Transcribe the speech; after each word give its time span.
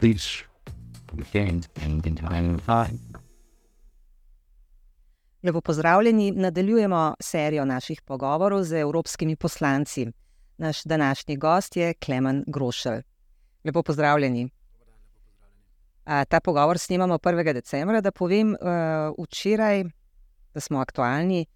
these 0.00 0.44
gains 1.32 1.68
in, 1.84 2.02
in 2.04 2.16
time 2.16 2.34
and 2.34 2.62
time. 2.66 2.98
Lepo 5.42 5.60
pozdravljeni. 5.60 6.30
Nadaljujemo 6.30 7.14
serijo 7.20 7.64
naših 7.64 8.02
pogovorov 8.02 8.62
z 8.62 8.72
evropskimi 8.72 9.36
poslanci. 9.36 10.06
Naš 10.58 10.84
današnji 10.84 11.36
gost 11.36 11.76
je 11.76 11.94
Klemen 11.94 12.44
Grošelj. 12.46 13.02
Lepo 13.64 13.82
pozdravljeni. 13.82 14.48
A, 16.04 16.24
ta 16.24 16.40
pogovor 16.40 16.78
snemamo 16.78 17.18
1. 17.18 17.52
decembra. 17.52 18.00
Da 18.00 18.10
povem, 18.10 18.50
uh, 18.50 19.24
včeraj, 19.24 19.84
da 20.54 20.60
smo 20.60 20.80
aktualni, 20.80 21.46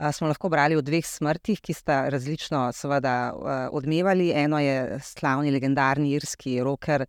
uh, 0.00 0.10
smo 0.12 0.28
lahko 0.28 0.48
brali 0.48 0.76
o 0.76 0.80
dveh 0.80 1.06
smrtih, 1.06 1.60
ki 1.60 1.72
sta 1.72 2.08
različno 2.08 2.72
seveda, 2.72 3.32
uh, 3.34 3.48
odmevali. 3.72 4.32
Eno 4.34 4.58
je 4.58 4.98
slavni, 5.02 5.50
legendarni 5.50 6.12
irski 6.12 6.60
roker 6.62 7.06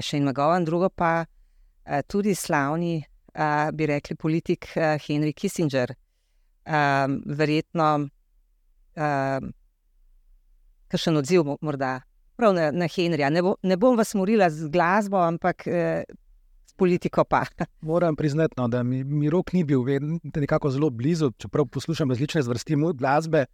Shane 0.00 0.24
McGowan, 0.24 0.64
drugo 0.64 0.88
pa 0.88 1.24
uh, 1.24 2.00
tudi 2.08 2.34
slavni 2.34 3.02
uh, 3.34 3.70
bi 3.74 3.86
rekli, 3.86 4.16
politik 4.16 4.68
uh, 4.76 4.96
Henry 5.02 5.32
Kissinger. 5.32 5.94
Verjetno, 6.62 7.86
kakšen 10.86 11.16
odziv, 11.18 11.48
morda 11.58 11.96
prav 12.38 12.54
na, 12.54 12.68
na 12.70 12.86
Henrija. 12.86 13.32
Ne, 13.34 13.42
bo, 13.42 13.56
ne 13.66 13.74
bom 13.76 13.96
vas 13.98 14.14
morila 14.14 14.46
z 14.46 14.68
glasbo, 14.70 15.18
ampak 15.18 15.66
s 15.66 16.76
politiko 16.78 17.24
pa. 17.24 17.42
Moram 17.90 18.16
priznati, 18.16 18.54
no, 18.56 18.68
da 18.68 18.82
mi, 18.82 19.02
mi 19.04 19.30
rok 19.30 19.52
ni 19.52 19.64
bil 19.64 19.82
vedno 19.82 20.20
nekako 20.22 20.70
zelo 20.70 20.90
blizu, 20.90 21.32
čeprav 21.38 21.66
poslušam 21.66 22.14
različne 22.14 22.42
zvrsti 22.42 22.78
glasbe. 22.94 23.44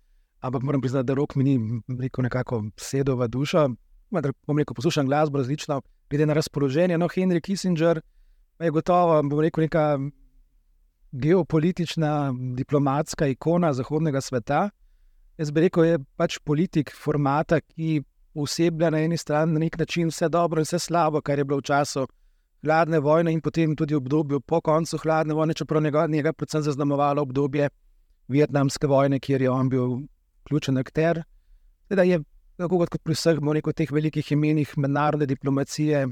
Ampak 0.40 0.62
moram 0.62 0.80
priznati, 0.80 1.06
da 1.06 1.14
rok 1.14 1.34
mi 1.34 1.44
ni 1.44 1.82
rekel, 1.98 2.22
nekako 2.22 2.64
sedel 2.76 3.16
v 3.16 3.28
dušo. 3.28 3.68
Bom 4.10 4.58
rekel, 4.58 4.74
poslušam 4.74 5.06
glasbo 5.06 5.38
različno, 5.38 5.80
glede 6.10 6.26
na 6.26 6.34
razpoloženje. 6.34 6.98
No, 6.98 7.08
Henry 7.08 7.40
Kissinger 7.40 8.00
je 8.60 8.70
gotovo, 8.70 9.22
bom 9.22 9.40
rekel, 9.40 9.62
neka 9.62 9.98
geopolitična, 11.12 12.34
diplomatska 12.56 13.26
ikona 13.26 13.72
zahodnega 13.72 14.20
sveta. 14.20 14.68
Jaz 15.38 15.50
bi 15.50 15.60
rekel, 15.60 15.84
je 15.84 15.98
pač 16.16 16.38
politik 16.44 16.92
formata, 16.92 17.60
ki 17.60 18.02
useblja 18.34 18.90
na 18.90 19.00
eni 19.02 19.16
strani 19.16 19.52
na 19.52 19.58
nek 19.58 19.78
način 19.78 20.08
vse 20.12 20.28
dobro 20.28 20.60
in 20.60 20.66
vse 20.66 20.78
slabo, 20.78 21.20
kar 21.20 21.38
je 21.38 21.44
bilo 21.44 21.58
v 21.58 21.68
času 21.70 22.06
hladne 22.62 23.00
vojne 23.00 23.32
in 23.32 23.40
potem 23.40 23.76
tudi 23.76 23.94
v 23.94 24.02
obdobju 24.02 24.40
po 24.40 24.60
koncu 24.60 24.98
hladne 24.98 25.34
vojne, 25.34 25.54
čeprav 25.54 25.82
njega, 25.82 26.06
njega 26.06 26.32
predvsem 26.32 26.62
zaznamovalo 26.62 27.22
obdobje 27.22 27.70
vietnamske 28.28 28.86
vojne, 28.86 29.20
kjer 29.20 29.42
je 29.42 29.50
on 29.50 29.68
bil 29.68 29.98
ključen 30.48 30.78
akter. 30.78 31.22
Teda 31.88 32.02
je, 32.02 32.20
tako 32.58 32.78
kot 32.82 32.98
pri 33.02 33.14
vseh 33.14 33.38
teh 33.74 33.92
velikih 33.92 34.32
imenih 34.32 34.78
mednarodne 34.78 35.26
diplomacije, 35.26 36.08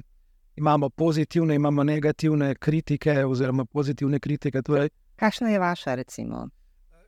imamo 0.56 0.89
pozitivne, 0.89 1.55
imamo 1.55 1.84
negativne 1.84 2.55
kritike, 2.55 3.25
oziroma 3.25 3.64
pozitivne 3.64 4.19
kritike. 4.19 4.62
Torej, 4.62 4.89
Kakšna 5.17 5.50
je 5.50 5.58
vaša, 5.58 5.94
recimo, 5.94 6.48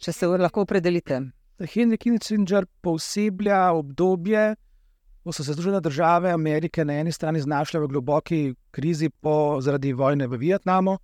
če 0.01 0.13
se 0.13 0.27
lahko 0.27 0.63
opredelite? 0.63 1.21
Henry 1.59 1.99
Kissinger 1.99 2.67
posebja 2.81 3.73
obdobje, 3.73 4.55
ko 5.25 5.33
so 5.33 5.45
se 5.45 5.53
Združene 5.53 5.81
države 5.81 6.31
Amerike 6.33 6.85
na 6.85 7.01
eni 7.01 7.13
strani 7.13 7.41
znašle 7.41 7.81
v 7.81 7.89
globoki 7.89 8.55
krizi 8.71 9.11
po, 9.11 9.59
zaradi 9.61 9.93
vojne 9.93 10.27
v 10.27 10.39
Vietnamu 10.39 10.97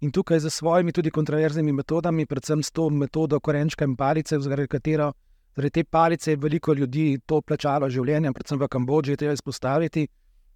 in 0.00 0.10
tukaj 0.10 0.40
z 0.40 0.50
svojimi 0.50 0.92
tudi 0.92 1.10
kontroverznimi 1.10 1.72
metodami, 1.72 2.26
predvsem 2.26 2.62
s 2.62 2.70
to 2.70 2.90
metodo 2.90 3.40
korenčka 3.40 3.84
in 3.84 3.96
palice, 3.96 4.38
zaradi 4.38 4.68
katero 4.68 5.12
zaradi 5.56 5.70
te 5.70 5.84
palice 5.84 6.32
je 6.32 6.36
veliko 6.36 6.72
ljudi 6.72 7.18
to 7.26 7.40
plačalo 7.40 7.88
življenjem, 7.90 8.34
predvsem 8.34 8.60
v 8.60 8.68
Kambodži, 8.68 9.16
treba 9.16 9.34
izpostaviti. 9.36 10.06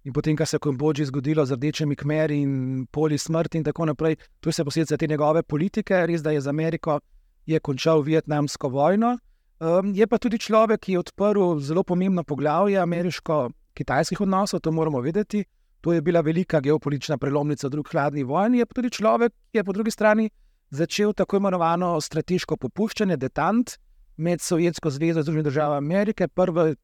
In 0.07 0.13
potem, 0.13 0.37
kar 0.37 0.47
se 0.47 0.55
je 0.55 0.61
v 0.61 0.69
Kambodži 0.69 1.05
zgodilo 1.09 1.45
z 1.45 1.57
rdečimi 1.57 1.95
kmeri 1.95 2.39
in 2.41 2.85
poli 2.91 3.17
smrti 3.17 3.59
in 3.59 3.63
tako 3.67 3.89
naprej, 3.89 4.15
to 4.39 4.49
je 4.49 4.55
vse 4.55 4.63
posledica 4.63 4.97
te 4.97 5.07
njegove 5.07 5.43
politike. 5.43 6.05
Res 6.07 6.23
da 6.23 6.31
je 6.31 6.41
z 6.41 6.47
Ameriko 6.47 6.99
je 7.45 7.59
končal 7.59 8.01
vietnamsko 8.01 8.69
vojno. 8.69 9.17
Um, 9.59 9.93
je 9.95 10.07
pa 10.07 10.17
tudi 10.17 10.37
človek, 10.37 10.83
ki 10.85 10.93
je 10.93 10.99
odprl 10.99 11.59
zelo 11.59 11.83
pomembno 11.83 12.23
poglavje 12.23 12.77
ameriško-kitajskih 12.77 14.21
odnosov, 14.21 14.61
to 14.61 14.71
moramo 14.71 15.01
vedeti. 15.01 15.43
To 15.81 15.93
je 15.93 16.01
bila 16.01 16.21
velika 16.21 16.59
geopolitična 16.59 17.17
prelomnica 17.17 17.67
v 17.67 17.71
drugi 17.71 17.89
hladni 17.91 18.23
vojni. 18.23 18.59
Je 18.59 18.65
pa 18.65 18.73
tudi 18.73 18.89
človek, 18.89 19.33
ki 19.51 19.57
je 19.57 19.63
po 19.63 19.73
drugi 19.73 19.91
strani 19.91 20.29
začel 20.69 21.13
tako 21.13 21.37
imenovano 21.37 21.95
strateško 22.01 22.57
popuščanje, 22.57 23.17
detant 23.17 23.77
med 24.17 24.41
Sovjetsko 24.41 24.89
zvezo 24.89 25.19
in 25.19 25.23
Združenimi 25.23 25.43
državami 25.43 25.77
Amerike, 25.77 26.27
prvi 26.27 26.75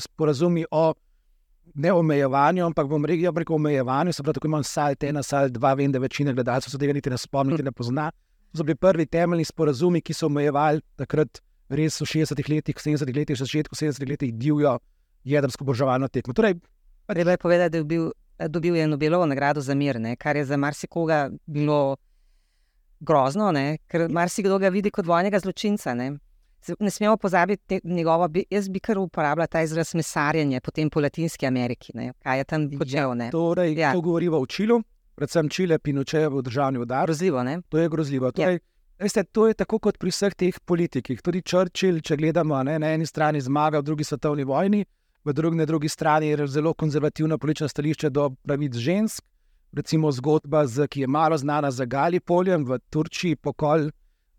sporazumi 0.00 0.64
o 0.70 0.94
ne 1.74 1.92
omejevanju, 1.92 2.64
ampak 2.66 2.88
bom 2.88 3.04
rekel, 3.04 3.24
ja, 3.24 3.32
rekel 3.36 3.56
omejevanju, 3.56 4.12
se 4.12 4.22
pravi, 4.22 4.34
tako 4.34 4.48
imam 4.48 4.64
salt, 4.64 5.04
ena 5.04 5.22
salt, 5.22 5.52
dva, 5.52 5.74
vem, 5.74 5.92
da 5.92 5.98
večina 5.98 6.32
gledalcev 6.32 6.70
se 6.70 6.78
tega 6.78 6.92
niti 6.92 7.10
ne 7.10 7.18
spomni, 7.18 7.52
niti 7.52 7.62
ne 7.62 7.72
pozna. 7.72 8.10
To 8.50 8.58
so 8.58 8.64
bili 8.66 8.76
prvi 8.76 9.06
temeljni 9.06 9.44
sporazumi, 9.44 10.00
ki 10.02 10.14
so 10.14 10.26
omejevali 10.26 10.82
takrat 10.98 11.38
res 11.68 12.00
v 12.00 12.08
60-ih 12.10 12.48
letih, 12.50 12.76
70-ih 12.76 13.16
letih, 13.16 13.36
v 13.36 13.44
začetku 13.44 13.78
70-ih 13.78 14.10
letih 14.10 14.34
divjo 14.34 14.78
jedrsko 15.24 15.64
božovalno 15.64 16.08
tekmo. 16.08 16.34
Torej, 16.34 16.58
Treba 17.10 17.30
je 17.30 17.38
povedati, 17.38 17.70
da 17.70 17.78
je 17.78 17.84
bil, 17.84 18.10
dobil 18.48 18.76
je 18.76 18.86
Nobelovo 18.86 19.26
nagrado 19.26 19.60
za 19.60 19.74
mir, 19.74 20.00
ne, 20.00 20.16
kar 20.16 20.36
je 20.36 20.44
za 20.44 20.56
marsikoga 20.56 21.30
bilo 21.46 21.96
grozno, 23.00 23.52
ne, 23.52 23.78
ker 23.86 24.08
marsikdo 24.10 24.58
ga 24.58 24.68
vidi 24.68 24.90
kot 24.90 25.06
vojnega 25.06 25.40
zločinca. 25.42 25.94
Ne 25.94 26.12
ne 26.78 26.90
smemo 26.90 27.16
pozabiti 27.16 27.80
njegovo, 27.84 28.28
jaz 28.50 28.68
bi 28.68 28.80
kar 28.80 28.98
uporabljal 28.98 29.46
ta 29.46 29.62
izraz 29.62 29.94
mesarjenje, 29.94 30.60
potem 30.60 30.90
po 30.90 31.00
Latinski 31.00 31.46
Ameriki, 31.46 31.92
ne? 31.94 32.12
kaj 32.22 32.38
je 32.38 32.44
tam 32.44 32.70
počel. 32.78 33.16
Ja, 33.20 33.30
torej, 33.30 33.74
ja. 33.78 33.92
to 33.92 34.00
govorimo 34.00 34.38
o 34.38 34.46
Čilu, 34.46 34.82
predvsem 35.14 35.48
Čile, 35.48 35.78
Pinočevo, 35.78 36.42
državni 36.42 36.78
udar. 36.78 37.06
Grozljivo, 37.06 37.42
ne? 37.42 37.60
To 37.68 37.78
je 37.78 37.88
grozljivo. 37.88 38.26
Ja. 38.26 38.32
Torej, 38.32 38.54
ja. 38.54 38.60
veste, 38.98 39.24
to 39.24 39.46
je 39.48 39.54
tako 39.54 39.78
kot 39.78 39.98
pri 39.98 40.10
vseh 40.10 40.34
teh 40.34 40.60
politikih. 40.64 41.22
Tudi 41.22 41.42
Churchill, 41.42 42.00
če 42.00 42.16
gledamo 42.16 42.62
ne, 42.62 42.78
na 42.78 42.94
eni 42.94 43.06
strani 43.06 43.40
zmaga 43.40 43.80
v 43.80 43.88
drugi 43.90 44.04
svetovni 44.04 44.44
vojni, 44.44 44.84
v 45.24 45.32
drugi, 45.32 45.56
na 45.56 45.64
drugi 45.64 45.88
strani 45.88 46.32
je 46.32 46.46
zelo 46.46 46.74
konzervativno 46.74 47.38
politično 47.38 47.68
stališče 47.68 48.10
do 48.10 48.30
pravic 48.42 48.76
žensk. 48.76 49.24
Recimo 49.72 50.10
zgodba, 50.12 50.64
z, 50.66 50.88
ki 50.90 51.00
je 51.00 51.06
malo 51.06 51.36
znana 51.38 51.70
za 51.70 51.84
Galipoljem 51.84 52.64
v 52.66 52.78
Turčiji, 52.90 53.36
pokol 53.36 53.90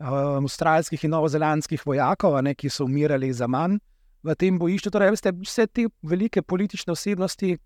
um, 0.01 0.45
avstralskih 0.45 1.03
in 1.05 1.13
novozelandskih 1.15 1.85
vojakov, 1.85 2.41
ne, 2.43 2.55
ki 2.55 2.69
so 2.69 2.85
umirali 2.85 3.31
za 3.33 3.47
manj 3.47 3.79
v 4.23 4.35
tem 4.35 4.59
bojišču. 4.59 4.91
Torej, 4.93 5.13
veste, 5.15 5.33
vse 5.45 5.67
te 5.67 5.87
velike 6.01 6.41
politične 6.41 6.93
osebnosti, 6.93 7.57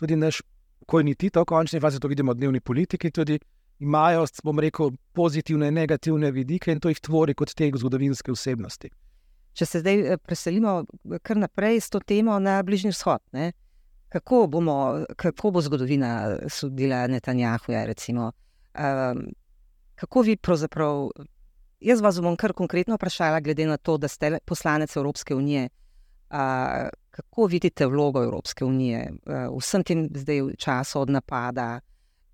tudi 0.00 0.16
naš, 0.16 0.42
ko 0.86 1.02
ni 1.02 1.14
ti 1.14 1.30
to, 1.30 1.42
v 1.44 1.50
končni 1.50 1.80
fazi 1.80 2.00
to 2.00 2.08
vidimo, 2.08 2.34
dnevni 2.34 2.60
politiki, 2.60 3.10
tudi 3.10 3.38
imajo, 3.80 4.26
bom 4.44 4.58
rekel, 4.60 4.92
pozitivne 5.16 5.68
in 5.68 5.74
negativne 5.74 6.30
vidike 6.30 6.72
in 6.72 6.80
to 6.80 6.90
jih 6.92 7.00
tvori 7.00 7.34
kot 7.34 7.54
te 7.56 7.70
zgodovinske 7.74 8.32
osebnosti. 8.32 8.90
Če 9.56 9.66
se 9.66 9.80
zdaj 9.82 10.00
eh, 10.00 10.18
preselimo 10.18 10.84
kar 11.26 11.40
naprej 11.40 11.80
s 11.80 11.90
to 11.90 12.00
temo 12.00 12.38
na 12.38 12.60
Bližnji 12.62 12.92
vzhod. 12.94 13.22
Ne? 13.32 13.52
Kako, 14.10 14.46
bomo, 14.50 14.76
kako 15.16 15.50
bo 15.54 15.62
zgodovina 15.62 16.38
sodila 16.48 17.06
Netanjahu? 17.06 17.72
Um, 17.72 19.26
kako 19.94 20.22
vi 20.22 20.36
pravzaprav 20.36 21.10
Jaz 21.80 22.00
vas 22.00 22.20
bom 22.20 22.36
kar 22.36 22.52
konkretno 22.52 22.98
vprašala, 22.98 23.40
glede 23.40 23.66
na 23.66 23.76
to, 23.76 23.96
da 23.96 24.08
ste 24.08 24.38
poslanec 24.44 24.96
Evropske 24.96 25.34
unije. 25.34 25.68
A, 26.30 26.88
kako 27.10 27.46
vidite 27.46 27.86
vlogo 27.86 28.22
Evropske 28.22 28.64
unije 28.64 29.12
v 29.26 29.58
vsem 29.58 29.84
tem 29.84 30.08
zdaj 30.14 30.40
času 30.58 31.00
od 31.00 31.10
napada, 31.10 31.80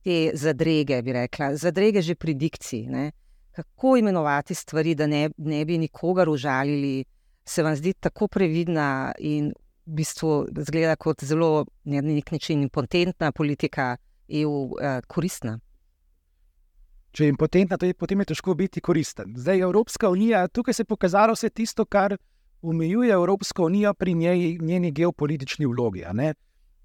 te 0.04 0.30
zadrege, 0.34 1.02
bi 1.02 1.12
rekla, 1.12 1.54
zadrege 1.56 2.02
že 2.02 2.14
pri 2.14 2.34
dikciji? 2.34 2.86
Ne? 2.86 3.10
Kako 3.50 3.96
imenovati 3.96 4.54
stvari, 4.54 4.94
da 4.94 5.06
ne, 5.06 5.30
ne 5.36 5.64
bi 5.64 5.78
nikogar 5.78 6.28
užalili, 6.28 7.04
se 7.46 7.62
vam 7.62 7.76
zdi 7.76 7.92
tako 7.92 8.28
previdna 8.28 9.12
in 9.18 9.52
v 9.86 9.94
bistvu 9.94 10.46
zgleda 10.66 10.96
kot 10.96 11.24
zelo 11.24 11.66
na 11.84 12.00
nek 12.00 12.32
način 12.32 12.62
impotentna 12.62 13.32
politika 13.32 13.96
EU 14.28 14.74
eh, 14.82 15.00
koristna? 15.06 15.58
Če 17.16 17.24
je 17.24 17.32
impotentna, 17.32 17.78
potem 17.96 18.20
je 18.20 18.32
težko 18.32 18.54
biti 18.54 18.82
koristen. 18.84 19.32
Zdaj, 19.40 19.62
Evropska 19.64 20.10
unija, 20.12 20.44
tukaj 20.52 20.76
se 20.76 20.84
je 20.84 20.90
pokazalo 20.90 21.32
vse 21.32 21.48
tisto, 21.48 21.86
kar 21.88 22.16
omejuje 22.62 23.12
Evropsko 23.14 23.66
unijo 23.70 23.94
pri 23.94 24.14
njej, 24.14 24.58
njeni 24.60 24.90
geopolitični 24.92 25.66
vlogi. 25.66 26.04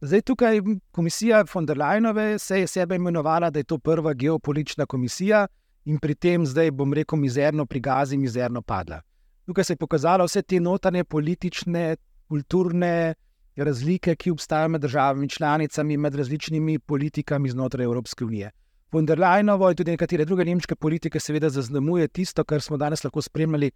Zdaj, 0.02 0.22
tukaj 0.22 0.62
komisija 0.92 1.44
von 1.54 1.66
der 1.66 1.78
Leinove 1.78 2.40
se 2.40 2.62
je 2.62 2.68
sebe 2.68 2.96
imenovala, 2.96 3.50
da 3.50 3.60
je 3.60 3.68
to 3.68 3.78
prva 3.78 4.14
geopolitična 4.14 4.86
komisija 4.86 5.48
in 5.86 6.00
pri 6.00 6.16
tem, 6.16 6.46
zdaj 6.46 6.72
bom 6.72 6.94
rekel, 6.94 7.20
mizerno 7.20 7.66
pri 7.66 7.80
Gazi, 7.80 8.18
mizerno 8.18 8.62
padla. 8.62 9.02
Tukaj 9.46 9.64
se 9.64 9.74
je 9.74 9.82
pokazalo 9.84 10.26
vse 10.26 10.42
te 10.42 10.60
notranje 10.60 11.04
politične, 11.04 11.96
kulturne 12.30 13.14
razlike, 13.56 14.16
ki 14.16 14.32
obstajajo 14.32 14.70
med 14.70 14.82
državami 14.82 15.30
članicami, 15.30 15.98
med 15.98 16.16
različnimi 16.16 16.80
politikami 16.80 17.50
znotraj 17.50 17.84
Evropske 17.84 18.26
unije 18.26 18.52
von 18.92 19.06
der 19.06 19.18
Leinovo 19.20 19.70
in 19.70 19.76
tudi 19.76 19.92
nekatere 19.92 20.26
druge 20.26 20.46
nemške 20.46 20.76
politike, 20.76 21.20
seveda, 21.20 21.50
zaznamuje 21.50 22.08
tisto, 22.08 22.44
kar 22.44 22.62
smo 22.62 22.78
danes 22.78 23.04
lahko 23.04 23.22
spremljali. 23.22 23.72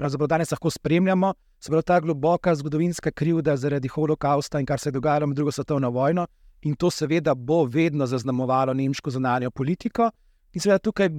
Pravzaprav 0.00 0.28
danes 0.28 0.50
lahko 0.54 0.70
spremljamo, 0.70 1.34
se 1.60 1.70
pravi 1.70 1.84
ta 1.84 1.98
globoka 2.00 2.54
zgodovinska 2.54 3.10
krivda 3.10 3.56
zaradi 3.56 3.88
holokausta 3.88 4.60
in 4.60 4.66
kar 4.66 4.80
se 4.80 4.88
je 4.88 4.92
dogajalo 4.96 5.26
med 5.26 5.36
drugo 5.36 5.52
svetovno 5.52 5.90
vojno, 5.90 6.26
in 6.62 6.76
to 6.76 6.90
seveda 6.90 7.34
bo 7.34 7.64
vedno 7.64 8.06
zaznamovalo 8.06 8.74
nemško 8.74 9.10
zunanjo 9.10 9.50
politiko. 9.50 10.10
In 10.52 10.60
seveda 10.60 10.78
tukaj 10.78 11.10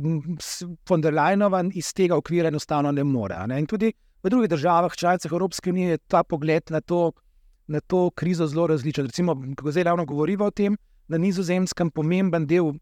von 0.90 1.02
der 1.02 1.14
Leinova 1.14 1.62
iz 1.74 1.94
tega 1.94 2.18
okvira 2.18 2.48
enostavno 2.48 2.92
ne 2.92 3.04
more. 3.04 3.38
Ne? 3.48 3.60
In 3.60 3.68
tudi 3.68 3.92
v 4.24 4.30
drugih 4.30 4.50
državah, 4.50 4.96
članicah 4.96 5.32
Evropske 5.32 5.70
unije, 5.70 5.90
je 5.90 5.98
ta 5.98 6.24
pogled 6.24 6.64
na 6.70 6.82
to, 6.82 7.12
na 7.68 7.80
to 7.80 8.10
krizo 8.16 8.48
zelo 8.48 8.68
različen. 8.68 9.06
Recimo, 9.06 9.36
ko 9.58 9.72
zdaj 9.72 9.84
ravno 9.84 10.06
govorimo 10.06 10.46
o 10.46 10.52
tem, 10.52 10.78
na 11.08 11.18
nizozemskem 11.18 11.92
pomemben 11.92 12.48
del, 12.48 12.74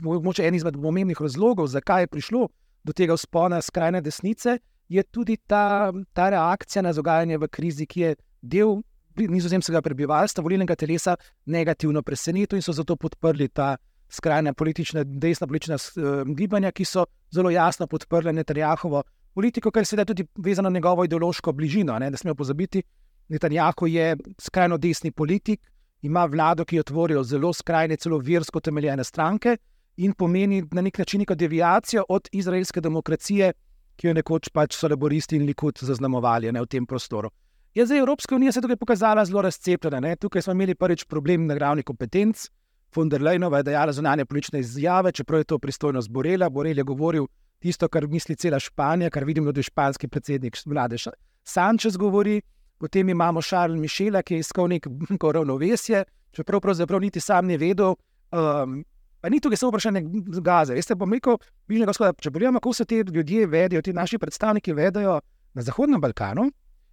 morda 0.00 0.44
en 0.46 0.54
izmed 0.54 0.76
pomembnih 0.82 1.20
razlogov, 1.20 1.66
zakaj 1.66 2.02
je 2.02 2.06
prišlo 2.06 2.48
do 2.84 2.92
tega 2.92 3.14
vzpona 3.14 3.60
skrajne 3.62 4.00
desnice, 4.00 4.58
je 4.88 5.02
tudi 5.02 5.36
ta, 5.46 5.92
ta 6.12 6.30
reakcija 6.30 6.82
na 6.82 6.92
dogajanje 6.92 7.38
v 7.38 7.48
krizi, 7.48 7.86
ki 7.86 8.00
je 8.00 8.16
del 8.42 8.80
nizozemskega 9.16 9.82
prebivalstva, 9.82 10.42
volilnega 10.42 10.76
telesa, 10.76 11.16
negativno 11.46 12.02
presenetil 12.02 12.58
in 12.58 12.64
so 12.64 12.72
zato 12.72 12.96
podprli 12.96 13.48
ta 13.48 13.76
skrajna 14.12 14.52
politična, 14.52 15.04
desna 15.04 15.46
politična 15.46 15.76
uh, 15.76 16.34
gibanja, 16.36 16.72
ki 16.72 16.84
so 16.84 17.06
zelo 17.32 17.50
jasno 17.50 17.86
podprli 17.86 18.32
Netanjahovo 18.32 19.02
politiko, 19.34 19.70
kar 19.70 19.80
je 19.80 19.92
seveda 19.92 20.04
tudi 20.12 20.26
vezano 20.36 20.70
na 20.70 20.74
njegovo 20.74 21.04
ideološko 21.04 21.52
bližino. 21.52 21.98
Ne, 21.98 22.10
ne 22.10 22.16
smemo 22.16 22.34
pozabiti, 22.34 22.82
Netanjahu 23.28 23.86
je 23.86 24.16
skrajno 24.40 24.76
desni 24.78 25.10
politik, 25.10 25.60
ima 26.02 26.24
vlado, 26.24 26.64
ki 26.64 26.76
jo 26.76 26.82
tvorijo 26.82 27.22
zelo 27.24 27.52
skrajne, 27.52 27.96
celo 27.96 28.18
versko 28.18 28.60
temeljene 28.60 29.04
stranke 29.04 29.56
in 29.96 30.12
pomeni 30.12 30.62
na 30.72 30.82
nek 30.82 30.98
način 30.98 31.20
neko 31.20 31.34
deviacijo 31.34 32.04
od 32.08 32.28
izraelske 32.32 32.80
demokracije, 32.80 33.52
ki 33.96 34.06
jo 34.06 34.14
nekoč 34.14 34.48
pač 34.48 34.76
so 34.76 34.88
laboristi 34.88 35.36
in 35.36 35.46
likud 35.46 35.78
zaznamovali 35.80 36.52
ne, 36.52 36.60
v 36.60 36.66
tem 36.66 36.86
prostoru. 36.86 37.30
Je 37.74 37.86
zdaj 37.86 37.98
Evropska 37.98 38.36
unija 38.36 38.52
se 38.52 38.60
tukaj 38.60 38.76
pokazala 38.76 39.24
zelo 39.24 39.42
razcepljena. 39.42 40.16
Tukaj 40.16 40.42
smo 40.42 40.52
imeli 40.52 40.74
prvič 40.74 41.04
problem 41.04 41.46
na 41.46 41.54
ravni 41.58 41.82
kompetenc. 41.82 42.48
Von 42.96 43.08
der 43.08 43.22
Leinova 43.22 43.58
je 43.58 43.62
dejala 43.62 43.92
zunanje 43.92 44.24
politične 44.24 44.60
izjave, 44.60 45.12
čeprav 45.12 45.40
je 45.40 45.44
to 45.44 45.58
pristojnost 45.58 46.10
Borela. 46.10 46.50
Borel 46.50 46.78
je 46.78 46.84
govoril 46.84 47.26
tisto, 47.58 47.88
kar 47.88 48.06
misli 48.08 48.36
cela 48.36 48.58
Španija, 48.60 49.10
kar 49.10 49.24
vidimo, 49.24 49.52
je 49.56 49.62
španski 49.62 50.08
predsednik 50.08 50.58
vlade 50.66 50.96
Sanchez 51.44 51.96
govori. 51.96 52.42
Potem 52.78 53.08
imamo 53.08 53.42
Šarla 53.42 53.76
Mišela, 53.76 54.22
ki 54.22 54.34
je 54.34 54.38
iskal 54.40 54.68
neko 54.68 55.32
ravnovesje, 55.32 56.04
čeprav 56.32 56.60
pravzaprav 56.60 57.00
niti 57.00 57.20
sam 57.20 57.46
ne 57.46 57.56
vedel. 57.56 57.94
Um, 58.32 58.84
pa 59.22 59.30
ni 59.30 59.40
tukaj 59.40 59.56
samo 59.56 59.70
vprašanje 59.70 60.02
gaze. 60.42 60.74
Veste, 60.74 60.96
bom 60.98 61.12
rekel, 61.14 61.38
bližnjega 61.70 61.94
vzhoda. 61.94 62.12
Če 62.18 62.30
pogledamo, 62.34 62.60
kako 62.60 62.74
se 62.74 62.84
ti 62.90 62.98
ljudje 63.06 63.46
vedijo, 63.46 63.82
ti 63.82 63.94
naši 63.94 64.18
predstavniki 64.18 64.74
vedijo 64.74 65.20
na 65.54 65.62
Zahodnem 65.62 66.00
Balkanu, 66.00 66.48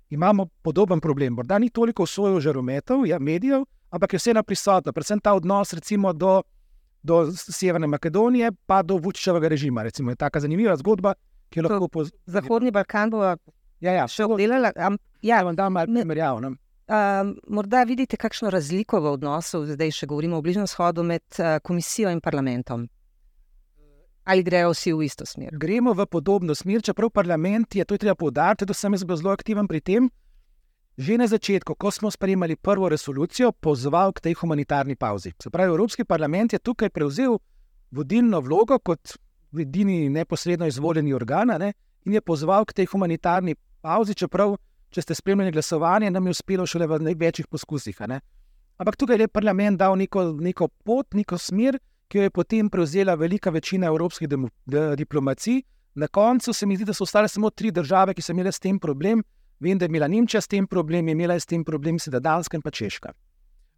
imamo 0.10 0.46
podoben 0.62 1.02
problem. 1.02 1.34
Morda 1.34 1.58
ni 1.60 1.70
toliko 1.70 2.06
usvojev 2.06 2.40
žarometov, 2.46 3.08
ja, 3.10 3.20
medijev, 3.20 3.66
ampak 3.90 4.14
je 4.14 4.22
vseeno 4.22 4.44
prisotno, 4.44 4.94
predvsem 4.94 5.20
ta 5.20 5.34
odnos 5.34 5.74
recimo, 5.74 6.14
do, 6.14 6.42
do 7.04 7.26
Severne 7.34 7.88
Makedonije, 7.88 8.52
pa 8.66 8.84
do 8.84 8.98
Vučičevega 9.02 9.48
režima. 9.48 9.84
Recimo, 9.84 10.12
je 10.12 10.22
taka 10.22 10.40
zanimiva 10.40 10.78
zgodba, 10.78 11.16
ki 11.50 11.60
jo 11.60 11.66
lahko 11.66 11.88
pozornimo. 11.88 12.24
Zahodni 12.26 12.72
Balkan 12.72 13.10
bo 13.10 13.26
ja, 13.26 13.94
ja, 13.94 14.08
še 14.08 14.30
obdelala. 14.30 14.70
Ja, 15.26 15.42
vam 15.44 15.56
dam 15.56 15.74
malo 15.74 15.98
primerjav. 15.98 16.44
Uh, 16.90 16.96
morda 17.48 17.84
vidite 17.86 18.18
kakšno 18.18 18.50
razliko 18.50 19.00
v 19.00 19.12
odnosu, 19.14 19.62
zdaj 19.70 19.92
še 19.94 20.08
govorimo 20.10 20.40
o 20.40 20.42
Bližnjem 20.42 20.66
shodu, 20.68 21.04
med 21.06 21.22
uh, 21.38 21.60
komisijo 21.62 22.10
in 22.10 22.22
parlamentom 22.22 22.88
ali 24.30 24.44
grejo 24.44 24.70
vsi 24.70 24.94
v 24.94 25.06
isto 25.06 25.26
smer? 25.26 25.50
Gremo 25.58 25.94
v 25.94 26.06
podobno 26.06 26.56
smer, 26.56 26.84
čeprav 26.86 27.10
parlament 27.10 27.76
je 27.76 27.86
to 27.86 27.94
je 27.94 28.04
treba 28.06 28.16
poudariti, 28.16 28.66
da 28.66 28.74
sem 28.74 28.94
jaz 28.94 29.04
bil 29.04 29.18
zelo 29.18 29.34
aktiven 29.34 29.68
pri 29.68 29.82
tem. 29.82 30.10
Že 30.98 31.18
na 31.18 31.28
začetku, 31.28 31.74
ko 31.74 31.92
smo 31.92 32.12
sprejemali 32.12 32.56
prvo 32.56 32.90
resolucijo, 32.90 33.52
pozval 33.52 34.14
k 34.14 34.30
tej 34.30 34.34
humanitarni 34.42 34.96
pauzi. 34.96 35.32
Se 35.42 35.50
pravi, 35.50 35.72
Evropski 35.72 36.06
parlament 36.06 36.54
je 36.54 36.60
tukaj 36.60 36.90
prevzel 36.90 37.40
vodilno 37.92 38.42
vlogo 38.42 38.78
kot 38.80 39.16
edini 39.58 40.10
neposredno 40.10 40.68
izvoljeni 40.68 41.14
organ 41.14 41.56
ne, 41.58 41.74
in 42.06 42.14
je 42.14 42.22
pozval 42.22 42.66
k 42.66 42.74
tej 42.74 42.86
humanitarni 42.92 43.56
pauzi, 43.82 44.14
čeprav, 44.14 44.58
če 44.90 45.02
ste 45.02 45.16
spremljali 45.16 45.52
glasovanje, 45.52 46.12
nam 46.12 46.28
je 46.28 46.36
uspelo 46.38 46.66
šele 46.66 46.88
v 46.88 47.00
največjih 47.10 47.48
poskusih. 47.48 48.02
Ampak 48.80 48.96
tukaj 48.96 49.20
je 49.22 49.28
parlament 49.28 49.80
dal 49.80 49.98
neko, 49.98 50.32
neko 50.40 50.70
pot, 50.84 51.14
neko 51.14 51.38
smer, 51.38 51.80
ki 52.10 52.18
jo 52.18 52.24
je 52.26 52.34
potem 52.34 52.70
prevzela 52.70 53.16
velika 53.16 53.52
večina 53.54 53.88
evropskih 53.88 54.30
diplomacij. 54.98 55.62
Na 55.96 56.08
koncu 56.08 56.54
se 56.54 56.66
mi 56.66 56.76
zdi, 56.76 56.86
da 56.86 56.94
so 56.94 57.04
ostale 57.04 57.28
samo 57.28 57.50
tri 57.50 57.72
države, 57.72 58.14
ki 58.14 58.22
so 58.22 58.32
imele 58.32 58.52
s 58.52 58.60
tem 58.60 58.80
problem. 58.80 59.24
Vem, 59.60 59.78
da 59.78 59.86
je 59.86 59.90
imela 59.90 60.08
Nemčija 60.08 60.42
s 60.42 60.48
tem 60.48 60.68
problem, 60.68 61.08
je 61.08 61.12
imela 61.12 61.36
s 61.40 61.46
tem 61.46 61.64
problem, 61.64 62.00
sedaj 62.00 62.22
Danska 62.24 62.58
in 62.58 62.62
pa 62.62 62.72
Češka. 62.72 63.12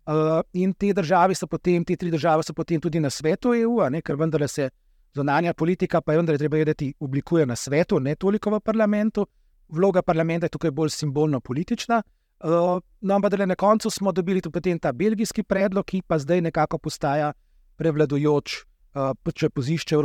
Uh, 0.06 0.42
in 0.54 0.74
te 0.74 0.94
države 0.94 1.36
so 1.36 1.48
potem, 1.48 1.86
te 1.86 1.96
tri 1.96 2.12
države 2.12 2.44
so 2.44 2.54
potem 2.54 2.82
tudi 2.82 3.00
na 3.00 3.10
svetu 3.10 3.54
EU, 3.54 3.80
ne, 3.90 4.02
ker 4.02 4.16
vendar 4.16 4.48
se 4.50 4.70
zonanja 5.16 5.54
politika, 5.54 6.02
pa 6.02 6.14
je 6.14 6.18
vendar 6.18 6.38
treba 6.38 6.58
vedeti, 6.58 6.94
oblikuje 7.00 7.46
na 7.46 7.56
svetu, 7.56 8.00
ne 8.00 8.16
toliko 8.16 8.50
v 8.50 8.60
parlamentu. 8.60 9.26
Vloga 9.72 10.02
parlamenta 10.02 10.46
je 10.46 10.50
tukaj 10.50 10.72
bolj 10.72 10.90
simbolno-politična. 10.90 12.02
Uh, 12.44 12.82
no, 13.02 13.16
ampak 13.16 13.38
na 13.46 13.56
koncu 13.56 13.90
smo 13.90 14.12
dobili 14.12 14.42
tudi 14.42 14.80
ta 14.80 14.92
belgijski 14.92 15.44
predlog, 15.44 15.86
ki 15.86 16.02
pa 16.08 16.18
zdaj 16.20 16.42
nekako 16.42 16.78
postaja 16.78 17.34
prevladujoč 17.78 18.56
uh, 18.96 19.50
pozišče, 19.54 19.96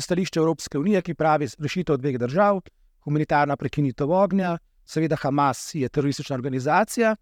stališče 0.00 0.40
Evropske 0.40 0.78
unije, 0.78 1.02
ki 1.02 1.14
pravi 1.14 1.48
rešitev 1.58 1.96
dveh 1.96 2.18
držav, 2.18 2.60
humanitarna 3.04 3.56
prekinitev 3.56 4.10
ognja, 4.10 4.58
seveda 4.84 5.16
Hamas 5.16 5.74
je 5.74 5.88
teroristična 5.88 6.34
organizacija 6.34 7.16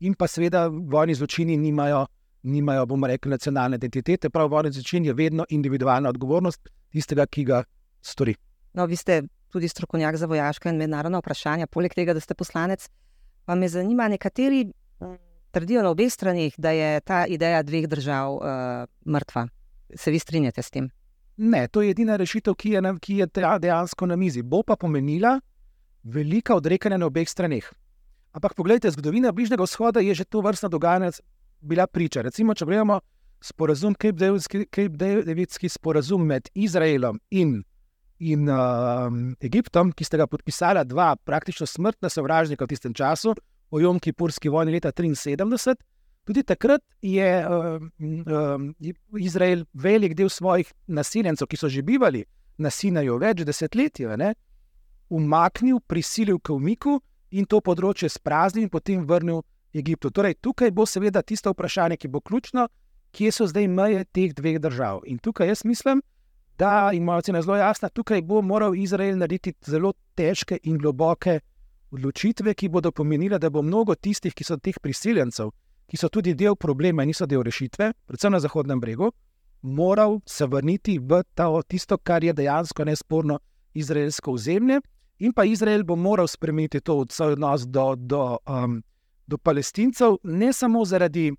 in 0.00 0.14
pa 0.14 0.26
seveda 0.26 0.68
vojni 0.68 1.14
zločini 1.14 1.56
nimajo, 1.56 2.06
nimajo 2.42 2.86
bomo 2.86 3.06
rekli, 3.06 3.30
nacionalne 3.30 3.76
identitete. 3.76 4.30
Prav 4.30 4.48
vojni 4.50 4.72
zločin 4.72 5.04
je 5.04 5.12
vedno 5.12 5.44
individualna 5.48 6.08
odgovornost 6.08 6.68
tistega, 6.90 7.26
ki 7.26 7.44
ga 7.44 7.64
stori. 8.00 8.34
No, 8.72 8.86
vi 8.86 8.96
ste 8.96 9.22
tudi 9.52 9.68
strokovnjak 9.68 10.16
za 10.16 10.26
vojaške 10.26 10.68
in 10.68 10.80
mednarodne 10.80 11.20
vprašanja, 11.20 11.66
poleg 11.66 11.94
tega, 11.94 12.14
da 12.14 12.20
ste 12.20 12.34
poslanec. 12.34 12.88
Pa 13.44 13.54
me 13.54 13.68
zanima, 13.68 14.08
nekateri 14.08 14.64
trdijo 15.52 15.82
na 15.82 15.90
obeh 15.92 16.12
stranih, 16.12 16.54
da 16.58 16.70
je 16.70 17.00
ta 17.00 17.26
ideja 17.26 17.62
dveh 17.62 17.86
držav 17.88 18.34
uh, 18.34 18.42
mrtva. 19.06 19.46
Se 19.94 20.10
vi 20.10 20.18
strinjate 20.18 20.62
s 20.62 20.70
tem? 20.70 20.88
Ne, 21.36 21.66
to 21.68 21.82
je 21.82 21.90
edina 21.90 22.16
rešitev, 22.16 22.54
ki 22.54 22.70
je, 22.76 22.82
ki 23.00 23.16
je 23.16 23.26
dejansko 23.36 24.06
na 24.06 24.16
mizi. 24.16 24.42
Bo 24.42 24.62
pa 24.62 24.76
pomenila 24.76 25.40
velika 26.02 26.56
odrekanja 26.56 26.96
na 26.96 27.06
obeh 27.06 27.28
straneh. 27.28 27.68
Ampak 28.32 28.54
pogledajte, 28.54 28.90
zgodovina 28.90 29.32
Bližnjega 29.32 29.62
vzhoda 29.62 30.00
je 30.00 30.14
že 30.14 30.24
to 30.24 30.40
vrstno 30.40 30.68
dogajanje 30.68 31.10
bila 31.60 31.86
priča. 31.86 32.22
Recimo, 32.22 32.54
če 32.54 32.64
gledamo 32.64 33.00
sporazum, 33.40 33.94
Cape 33.94 34.88
Davidski 35.24 35.68
sporazum 35.68 36.24
med 36.26 36.48
Izraelom 36.54 37.20
in, 37.30 37.62
in 38.22 38.46
uh, 38.48 39.10
Egiptom, 39.42 39.90
ki 39.92 40.06
sta 40.06 40.20
ga 40.20 40.28
podpisala 40.30 40.84
dva 40.86 41.12
praktično 41.16 41.66
smrtna 41.66 42.10
sovražnika 42.12 42.64
v 42.64 42.70
tistem 42.70 42.94
času, 42.94 43.34
o 43.72 43.80
Jom-Kipurski 43.80 44.50
vojni 44.52 44.74
leta 44.76 44.92
1973. 44.92 45.74
Tudi 46.22 46.44
takrat 46.46 46.82
je 47.02 47.30
uh, 47.42 47.82
uh, 47.82 49.18
Izrael 49.18 49.64
velik 49.74 50.14
del 50.14 50.30
svojih 50.30 50.70
naseljencev, 50.86 51.48
ki 51.50 51.58
so 51.58 51.68
že 51.68 51.82
bivali 51.82 52.22
na 52.58 52.70
Sinaju 52.70 53.18
več 53.18 53.42
desetletij, 53.42 54.06
umaknil, 55.12 55.80
prisilil 55.86 56.38
k 56.38 56.54
umiku 56.54 57.00
in 57.32 57.44
to 57.44 57.60
področje 57.60 58.08
spraznil 58.08 58.68
in 58.68 58.70
potem 58.70 59.02
vrnil 59.08 59.42
Egiptu. 59.74 60.12
Torej, 60.12 60.38
tukaj 60.40 60.70
bo 60.70 60.86
seveda 60.86 61.22
tisto 61.22 61.50
vprašanje, 61.50 61.96
ki 61.96 62.08
bo 62.08 62.20
ključno, 62.20 62.68
kje 63.12 63.32
so 63.32 63.48
zdaj 63.48 63.68
meje 63.68 64.04
teh 64.12 64.32
dveh 64.36 64.60
držav. 64.60 65.02
In 65.08 65.18
tukaj 65.18 65.48
jaz 65.48 65.64
mislim, 65.64 66.02
da 66.62 66.90
ima 66.94 67.16
ocena 67.16 67.42
zelo 67.42 67.56
jasna, 67.56 67.88
tukaj 67.88 68.22
bo 68.22 68.42
moral 68.42 68.74
Izrael 68.74 69.18
narediti 69.18 69.52
zelo 69.66 69.92
težke 70.14 70.58
in 70.62 70.78
globoke 70.78 71.40
odločitve, 71.90 72.54
ki 72.54 72.68
bodo 72.68 72.92
pomenile, 72.92 73.38
da 73.38 73.50
bo 73.50 73.62
mnogo 73.62 73.94
tistih, 73.94 74.34
ki 74.34 74.44
so 74.46 74.56
teh 74.56 74.78
priseljencev, 74.78 75.50
ki 75.90 75.98
so 75.98 76.08
tudi 76.08 76.36
del 76.38 76.54
problema 76.56 77.02
in 77.02 77.10
niso 77.10 77.26
del 77.26 77.42
rešitve, 77.42 77.88
predvsem 78.06 78.32
na 78.32 78.40
Zahodnem 78.40 78.80
bregu, 78.80 79.10
moral 79.62 80.20
se 80.26 80.46
vrniti 80.46 80.98
v 80.98 81.22
ta, 81.34 81.48
tisto, 81.68 81.98
kar 81.98 82.24
je 82.24 82.32
dejansko 82.32 82.84
nesporno 82.84 83.40
izraelsko 83.74 84.32
ozemlje, 84.38 84.78
in 85.18 85.34
pa 85.34 85.44
Izrael 85.44 85.82
bo 85.84 85.96
moral 85.96 86.28
spremeniti 86.28 86.80
to 86.80 87.04
svoj 87.10 87.32
odnos 87.32 87.66
do, 87.66 87.94
do, 87.96 88.38
um, 88.46 88.78
do 89.26 89.38
palestincev, 89.38 90.20
ne 90.22 90.52
samo 90.52 90.84
zaradi 90.84 91.32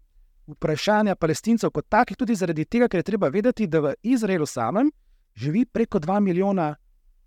vprašanja 0.48 1.15
palestincev 1.15 1.72
kot 1.72 1.88
takih, 1.89 2.18
tudi 2.18 2.36
zaradi 2.36 2.65
tega, 2.65 2.92
ker 2.92 3.00
je 3.00 3.10
treba 3.12 3.32
vedeti, 3.32 3.68
da 3.68 3.80
v 3.80 3.96
Izraelu 4.03 4.46
samem 4.46 4.92
živi 5.36 5.66
preko 5.66 6.00
2 6.00 6.20
milijona 6.20 6.75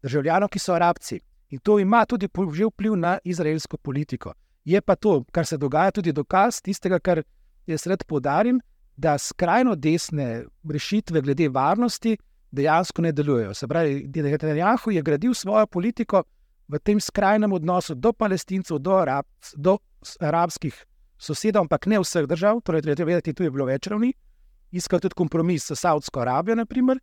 državljanov, 0.02 0.48
ki 0.48 0.58
so 0.58 0.74
arabci. 0.74 1.20
In 1.50 1.58
to 1.58 1.78
ima 1.78 2.04
tudi 2.04 2.28
že 2.54 2.64
vpliv 2.64 2.96
na 2.96 3.18
izraelsko 3.24 3.76
politiko. 3.76 4.32
Je 4.64 4.80
pa 4.80 4.96
to, 4.96 5.24
kar 5.32 5.46
se 5.46 5.56
dogaja, 5.56 5.90
tudi 5.90 6.12
dokaz 6.12 6.60
tistega, 6.62 6.98
kar 6.98 7.22
jaz 7.66 7.86
rad 7.86 8.04
podarim, 8.04 8.60
da 8.96 9.18
skrajno 9.18 9.74
desne 9.74 10.44
rešitve 10.70 11.20
glede 11.20 11.48
varnosti 11.48 12.16
dejansko 12.50 13.02
ne 13.02 13.12
delujejo. 13.12 13.54
Se 13.54 13.68
pravi, 13.68 14.06
da 14.08 14.20
je 14.20 14.30
Netanjahu 14.30 14.90
gradil 15.02 15.34
svojo 15.34 15.66
politiko 15.66 16.22
v 16.68 16.78
tem 16.78 17.00
skrajnem 17.00 17.52
odnosu 17.52 17.94
do 17.94 18.12
palestincev, 18.12 18.78
do, 18.78 18.96
Arab, 18.98 19.26
do 19.54 19.78
arabskih 20.20 20.84
sosedov, 21.18 21.66
ampak 21.66 21.86
ne 21.86 22.00
vseh 22.00 22.26
držav, 22.26 22.60
torej 22.60 22.82
treba 22.82 23.04
vedeti, 23.04 23.34
tu 23.34 23.42
je 23.42 23.50
bilo 23.50 23.64
več 23.64 23.86
ravni. 23.86 24.12
iskal 24.72 25.00
tudi 25.00 25.14
kompromis 25.14 25.70
s 25.70 25.78
Saudsko 25.78 26.20
Arabijo, 26.20 26.56
naprimer, 26.56 26.98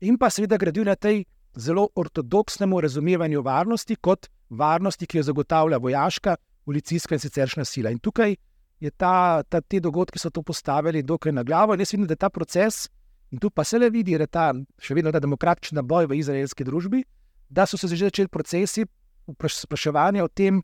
in 0.00 0.18
pa 0.18 0.30
seveda 0.30 0.58
gradil 0.58 0.84
na 0.84 0.96
tej 0.96 1.24
zelo 1.56 1.88
ortodoksnemu 1.94 2.80
razumevanju 2.80 3.42
varnosti 3.42 3.96
kot 3.96 4.28
varnosti, 4.50 5.06
ki 5.06 5.18
jo 5.18 5.22
zagotavlja 5.22 5.78
vojaška, 5.78 6.36
policijska 6.64 7.14
in 7.14 7.20
siceršna 7.20 7.64
sila. 7.64 7.90
In 7.90 7.98
tukaj 7.98 8.36
je 8.80 8.90
ta, 8.90 9.42
ta, 9.42 9.60
te 9.60 9.80
dogodki 9.80 10.18
so 10.18 10.30
to 10.30 10.42
postavili 10.42 11.02
dokaj 11.02 11.32
na 11.32 11.42
glavo. 11.42 11.74
In 11.74 11.80
jaz 11.80 11.92
vidim, 11.92 12.06
da 12.06 12.16
ta 12.16 12.30
proces, 12.30 12.88
in 13.30 13.38
tu 13.38 13.50
pa 13.50 13.64
se 13.64 13.78
le 13.78 13.90
vidi, 13.90 14.16
da 14.16 14.24
je 14.24 14.32
ta 14.32 14.46
še 14.78 14.94
vedno 14.94 15.12
ta 15.12 15.20
demokratični 15.20 15.82
boj 15.82 16.08
v 16.10 16.18
izraelski 16.20 16.64
družbi, 16.64 17.04
da 17.48 17.66
so 17.66 17.76
se 17.76 17.88
že 17.88 18.08
začeli 18.08 18.28
procesi 18.28 18.86
spraševanja 19.30 20.24
o 20.24 20.28
tem, 20.28 20.62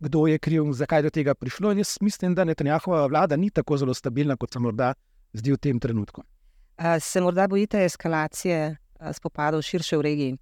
kdo 0.00 0.26
je 0.26 0.38
kriv 0.38 0.64
in 0.64 0.72
zakaj 0.74 0.98
je 0.98 1.02
do 1.02 1.10
tega 1.10 1.34
prišlo. 1.34 1.72
In 1.72 1.78
jaz 1.78 1.98
mislim, 2.00 2.34
da 2.34 2.44
Netanjahova 2.44 3.06
vlada 3.06 3.36
ni 3.36 3.50
tako 3.50 3.76
zelo 3.76 3.94
stabilna, 3.94 4.36
kot 4.36 4.52
se 4.52 4.58
morda 4.58 4.94
zdi 5.32 5.52
v 5.52 5.58
tem 5.58 5.80
trenutku. 5.80 6.22
Se 7.00 7.20
morda 7.20 7.48
bojite 7.48 7.84
eskalacije 7.84 8.76
spopadov 9.12 9.62
širše 9.62 9.96
v 9.96 10.00
regiji? 10.00 10.38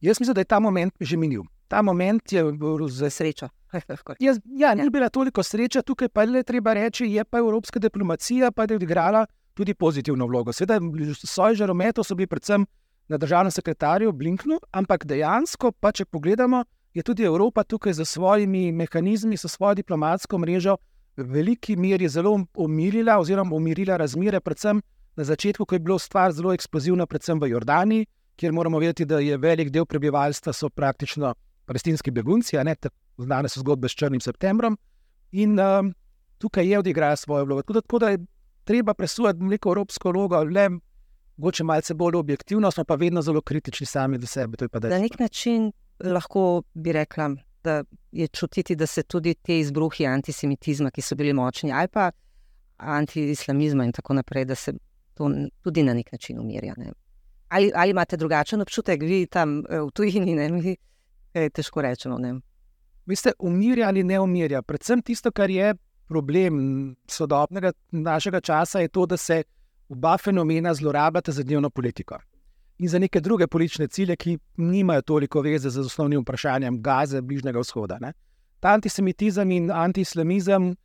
Jaz 0.00 0.20
mislim, 0.20 0.34
da 0.34 0.40
je 0.40 0.44
ta 0.44 0.60
moment 0.60 0.94
že 1.00 1.16
minil. 1.16 1.42
Ta 1.68 1.82
moment 1.82 2.32
je 2.32 2.44
za 2.88 3.10
srečo. 3.10 3.48
Jaz, 4.20 4.38
ja, 4.44 4.74
ni 4.74 4.90
bila 4.90 5.08
toliko 5.08 5.42
sreča, 5.42 5.82
tukaj 5.82 6.08
pa 6.08 6.22
je 6.22 6.42
treba 6.42 6.72
reči, 6.72 7.06
je 7.06 7.24
pa 7.24 7.38
evropska 7.38 7.78
diplomacija 7.78 8.50
pa 8.50 8.62
je 8.62 8.76
odigrala 8.76 9.26
tudi 9.54 9.74
pozitivno 9.74 10.26
vlogo. 10.26 10.52
Seveda, 10.52 10.80
svoje 11.24 11.54
žarometo 11.54 12.04
so 12.04 12.14
bili 12.14 12.26
predvsem 12.26 12.66
na 13.08 13.16
državnem 13.16 13.50
sekretarju 13.50 14.12
Blinknu, 14.12 14.58
ampak 14.70 15.04
dejansko, 15.06 15.72
pa 15.72 15.92
če 15.92 16.04
pogledamo, 16.04 16.64
je 16.94 17.02
tudi 17.02 17.24
Evropa 17.24 17.64
tukaj 17.64 17.92
za 17.92 18.04
svojimi 18.04 18.72
mehanizmi, 18.72 19.36
s 19.36 19.48
svojo 19.48 19.74
diplomatsko 19.74 20.38
mrežo 20.38 20.76
v 21.16 21.24
veliki 21.24 21.76
meri 21.76 22.08
zelo 22.08 22.38
umirila, 22.54 23.18
oziroma 23.18 23.56
umirila 23.56 23.96
razmere, 23.96 24.40
predvsem 24.40 24.82
na 25.16 25.24
začetku, 25.24 25.66
ko 25.66 25.74
je 25.74 25.78
bilo 25.78 25.98
stvar 25.98 26.32
zelo 26.32 26.52
eksplozivna, 26.52 27.06
predvsem 27.06 27.40
v 27.40 27.50
Jordani, 27.52 28.06
kjer 28.36 28.52
moramo 28.52 28.78
vedeti, 28.78 29.04
da 29.04 29.18
je 29.20 29.36
velik 29.38 29.70
del 29.70 29.86
prebivalstva 29.86 30.52
praktično 30.74 31.34
palestinski 31.66 32.10
begunci, 32.10 32.56
ne 32.64 32.74
znane 33.18 33.48
so 33.48 33.60
zgodbe 33.60 33.88
s 33.88 33.96
Črnim 33.96 34.20
septembrom. 34.20 34.78
In 35.32 35.58
um, 35.60 35.92
tukaj 36.38 36.66
je 36.66 36.78
odigrala 36.78 37.16
svojo 37.16 37.44
vlogo. 37.44 37.62
Tako 37.62 37.72
da, 37.72 37.80
tako 37.80 37.98
da 37.98 38.08
je 38.08 38.18
treba 38.64 38.94
presujati 38.94 39.42
neko 39.42 39.68
evropsko 39.68 40.12
vlogo, 40.12 40.42
le 40.44 40.68
mogoče 41.36 41.64
malce 41.64 41.94
bolj 41.94 42.16
objektivno, 42.16 42.70
smo 42.70 42.84
pa 42.84 42.94
vedno 42.94 43.22
zelo 43.22 43.40
kritični 43.40 43.86
sami 43.86 44.18
do 44.18 44.26
sebe. 44.26 44.68
Na 44.82 44.98
nek 44.98 45.18
način 45.18 45.72
lahko 46.00 46.62
bi 46.74 46.92
rekla, 46.92 47.30
da 47.64 47.84
je 48.12 48.28
čutiti, 48.28 48.76
da 48.76 48.86
se 48.86 49.02
tudi 49.02 49.34
te 49.34 49.58
izbruhi 49.58 50.06
antisemitizma, 50.06 50.90
ki 50.90 51.02
so 51.02 51.14
bili 51.14 51.32
močni, 51.32 51.72
ali 51.72 51.88
pa 51.88 52.10
antiislamizma 52.76 53.84
in 53.84 53.92
tako 53.92 54.14
naprej, 54.14 54.44
da 54.44 54.54
se 54.54 54.72
to 55.14 55.30
tudi 55.62 55.82
na 55.82 55.94
nek 55.94 56.12
način 56.12 56.40
umirja. 56.40 56.74
Ne? 56.76 56.92
Ali, 57.48 57.70
ali 57.74 57.90
imate 57.90 58.16
drugačen 58.16 58.60
občutek, 58.60 59.02
vi 59.02 59.26
tam 59.26 59.58
eh, 59.58 59.80
v 59.80 59.90
tujini, 59.90 60.34
ne 60.34 60.48
mi 60.48 60.76
težko 61.32 61.82
rečemo. 61.82 62.18
Vi 63.06 63.16
ste 63.16 63.32
umirja 63.38 63.88
ali 63.88 64.02
ne 64.04 64.20
umirja. 64.20 64.62
Predvsem 64.62 65.02
tisto, 65.02 65.30
kar 65.32 65.50
je 65.50 65.74
problem 66.08 66.96
sodobnega 67.08 67.72
našega 67.90 68.40
časa, 68.40 68.80
je 68.80 68.88
to, 68.88 69.06
da 69.06 69.16
se 69.16 69.42
oba 69.88 70.18
fenomena 70.18 70.74
zlorabljata 70.74 71.32
za 71.32 71.42
dnevno 71.42 71.70
politiko 71.70 72.18
in 72.78 72.88
za 72.88 72.98
neke 72.98 73.20
druge 73.20 73.46
politične 73.46 73.88
cilje, 73.88 74.16
ki 74.16 74.38
nimajo 74.56 75.02
toliko 75.02 75.40
veze 75.40 75.70
z 75.70 75.80
osnovnim 75.80 76.20
vprašanjem 76.20 76.80
Gaze, 76.82 77.20
Bližnjega 77.22 77.60
vzhoda. 77.60 77.98
Ne? 78.00 78.12
Ta 78.60 78.74
antisemitizem 78.74 79.50
in 79.50 79.70
antiislamizem 79.70 80.68
uh, 80.70 80.76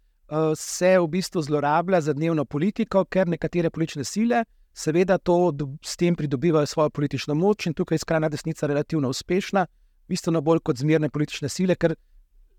se 0.56 1.00
v 1.00 1.08
bistvu 1.08 1.42
zlorablja 1.42 2.02
za 2.02 2.14
dnevno 2.14 2.46
politiko, 2.46 3.06
ker 3.06 3.28
nekatere 3.28 3.70
politične 3.70 4.04
sile 4.04 4.44
seveda 4.78 5.18
to 5.18 5.54
s 5.84 5.98
tem 5.98 6.16
pridobivajo 6.16 6.66
svojo 6.66 6.90
politično 6.90 7.36
moč 7.36 7.66
in 7.66 7.74
tukaj 7.74 7.96
je 7.96 8.00
skrajna 8.00 8.30
desnica 8.30 8.68
relativno 8.68 9.10
uspešna, 9.10 9.66
bistveno 10.08 10.42
bolj 10.42 10.60
kot 10.60 10.78
zmerne 10.78 11.10
politične 11.10 11.50
sile, 11.50 11.76
ker 11.76 11.96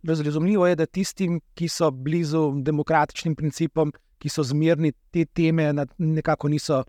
razumljivo 0.03 0.67
je, 0.67 0.77
da 0.77 0.87
tistim, 0.87 1.41
ki 1.55 1.69
so 1.69 1.91
blizu 1.91 2.53
demokratičnim 2.63 3.37
principom, 3.37 3.93
ki 4.19 4.29
so 4.29 4.43
zmerni, 4.43 4.93
te 5.11 5.25
teme 5.25 5.73
nekako 5.99 6.49
niso 6.49 6.83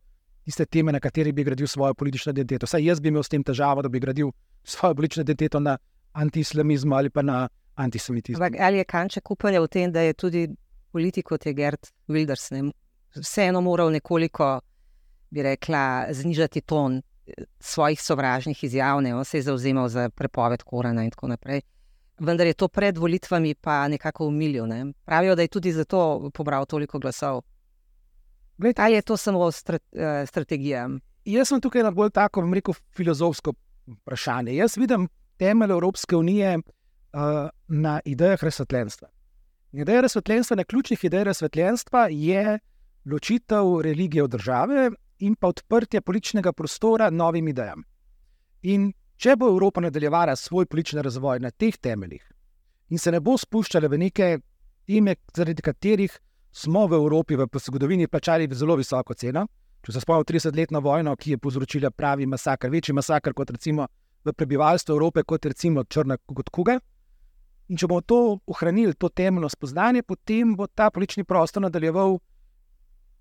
tiste 0.46 0.66
teme, 0.66 0.92
na 0.92 1.00
kateri 1.00 1.32
bi 1.32 1.44
gradil 1.44 1.68
svojo 1.68 1.94
politično 1.94 2.32
identiteto. 2.32 2.66
Vsaj 2.66 2.86
jaz 2.86 3.00
bi 3.00 3.10
imel 3.14 3.24
s 3.24 3.30
tem 3.30 3.44
težavo, 3.44 3.82
da 3.86 3.90
bi 3.90 4.00
gradil 4.00 4.32
svojo 4.64 4.96
politično 4.96 5.22
identiteto 5.22 5.60
na 5.60 5.78
antiislamizmu 6.14 6.96
ali 6.96 7.10
pa 7.10 7.22
na 7.22 7.48
antisemitizmu. 7.76 8.44
Ampak 8.44 8.60
ali 8.62 8.78
je 8.78 8.84
kanček 8.84 9.32
upanja 9.32 9.62
v 9.62 9.68
tem, 9.68 9.92
da 9.92 10.02
je 10.02 10.14
tudi 10.14 10.48
politik 10.92 11.26
kot 11.26 11.46
je 11.46 11.54
Gerd 11.54 11.92
Wilders 12.08 12.52
ne, 12.52 12.72
vseeno 13.16 13.62
moral 13.62 13.92
nekoliko, 13.92 14.60
bi 15.30 15.44
rekla, 15.44 16.08
znižati 16.12 16.62
ton 16.62 16.98
eh, 17.00 17.44
svojih 17.60 18.02
sovražnih 18.02 18.64
izjav, 18.64 19.02
ne, 19.02 19.16
on 19.16 19.26
se 19.26 19.38
je 19.38 19.48
zauzemal 19.50 19.90
za 19.90 20.10
prepoved 20.10 20.64
Korana 20.64 21.04
in 21.04 21.12
tako 21.12 21.28
naprej. 21.28 21.62
Vendar 22.20 22.48
je 22.48 22.54
to 22.54 22.68
pred 22.68 22.98
volitvami 22.98 23.56
pa 23.56 23.88
nekako 23.88 24.28
umilil. 24.28 24.68
Ne. 24.68 24.86
Pravijo, 25.06 25.36
da 25.36 25.42
je 25.42 25.48
tudi 25.48 25.72
zato 25.72 26.30
pobral 26.34 26.66
toliko 26.66 27.00
glasov. 27.00 27.42
Glede, 28.58 28.82
Ali 28.82 28.96
je 28.96 29.02
to 29.02 29.18
samo 29.18 29.52
strate, 29.52 29.86
uh, 29.96 30.28
strategija? 30.28 30.90
Jaz 31.26 31.48
sem 31.48 31.62
tukaj 31.62 31.84
na 31.84 31.92
bolj 31.92 32.10
tako, 32.12 32.42
bom 32.42 32.54
rekel, 32.54 32.74
filozofsko 32.96 33.54
vprašanje. 33.88 34.56
Jaz 34.56 34.78
vidim 34.78 35.08
temelj 35.38 35.72
Evropske 35.72 36.16
unije 36.16 36.58
uh, 36.58 37.50
na 37.68 38.00
idejah 38.06 38.44
razsvetljenstva. 38.44 39.08
Ideja 39.72 40.02
razsvetljenstva, 40.02 40.56
na 40.56 40.64
ključnih 40.64 41.04
idejah 41.04 41.26
razsvetljenstva 41.26 42.08
je 42.12 42.60
ločitev 43.06 43.82
religije 43.82 44.24
od 44.24 44.30
države 44.30 44.92
in 45.20 45.36
pa 45.36 45.48
odprtje 45.48 46.02
političnega 46.02 46.54
prostora 46.54 47.10
novim 47.10 47.48
idejam. 47.48 47.84
In 48.62 48.94
če 49.18 49.36
bo 49.36 49.48
Evropa 49.48 49.82
nadaljevala 49.82 50.36
svoj 50.36 50.66
politični 50.66 51.02
razvoj 51.02 51.40
na 51.40 51.52
teh 51.52 51.78
temeljih 51.78 52.32
in 52.90 52.98
se 52.98 53.12
ne 53.12 53.20
bo 53.20 53.38
spuščala 53.38 53.88
v 53.88 53.98
neke 53.98 54.40
teme, 54.88 55.16
zaradi 55.36 55.62
katerih 55.62 56.20
smo 56.52 56.88
v 56.88 56.98
Evropi 56.98 57.36
v 57.36 57.48
zgodovini 57.60 58.08
plačali 58.08 58.50
zelo 58.52 58.76
visoko 58.76 59.14
ceno. 59.14 59.46
Če 59.86 59.92
se 59.92 60.02
spomnimo 60.02 60.26
30-letno 60.28 60.82
vojno, 60.82 61.16
ki 61.16 61.32
je 61.32 61.38
povzročila 61.38 61.92
pravi 61.92 62.26
masakr, 62.26 62.70
večji 62.70 62.94
masakr 62.94 63.34
kot 63.34 63.52
recimo 63.52 63.88
v 64.26 64.34
prebivalstvu 64.34 64.96
Evrope, 64.96 65.24
kot 65.24 65.46
recimo 65.46 65.84
črna 65.84 66.18
kot 66.18 66.50
kuga. 66.50 66.80
In 67.70 67.78
če 67.78 67.88
bomo 67.88 68.02
to 68.02 68.40
ohranili, 68.50 68.96
to 68.98 69.10
temeljno 69.10 69.50
spoznanje, 69.50 70.02
potem 70.04 70.56
bo 70.58 70.68
ta 70.68 70.90
politični 70.90 71.24
prostor 71.24 71.62
nadaljeval. 71.62 72.18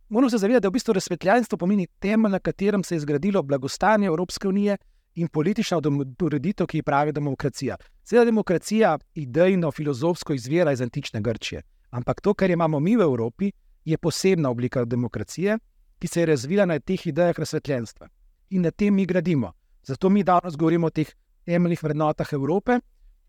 Moramo 0.09 0.31
se 0.31 0.39
zavedati, 0.41 0.63
da 0.65 0.69
v 0.69 0.77
bistvu 0.79 0.95
razsvetljanstvo 0.97 1.59
pomeni 1.59 1.87
temelj, 2.01 2.33
na 2.33 2.39
katerem 2.41 2.85
se 2.85 2.95
je 2.95 3.01
zgradilo 3.01 3.43
blagostanje 3.43 4.07
Evropske 4.09 4.49
unije 4.49 4.79
in 5.15 5.29
politična 5.29 5.81
ureditev, 6.23 6.67
ki 6.67 6.79
ji 6.79 6.83
pravi 6.83 7.13
demokracija. 7.13 7.77
Seveda, 8.05 8.25
demokracija 8.25 8.99
idejno, 9.15 9.71
filozofsko 9.71 10.33
izvira 10.33 10.73
iz 10.73 10.81
antične 10.81 11.21
Grčije. 11.21 11.63
Ampak 11.91 12.21
to, 12.21 12.35
kar 12.35 12.51
imamo 12.51 12.81
mi 12.81 12.97
v 12.97 13.03
Evropi, 13.03 13.53
je 13.85 13.99
posebna 13.99 14.51
oblika 14.51 14.85
demokracije, 14.85 15.59
ki 15.99 16.09
se 16.09 16.21
je 16.21 16.27
razvila 16.27 16.65
na 16.65 16.79
teh 16.79 17.07
idejah 17.07 17.39
razsvetljenstva. 17.39 18.09
In 18.51 18.63
na 18.63 18.71
tem 18.71 18.95
mi 18.95 19.07
gradimo. 19.07 19.53
Zato 19.83 20.09
mi 20.09 20.23
danes 20.23 20.57
govorimo 20.57 20.87
o 20.87 20.91
teh 20.91 21.09
temeljnih 21.45 21.83
vrednotah 21.83 22.33
Evrope. 22.33 22.81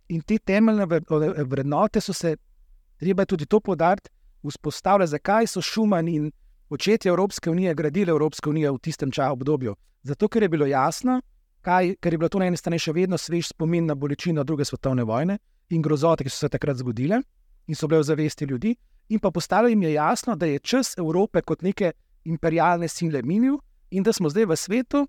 In 0.10 0.22
te 0.22 0.40
temeljne 0.40 0.86
vrednote 1.46 2.02
so 2.02 2.14
se, 2.14 2.36
treba 2.98 3.26
tudi 3.26 3.46
to 3.46 3.60
podariti, 3.60 4.10
vzpostavile, 4.44 5.08
zakaj 5.08 5.48
so 5.48 5.62
Šuman 5.62 6.08
in 6.08 6.32
očetje 6.70 7.10
Evropske 7.10 7.50
unije 7.50 7.76
gradili 7.76 8.10
Evropsko 8.10 8.50
unijo 8.50 8.74
v 8.74 8.80
tistem 8.80 9.12
času 9.12 9.34
obdobju. 9.34 9.76
Zato, 10.04 10.28
ker 10.28 10.44
je 10.44 10.50
bilo 10.50 10.66
jasno, 10.66 11.22
kaj, 11.62 11.96
ker 12.02 12.14
je 12.14 12.18
bilo 12.18 12.30
to 12.30 12.40
na 12.40 12.48
eni 12.48 12.58
strani 12.58 12.80
še 12.80 12.94
vedno 12.96 13.18
svež 13.18 13.52
spomin 13.52 13.86
na 13.86 13.96
bolečino 13.96 14.44
druge 14.44 14.66
svetovne 14.66 15.04
vojne 15.04 15.38
in 15.70 15.82
grozote, 15.82 16.24
ki 16.24 16.32
so 16.32 16.46
se 16.46 16.50
takrat 16.50 16.80
zgodile 16.80 17.22
in 17.68 17.76
so 17.76 17.88
bile 17.88 18.02
v 18.02 18.08
zavesti 18.08 18.46
ljudi, 18.50 18.76
in 19.10 19.20
pa 19.20 19.32
postalo 19.32 19.68
jim 19.68 19.84
je 19.84 19.94
jasno, 19.94 20.36
da 20.36 20.46
je 20.46 20.60
čas 20.60 20.96
Evrope 20.98 21.42
kot 21.42 21.62
neke 21.62 21.92
imperialne 22.26 22.88
sile 22.88 23.22
minil 23.22 23.60
in 23.92 24.04
da 24.04 24.14
smo 24.14 24.30
zdaj 24.30 24.46
v 24.46 24.56
svetu, 24.58 25.06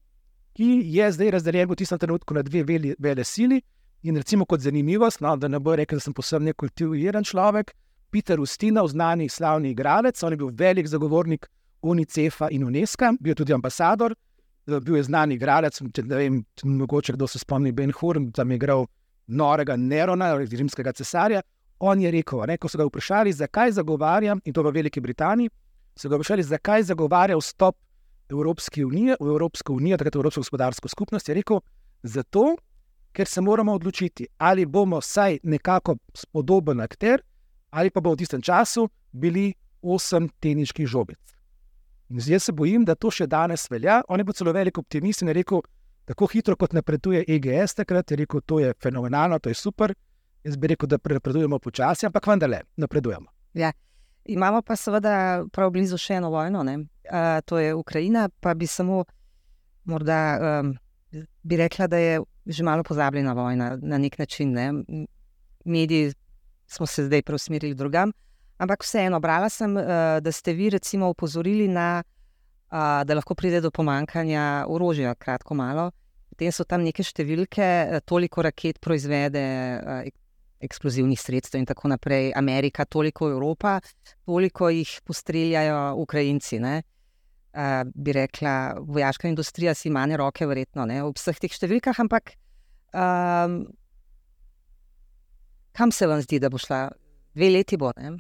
ki 0.57 0.83
je 0.93 1.13
zdaj 1.13 1.31
razdeljen 1.31 1.71
v 1.71 1.77
tistem 1.77 1.99
trenutku 1.99 2.35
na 2.35 2.43
dve 2.43 2.65
vele, 2.65 2.95
vele 2.99 3.25
sili. 3.25 3.63
In 4.03 4.17
recimo 4.17 4.47
kot 4.49 4.61
zanimivost, 4.61 5.21
no, 5.21 5.35
da 5.37 5.49
ne 5.49 5.61
bo 5.61 5.75
rekel, 5.77 6.01
da 6.01 6.05
sem 6.05 6.15
posebno 6.17 6.55
kultiviran 6.57 7.25
človek, 7.25 7.75
Peter 8.11 8.41
Ustinov, 8.41 8.89
znani 8.91 9.29
slavni 9.29 9.71
igralec, 9.71 10.23
on 10.25 10.33
je 10.33 10.41
bil 10.41 10.51
velik 10.57 10.89
zagovornik 10.89 11.47
UNICEF-a 11.83 12.49
in 12.51 12.65
UNESCO, 12.65 13.13
bil 13.21 13.37
tudi 13.39 13.55
ambasador, 13.55 14.17
bil 14.67 14.97
je 14.97 15.05
znani 15.07 15.37
igralec, 15.37 15.79
če 15.79 16.05
ne 16.09 16.17
vem, 16.17 16.41
če 16.57 16.67
mogoče 16.67 17.15
kdo 17.15 17.29
se 17.29 17.39
spomni 17.39 17.73
Ben 17.77 17.93
Hur, 17.93 18.19
tam 18.35 18.51
je 18.51 18.59
igral 18.59 18.87
norega 19.29 19.77
Nerona, 19.77 20.33
rimskega 20.41 20.93
cesarja, 20.97 21.45
On 21.81 22.01
je 22.01 22.11
rekel, 22.13 22.43
ne, 22.45 22.59
ko 22.61 22.69
so 22.69 22.77
ga 22.77 22.85
vprašali, 22.85 23.33
zakaj 23.33 23.73
zagovarja, 23.79 24.35
in 24.45 24.53
to 24.53 24.63
v 24.63 24.73
Veliki 24.75 25.01
Britaniji, 25.01 25.49
so 25.97 26.11
ga 26.13 26.19
vprašali, 26.19 26.45
zakaj 26.45 26.85
zagovarja 26.91 27.39
vstop 27.41 27.77
Evropske 28.31 28.85
unije, 28.85 29.17
v 29.17 29.31
Evropsko 29.33 29.73
unijo, 29.79 29.97
takrat 29.97 30.19
v 30.19 30.21
Evropsko 30.21 30.45
gospodarsko 30.45 30.91
skupnost. 30.93 31.29
Je 31.29 31.39
rekel, 31.39 31.63
zato, 32.03 32.59
ker 33.13 33.27
se 33.27 33.41
moramo 33.41 33.75
odločiti, 33.75 34.27
ali 34.39 34.67
bomo 34.67 34.99
vsaj 35.01 35.39
nekako 35.43 35.97
spodoben 36.15 36.81
akter, 36.81 37.23
ali 37.71 37.91
pa 37.91 38.01
bomo 38.01 38.15
v 38.15 38.23
tistem 38.23 38.43
času 38.43 38.89
bili 39.13 39.53
osem 39.83 40.29
teniških 40.41 40.87
žobic. 40.87 41.19
In 42.11 42.21
zdaj 42.21 42.41
se 42.41 42.53
bojim, 42.53 42.85
da 42.85 42.95
to 42.95 43.11
še 43.11 43.27
danes 43.31 43.69
velja. 43.71 44.01
On 44.09 44.19
je 44.19 44.25
bil 44.27 44.35
celo 44.35 44.53
velik 44.53 44.79
optimist 44.79 45.23
in 45.23 45.31
je 45.31 45.35
rekel, 45.35 45.63
tako 46.11 46.27
hitro 46.27 46.57
kot 46.59 46.73
napreduje 46.75 47.23
EGS, 47.29 47.77
takrat 47.79 48.11
je 48.11 48.17
rekel, 48.19 48.43
to 48.47 48.59
je 48.59 48.73
fenomenalno, 48.83 49.39
to 49.39 49.49
je 49.51 49.55
super. 49.55 49.95
Jaz 50.45 50.57
bi 50.57 50.73
rekel, 50.73 50.89
da 50.91 50.99
napredujemo 50.99 51.59
počasi, 51.59 52.07
ampak 52.07 52.27
vendarle 52.27 52.65
napredujemo. 52.77 53.31
Ja. 53.55 53.73
Imamo 54.25 54.61
pa 54.63 54.77
seveda 54.77 55.45
prav 55.53 55.71
blizu 55.73 55.97
še 55.99 56.19
eno 56.19 56.29
vojno, 56.31 56.61
uh, 56.61 57.41
to 57.47 57.59
je 57.59 57.75
Ukrajina, 57.75 58.29
pa 58.29 58.53
bi 58.55 58.67
samo 58.67 59.05
morda 59.89 60.19
um, 60.39 60.75
bi 61.43 61.57
rekla, 61.57 61.87
da 61.87 61.97
je 61.97 62.21
že 62.47 62.65
malo 62.65 62.83
pozabljena 62.83 63.33
vojna 63.33 63.79
na 63.83 63.99
nek 63.99 64.19
način. 64.19 64.53
Ne? 64.53 64.73
Mediji 65.65 66.13
smo 66.67 66.87
se 66.87 67.05
zdaj 67.05 67.23
preusmerili 67.23 67.75
drugam, 67.75 68.13
ampak 68.59 68.85
vseeno, 68.85 69.21
brala 69.21 69.49
sem, 69.49 69.77
uh, 69.77 69.85
da 70.21 70.33
ste 70.33 70.53
vi 70.53 70.71
recimo 70.71 71.09
upozorili 71.09 71.69
na, 71.69 72.03
uh, 72.71 73.03
da 73.05 73.15
lahko 73.15 73.35
pride 73.35 73.61
do 73.61 73.71
pomankanja 73.71 74.65
orožja, 74.69 75.15
kratko 75.15 75.55
malo. 75.55 75.91
Potem 76.29 76.53
so 76.53 76.65
tam 76.65 76.85
neke 76.87 77.05
številke, 77.05 78.01
toliko 78.07 78.43
raket 78.43 78.79
proizvede, 78.81 79.43
eksplozivnih 80.61 81.21
sredstev 81.21 81.61
in 81.61 81.67
tako 81.69 81.89
naprej, 81.89 82.33
Amerika, 82.37 82.85
toliko 82.85 83.31
Evropa, 83.31 83.81
toliko 84.25 84.69
jih 84.71 85.01
postreljajo 85.05 85.95
Ukrajinci. 85.97 86.61
Ne? 86.61 86.83
Uh, 87.51 87.83
bi 87.95 88.13
rekla, 88.15 88.79
vojaška 88.79 89.27
industrija 89.29 89.75
si 89.75 89.89
ima 89.89 90.05
roke, 90.17 90.47
verjetno, 90.47 90.85
ne, 90.87 91.01
ob 91.03 91.17
vseh 91.19 91.35
teh 91.35 91.51
številkah, 91.51 91.99
ampak 91.99 92.37
um, 92.95 93.65
kam 95.75 95.91
se 95.91 96.07
vam 96.07 96.23
zdi, 96.23 96.39
da 96.39 96.47
bo 96.47 96.61
šla? 96.63 96.85
Dve 97.35 97.49
leti 97.51 97.75
bo. 97.77 97.91
Ne? 97.99 98.13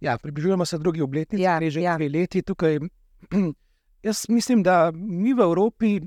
Ja, 0.00 0.14
približujemo 0.22 0.64
se 0.64 0.78
drugi 0.78 1.02
obletnici, 1.02 1.42
ja, 1.42 1.58
že 1.58 1.82
ja. 1.82 1.96
dve 1.98 2.08
leti 2.08 2.42
tukaj. 2.46 2.78
Jaz 4.06 4.28
mislim, 4.30 4.62
da 4.62 4.92
mi 4.94 5.34
v 5.34 5.42
Evropi, 5.42 5.98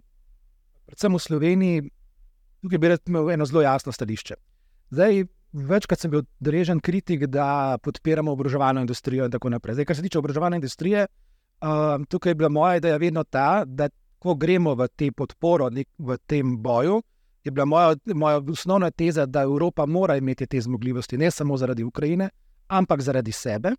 predvsem 0.88 1.16
v 1.16 1.20
Sloveniji, 1.20 1.88
tukaj 2.64 2.80
bi 2.80 2.92
rad 2.94 3.12
imel 3.12 3.32
eno 3.36 3.48
zelo 3.50 3.68
jasno 3.68 3.92
stališče. 3.92 4.38
Zdaj, 4.96 5.26
večkrat 5.52 6.00
sem 6.00 6.12
bil 6.12 6.24
deležen 6.40 6.80
kritik, 6.80 7.28
da 7.28 7.76
podpiramo 7.84 8.32
obroževalno 8.32 8.88
industrijo 8.88 9.28
in 9.28 9.36
tako 9.36 9.52
naprej. 9.52 9.82
Zdaj, 9.82 9.90
kar 9.90 10.00
se 10.00 10.06
tiče 10.08 10.22
obroževalne 10.22 10.62
industrije, 10.62 11.04
uh, 11.04 11.29
tukaj 12.10 12.30
je 12.30 12.36
bila 12.36 12.50
moja 12.50 12.76
ideja 12.78 12.98
vedno 12.98 13.24
ta, 13.24 13.64
da 13.66 13.90
ko 14.20 14.36
gremo 14.36 14.76
v 14.76 14.88
te 14.88 15.12
podporo 15.12 15.70
v 15.98 16.18
tem 16.28 16.58
boju, 16.58 17.02
je 17.44 17.52
bila 17.52 17.66
moja, 17.66 17.96
moja 18.06 18.42
osnovna 18.52 18.92
teza, 18.92 19.26
da 19.26 19.42
Evropa 19.42 19.86
mora 19.86 20.18
imeti 20.18 20.48
te 20.48 20.62
zmogljivosti, 20.62 21.18
ne 21.18 21.32
samo 21.32 21.58
zaradi 21.58 21.84
Ukrajine, 21.84 22.30
ampak 22.68 23.02
zaradi 23.02 23.32
sebe. 23.32 23.72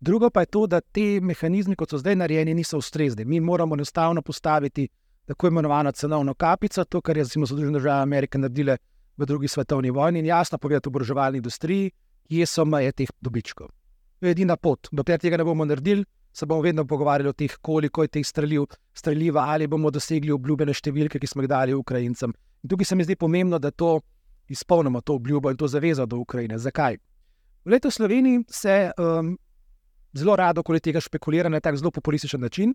Drugo 0.00 0.30
pa 0.30 0.40
je 0.40 0.46
to, 0.46 0.66
da 0.66 0.80
te 0.80 1.20
mehanizmi, 1.20 1.76
kot 1.76 1.90
so 1.90 1.98
zdaj 1.98 2.16
narejeni, 2.16 2.54
niso 2.54 2.78
ustrezni. 2.78 3.24
Mi 3.24 3.40
moramo 3.40 3.74
enostavno 3.74 4.22
postaviti 4.22 4.88
tako 5.26 5.46
imenovano 5.46 5.92
cenovno 5.92 6.34
kapico, 6.34 6.84
to, 6.84 7.00
kar 7.00 7.16
je 7.16 7.24
Združene 7.24 7.78
države 7.78 8.02
Amerike 8.02 8.38
naredile 8.38 8.76
v 9.16 9.26
drugi 9.26 9.48
svetovni 9.48 9.90
vojni 9.90 10.18
in 10.18 10.26
jasno 10.26 10.58
povedati 10.58 10.88
oboroževalni 10.88 11.38
industriji, 11.38 11.90
kje 12.28 12.46
so 12.46 12.64
meje 12.64 12.92
teh 12.92 13.08
dobičkov. 13.20 13.68
To 14.20 14.26
je 14.26 14.30
edina 14.30 14.56
pot. 14.56 14.88
Dokler 14.92 15.20
tega 15.20 15.36
ne 15.36 15.44
bomo 15.44 15.64
naredili, 15.64 16.04
se 16.34 16.46
bomo 16.46 16.62
vedno 16.62 16.84
pogovarjali 16.84 17.28
o 17.28 17.32
tem, 17.32 17.48
koliko 17.62 18.02
je 18.02 18.08
teh 18.08 18.26
streljiv, 18.26 18.66
streljiva 18.94 19.44
ali 19.48 19.66
bomo 19.66 19.90
dosegli 19.90 20.32
obljubljene 20.34 20.74
številke, 20.74 21.20
ki 21.22 21.30
smo 21.30 21.44
jih 21.44 21.50
dali 21.50 21.74
Ukrajincem. 21.74 22.34
In 22.64 22.70
tukaj 22.70 22.90
se 22.90 22.96
mi 22.98 23.06
zdi 23.06 23.16
pomembno, 23.16 23.60
da 23.62 23.70
to 23.70 24.00
izpolnimo, 24.50 25.00
to 25.00 25.14
obljubo 25.14 25.50
in 25.50 25.56
to 25.56 25.68
zavezo 25.70 26.06
do 26.06 26.18
Ukrajine. 26.18 26.58
Zakaj? 26.58 26.98
V 27.64 27.70
letu 27.70 27.90
Sloveniji 27.90 28.42
se 28.50 28.90
um, 28.98 29.36
zelo 30.12 30.36
rado 30.36 30.60
okoli 30.60 30.80
tega 30.80 31.00
špekulira 31.00 31.48
na 31.48 31.60
tak 31.60 31.78
zelo 31.78 31.90
populističen 31.90 32.40
način, 32.40 32.74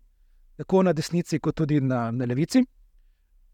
tako 0.57 0.83
na 0.83 0.93
desnici, 0.93 1.39
kot 1.39 1.55
tudi 1.55 1.81
na, 1.81 2.11
na 2.11 2.25
levici. 2.25 2.63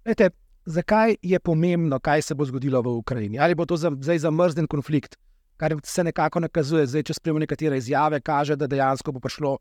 Lejte, 0.05 0.29
zakaj 0.65 1.17
je 1.21 1.39
pomembno, 1.39 1.99
kaj 1.99 2.21
se 2.21 2.35
bo 2.35 2.45
zgodilo 2.45 2.81
v 2.81 2.97
Ukrajini. 3.01 3.39
Ali 3.39 3.55
bo 3.55 3.65
to 3.65 3.77
zdaj 3.77 4.19
zamrznjen 4.19 4.67
konflikt, 4.67 5.17
kar 5.57 5.75
se 5.83 6.03
nekako 6.03 6.39
nakazuje, 6.45 6.85
zdaj, 6.87 7.09
če 7.09 7.13
spremljamo 7.13 7.45
nekatere 7.45 7.77
izjave, 7.77 8.21
kaže, 8.21 8.55
da 8.55 8.67
dejansko 8.67 9.11
bo 9.11 9.19
prišlo 9.19 9.57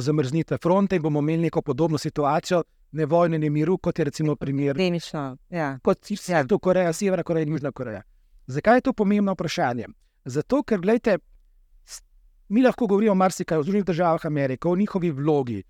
zamrznitve 0.00 0.58
fronte 0.58 0.96
in 0.96 1.02
bomo 1.02 1.20
imeli 1.20 1.42
neko 1.42 1.62
podobno 1.62 1.98
situacijo, 1.98 2.62
ne 2.92 3.06
vojne, 3.06 3.38
ne 3.38 3.50
miru, 3.50 3.78
kot 3.78 3.98
je 3.98 4.04
recimo 4.04 4.36
primer. 4.36 4.76
Demično, 4.76 5.36
ja. 5.50 5.78
Kot 5.82 6.10
je 6.10 6.16
ja. 6.28 6.44
to 6.46 6.58
Koreja, 6.58 6.92
Severna 6.92 7.22
Koreja 7.22 7.46
in 7.46 7.52
Južna 7.52 7.72
Koreja. 7.72 8.02
Zakaj 8.46 8.76
je 8.76 8.80
to 8.80 8.92
pomembno 8.92 9.32
vprašanje? 9.32 9.86
Zato, 10.24 10.62
ker 10.62 10.80
gledajte, 10.80 11.18
mi 12.48 12.62
lahko 12.62 12.86
govorimo 12.86 13.14
marsikaj 13.14 13.58
o 13.58 13.62
Združenih 13.62 13.84
državah 13.84 14.26
Amerike, 14.26 14.68
o 14.68 14.76
njihovi 14.76 15.10
vlogi, 15.10 15.62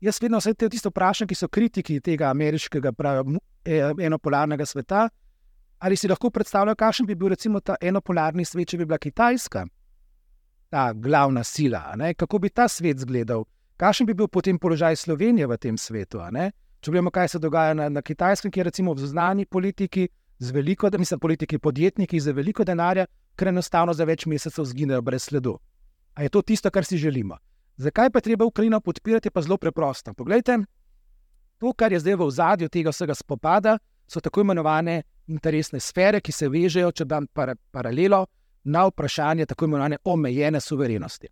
Jaz 0.00 0.20
vedno 0.22 0.38
vse 0.38 0.54
te 0.54 0.68
tiste 0.70 0.90
vprašam, 0.92 1.26
ki 1.26 1.34
so 1.34 1.48
kritiki 1.50 1.98
tega 2.00 2.28
ameriškega, 2.30 2.92
pravi, 2.94 3.38
e, 3.64 3.80
enopolarnega 4.06 4.66
sveta. 4.66 5.08
Ali 5.78 5.96
si 5.96 6.08
lahko 6.08 6.30
predstavljajo, 6.30 6.78
kakšen 6.78 7.06
bi 7.06 7.14
bil 7.18 7.32
recimo 7.34 7.60
ta 7.60 7.74
enopolarni 7.80 8.44
svet, 8.44 8.68
če 8.70 8.78
bi 8.78 8.86
bila 8.86 8.98
Kitajska, 8.98 9.64
ta 10.70 10.92
glavna 10.92 11.44
sila, 11.44 11.82
ne? 11.96 12.12
kako 12.14 12.38
bi 12.38 12.50
ta 12.50 12.68
svet 12.68 12.98
izgledal, 12.98 13.44
kakšen 13.78 14.06
bi 14.06 14.14
bil 14.14 14.28
potem 14.28 14.58
položaj 14.58 14.96
Slovenije 14.96 15.46
v 15.46 15.56
tem 15.56 15.78
svetu. 15.78 16.20
Če 16.80 16.90
gledamo, 16.90 17.10
kaj 17.10 17.28
se 17.28 17.38
dogaja 17.38 17.74
na, 17.74 17.88
na 17.88 18.02
Kitajskem, 18.02 18.50
kjer 18.50 18.66
recimo 18.66 18.94
znani 18.94 19.46
politiki, 19.46 20.08
z 20.38 20.50
veliko, 20.54 20.90
mislim, 20.98 21.20
politiki, 21.20 21.58
podjetniki 21.58 22.20
z 22.20 22.32
veliko 22.32 22.64
denarja, 22.64 23.06
ker 23.36 23.48
enostavno 23.48 23.94
za 23.94 24.04
več 24.04 24.26
mesecev 24.26 24.64
zginejo 24.64 25.02
brez 25.02 25.26
sledu. 25.26 25.56
A 26.14 26.22
je 26.22 26.28
to 26.28 26.42
tisto, 26.42 26.70
kar 26.70 26.84
si 26.84 26.98
želimo? 26.98 27.38
Zakaj 27.76 28.10
pa 28.10 28.20
treba 28.20 28.44
Ukrajino 28.44 28.80
podpirati, 28.80 29.30
pa 29.30 29.42
zelo 29.42 29.56
preprosto. 29.58 30.14
Poglejte, 30.14 30.58
to, 31.58 31.72
kar 31.72 31.92
je 31.92 32.00
zdaj 32.00 32.16
v 32.18 32.30
zadju 32.30 32.68
tega 32.68 32.90
vsega 32.90 33.14
spopada, 33.14 33.78
so 34.06 34.20
tako 34.20 34.40
imenovane 34.40 35.02
interesne 35.26 35.80
sfere, 35.80 36.20
ki 36.20 36.32
se 36.32 36.48
vežejo, 36.48 36.90
če 36.92 37.04
dam 37.04 37.26
par 37.26 37.54
paralelo, 37.70 38.26
na 38.64 38.86
vprašanje 38.86 39.46
tako 39.46 39.66
imenovane 39.66 39.98
omejene 40.04 40.60
suverenosti. 40.60 41.28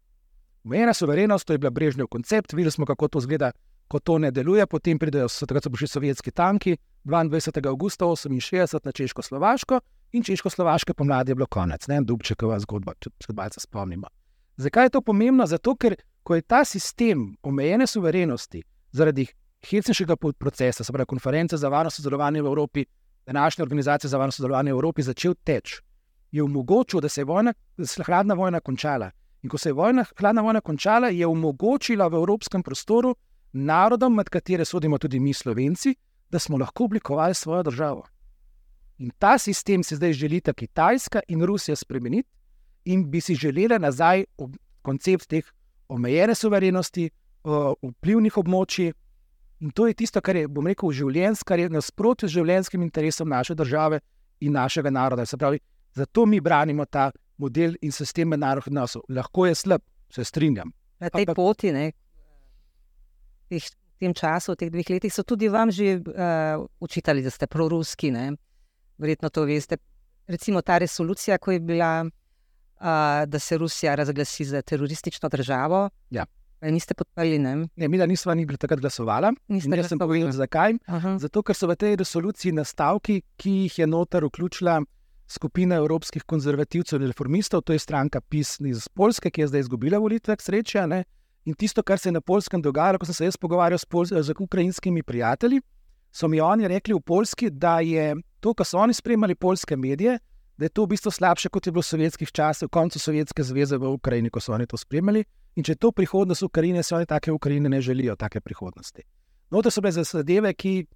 Omejena 0.66 0.94
suverenost, 0.94 1.46
to 1.46 1.54
je 1.54 1.58
bila 1.58 1.70
brežnjev 1.70 2.06
koncept, 2.06 2.52
videli 2.52 2.70
smo, 2.70 2.86
kako 2.86 3.08
to 3.08 3.20
zgleda, 3.20 3.52
ko 3.88 3.98
to 3.98 4.18
ne 4.18 4.30
deluje, 4.30 4.66
potem 4.66 4.98
pridejo 4.98 5.28
takrat 5.28 5.62
so 5.62 5.70
prišli 5.70 5.88
sovjetski 5.88 6.30
tanki 6.30 6.76
22. 7.04 7.68
augusta 7.68 8.04
68 8.04 8.80
na 8.84 8.92
Češko-Slovaško 8.92 9.78
in 10.12 10.22
Češko-Slovaške 10.22 10.94
pomladi 10.94 11.30
je 11.30 11.34
bilo 11.34 11.46
konec, 11.46 11.86
ne 11.86 12.00
Dubčekova 12.02 12.58
zgodba, 12.58 12.94
če 12.98 13.10
se 13.26 13.32
malce 13.32 13.60
spomnimo. 13.60 14.10
Zakaj 14.56 14.84
je 14.84 14.90
to 14.90 15.00
pomembno? 15.00 15.46
Zato, 15.46 15.76
ker 15.76 15.94
ko 16.22 16.34
je 16.34 16.42
ta 16.42 16.64
sistem 16.64 17.36
omejene 17.42 17.86
suverenosti 17.86 18.62
zaradi 18.90 19.26
Helsinškega 19.70 20.16
procesa, 20.16 20.84
se 20.84 20.92
pravi 20.92 21.06
konference 21.06 21.56
za 21.56 21.68
varno 21.68 21.90
sodelovanje 21.90 22.42
v 22.42 22.46
Evropi, 22.46 22.84
današnja 23.26 23.62
organizacija 23.62 24.10
za 24.10 24.18
varno 24.18 24.32
sodelovanje 24.32 24.72
v 24.72 24.76
Evropi, 24.80 25.02
začel 25.02 25.34
teči, 25.44 25.78
je 26.32 26.42
omogočil, 26.42 27.00
da 27.00 27.08
se 27.08 27.20
je 27.20 27.24
vojna, 27.24 27.54
hladna 28.06 28.34
vojna 28.34 28.60
končala. 28.60 29.12
In 29.46 29.50
ko 29.50 29.58
se 29.58 29.68
je 29.68 29.72
vojna, 29.78 30.02
hladna 30.18 30.42
vojna 30.42 30.60
končala, 30.60 31.08
je 31.14 31.26
omogočila 31.26 32.08
v 32.10 32.18
evropskem 32.18 32.62
prostoru 32.66 33.12
narodom, 33.52 34.14
med 34.18 34.26
katere 34.26 34.64
sodimo 34.64 34.98
tudi 34.98 35.20
mi, 35.22 35.30
Slovenci, 35.30 35.92
da 36.30 36.38
smo 36.38 36.58
lahko 36.58 36.84
oblikovali 36.84 37.34
svojo 37.34 37.62
državo. 37.62 38.02
In 38.98 39.12
ta 39.18 39.38
sistem 39.38 39.84
se 39.86 39.96
zdaj 39.96 40.12
želita 40.12 40.52
Kitajska 40.52 41.20
in 41.28 41.44
Rusija 41.46 41.76
spremeniti, 41.76 42.28
in 42.84 43.04
bi 43.10 43.20
si 43.20 43.34
želeli 43.34 43.78
nazaj 43.78 44.24
koncept 44.82 45.28
teh 45.28 45.44
omejene 45.88 46.34
suverenosti, 46.34 47.10
vplivnih 47.82 48.38
območij. 48.38 48.90
In 49.60 49.70
to 49.70 49.86
je 49.86 49.94
tisto, 49.94 50.20
kar 50.20 50.36
je, 50.36 50.48
bom 50.48 50.66
rekel, 50.66 50.90
življenjsko, 50.90 51.46
kar 51.46 51.62
je 51.62 51.68
nasprotno 51.70 52.26
z 52.26 52.34
življenjskim 52.34 52.82
interesom 52.82 53.28
naše 53.28 53.54
države 53.54 54.00
in 54.40 54.58
našega 54.58 54.90
naroda. 54.90 55.26
Se 55.26 55.36
pravi, 55.36 55.62
zato 55.94 56.26
mi 56.26 56.40
branimo 56.40 56.84
ta 56.84 57.12
model 57.38 57.76
in 57.82 57.92
sistem 57.92 58.28
mednarodnih 58.28 58.72
odnosov. 58.72 59.02
Lahko 59.08 59.46
je 59.46 59.54
slab, 59.54 59.82
se 60.10 60.24
strinjam. 60.24 60.72
Na 61.00 61.10
tej 61.10 61.26
Ampak, 61.26 61.36
poti, 61.36 61.72
ne, 61.72 61.90
v 63.50 63.60
tem 64.00 64.12
času, 64.12 64.52
v 64.52 64.56
teh 64.60 64.70
dveh 64.70 64.88
letih, 64.96 65.12
so 65.12 65.24
tudi 65.24 65.48
vam 65.48 65.70
že 65.70 66.00
uh, 66.00 66.64
učitali, 66.80 67.22
da 67.22 67.30
ste 67.30 67.46
proruski. 67.46 68.10
Ne? 68.10 68.36
Verjetno 68.98 69.30
to 69.30 69.46
veste. 69.48 69.78
Recimo 70.26 70.62
ta 70.62 70.78
resolucija, 70.78 71.38
ko 71.38 71.52
je 71.52 71.60
bila 71.60 72.02
uh, 72.02 73.24
da 73.26 73.38
se 73.38 73.58
Rusija 73.58 73.94
razglasi 73.94 74.44
za 74.44 74.62
teroristično 74.62 75.28
državo. 75.28 75.90
Ja. 76.10 76.26
Niste 76.60 76.94
podprli? 76.94 77.38
Ne? 77.38 77.68
Ne, 77.76 77.88
mi, 77.88 77.98
da 77.98 78.06
nismo 78.06 78.34
ni 78.34 78.46
bili 78.46 78.58
takrat 78.58 78.80
glasovali. 78.80 79.36
Jaz 79.48 79.88
sem 79.88 79.98
povedal, 79.98 80.32
zakaj. 80.32 80.74
Aha. 80.86 81.18
Zato, 81.20 81.42
ker 81.42 81.54
so 81.54 81.68
v 81.68 81.76
tej 81.76 81.96
resoluciji 82.00 82.56
nastavki, 82.56 83.20
ki 83.36 83.52
jih 83.66 83.78
je 83.78 83.86
noter 83.86 84.24
vključila 84.24 84.80
skupina 85.28 85.76
evropskih 85.76 86.22
konzervativcev 86.22 87.02
in 87.02 87.08
reformistov, 87.08 87.62
to 87.62 87.72
je 87.72 87.78
stranka 87.78 88.20
PIS 88.20 88.60
iz 88.60 88.88
Polske, 88.88 89.30
ki 89.30 89.40
je 89.40 89.48
zdaj 89.48 89.60
izgubila 89.60 89.98
volitve, 89.98 90.36
k 90.36 90.42
sreči. 90.42 90.78
In 91.46 91.54
tisto, 91.54 91.82
kar 91.82 91.98
se 91.98 92.08
je 92.08 92.12
na 92.12 92.20
Polskem 92.20 92.62
dogajalo, 92.62 92.98
ko 92.98 93.06
sem 93.06 93.14
se 93.14 93.24
jaz 93.24 93.36
pogovarjal 93.36 93.78
s, 93.78 93.86
z 94.10 94.34
ukrajinskimi 94.38 95.02
prijatelji, 95.02 95.60
so 96.12 96.28
mi 96.28 96.40
oni 96.40 96.68
rekli 96.68 96.94
v 96.94 97.00
Polski, 97.00 97.50
da 97.50 97.80
je 97.80 98.16
to, 98.40 98.54
kar 98.54 98.66
so 98.66 98.78
oni 98.78 98.94
spremljali 98.94 99.34
polske 99.34 99.76
medije, 99.76 100.18
da 100.56 100.64
je 100.64 100.68
to 100.68 100.84
v 100.84 100.88
bistvu 100.88 101.10
slabše, 101.10 101.48
kot 101.48 101.66
je 101.66 101.72
bilo 101.72 101.80
v 101.80 101.86
sovjetskih 101.86 102.32
časih, 102.32 102.66
v 102.66 102.72
koncu 102.72 102.98
Sovjetske 102.98 103.42
zveze 103.42 103.76
v 103.76 103.90
Ukrajini, 103.92 104.30
ko 104.30 104.40
so 104.40 104.54
oni 104.54 104.66
to 104.66 104.76
spremljali. 104.76 105.24
In 105.56 105.64
če 105.64 105.72
je 105.72 105.80
to 105.80 105.92
prihodnost 105.92 106.42
Ukrajine, 106.42 106.82
se 106.82 106.94
oni 106.94 107.06
take 107.06 107.32
Ukrajine 107.32 107.68
ne 107.68 107.80
želijo, 107.80 108.16
take 108.16 108.40
prihodnosti. 108.40 109.02
Noto 109.50 109.70
so 109.70 109.80
bile 109.80 110.04
zadeve, 110.04 110.54
ki 110.54 110.86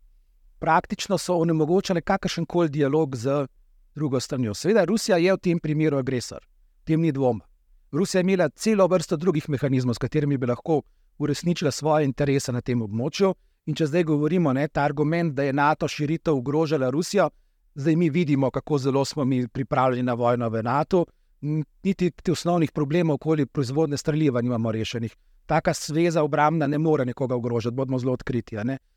praktično 0.59 1.19
so 1.19 1.37
onemogočale 1.37 2.01
kakršen 2.01 2.47
koli 2.47 2.69
dialog 2.69 3.17
z 3.17 3.47
drugo 3.95 4.21
stranjo. 4.21 4.55
Seveda, 4.55 4.85
Rusija 4.85 5.17
je 5.17 5.33
v 5.33 5.39
tem 5.39 5.59
primeru 5.59 5.99
agresor, 5.99 6.47
tem 6.85 7.01
ni 7.01 7.13
dvoma. 7.13 7.45
Rusija 7.93 8.19
je 8.19 8.23
imela 8.23 8.49
celo 8.49 8.87
vrsto 8.87 9.17
drugih 9.17 9.49
mehanizmov, 9.49 9.95
s 9.95 9.99
katerimi 9.99 10.39
bi 10.39 10.47
lahko 10.47 10.83
uresničila 11.19 11.71
svoje 11.71 12.05
interese 12.05 12.53
na 12.53 12.61
tem 12.61 12.83
območju. 12.83 13.35
In 13.67 13.77
če 13.77 13.87
zdaj 13.87 14.05
govorimo, 14.05 14.53
je 14.57 14.69
ta 14.69 14.85
argument, 14.85 15.35
da 15.35 15.43
je 15.43 15.53
NATO 15.53 15.89
širitev 15.89 16.37
ogrožala 16.37 16.91
Rusijo, 16.91 17.29
zdaj 17.75 17.97
mi 17.97 18.11
vidimo, 18.11 18.51
kako 18.51 18.79
zelo 18.79 19.05
smo 19.05 19.25
mi 19.25 19.49
pripravljeni 19.49 20.03
na 20.03 20.15
vojno 20.15 20.49
v 20.49 20.63
NATO. 20.63 21.05
Niti 21.41 22.11
ti 22.11 22.31
osnovnih 22.31 22.73
problemov, 22.73 23.15
okoli 23.15 23.47
proizvodne 23.47 23.97
streljiva, 23.97 24.41
nimamo 24.41 24.73
rešenih. 24.73 25.17
Taka 25.47 25.73
zveza 25.73 26.23
obrambna 26.23 26.67
ne 26.67 26.79
more 26.79 27.05
nekoga 27.05 27.35
ogrožati, 27.35 27.75
bodimo 27.75 27.99
zelo 27.99 28.13
odkriti. 28.13 28.57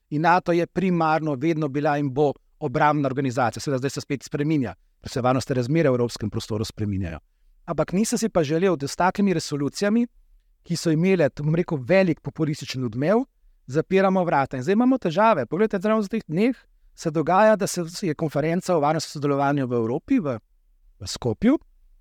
In 0.10 0.22
NATO 0.22 0.52
je 0.52 0.68
primarno 0.68 1.36
vedno 1.36 1.68
bila 1.68 1.98
in 1.98 2.14
bo 2.14 2.34
obrambna 2.64 3.10
organizacija, 3.12 3.62
seveda 3.62 3.82
zdaj 3.84 3.94
se 3.98 4.02
spet 4.02 4.24
spremenja, 4.24 4.74
ker 5.04 5.12
se 5.12 5.22
varnostne 5.22 5.58
razmere 5.60 5.92
v 5.92 6.00
evropskem 6.00 6.32
prostoru 6.32 6.66
spremenjajo. 6.66 7.20
Ampak 7.66 7.94
nisem 7.96 8.20
si 8.20 8.30
pa 8.30 8.44
želel, 8.44 8.76
da 8.80 8.88
s 8.88 8.96
takimi 9.00 9.34
resolucijami, 9.34 10.06
ki 10.64 10.76
so 10.80 10.92
imele, 10.92 11.30
tako 11.30 11.56
rekel, 11.56 11.80
velik 11.88 12.22
populističen 12.24 12.84
odmev, 12.88 13.26
zapiramo 13.68 14.24
vrata. 14.24 14.58
In 14.58 14.64
zdaj 14.64 14.78
imamo 14.78 14.98
težave. 14.98 15.46
Poglejte, 15.46 15.80
zraven 15.80 16.04
v 16.04 16.12
teh 16.12 16.24
dneh 16.28 16.56
se 16.96 17.12
dogaja, 17.12 17.56
da 17.56 17.68
se 17.68 17.84
je 18.02 18.16
konferenca 18.16 18.76
o 18.76 18.80
varnostnem 18.80 19.12
sodelovanju 19.12 19.68
v 19.68 19.80
Evropi, 19.80 20.20
v, 20.20 20.38
v 21.00 21.08
Skopju, 21.08 21.58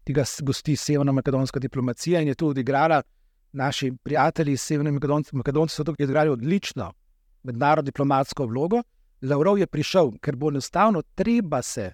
ki 0.07 0.15
ga 0.15 0.25
gosti 0.43 0.77
severno-makedonska 0.77 1.63
diplomacija 1.63 2.21
in 2.21 2.33
je 2.33 2.35
tu 2.35 2.51
odigrala 2.51 3.03
naši 3.53 3.93
prijatelji 4.03 4.53
iz 4.53 4.63
Severne 4.63 4.93
Makedonije. 4.93 5.69
So 5.69 5.85
tukaj 5.85 6.05
odigrali 6.05 6.31
odlično 6.31 6.93
mednarodno 7.43 7.87
diplomatsko 7.87 8.47
vlogo. 8.47 8.83
Lavrov 9.23 9.59
je 9.59 9.67
prišel, 9.67 10.13
ker 10.21 10.37
bo 10.37 10.51
enostavno 10.51 11.03
treba 11.15 11.63
se 11.63 11.93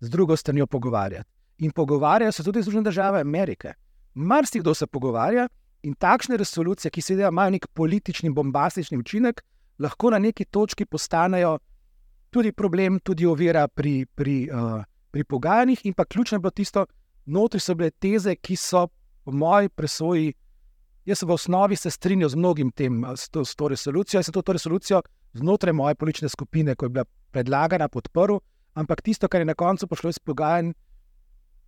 z 0.00 0.10
drugo 0.10 0.36
stranjo 0.36 0.66
pogovarjati. 0.66 1.30
In 1.58 1.70
pogovarjajo 1.70 2.32
se 2.32 2.44
tudi 2.44 2.62
Združene 2.62 2.84
države 2.84 3.20
Amerike. 3.20 3.72
Marsikdo 4.14 4.74
se 4.74 4.86
pogovarja 4.86 5.48
in 5.82 5.94
takšne 5.94 6.36
resolucije, 6.36 6.90
ki 6.90 7.02
seveda 7.02 7.28
imajo 7.28 7.50
nek 7.50 7.66
politični, 7.74 8.30
bombastični 8.30 8.98
učinek, 8.98 9.42
lahko 9.78 10.10
na 10.10 10.18
neki 10.18 10.44
točki 10.44 10.86
postanejo 10.86 11.58
tudi 12.30 12.52
problem, 12.52 13.00
tudi 13.00 13.26
ovira 13.26 13.68
pri, 13.68 14.06
pri, 14.06 14.48
uh, 14.52 14.84
pri 15.10 15.24
pogajanjih. 15.24 15.86
In 15.86 15.94
pa 15.94 16.04
ključno 16.04 16.36
je 16.36 16.40
bilo 16.40 16.50
tisto, 16.50 16.86
notri 17.26 17.60
so 17.60 17.74
bile 17.74 17.90
teze, 17.90 18.36
ki 18.36 18.56
so 18.56 18.86
po 19.24 19.32
moji 19.32 19.68
presoji. 19.68 20.34
Jaz 21.04 21.18
se 21.18 21.26
v 21.26 21.32
osnovi 21.32 21.76
strinjam 21.76 22.28
z 22.28 22.36
mnogim 22.36 22.70
tem, 22.70 23.04
s 23.16 23.28
to, 23.28 23.44
s 23.44 23.56
to 23.56 23.68
resolucijo. 23.68 24.18
Jaz 24.18 24.26
sem 24.26 24.32
to, 24.32 24.42
to 24.42 24.52
resolucijo 24.52 25.02
znotraj 25.32 25.72
moje 25.72 25.94
politične 25.94 26.28
skupine, 26.28 26.74
ko 26.74 26.86
je 26.86 26.90
bila 26.90 27.04
predlagana, 27.30 27.88
podprl, 27.88 28.38
ampak 28.74 29.02
tisto, 29.02 29.28
kar 29.28 29.40
je 29.40 29.50
na 29.50 29.54
koncu 29.54 29.86
prišlo 29.86 30.10
iz 30.10 30.18
pogajanj, 30.18 30.72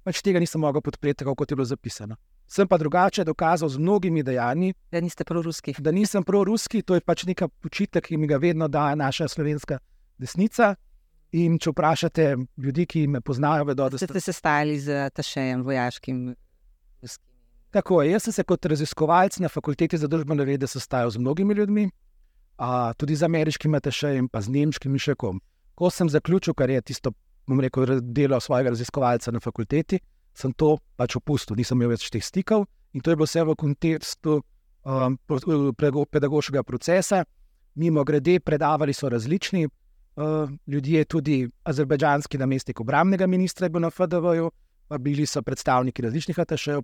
pač 0.05 0.23
tega 0.25 0.41
nisem 0.41 0.61
mogel 0.61 0.83
podpreti, 0.85 1.23
tako 1.25 1.35
kot 1.35 1.51
je 1.51 1.57
bilo 1.57 1.69
zapisano. 1.69 2.17
Sem 2.51 2.67
pa 2.69 2.79
drugače 2.79 3.25
dokazal 3.25 3.69
z 3.69 3.79
mnogimi 3.79 4.23
dejanji, 4.27 4.75
da 4.91 5.01
niste 5.01 5.25
proruski. 5.25 5.75
Da 5.79 5.93
nisem 5.95 6.25
proruski, 6.27 6.83
to 6.83 6.97
je 6.99 7.01
pač 7.01 7.25
neka 7.29 7.49
počitek, 7.49 8.05
ki 8.09 8.17
mi 8.19 8.27
ga 8.27 8.41
vedno 8.43 8.69
daje 8.69 8.97
naša 8.97 9.29
slovenska 9.29 9.79
desnica. 10.19 10.75
In 11.33 11.61
če 11.63 11.71
vprašate 11.71 12.25
ljudi, 12.59 12.87
ki 12.91 13.05
me 13.07 13.21
poznajo, 13.23 13.69
vedo, 13.69 13.87
da 13.87 13.99
ste 14.03 14.21
se 14.21 14.33
stajali 14.35 14.81
z 14.83 15.05
tašejem 15.15 15.63
vojaškim. 15.63 16.25
Tako 17.71 18.01
je. 18.03 18.11
Jaz 18.11 18.27
sem 18.27 18.35
se 18.35 18.43
kot 18.43 18.67
raziskovalec 18.67 19.39
na 19.39 19.49
fakulteti 19.49 19.99
za 19.99 20.11
družbene 20.11 20.43
vede 20.45 20.67
sestajal 20.67 21.13
z 21.15 21.23
mnogimi 21.23 21.55
ljudmi, 21.55 21.87
a, 22.61 22.93
tudi 22.93 23.17
z 23.17 23.25
ameriškim 23.25 23.73
tašejem, 23.81 24.29
pa 24.29 24.41
z 24.45 24.53
nemškim 24.53 24.99
šekom. 24.99 25.41
Ko 25.75 25.91
sem 25.91 26.09
zaključil, 26.13 26.55
kar 26.55 26.71
je 26.71 26.83
tisto, 26.93 27.13
bom 27.49 27.61
rekel, 27.61 28.01
delo 28.03 28.41
svojega 28.41 28.75
raziskovalca 28.75 29.33
na 29.33 29.41
fakulteti, 29.41 29.99
sem 30.37 30.53
to 30.53 30.77
pač 30.97 31.17
opustil, 31.17 31.57
nisem 31.57 31.81
imel 31.81 31.95
več 31.97 32.11
teh 32.13 32.23
stikov 32.23 32.67
in 32.93 33.01
to 33.01 33.11
je 33.11 33.17
bilo 33.17 33.27
vse 33.27 33.43
v 33.47 33.57
kontekstu 33.57 34.41
um, 34.85 35.17
pedagoškega 36.11 36.63
procesa. 36.67 37.25
Mimo 37.81 38.05
grede, 38.05 38.41
predavali 38.45 38.93
so 38.93 39.09
različni 39.09 39.65
uh, 39.65 40.51
ljudje, 40.67 41.05
tudi 41.05 41.37
azerbajdžanski 41.65 42.39
namestnik 42.39 42.81
obramnega 42.81 43.27
ministra 43.27 43.67
je 43.67 43.71
bil 43.71 43.87
na 43.87 43.91
FDV-ju, 43.91 44.51
pa 44.91 44.99
bili 44.99 45.27
so 45.27 45.43
predstavniki 45.43 46.03
različnih 46.03 46.39
atašejev. 46.39 46.83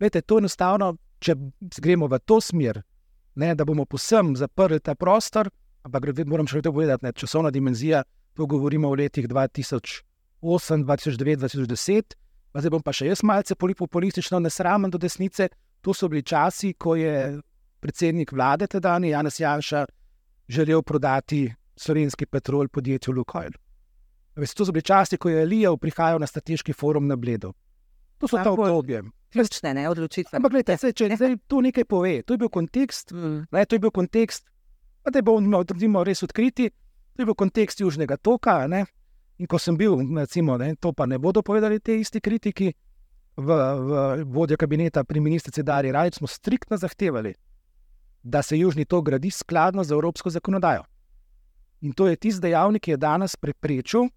Vete, 0.00 0.22
to 0.22 0.38
je 0.38 0.46
enostavno, 0.46 0.94
če 1.20 1.34
gremo 1.82 2.08
v 2.08 2.22
to 2.24 2.40
smer, 2.40 2.80
ne, 3.40 3.54
da 3.54 3.64
bomo 3.64 3.86
posem 3.88 4.34
zaprli 4.36 4.80
ta 4.80 4.94
prostor, 4.94 5.48
ampak 5.86 6.10
moram 6.28 6.48
še 6.48 6.60
vedno 6.60 6.72
povedati, 6.76 7.06
da 7.06 7.12
časovna 7.12 7.50
dimenzija, 7.50 8.02
to 8.36 8.46
govorimo 8.46 8.88
o 8.88 8.96
letih 8.96 9.28
2008, 9.28 10.84
2009, 10.84 11.46
2010. 11.46 12.16
Pa 12.52 12.60
zdaj 12.60 12.72
bom 12.74 12.82
pa 12.82 12.92
še 12.92 13.06
jaz 13.06 13.22
malce 13.22 13.54
populistično 13.54 14.40
nesramen 14.42 14.90
do 14.90 14.98
desnice. 14.98 15.48
To 15.80 15.94
so 15.94 16.08
bili 16.10 16.22
časi, 16.26 16.74
ko 16.74 16.96
je 16.98 17.40
predsednik 17.80 18.32
vlade 18.36 18.66
tedajni 18.68 19.14
Janes 19.14 19.38
Janša 19.40 19.86
želel 20.50 20.82
prodati 20.82 21.46
slovenski 21.76 22.26
petrol 22.26 22.68
podjetju 22.68 23.14
Lukoil. 23.14 23.54
To 24.34 24.64
so 24.66 24.72
bili 24.72 24.82
časi, 24.82 25.16
ko 25.16 25.30
je 25.30 25.42
Elijev 25.42 25.78
prihajal 25.80 26.20
na 26.20 26.26
strateški 26.26 26.72
forum 26.72 27.06
na 27.06 27.16
Bledu. 27.16 27.54
To 28.18 28.28
so 28.28 28.36
ta 28.36 28.50
obdobje. 28.50 29.02
Ključne 29.32 29.74
ne, 29.74 29.88
odločitve. 29.88 30.36
Ampak, 30.36 30.52
gledajte, 30.52 30.76
se, 30.76 30.92
če 30.92 31.10
zdaj 31.14 31.36
to 31.46 31.60
nekaj 31.62 31.84
pove, 31.86 32.22
to 32.26 32.34
je 32.34 32.38
bil 32.38 32.50
kontekst, 32.50 33.12
mm. 33.14 33.36
ne, 33.52 33.64
to 33.66 33.78
je 33.78 33.82
bil 33.82 33.92
kontekst, 33.94 34.46
da 35.06 35.22
bomo 35.22 36.04
res 36.04 36.22
odkriti, 36.26 36.70
to 37.14 37.22
je 37.22 37.28
bil 37.28 37.38
kontekst 37.38 37.80
Južnega 37.80 38.18
toka. 38.18 38.66
Ne, 38.66 38.84
in 39.38 39.46
ko 39.46 39.58
sem 39.58 39.78
bil, 39.78 40.00
recimo, 40.18 40.58
ne, 40.58 40.74
to 40.76 40.92
pa 40.92 41.06
ne 41.06 41.18
bodo 41.18 41.42
povedali 41.46 41.78
te 41.80 42.00
isti 42.00 42.20
kritiki, 42.20 42.72
v, 43.36 43.46
v 43.46 44.24
vodjo 44.26 44.56
kabineta 44.56 45.04
pri 45.04 45.20
ministrici 45.20 45.62
Dari 45.62 45.92
Rajč 45.92 46.18
smo 46.18 46.26
striktno 46.26 46.76
zahtevali, 46.76 47.34
da 48.22 48.42
se 48.42 48.58
Južni 48.58 48.84
tok 48.84 49.06
gradi 49.06 49.30
skladno 49.30 49.84
z 49.84 49.92
evropsko 49.92 50.30
zakonodajo. 50.30 50.84
In 51.80 51.92
to 51.92 52.08
je 52.08 52.16
tisti 52.16 52.42
dejavnik, 52.42 52.82
ki 52.82 52.90
je 52.90 52.96
danes 53.00 53.36
preprečil, 53.36 54.10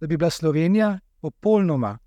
da 0.00 0.06
bi 0.06 0.16
bila 0.16 0.30
Slovenija 0.30 0.98
popolnoma 1.20 1.98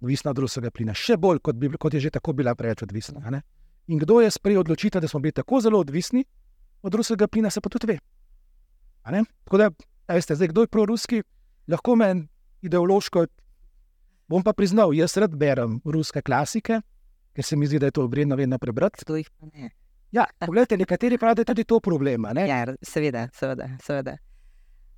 odvisna 0.00 0.30
od 0.30 0.38
ruskega 0.38 0.70
plina, 0.70 0.94
še 0.96 1.16
bolj 1.20 1.40
kot, 1.44 1.56
bi, 1.56 1.70
kot 1.78 1.94
je 1.94 2.00
že 2.00 2.10
tako 2.10 2.32
bila 2.32 2.54
preveč 2.54 2.82
odvisna. 2.82 3.42
In 3.88 3.98
kdo 3.98 4.20
je 4.20 4.30
sprejel 4.30 4.60
odločitev, 4.60 5.00
da 5.00 5.08
smo 5.08 5.20
bili 5.20 5.32
tako 5.32 5.60
zelo 5.60 5.80
odvisni 5.80 6.24
od 6.82 6.94
ruskega 6.94 7.28
plina, 7.28 7.50
se 7.50 7.60
pa 7.60 7.68
tudi 7.68 7.86
ve. 7.86 7.98
Tako 9.44 9.58
da, 9.58 9.70
veste, 10.08 10.36
zdaj 10.36 10.48
kdo 10.48 10.64
je 10.64 10.72
proruski, 10.72 11.22
lahko 11.68 11.96
me 11.96 12.14
ideološko. 12.62 13.26
Bom 14.30 14.44
pa 14.46 14.52
priznal, 14.52 14.94
jaz 14.94 15.16
rad 15.18 15.34
berem 15.34 15.80
ruske 15.84 16.22
klasike, 16.22 16.80
ker 17.34 17.44
se 17.44 17.56
mi 17.56 17.66
zdi, 17.66 17.80
da 17.82 17.90
je 17.90 17.96
to 17.98 18.06
vredno 18.06 18.36
vedno 18.36 18.58
prebrati. 18.58 19.04
To 19.04 19.16
jih 19.18 19.30
pa 19.30 19.46
ne. 19.50 19.70
Ja, 20.12 20.26
poglejte, 20.38 20.76
nekateri 20.78 21.18
pravijo, 21.18 21.34
da 21.34 21.40
je 21.42 21.50
tudi 21.52 21.64
to 21.64 21.80
problem. 21.80 22.26
Ja, 22.46 22.64
seveda, 22.82 23.28
seveda. 23.34 23.68
seveda. 23.82 24.16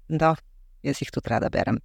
No, 0.08 0.34
jaz 0.82 1.00
jih 1.00 1.10
tudi 1.12 1.32
rada 1.32 1.48
berem. 1.52 1.80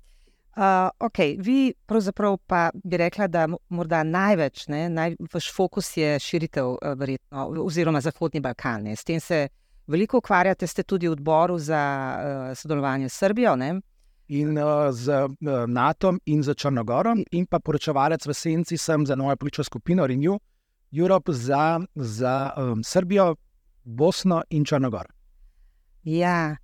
Uh, 0.58 0.90
okay, 1.00 1.36
vi, 1.40 1.74
pravzaprav, 1.86 2.38
pa 2.48 2.70
bi 2.84 2.98
rekla, 2.98 3.28
da 3.28 3.44
morda 3.70 4.00
največ, 4.04 4.64
ne, 4.74 4.88
naj, 4.90 5.14
vaš 5.34 5.52
fokus 5.54 5.92
je 5.98 6.16
širitev, 6.20 6.72
uh, 6.72 6.96
verjetno, 6.98 7.44
oziroma 7.62 8.02
Zahodni 8.02 8.42
Balkan. 8.42 8.88
Ne. 8.90 8.96
S 8.96 9.06
tem 9.06 9.20
se 9.20 9.48
veliko 9.88 10.18
ukvarjate, 10.18 10.68
ste 10.68 10.84
tudi 10.84 11.08
v 11.08 11.14
odboru 11.14 11.60
za 11.62 11.82
uh, 12.18 12.58
sodelovanje 12.58 13.10
s 13.10 13.20
Srbijo. 13.22 13.56
Ne. 13.56 13.76
In 14.28 14.58
uh, 14.58 14.90
z 14.92 15.14
uh, 15.30 15.30
NATO 15.68 16.16
in 16.26 16.42
z 16.44 16.58
Črnogorom, 16.58 17.22
in 17.32 17.46
pa 17.46 17.60
poročevalec 17.60 18.26
v 18.26 18.34
Senci 18.34 18.78
sem 18.78 19.06
za 19.06 19.16
novo 19.16 19.36
politično 19.36 19.64
skupino 19.64 20.08
Renew 20.08 20.40
Europe 20.92 21.32
za, 21.32 21.80
za 21.96 22.54
um, 22.58 22.84
Srbijo, 22.84 23.36
Bosno 23.84 24.42
in 24.50 24.66
Črnogor. 24.66 25.06
Ja, 26.04 26.58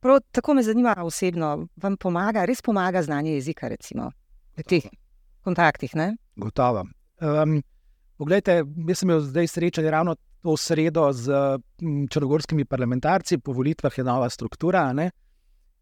Prav, 0.00 0.20
tako 0.32 0.54
me 0.54 0.62
zanima 0.62 0.94
osebno, 0.98 1.66
vam 1.76 1.96
pomaga, 1.96 2.46
res 2.48 2.62
pomaga 2.62 3.02
znanje 3.02 3.34
jezika, 3.34 3.68
recimo, 3.68 4.08
v 4.56 4.64
teh 4.64 4.86
kontaktih. 5.44 5.92
Ne? 5.96 6.14
Gotovo. 6.40 6.86
Um, 7.20 7.58
poglejte, 8.16 8.62
jaz 8.64 9.02
sem 9.02 9.10
imel 9.10 9.20
zdaj 9.26 9.50
srečanje 9.52 9.92
ravno 9.92 10.16
to 10.40 10.56
sredo 10.56 11.10
z 11.12 11.36
črnogorskimi 12.10 12.64
parlamentarci, 12.64 13.38
po 13.44 13.52
volitvah 13.52 13.98
je 13.98 14.04
nova 14.04 14.30
struktura. 14.32 14.86
Ne? 14.96 15.10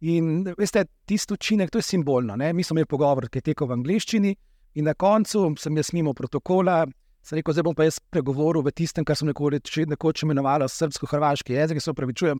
In 0.00 0.42
veste, 0.58 0.84
tisti 1.06 1.34
učinek, 1.34 1.70
to 1.70 1.78
je 1.78 1.86
simbolno. 1.86 2.36
Ne? 2.36 2.52
Mi 2.52 2.66
smo 2.66 2.74
imeli 2.74 2.90
pogovor, 2.90 3.30
ki 3.30 3.38
je 3.38 3.50
tekel 3.52 3.70
v 3.70 3.78
angleščini, 3.78 4.34
in 4.82 4.90
na 4.90 4.98
koncu 4.98 5.52
sem 5.62 5.78
jaz 5.78 5.94
mimo 5.94 6.14
protokola. 6.14 6.82
Sem 7.22 7.38
rekel, 7.38 7.54
zdaj 7.54 7.70
bom 7.70 7.74
pa 7.78 7.86
jaz 7.86 8.02
pregovoril 8.10 8.66
v 8.66 8.74
tistem, 8.74 9.06
kar 9.06 9.14
sem 9.18 9.30
nekoč 9.30 10.22
imenoval 10.26 10.66
srpsko-hrvaški 10.66 11.54
jezik, 11.54 11.82
se 11.82 11.94
upravičujem 11.94 12.38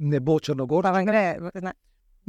ne 0.00 0.20
bo 0.20 0.38
črnogor. 0.40 0.82
Pa 0.82 0.92
vam 0.94 1.06
gre. 1.06 1.38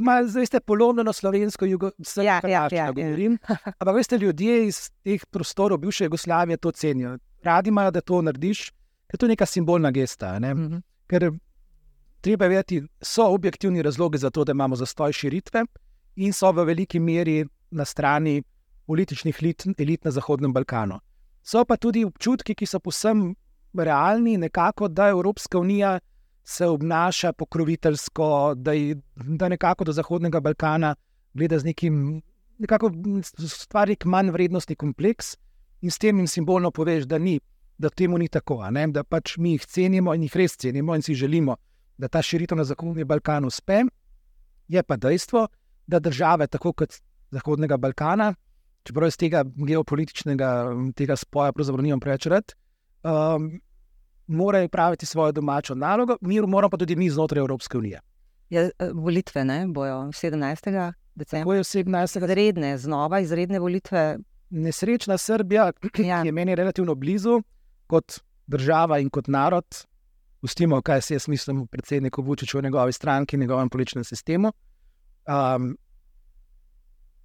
Ma, 0.02 0.16
zdaj 0.24 0.46
ste 0.46 0.60
polovno 0.60 1.02
na 1.02 1.12
slovensko, 1.12 1.66
vse 1.98 2.24
ja, 2.24 2.40
ja, 2.48 2.68
ja, 2.72 2.92
govorim. 2.92 3.38
Ja. 3.48 3.56
Ampak 3.80 3.96
veste, 3.96 4.18
ljudje 4.18 4.66
iz 4.66 4.90
teh 5.04 5.24
prostorov 5.30 5.78
bivše 5.78 6.04
Jugoslavije 6.04 6.56
to 6.56 6.72
cenijo. 6.72 7.18
Radi 7.42 7.68
imajo, 7.68 7.90
da 7.90 8.00
to 8.00 8.22
narediš, 8.22 8.70
ker 9.10 9.18
to 9.18 9.26
je 9.26 9.34
neka 9.34 9.46
simbolna 9.46 9.90
gesta. 9.90 10.38
Ne? 10.38 10.54
Mhm. 10.54 10.82
Ker 11.06 11.30
treba 12.20 12.48
vedeti, 12.48 12.82
so 13.02 13.28
objektivni 13.34 13.82
razlogi 13.82 14.18
za 14.18 14.30
to, 14.30 14.44
da 14.44 14.52
imamo 14.52 14.76
zastoj 14.76 15.12
širitve 15.12 15.64
in 16.16 16.32
so 16.32 16.52
v 16.52 16.64
veliki 16.64 17.00
meri 17.00 17.44
na 17.70 17.84
strani 17.84 18.42
političnih 18.86 19.36
elit, 19.42 19.66
elit 19.78 20.04
na 20.04 20.10
Zahodnem 20.10 20.52
Balkanu. 20.52 21.00
So 21.42 21.64
pa 21.64 21.76
tudi 21.76 22.04
občutki, 22.04 22.54
ki 22.54 22.66
so 22.66 22.78
posebno 22.80 23.34
realni, 23.74 24.36
nekako, 24.36 24.88
da 24.88 25.08
Evropska 25.08 25.58
unija 25.58 25.98
se 26.44 26.66
obnaša 26.66 27.32
pokroviteljsko, 27.32 28.54
da, 28.56 28.72
je, 28.72 28.96
da 29.14 29.48
nekako 29.48 29.84
do 29.84 29.92
Zahodnega 29.92 30.40
Balkana 30.40 30.94
gleda 31.34 31.58
z 31.58 31.64
nekim, 31.64 32.22
nekako 32.58 32.90
stvari, 33.48 33.96
manj 34.04 34.30
vrednostni 34.30 34.76
kompleks 34.76 35.36
in 35.80 35.90
s 35.90 35.98
tem 35.98 36.18
jim 36.18 36.26
simbolno 36.26 36.70
poveš, 36.70 37.04
da, 37.04 37.18
ni, 37.18 37.40
da 37.78 37.90
temu 37.90 38.18
ni 38.18 38.28
tako, 38.28 38.62
da 38.88 39.04
pač 39.04 39.36
mi 39.38 39.52
jih 39.52 39.66
cenimo 39.66 40.14
in 40.14 40.22
jih 40.22 40.36
res 40.36 40.56
cenimo 40.56 40.94
in 40.94 41.02
si 41.02 41.14
želimo, 41.14 41.56
da 41.98 42.08
ta 42.08 42.22
širitev 42.22 42.58
na 42.58 42.64
Zahodni 42.64 43.04
Balkan 43.04 43.44
uspe. 43.44 43.82
Je 44.68 44.82
pa 44.82 44.96
dejstvo, 44.96 45.48
da 45.86 45.98
države, 45.98 46.46
tako 46.46 46.72
kot 46.72 47.00
Zahodnega 47.30 47.76
Balkana, 47.76 48.34
čeprav 48.84 49.08
iz 49.08 49.16
tega 49.16 49.44
geopolitičnega 49.44 50.50
tega 50.96 51.16
spoja 51.16 51.52
pravzaprav 51.52 51.84
nimam 51.84 52.00
preveč 52.00 52.26
rad, 52.26 52.54
um, 53.02 53.50
morajo 54.32 54.68
praviti 54.68 55.06
svojo 55.06 55.32
domačo 55.32 55.74
nalogo, 55.74 56.16
mi 56.20 56.40
moramo 56.40 56.70
pa 56.70 56.76
tudi 56.76 56.96
mi 56.96 57.10
znotraj 57.10 57.40
Evropske 57.40 57.78
unije. 57.78 58.00
Ja, 58.50 58.62
eh, 58.62 58.90
volitve 58.94 59.44
ne, 59.44 59.66
bojo 59.68 59.94
17. 59.94 60.92
decembra. 61.14 61.56
Je 61.56 61.64
17. 61.64 62.24
Izredne, 62.24 62.78
znova 62.78 63.20
izredne 63.20 63.58
volitve. 63.58 64.18
Nesrečna 64.50 65.18
Srbija, 65.18 65.72
ki 65.94 66.02
Ja. 66.02 66.22
je 66.24 66.32
meni 66.32 66.54
relativno 66.54 66.94
blizu 66.94 67.42
kot 67.86 68.20
država 68.46 68.98
in 68.98 69.10
kot 69.10 69.26
narod. 69.26 69.64
Pustimo, 70.40 70.82
kaj 70.82 71.00
si 71.00 71.14
jaz 71.14 71.28
mislim 71.28 71.60
o 71.62 71.66
predsedniku 71.66 72.22
Vučiću, 72.22 72.58
o 72.58 72.60
njegovi 72.60 72.92
stranki, 72.92 73.36
njegovem 73.36 73.68
političnem 73.68 74.04
sistemu. 74.04 74.52
Um, 75.28 75.78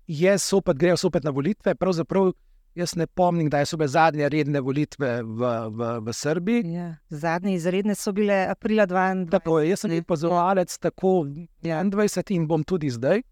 je 0.08 0.38
sopet, 0.38 0.78
grejo 0.78 0.98
sopet 0.98 1.24
na 1.24 1.32
volitve. 1.32 1.76
Pravzaprav 1.76 2.32
jaz 2.78 2.96
ne 2.96 3.08
pomnim, 3.08 3.50
da 3.50 3.64
so 3.66 3.78
bile 3.78 3.88
zadnje 3.90 4.30
redne 4.30 4.62
volitve 4.62 5.22
v, 5.24 5.52
v, 5.74 5.90
v 6.06 6.14
Srbiji. 6.14 6.64
Ja. 6.74 6.88
Zadnje 7.10 7.56
izredne 7.58 7.96
so 7.96 8.14
bile 8.14 8.46
aprila 8.52 8.86
22. 8.88 9.32
Tako 9.34 9.60
jaz 9.66 9.86
sem 9.86 9.98
opazovalec 10.00 10.78
tako 10.78 11.28
Ja. 11.66 11.82
21 11.84 12.36
in 12.36 12.48
bom 12.48 12.64
tudi 12.64 12.90
zdaj. 12.90 13.24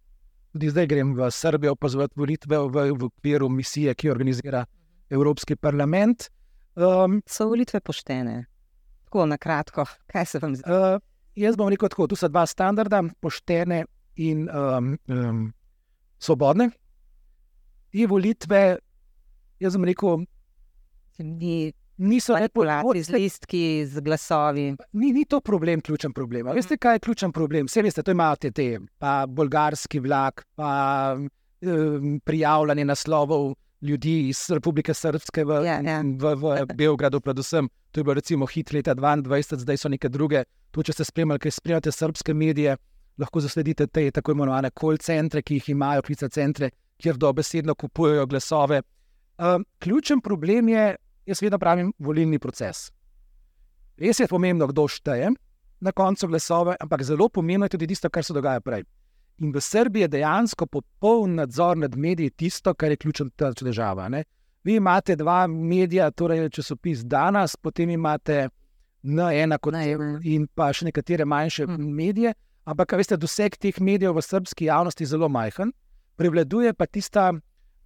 Tudi 0.55 0.69
zdaj 0.71 0.88
grem 0.88 1.13
v 1.15 1.29
Srbijo 1.31 1.75
opazovati 1.75 2.15
volitve 2.15 2.58
v, 2.58 2.86
v 2.95 3.10
okviru 3.10 3.49
misije, 3.49 3.93
ki 3.93 4.08
jo 4.08 4.13
organizira 4.15 4.65
Evropski 5.10 5.55
parlament. 5.55 6.29
Um, 6.75 7.21
So 7.27 7.47
volitve 7.47 7.79
poštene? 7.79 8.45
Tako 9.05 9.25
na 9.25 9.38
kratko, 9.38 9.86
kaj 10.08 10.25
se 10.25 10.39
vam 10.39 10.55
zdi? 10.55 10.63
uh, 10.67 10.99
jaz 11.36 11.55
bom 11.55 11.69
rekel 11.69 11.89
tako: 11.89 12.08
tu 12.08 12.15
so 12.15 12.27
dva 12.27 12.45
standarda, 12.45 13.03
poštene 13.21 13.86
in 14.15 14.49
um, 14.49 14.97
um, 15.08 15.53
svobodne. 16.19 16.69
Te 17.91 18.08
volitve, 18.08 18.77
jaz 19.59 19.75
bom 19.77 19.85
rekel, 19.85 20.25
Ni 21.19 21.71
niso 21.97 22.33
manipulacij 22.33 23.03
z 23.03 23.09
listki, 23.09 23.85
z 23.87 24.01
glasovi. 24.01 24.75
ni, 24.93 25.11
ni 25.13 25.25
to 25.25 25.39
problem, 25.41 25.81
ključen 25.81 26.13
problem. 26.13 26.47
A 26.47 26.51
Veste, 26.53 26.77
kaj 26.77 26.95
je 26.95 26.99
ključen 26.99 27.31
problem? 27.31 27.65
Vse 27.65 27.81
veste, 27.81 28.03
to 28.03 28.11
imajo 28.11 28.35
TT, 28.35 28.59
pa 28.99 29.25
bolgarski 29.27 29.99
vlak, 29.99 30.43
pa 30.55 31.15
um, 31.15 32.19
prijavljanje 32.19 32.85
naslovov 32.85 33.53
ljudi 33.81 34.29
iz 34.29 34.49
Republike 34.49 34.93
Srpske 34.93 35.45
v, 35.45 35.61
Ja, 35.65 35.79
ja. 35.81 36.01
v, 36.01 36.35
v 36.35 36.65
Beogradu, 36.75 37.21
predvsem. 37.21 37.69
To 37.91 37.99
je 37.99 38.03
bilo 38.03 38.13
recimo 38.13 38.45
hit 38.45 38.73
leta 38.73 38.95
22, 38.95 39.57
zdaj 39.57 39.77
so 39.77 39.89
neke 39.89 40.09
druge. 40.09 40.43
Tu, 40.71 40.83
če 40.83 40.93
ste 40.93 41.05
spremljali, 41.05 41.39
kaj 41.39 41.51
spremljate 41.51 41.91
srpske 41.91 42.33
medije, 42.33 42.75
lahko 43.17 43.39
zasledite 43.39 43.87
te 43.87 44.11
tako 44.11 44.31
imenovane 44.35 44.69
call 44.75 44.97
centre, 44.97 45.41
ki 45.41 45.61
jih 45.61 45.69
imajo, 45.69 46.01
klica 46.01 46.27
centre, 46.29 46.69
kjer 46.99 47.15
dobesedno 47.15 47.75
kupujejo 47.75 48.25
glasove. 48.25 48.81
Um, 49.37 49.65
ključen 49.79 50.21
problem 50.21 50.69
je, 50.69 50.95
jaz 51.25 51.41
vedno 51.41 51.59
pravim, 51.59 51.93
volilni 51.99 52.39
proces. 52.39 52.91
Res 53.97 54.19
je 54.19 54.27
pomembno, 54.27 54.67
kdo 54.67 54.87
šteje 54.87 55.31
na 55.79 55.91
koncu 55.91 56.27
glasove, 56.27 56.75
ampak 56.79 57.03
zelo 57.03 57.29
pomembno 57.29 57.65
je 57.65 57.69
tudi 57.69 57.87
tisto, 57.87 58.09
kar 58.09 58.23
se 58.23 58.33
dogaja 58.33 58.61
prej. 58.61 58.83
In 59.37 59.51
v 59.51 59.61
Srbiji 59.61 60.01
je 60.01 60.07
dejansko 60.07 60.65
popoln 60.65 61.35
nadzor 61.35 61.77
nad 61.77 61.95
mediji 61.95 62.29
tisto, 62.29 62.73
kar 62.73 62.91
je 62.91 62.97
ključna 62.97 63.51
težava. 63.55 64.09
Ne? 64.09 64.23
Vi 64.63 64.75
imate 64.75 65.15
dva 65.15 65.47
medija, 65.47 66.11
torej 66.11 66.49
časopis 66.49 67.03
Danas, 67.03 67.55
potem 67.55 67.89
imate 67.89 68.49
N1 69.03 69.57
kot 69.59 69.73
N1. 69.73 70.19
in 70.23 70.47
pa 70.47 70.71
še 70.73 70.85
nekatere 70.85 71.25
manjše 71.25 71.67
Mm. 71.67 71.93
medije, 71.95 72.33
ampak 72.65 72.91
veste, 72.91 73.17
doseg 73.17 73.57
teh 73.57 73.79
medijev 73.79 74.15
v 74.15 74.21
srbski 74.21 74.65
javnosti 74.65 75.03
je 75.03 75.07
zelo 75.07 75.29
majhen. 75.29 75.71
Prevladuje 76.15 76.73
pa 76.73 76.85
tista 76.85 77.33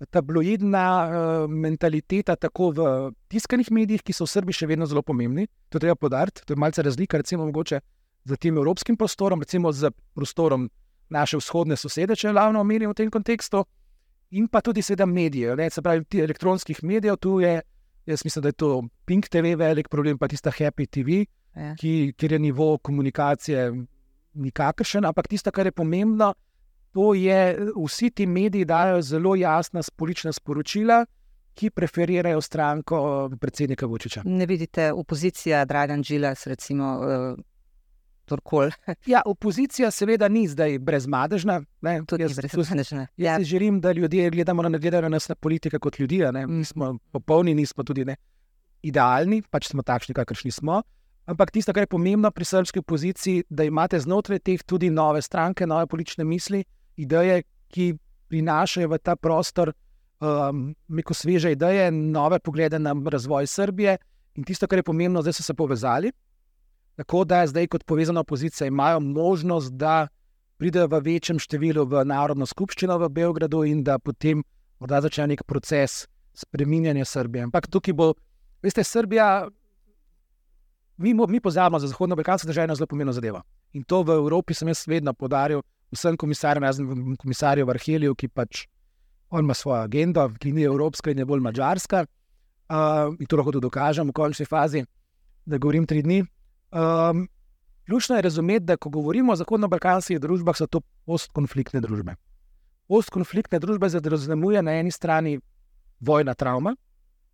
tabloidna 0.05 0.83
uh, 1.03 1.51
mentaliteta, 1.51 2.35
tako 2.35 2.71
v 2.71 2.83
tiskanih 3.27 3.71
medijih, 3.71 4.03
ki 4.03 4.15
so 4.15 4.23
v 4.23 4.33
Srbiji 4.33 4.61
še 4.61 4.69
vedno 4.69 4.87
zelo 4.87 5.03
pomembni. 5.03 5.47
To 5.69 5.77
je 5.77 5.83
treba 5.87 5.95
podariti. 5.99 6.45
To 6.45 6.55
je 6.55 6.59
malce 6.59 6.83
razlika, 6.85 7.19
recimo, 7.19 7.45
mogoče 7.49 7.81
z 8.25 8.37
tem 8.37 8.57
evropskim 8.57 8.97
prostorom, 8.97 9.41
recimo 9.43 9.71
z 9.71 9.91
prostorom 10.15 10.69
naše 11.09 11.39
vzhodne 11.41 11.75
sosede, 11.75 12.15
če 12.15 12.31
glavno 12.31 12.61
omenimo 12.61 12.93
v 12.93 12.99
tem 13.01 13.11
kontekstu, 13.11 13.65
in 14.31 14.47
pa 14.47 14.61
tudi, 14.61 14.83
seveda, 14.85 15.07
medije, 15.09 15.55
ne, 15.57 15.69
se 15.73 15.81
pravi, 15.81 16.05
elektronskih 16.21 16.83
medijev. 16.83 17.17
Tu 17.17 17.39
je, 17.41 17.53
jaz 18.05 18.23
mislim, 18.23 18.43
da 18.45 18.53
je 18.53 18.59
to 18.61 18.71
Pink 19.05 19.27
TV 19.27 19.55
velik 19.57 19.89
problem, 19.89 20.17
pa 20.17 20.27
tista 20.27 20.53
Happy 20.53 20.87
TV, 20.87 21.25
Ja. 21.55 21.73
ki, 21.75 22.13
kjer 22.17 22.31
je 22.31 22.39
nivo 22.39 22.77
komunikacije 22.77 23.71
nikakršen, 24.33 25.05
ampak 25.05 25.27
tisto, 25.27 25.51
kar 25.51 25.65
je 25.65 25.71
pomembno, 25.71 26.33
to 26.93 27.13
je, 27.13 27.57
vsi 27.85 28.09
ti 28.09 28.25
mediji 28.25 28.65
dajo 28.65 29.01
zelo 29.01 29.35
jasna 29.35 29.81
politična 29.95 30.33
sporočila, 30.33 31.05
ki 31.53 31.69
preferirajo 31.69 32.41
stranko 32.41 33.29
eh, 33.31 33.37
predsednika 33.37 33.85
Vučiča. 33.85 34.21
Ne 34.25 34.45
vidite 34.45 34.91
opozicija, 34.93 35.65
Dragan 35.65 36.03
Džilas, 36.03 36.47
recimo, 36.47 36.99
uh, 36.99 37.39
kdorkoli, 38.25 38.71
Ja, 39.13 39.21
opozicija 39.25 39.91
seveda 39.91 40.27
ni 40.27 40.47
zdaj 40.47 40.79
brezmadežna. 40.79 41.61
Ne, 41.81 42.01
tudi 42.07 42.23
jaz, 42.23 42.37
brez 42.37 42.53
jaz, 42.53 42.93
Ja, 43.17 43.43
želim, 43.43 43.81
da 43.81 43.91
ljudje 43.91 44.29
gledamo 44.29 44.61
na, 44.63 44.77
gledajo 44.77 45.01
na 45.01 45.09
nas 45.09 45.29
na 45.29 45.35
politike 45.35 45.79
kot 45.79 45.99
ljudi. 45.99 46.17
ne. 46.31 46.47
Mm. 46.47 46.57
Nismo 46.57 46.97
popolni, 47.11 47.53
nismo 47.55 47.83
tudi 47.83 48.05
ne 48.05 48.15
idealni, 48.81 49.41
pač 49.51 49.69
smo 49.71 49.83
takšni, 49.83 50.15
kakršni 50.15 50.51
smo. 50.51 50.81
Ampak 51.29 51.51
tisto, 51.53 51.73
kar 51.75 51.85
je 51.85 51.93
pomembno 51.93 52.31
pri 52.31 52.45
srpski 52.45 52.81
opoziciji, 52.81 53.43
da 53.49 53.63
imate 53.67 53.99
znotraj 53.99 54.39
teh 54.39 54.63
tudi 54.65 54.89
nove 54.89 55.21
stranke, 55.21 55.67
nove 55.67 55.85
politične 55.87 56.25
misli, 56.25 56.63
ideje, 56.99 57.43
ki 57.71 57.93
prinašajo 58.29 58.89
v 58.91 58.99
ta 59.01 59.15
prostor 59.15 59.71
um, 60.19 60.69
neko 60.87 61.13
sveže 61.13 61.51
ideje, 61.51 61.91
nove 61.91 62.39
poglede 62.39 62.79
na 62.79 62.93
razvoj 62.93 63.47
Srbije. 63.47 63.97
In 64.35 64.43
tisto, 64.43 64.67
kar 64.67 64.79
je 64.79 64.87
pomembno, 64.87 65.21
zdaj 65.21 65.39
so 65.39 65.43
se 65.43 65.53
povezali. 65.53 66.11
Tako 66.99 67.23
da 67.23 67.45
zdaj, 67.47 67.67
kot 67.67 67.83
povezana 67.87 68.19
opozicija, 68.19 68.67
imajo 68.67 68.99
možnost, 68.99 69.73
da 69.73 70.07
pridejo 70.59 70.89
v 70.91 70.99
večjem 71.05 71.39
številu 71.39 71.85
v 71.87 72.03
Narodno 72.05 72.45
skupščino 72.45 72.97
v 72.99 73.07
Beogradu 73.15 73.63
in 73.63 73.83
da 73.87 73.95
potem 73.99 74.43
morda 74.79 74.99
začne 75.01 75.29
nek 75.31 75.45
proces 75.47 76.03
spreminjanja 76.35 77.05
Srbije. 77.07 77.47
Ampak 77.47 77.69
tukaj 77.71 77.95
bo, 77.95 78.11
veste, 78.63 78.83
Srbija, 78.83 79.47
mi, 80.99 81.13
mi 81.15 81.39
pozabimo 81.39 81.79
za 81.79 81.87
Zahodno-Balkansko 81.87 82.47
državo 82.47 82.67
eno 82.67 82.75
zelo 82.75 82.87
pomembno 82.91 83.15
zadevo. 83.15 83.41
In 83.73 83.83
to 83.87 84.03
v 84.03 84.19
Evropi 84.19 84.53
sem 84.53 84.67
jaz 84.67 84.83
vedno 84.87 85.13
podaril 85.13 85.63
vsem 85.91 86.17
komisarjem, 86.17 86.63
razen 86.63 87.15
komisarju 87.17 87.65
Varhelju, 87.65 88.15
ki 88.15 88.27
pač 88.27 88.65
ima 89.39 89.53
svojo 89.53 89.83
agendo, 89.83 90.27
ki 90.39 90.53
ni 90.53 90.65
evropska 90.65 91.11
in 91.11 91.21
je 91.21 91.25
bolj 91.25 91.41
mačarska. 91.45 92.05
Uh, 92.69 93.15
in 93.17 93.25
to 93.25 93.37
lahko 93.37 93.51
tudi 93.51 93.65
dokažem 93.65 94.09
v 94.09 94.13
končni 94.13 94.45
fazi, 94.45 94.83
da 95.45 95.57
govorim 95.57 95.87
tri 95.89 96.03
dni. 96.05 96.21
Um, 96.69 97.27
ključno 97.85 98.15
je 98.15 98.21
razumeti, 98.21 98.65
da 98.65 98.77
ko 98.77 98.89
govorimo 98.89 99.33
o 99.33 99.35
zahodno-balkanskih 99.35 100.19
družbah, 100.21 100.57
so 100.57 100.67
to 100.67 100.81
postkonfliktne 101.09 101.81
družbe. 101.81 102.13
Postkonfliktne 102.87 103.59
družbe 103.59 103.89
zaznamuje 103.89 104.61
na 104.61 104.77
eni 104.77 104.91
strani 104.91 105.39
vojna 105.99 106.33
travma, 106.33 106.75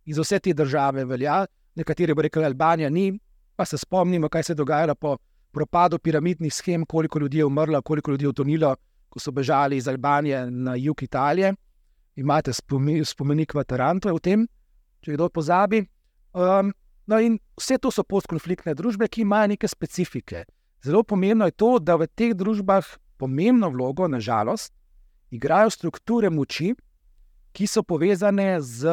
iz 0.04 0.18
vse 0.18 0.38
te 0.40 0.54
države 0.54 1.04
velja, 1.04 1.44
nekateri 1.76 2.14
bo 2.14 2.24
rekli, 2.24 2.44
Albanija 2.44 2.90
ni, 2.90 3.10
pa 3.56 3.64
se 3.64 3.78
spomnimo, 3.78 4.28
kaj 4.28 4.42
se 4.42 4.52
je 4.52 4.56
dogajalo 4.56 4.94
po 4.94 5.16
propadu 5.56 5.98
piramidnih 5.98 6.52
schem, 6.52 6.84
koliko 6.84 7.18
ljudi 7.18 7.38
je 7.38 7.44
umrlo, 7.44 7.82
koliko 7.82 8.10
ljudi 8.10 8.24
je 8.24 8.28
utonilo, 8.28 8.74
ko 9.08 9.20
so 9.20 9.32
bežali 9.32 9.76
iz 9.80 9.88
Albanije 9.88 10.50
na 10.50 10.74
jug 10.76 11.02
Italije. 11.02 11.54
Imate 12.16 12.52
spomenik 13.04 13.54
v 13.54 13.64
Tarantu 13.64 14.12
o 14.12 14.20
tem, 14.20 14.44
če 15.00 15.16
kdo 15.16 15.28
pozabi. 15.32 15.80
Um, 16.36 16.72
no, 17.08 17.20
in 17.20 17.38
vse 17.56 17.78
to 17.80 17.92
so 17.92 18.04
postkonfliktne 18.04 18.74
družbe, 18.76 19.08
ki 19.08 19.24
imajo 19.24 19.54
neke 19.54 19.68
specifike. 19.68 20.44
Zelo 20.84 21.02
pomembno 21.02 21.48
je 21.48 21.56
to, 21.56 21.76
da 21.80 21.96
v 21.96 22.08
teh 22.08 22.34
družbah 22.36 22.84
pomembno 23.16 23.70
vlogo, 23.72 24.08
nažalost, 24.08 24.74
igrajo 25.32 25.72
strukture 25.72 26.30
moči, 26.30 26.74
ki 27.56 27.66
so 27.66 27.80
povezane 27.82 28.58
z 28.60 28.92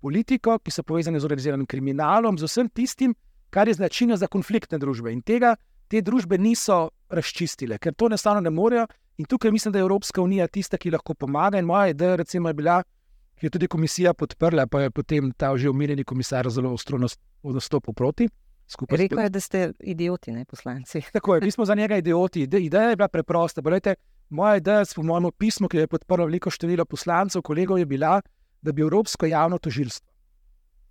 politiko, 0.00 0.60
ki 0.62 0.70
so 0.70 0.84
povezane 0.86 1.18
z 1.18 1.26
organiziranim 1.26 1.66
kriminalom, 1.66 2.38
z 2.38 2.46
vsem 2.46 2.70
tistim, 2.70 3.16
kar 3.50 3.66
je 3.66 3.74
značilno 3.74 4.16
za 4.16 4.30
konfliktne 4.30 4.78
družbe. 4.78 5.10
In 5.10 5.22
tega 5.26 5.56
te 5.88 6.02
družbe 6.04 6.38
niso 6.38 6.88
razčistile, 7.08 7.78
ker 7.78 7.94
to 7.94 8.06
enostavno 8.06 8.40
ne 8.44 8.50
morejo. 8.50 8.86
In 9.18 9.26
tukaj 9.26 9.50
mislim, 9.50 9.72
da 9.72 9.78
je 9.78 9.82
Evropska 9.82 10.22
unija 10.22 10.46
tista, 10.46 10.78
ki 10.78 10.92
lahko 10.94 11.14
pomaga. 11.14 11.58
In 11.58 11.66
moja 11.66 11.88
ideja 11.90 12.16
recimo, 12.16 12.48
je 12.48 12.54
bila, 12.54 12.82
ki 13.38 13.46
je 13.46 13.50
tudi 13.50 13.68
komisija 13.68 14.14
podprla, 14.14 14.66
pa 14.66 14.84
je 14.84 14.90
potem 14.90 15.32
ta 15.32 15.56
že 15.56 15.70
omenjeni 15.70 16.04
komisar 16.04 16.50
zelo 16.50 16.72
ostro 16.72 16.98
nastopil 17.42 17.94
proti. 17.94 18.28
Rekl 18.90 19.20
je, 19.20 19.28
da 19.32 19.40
ste 19.40 19.72
idioti, 19.80 20.32
ne 20.32 20.44
poslanci. 20.44 21.00
Tako 21.16 21.34
je, 21.34 21.40
mi 21.40 21.50
smo 21.50 21.64
za 21.64 21.74
njega 21.74 21.96
idioti. 21.96 22.42
Ideja 22.42 22.90
je 22.90 22.96
bila 22.96 23.08
preprosta. 23.08 23.62
Bolejte, 23.62 23.94
moja 24.28 24.56
ideja, 24.56 24.84
po 24.94 25.02
mojem 25.02 25.30
pismu, 25.38 25.68
ki 25.68 25.76
je 25.76 25.86
podprlo 25.86 26.26
veliko 26.26 26.50
število 26.50 26.84
poslancev, 26.84 27.42
kolegov, 27.42 27.78
je 27.78 27.86
bila, 27.86 28.20
da 28.62 28.72
bi 28.72 28.82
Evropsko 28.82 29.26
javno 29.26 29.58
tožilstvo, 29.58 30.06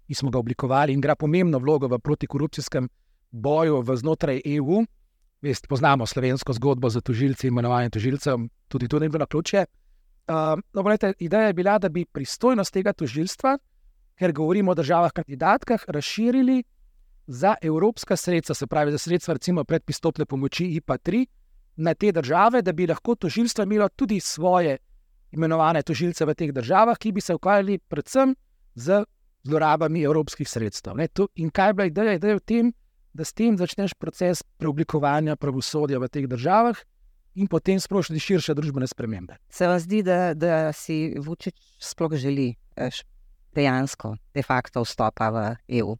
ki 0.07 0.13
smo 0.13 0.31
ga 0.31 0.39
oblikovali 0.39 0.93
in 0.93 0.99
igra 0.99 1.15
pomembno 1.15 1.59
vlogo 1.59 1.87
v 1.87 1.99
protikorupcijskem 1.99 2.89
boju 3.31 3.81
v 3.81 3.97
znotraj 3.97 4.41
EU. 4.45 4.85
Vest, 5.41 5.67
poznamo 5.67 6.05
slovensko 6.05 6.53
zgodbo 6.53 6.89
za 6.89 7.01
tožilce 7.01 7.47
in 7.47 7.53
imenovanje 7.53 7.89
tožilcev, 7.89 8.39
tudi 8.67 8.87
to 8.87 8.99
ne 8.99 9.09
bi 9.09 9.13
bilo 9.13 9.19
na 9.19 9.25
ključe. 9.25 9.65
Uh, 10.27 10.59
no, 10.73 10.83
bolejte, 10.83 11.13
ideja 11.19 11.47
je 11.47 11.53
bila, 11.53 11.77
da 11.79 11.89
bi 11.89 12.05
pristojnost 12.05 12.73
tega 12.73 12.93
tožilstva, 12.93 13.57
ker 14.19 14.31
govorimo 14.33 14.71
o 14.71 14.75
državah 14.75 15.11
kandidatkah, 15.11 15.83
razširili 15.87 16.63
za 17.27 17.55
evropska 17.61 18.15
sredstva, 18.15 18.55
se 18.55 18.67
pravi 18.67 18.91
za 18.91 18.97
sredstva 18.97 19.33
recimo 19.33 19.63
predpristopne 19.63 20.25
pomoči 20.25 20.65
IPA-3 20.81 21.25
na 21.75 21.93
te 21.93 22.11
države, 22.11 22.61
da 22.61 22.73
bi 22.73 22.87
lahko 22.87 23.15
tožilstvo 23.15 23.63
imelo 23.63 23.89
tudi 23.89 24.19
svoje 24.19 24.77
imenovane 25.31 25.83
tožilce 25.83 26.25
v 26.25 26.33
teh 26.33 26.51
državah, 26.51 26.97
ki 26.97 27.11
bi 27.11 27.21
se 27.21 27.35
ukvarjali 27.35 27.77
predvsem 27.77 28.35
z 28.75 29.03
zlorabami 29.43 30.03
evropskih 30.03 30.49
sredstev. 30.49 30.93
In 31.35 31.49
kaj 31.49 31.69
je 31.69 31.73
bila 31.73 31.85
ideja? 31.85 32.13
Ideja 32.13 32.31
je 32.31 32.39
v 32.39 32.45
tem, 32.45 32.71
da 32.71 32.86
s 33.25 33.33
tem 33.33 33.57
začneš 33.57 33.93
proces 33.93 34.43
preoblikovanja 34.57 35.35
pravosodja 35.35 35.99
v 35.99 36.09
teh 36.09 36.27
državah. 36.27 36.77
In 37.37 37.45
potem 37.45 37.77
sprošiti 37.77 38.19
širše 38.19 38.55
družbene 38.57 38.87
spremembe. 38.89 39.35
Se 39.49 39.67
vam 39.69 39.77
zdi, 39.79 40.01
da, 40.01 40.33
da 40.33 40.71
si 40.73 41.13
Vučić 41.21 41.53
sploh 41.77 42.15
želi 42.17 42.55
dejansko, 43.53 44.15
de 44.33 44.41
facto, 44.41 44.81
vstopa 44.81 45.29
v 45.29 45.43
EU? 45.77 45.93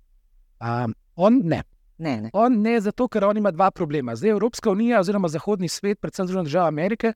Um, 0.58 0.96
On 1.16 1.42
ne. 1.44 1.64
Ne, 1.98 2.22
ne. 2.22 2.30
On 2.34 2.62
ne, 2.62 2.80
zato 2.82 3.08
ker 3.08 3.26
on 3.26 3.38
ima 3.38 3.52
dva 3.52 3.72
problema. 3.72 4.16
Zdaj 4.16 4.30
Evropska 4.30 4.72
unija, 4.72 5.00
oziroma 5.00 5.28
Zahodni 5.28 5.70
svet, 5.70 6.00
predvsem 6.02 6.28
Združene 6.28 6.44
države 6.46 6.68
Amerike, 6.68 7.14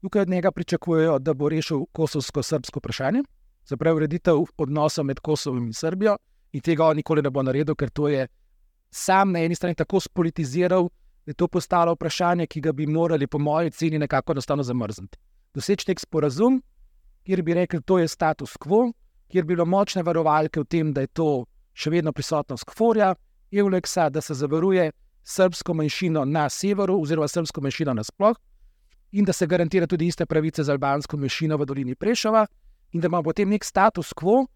tukaj 0.00 0.22
od 0.22 0.28
njega 0.28 0.52
pričakujejo, 0.52 1.18
da 1.18 1.34
bo 1.34 1.48
rešil 1.48 1.84
kosovsko-srbsko 1.92 2.80
vprašanje, 2.80 3.22
se 3.64 3.76
pravi, 3.76 3.96
ureditev 3.96 4.44
odnosa 4.56 5.02
med 5.02 5.20
Kosovom 5.20 5.66
in 5.66 5.72
Srbijo. 5.72 6.16
In 6.52 6.60
tega 6.60 6.86
on 6.86 6.96
nikoli 6.96 7.22
ne 7.22 7.30
bo 7.30 7.42
naredil, 7.42 7.74
ker 7.74 7.90
to 7.90 8.08
je 8.08 8.26
sam 8.92 9.32
na 9.32 9.40
eni 9.40 9.54
strani 9.54 9.74
tako 9.74 10.00
spolitiziral, 10.00 10.88
da 11.24 11.30
je 11.30 11.34
to 11.34 11.48
postalo 11.48 11.94
vprašanje, 11.94 12.46
ki 12.46 12.60
ga 12.60 12.72
bi 12.72 12.86
morali, 12.86 13.26
po 13.26 13.38
moji 13.38 13.70
ceni, 13.70 13.98
nekako 13.98 14.32
enostavno 14.32 14.62
zamrzniti. 14.62 15.18
Doseči 15.54 15.88
nek 15.88 16.00
sporazum, 16.00 16.62
kjer 17.24 17.42
bi 17.42 17.54
rekli, 17.54 17.80
da 17.86 18.00
je 18.00 18.08
status 18.08 18.56
quo, 18.56 18.92
kjer 19.30 19.44
bi 19.44 19.54
bilo 19.54 19.64
močne 19.64 20.02
varovalke 20.02 20.60
v 20.60 20.64
tem, 20.64 20.92
da 20.92 21.00
je 21.00 21.12
to 21.12 21.44
še 21.72 21.90
vedno 21.90 22.12
prisotnost 22.12 22.68
kvorja, 22.68 23.14
Euleksa, 23.52 24.08
da 24.08 24.20
se 24.20 24.34
zavaruje 24.34 24.90
srpsko 25.22 25.74
manjšino 25.74 26.24
na 26.24 26.48
severu, 26.48 26.98
oziroma 27.00 27.28
srpsko 27.28 27.60
manjšino 27.60 27.94
nasplošno, 27.94 28.40
in 29.12 29.24
da 29.24 29.32
se 29.32 29.46
garantira 29.46 29.86
tudi 29.86 30.06
iste 30.06 30.26
pravice 30.26 30.64
za 30.64 30.72
albansko 30.72 31.16
manjšino 31.16 31.56
v 31.56 31.66
dolini 31.68 31.94
Prešova, 31.94 32.46
in 32.92 33.00
da 33.00 33.08
ima 33.08 33.22
potem 33.22 33.48
nek 33.48 33.64
status 33.64 34.12
quo, 34.16 34.46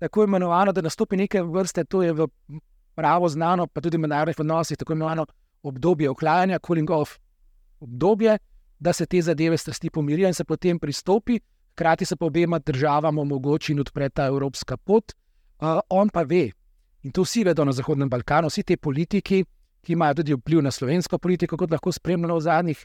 tako 0.00 0.24
imenovano, 0.24 0.72
da 0.72 0.80
nastopi 0.82 1.16
neke 1.16 1.42
vrste, 1.42 1.84
to 1.84 2.02
je 2.02 2.12
v 2.12 2.26
pravo 2.94 3.28
znano, 3.28 3.66
pa 3.66 3.80
tudi 3.80 3.96
v 3.96 4.06
mednarodnih 4.06 4.40
odnosih, 4.40 4.76
tako 4.76 4.92
imenovano 4.92 5.26
obdobje 5.62 6.10
ohlajanja, 6.10 6.58
cooling 6.66 6.90
off 6.90 7.18
obdobje, 7.80 8.38
da 8.78 8.92
se 8.92 9.06
te 9.06 9.22
zadeve 9.22 9.56
strasti 9.58 9.90
pomirijo 9.90 10.28
in 10.28 10.34
se 10.34 10.44
potem 10.44 10.78
pristopi, 10.78 11.38
hkrati 11.72 12.04
se 12.04 12.16
pa 12.16 12.26
obema 12.26 12.58
državama 12.58 13.20
omogoči 13.22 13.72
in 13.72 13.80
odpre 13.80 14.08
ta 14.08 14.26
evropska 14.26 14.76
pot. 14.76 15.12
Uh, 15.62 15.78
on 15.88 16.08
pa 16.08 16.22
ve, 16.22 16.50
In 17.02 17.10
to 17.10 17.24
vsi 17.26 17.42
vedo 17.44 17.64
na 17.64 17.72
Zahodnem 17.74 18.08
Balkanu, 18.10 18.48
vsi 18.48 18.62
ti 18.62 18.76
politiki, 18.76 19.42
ki 19.82 19.92
imajo 19.92 20.20
tudi 20.20 20.36
vpliv 20.36 20.62
na 20.62 20.70
slovensko 20.70 21.18
politiko, 21.18 21.58
kot 21.58 21.70
lahko 21.74 21.92
spremljamo 21.92 22.36
v 22.38 22.44
zadnjih 22.44 22.84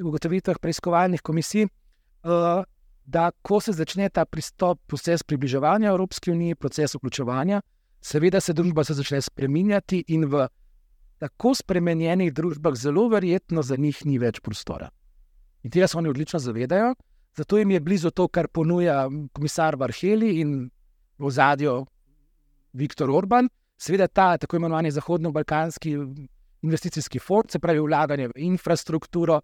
ugotovitvah 0.00 0.60
preiskovalnih 0.62 1.22
komisij, 1.22 1.66
uh, 1.68 2.62
da 3.04 3.30
ko 3.42 3.60
se 3.60 3.72
začne 3.76 4.08
ta 4.08 4.24
pristop, 4.24 4.80
proces 4.86 5.22
približevanja 5.22 5.90
Evropski 5.90 6.32
uniji, 6.32 6.54
proces 6.54 6.94
vključevanja, 6.96 7.60
seveda 8.00 8.40
se 8.40 8.52
družba 8.52 8.84
se 8.84 8.94
začne 8.94 9.20
spremenjati 9.22 10.04
in 10.08 10.26
v 10.30 10.46
tako 11.18 11.54
spremenjenih 11.54 12.32
družbah 12.32 12.74
zelo 12.74 13.08
verjetno 13.08 13.62
za 13.62 13.76
njih 13.76 14.04
ni 14.06 14.18
več 14.18 14.40
prostora. 14.40 14.90
In 15.62 15.70
tega 15.70 15.88
se 15.88 15.98
oni 15.98 16.08
odlično 16.08 16.38
zavedajo, 16.38 16.94
zato 17.36 17.58
jim 17.58 17.70
je 17.70 17.80
blizu 17.80 18.10
to, 18.10 18.28
kar 18.28 18.48
ponuja 18.48 19.08
komisar 19.32 19.76
Varheli 19.76 20.38
in 20.40 20.70
v 21.18 21.30
zadju 21.30 21.86
Viktor 22.72 23.10
Orban, 23.10 23.48
seveda 23.78 24.06
ta 24.06 24.36
tako 24.38 24.56
imenovani 24.56 24.90
zahodno-balkanski 24.90 25.96
investicijski 26.62 27.18
fond, 27.18 27.50
se 27.50 27.58
pravi 27.58 27.80
vlaganje 27.80 28.28
v 28.28 28.32
infrastrukturo. 28.36 29.40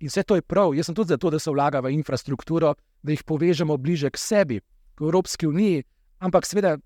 In 0.00 0.08
vse 0.08 0.22
to 0.22 0.36
je 0.36 0.42
prav. 0.42 0.74
Jaz 0.74 0.86
sem 0.86 0.94
tudi 0.94 1.08
za 1.08 1.16
to, 1.16 1.30
da 1.30 1.38
se 1.38 1.50
vlaga 1.50 1.80
v 1.80 1.90
infrastrukturo, 1.92 2.74
da 3.02 3.12
jih 3.12 3.24
povežemo 3.24 3.76
bliže 3.76 4.10
k 4.10 4.18
sebi, 4.18 4.60
k 4.94 5.00
Evropski 5.00 5.46
uniji. 5.46 5.82
Ampak 6.18 6.46
seveda, 6.46 6.76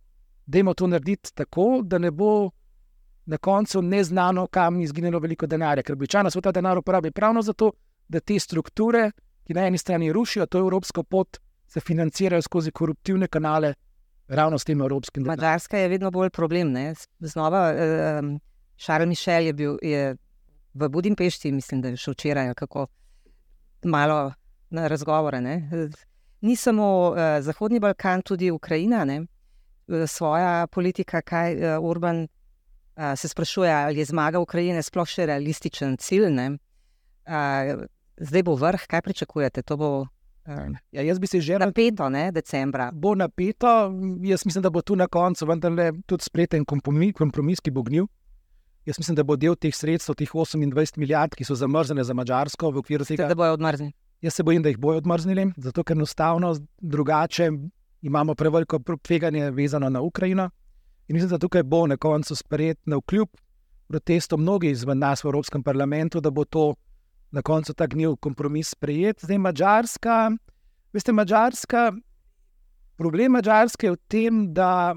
dajmo 0.53 0.75
to 0.75 0.87
narediti 0.87 1.33
tako, 1.35 1.81
da 1.83 1.99
ne 1.99 2.11
bo 2.11 2.51
na 3.27 3.39
koncu 3.39 3.83
neznano, 3.83 4.47
kam 4.47 4.81
je 4.81 4.85
izginilo 4.85 5.19
veliko 5.19 5.47
denarja. 5.47 5.83
Ker 5.83 5.97
običajno 5.97 6.31
se 6.31 6.41
ta 6.41 6.53
denar 6.53 6.79
uporabi 6.79 7.11
pravno 7.11 7.43
zato, 7.43 7.73
da 8.09 8.21
te 8.21 8.39
strukture, 8.39 9.11
ki 9.47 9.55
na 9.55 9.67
eni 9.67 9.79
strani 9.79 10.13
rušijo 10.13 10.47
to 10.47 10.59
evropsko 10.59 11.03
pot, 11.03 11.39
se 11.67 11.81
financirajo 11.81 12.43
skozi 12.43 12.71
koruptivne 12.71 13.29
kanale, 13.29 13.75
ravno 14.29 14.59
s 14.59 14.65
tem 14.65 14.81
evropskim 14.81 15.25
denarjem. 15.25 15.41
Mačarska 15.41 15.79
je 15.79 15.89
vedno 15.89 16.11
bolj 16.11 16.31
problem. 16.31 16.73
Ne? 16.73 16.95
Znova, 17.19 17.63
Šarl 18.77 19.07
uh, 19.07 19.09
Mišel 19.09 19.47
je 19.47 19.53
bil 19.53 19.79
je 19.83 20.17
v 20.75 20.89
Budimpešti, 20.89 21.53
mislim, 21.53 21.81
da 21.81 21.89
je 21.89 21.97
šel 21.97 22.15
včeraj, 22.15 22.55
kako 22.55 22.87
malo 23.85 24.33
na 24.71 24.89
razgovore. 24.89 25.41
Ne? 25.41 25.71
Ni 26.41 26.57
samo 26.57 27.11
uh, 27.11 27.17
Zahodni 27.41 27.81
Balkan, 27.81 28.23
tudi 28.23 28.51
Ukrajina, 28.51 29.05
ne? 29.05 29.23
Svoja 30.07 30.67
politika, 30.67 31.23
kaj 31.23 31.57
uh, 31.57 31.85
Urban 31.85 32.25
uh, 32.25 33.13
se 33.17 33.29
sprašuje, 33.29 33.73
ali 33.73 33.99
je 33.99 34.05
zmaga 34.05 34.41
Ukrajine 34.41 34.83
sploh 34.83 35.09
še 35.09 35.27
realističen 35.27 35.97
cilj. 35.97 36.29
Uh, 36.33 37.87
zdaj 38.17 38.43
bo 38.43 38.57
vrh, 38.59 38.87
kaj 38.91 39.03
pričakujete? 39.03 39.63
To 39.63 39.77
bo 39.77 39.93
Ja, 40.91 41.03
jaz 41.03 41.19
bi 41.19 41.27
se 41.27 41.41
že 41.41 41.59
napeto, 41.59 42.09
ne, 42.11 42.33
decembra. 42.33 42.91
Bo 42.93 43.15
napeto, 43.15 43.93
jaz 44.27 44.45
mislim, 44.47 44.63
da 44.63 44.71
bo 44.71 44.83
tu 44.83 44.97
na 44.97 45.07
koncu 45.07 45.47
vendarle 45.47 45.93
tudi 46.07 46.25
spreten 46.25 46.65
kompromis, 46.65 47.15
kompromis, 47.15 47.61
ki 47.61 47.71
bo 47.71 47.83
gnil. 47.83 48.09
Jaz 48.87 48.99
mislim, 48.99 49.15
da 49.15 49.23
bo 49.23 49.37
del 49.37 49.55
teh 49.55 49.75
sredstev, 49.75 50.17
teh 50.19 50.27
28 50.27 50.99
milijard, 50.99 51.37
ki 51.39 51.47
so 51.47 51.55
zamrznjene 51.55 52.05
za 52.05 52.15
Mačarsko 52.15 52.73
v 52.73 52.83
okviru 52.83 53.07
tega. 53.07 53.29
Da 53.31 53.39
bojo 53.39 53.55
odmrznili. 53.55 53.95
Jaz 54.23 54.35
se 54.35 54.43
bojim, 54.43 54.63
da 54.63 54.71
jih 54.71 54.79
bojo 54.79 54.99
odmrznili, 54.99 55.53
zato 55.57 55.85
ker 55.85 55.97
enostavno 55.97 56.57
drugače 56.79 57.51
imamo 58.03 58.35
preveliko 58.35 58.79
tveganje 59.03 59.51
vezano 59.51 59.91
na 59.91 60.01
Ukrajino. 60.01 60.51
In 61.09 61.15
mislim, 61.15 61.31
da 61.31 61.39
tukaj 61.39 61.63
bo 61.63 61.87
na 61.87 61.97
koncu 61.97 62.37
sprejet 62.37 62.79
na 62.87 62.97
vkljub 62.97 63.29
protestom 63.89 64.41
mnogih 64.41 64.71
izmed 64.71 64.97
nas 64.97 65.25
v 65.25 65.29
Evropskem 65.29 65.63
parlamentu, 65.63 66.21
da 66.21 66.31
bo 66.31 66.45
to 66.45 66.75
na 67.31 67.43
koncu 67.43 67.75
ta 67.75 67.87
gnil 67.87 68.17
kompromis 68.17 68.71
sprejet. 68.73 69.21
Zdaj 69.21 69.39
Mačarska, 69.39 70.31
veste, 70.93 71.13
Mačarska, 71.13 71.93
problem 72.97 73.33
Mačarske 73.33 73.87
je 73.87 73.93
v 73.93 74.01
tem, 74.09 74.43
da 74.55 74.95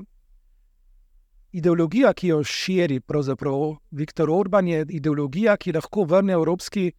ideologija, 1.56 2.14
ki 2.14 2.28
jo 2.28 2.44
širi 2.44 3.00
pravzaprav 3.00 3.78
Viktor 3.92 4.30
Orban, 4.32 4.68
je 4.68 4.86
ideologija, 4.90 5.58
ki 5.58 5.76
lahko 5.76 6.04
vrne 6.04 6.34
evropski 6.34 6.92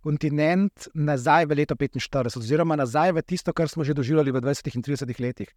kontinent 0.00 0.88
nazaj 0.94 1.46
v 1.46 1.58
leto 1.62 1.74
45, 1.74 2.38
oziroma 2.38 2.76
nazaj 2.76 3.12
v 3.12 3.22
tisto, 3.22 3.52
kar 3.52 3.68
smo 3.68 3.84
že 3.84 3.94
doživljali 3.94 4.32
v 4.32 4.40
20 4.40 4.76
in 4.76 4.82
30 4.82 5.20
letih. 5.20 5.50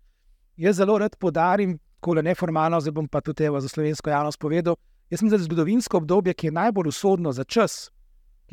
Jaz 0.57 0.75
zelo 0.75 0.97
rad 0.97 1.15
podarim, 1.15 1.79
ko 1.99 2.13
le 2.13 2.23
neformalno, 2.23 2.81
zdaj 2.81 2.93
bom 2.93 3.07
pa 3.07 3.21
tudi 3.21 3.45
za 3.45 3.69
slovensko 3.69 4.09
javnost 4.09 4.39
povedal. 4.39 4.75
Jaz 5.09 5.21
da 5.21 5.35
je 5.35 5.43
zgodovinsko 5.43 5.97
obdobje, 5.97 6.33
ki 6.33 6.47
je 6.47 6.51
najbolj 6.51 6.87
usodno 6.87 7.31
za 7.31 7.43
čas, 7.43 7.91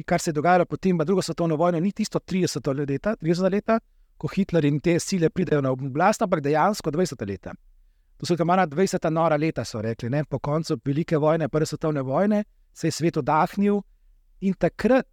kar 0.06 0.20
se 0.20 0.30
je 0.30 0.34
dogajalo 0.34 0.64
potem, 0.64 0.98
pa 0.98 1.04
druga 1.04 1.22
svetovna 1.22 1.54
vojna, 1.54 1.80
ni 1.80 1.92
tisto 1.92 2.18
30 2.18 2.90
leta, 2.90 3.16
30 3.16 3.52
leta, 3.52 3.80
ko 4.18 4.28
Hitler 4.28 4.64
in 4.64 4.80
te 4.80 4.98
sile 5.00 5.30
pridejo 5.30 5.62
na 5.62 5.70
oblast, 5.70 6.22
ampak 6.22 6.42
dejansko 6.42 6.90
20 6.90 7.26
leta. 7.26 7.54
To 8.18 8.26
so 8.26 8.36
tam 8.36 8.48
20 8.48 9.10
nora 9.10 9.36
leta, 9.36 9.64
so 9.64 9.82
rekli, 9.82 10.10
ne? 10.10 10.24
po 10.24 10.38
koncu 10.38 10.78
velike 10.84 11.16
vojne, 11.16 11.48
prve 11.48 11.66
svetovne 11.66 12.02
vojne, 12.02 12.44
se 12.74 12.86
je 12.86 12.92
svet 12.92 13.16
odahnil 13.16 13.80
in 14.40 14.54
takrat, 14.54 15.06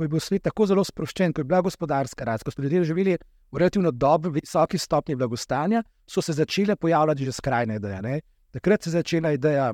ko 0.00 0.06
je 0.06 0.08
bil 0.08 0.20
svet 0.24 0.46
tako 0.48 0.64
zelo 0.64 0.84
sproščen, 0.84 1.34
ko 1.36 1.42
je 1.42 1.48
bila 1.50 1.60
gospodarska 1.60 2.24
rast, 2.24 2.46
ko 2.46 2.54
so 2.54 2.62
ljudje 2.64 2.86
živeli 2.88 3.18
v 3.52 3.60
relativno 3.60 3.90
dobri, 3.92 4.32
visoki 4.38 4.78
stopni 4.80 5.16
blagostanja, 5.16 5.82
so 6.08 6.22
se 6.24 6.32
začele 6.32 6.76
pojavljati 6.76 7.28
že 7.28 7.34
skrajne 7.36 7.76
ideje. 7.76 8.00
Ne? 8.02 8.20
Takrat 8.50 8.82
se 8.82 8.88
je 8.90 8.96
začela 8.96 9.32
ideja 9.36 9.72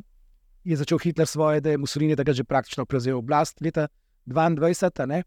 je 0.67 0.77
začel 0.77 0.99
Hitler 0.99 1.27
svoje, 1.27 1.61
da 1.61 1.71
je 1.71 1.79
Mussolini 1.79 2.17
da 2.17 2.33
že 2.33 2.45
praktično 2.45 2.85
prevzel 2.85 3.19
oblast 3.19 3.61
leta 3.61 3.87
22. 4.27 5.23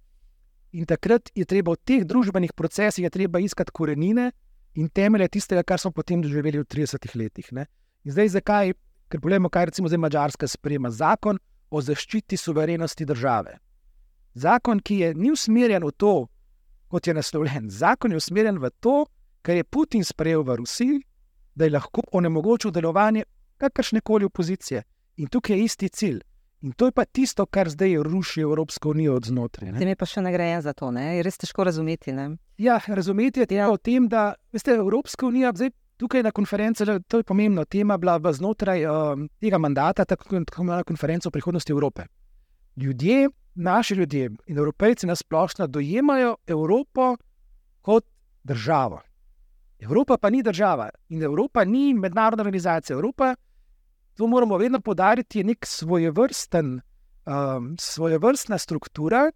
In 0.72 0.86
takrat 0.86 1.32
je 1.36 1.46
treba 1.46 1.72
v 1.72 1.80
teh 1.86 2.04
družbenih 2.04 2.54
procesih 2.54 3.08
iskati 3.40 3.72
korenine 3.72 4.32
in 4.76 4.90
temelje 4.90 5.28
tistega, 5.28 5.64
kar 5.64 5.80
smo 5.80 5.92
potem 5.92 6.22
doživeli 6.22 6.60
v 6.60 6.66
30 6.66 7.16
letih. 7.16 7.48
Ne? 7.52 7.66
In 8.04 8.12
zdaj, 8.12 8.30
zakaj? 8.30 8.74
Ker 9.10 9.20
pogledamo, 9.20 9.50
kaj 9.50 9.66
recimo 9.66 9.88
zdaj 9.88 9.98
Mačarska 9.98 10.48
sprejema 10.48 10.92
zakon 10.92 11.40
o 11.72 11.82
zaščiti 11.82 12.38
suverenosti 12.38 13.06
države. 13.06 13.58
Zakon, 14.34 14.80
ki 14.80 15.00
je 15.00 15.14
ni 15.16 15.32
usmerjen 15.32 15.84
v 15.84 15.92
to, 15.98 16.28
kot 16.88 17.08
je 17.08 17.14
naslovljen. 17.14 17.70
Zakon 17.70 18.12
je 18.12 18.18
usmerjen 18.18 18.60
v 18.60 18.70
to, 18.80 19.06
kar 19.42 19.56
je 19.56 19.64
Putin 19.64 20.04
sprejel 20.04 20.44
v 20.44 20.56
Rusiji, 20.56 21.02
da 21.56 21.66
je 21.66 21.76
lahko 21.76 22.02
onemogočil 22.12 22.72
delovanje 22.72 23.24
kakršne 23.58 24.02
koli 24.02 24.26
opozicije. 24.26 24.84
In 25.18 25.28
tukaj 25.28 25.58
je 25.58 25.64
isti 25.64 25.90
cilj. 25.90 26.22
In 26.62 26.72
to 26.72 26.86
je 26.86 26.92
pa 26.92 27.06
tisto, 27.06 27.46
kar 27.46 27.70
zdaj 27.70 27.96
ruši 28.04 28.42
Evropsko 28.42 28.90
unijo 28.90 29.16
od 29.16 29.26
znotraj. 29.26 29.72
Tem 29.80 29.88
je 29.88 29.96
pa 29.96 30.06
še 30.06 30.22
nagrajen 30.22 30.62
za 30.62 30.74
to, 30.76 30.92
ne? 30.92 31.16
je 31.18 31.24
res 31.24 31.40
težko 31.40 31.64
razumeti. 31.64 32.12
Ne? 32.12 32.34
Ja, 32.60 32.80
razumeti 32.88 33.40
je 33.40 33.56
ja. 33.56 33.70
o 33.72 33.78
tem, 33.78 34.08
da 34.12 34.34
veste, 34.52 34.76
Evropska 34.76 35.28
unija 35.28 35.54
zdaj. 35.56 35.72
Tukaj 36.00 36.24
na 36.24 36.32
konferenci, 36.32 36.86
to 37.12 37.20
je 37.20 37.26
pomembno, 37.28 37.66
tema 37.68 37.98
bila 38.00 38.16
znotraj 38.32 38.86
uh, 38.88 39.20
tega 39.44 39.58
mandata, 39.60 40.06
tako 40.08 40.38
imenovana 40.38 40.86
konferenca 40.88 41.28
o 41.28 41.32
prihodnosti 41.32 41.74
Evrope. 41.76 42.06
Ljudje, 42.80 43.28
naši 43.60 43.94
ljudje 43.94 44.30
in 44.48 44.58
evropejci 44.58 45.08
na 45.08 45.16
splošno 45.16 45.68
dojemajo 45.68 46.36
Evropo 46.48 47.18
kot 47.82 48.06
državo. 48.44 49.02
Evropa 49.80 50.18
pa 50.18 50.30
ni 50.30 50.44
država 50.44 50.90
in 51.10 51.24
Evropa 51.24 51.66
ni 51.66 51.94
mednarodna 51.94 52.42
organizacija. 52.42 52.94
Evropa, 52.94 53.36
to 54.14 54.28
moramo 54.28 54.58
vedno 54.58 54.80
podariti, 54.80 55.40
je 55.40 55.44
nek 55.44 55.66
svojevrsten, 55.66 56.82
um, 57.26 57.76
svojevrstna 57.80 58.58
struktura, 58.58 59.32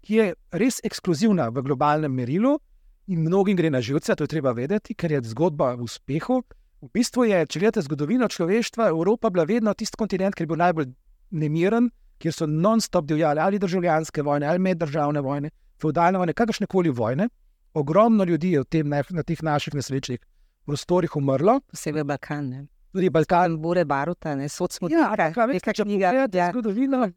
ki 0.00 0.14
je 0.14 0.34
res 0.50 0.80
ekskluzivna 0.84 1.48
v 1.48 1.62
globalnem 1.62 2.14
merilu 2.14 2.58
in 3.06 3.22
mnogim 3.22 3.56
gre 3.56 3.70
na 3.70 3.80
živce, 3.80 4.14
to 4.14 4.24
je 4.24 4.28
treba 4.28 4.52
vedeti, 4.52 4.94
ker 4.94 5.12
je 5.12 5.22
zgodba 5.22 5.74
v 5.74 5.86
uspehu. 5.86 6.42
V 6.82 6.90
bistvu 6.94 7.24
je, 7.30 7.46
če 7.46 7.58
gledate 7.58 7.82
zgodovino 7.82 8.28
človeštva, 8.28 8.88
Evropa 8.88 9.30
bila 9.30 9.44
vedno 9.44 9.74
tisti 9.74 9.98
kontinent, 9.98 10.34
ki 10.34 10.42
je 10.42 10.50
bil 10.50 10.58
najbolj 10.58 10.90
nemiren, 11.30 11.90
kjer 12.22 12.34
so 12.34 12.46
non-stop 12.46 13.06
divjali 13.10 13.40
ali 13.42 13.58
državljanske 13.58 14.22
vojne, 14.22 14.46
ali 14.46 14.62
meddržavne 14.62 15.20
vojne, 15.20 15.50
feudalne 15.82 16.18
vojne, 16.18 16.34
kakršne 16.38 16.68
koli 16.70 16.90
vojne. 16.90 17.28
Ogromno 17.74 18.24
ljudi 18.24 18.52
je 18.52 18.64
tem, 18.64 18.88
na 18.88 19.22
teh 19.22 19.42
naših 19.42 19.74
nesrečnih 19.74 20.20
prostorih 20.66 21.16
umrlo. 21.16 21.58
Posebej 21.72 22.04
Balkan. 22.04 22.48
Ne? 22.48 22.66
Tudi 22.92 23.10
Balkan. 23.10 23.56
Bore 23.58 23.84
Baruta, 23.88 24.34
ne 24.36 24.48
sodsmo 24.48 24.90
ja, 24.92 25.10
nekaj 25.16 25.74
knjiga. 25.80 26.12
Ja, 26.12 26.50
zgodovina. 26.52 27.08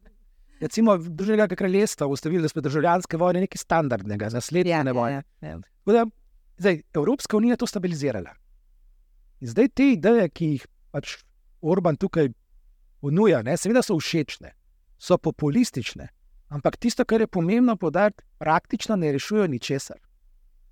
Recimo, 0.60 0.96
Združenega 0.98 1.56
kraljestva 1.56 2.06
ustavili, 2.08 2.42
da 2.42 2.48
so 2.48 2.60
državljanske 2.64 3.20
vojne 3.20 3.44
nekaj 3.44 3.60
standardnega, 3.60 4.30
naslednje 4.32 4.72
ja, 4.72 4.92
vojne. 4.92 5.22
Ja, 5.44 5.48
ja. 5.48 5.58
Da, 5.84 6.06
zdaj, 6.58 6.80
Evropska 6.94 7.36
unija 7.36 7.52
je 7.52 7.60
to 7.60 7.66
stabilizirala. 7.68 8.32
In 9.40 9.52
zdaj 9.52 9.68
te 9.68 9.90
ideje, 9.92 10.28
ki 10.32 10.52
jih 10.54 10.64
pač 10.96 11.18
Orban 11.60 12.00
tukaj 12.00 12.30
ponuja, 13.04 13.42
seveda 13.60 13.82
so 13.84 13.98
všečne 14.00 14.54
so 14.98 15.18
populistične, 15.18 16.08
ampak 16.48 16.76
tisto, 16.76 17.04
kar 17.04 17.20
je 17.20 17.26
pomembno 17.26 17.76
podariti, 17.76 18.24
praktično 18.38 18.96
ne 18.96 19.12
rešujejo 19.12 19.46
ničesar. 19.46 19.96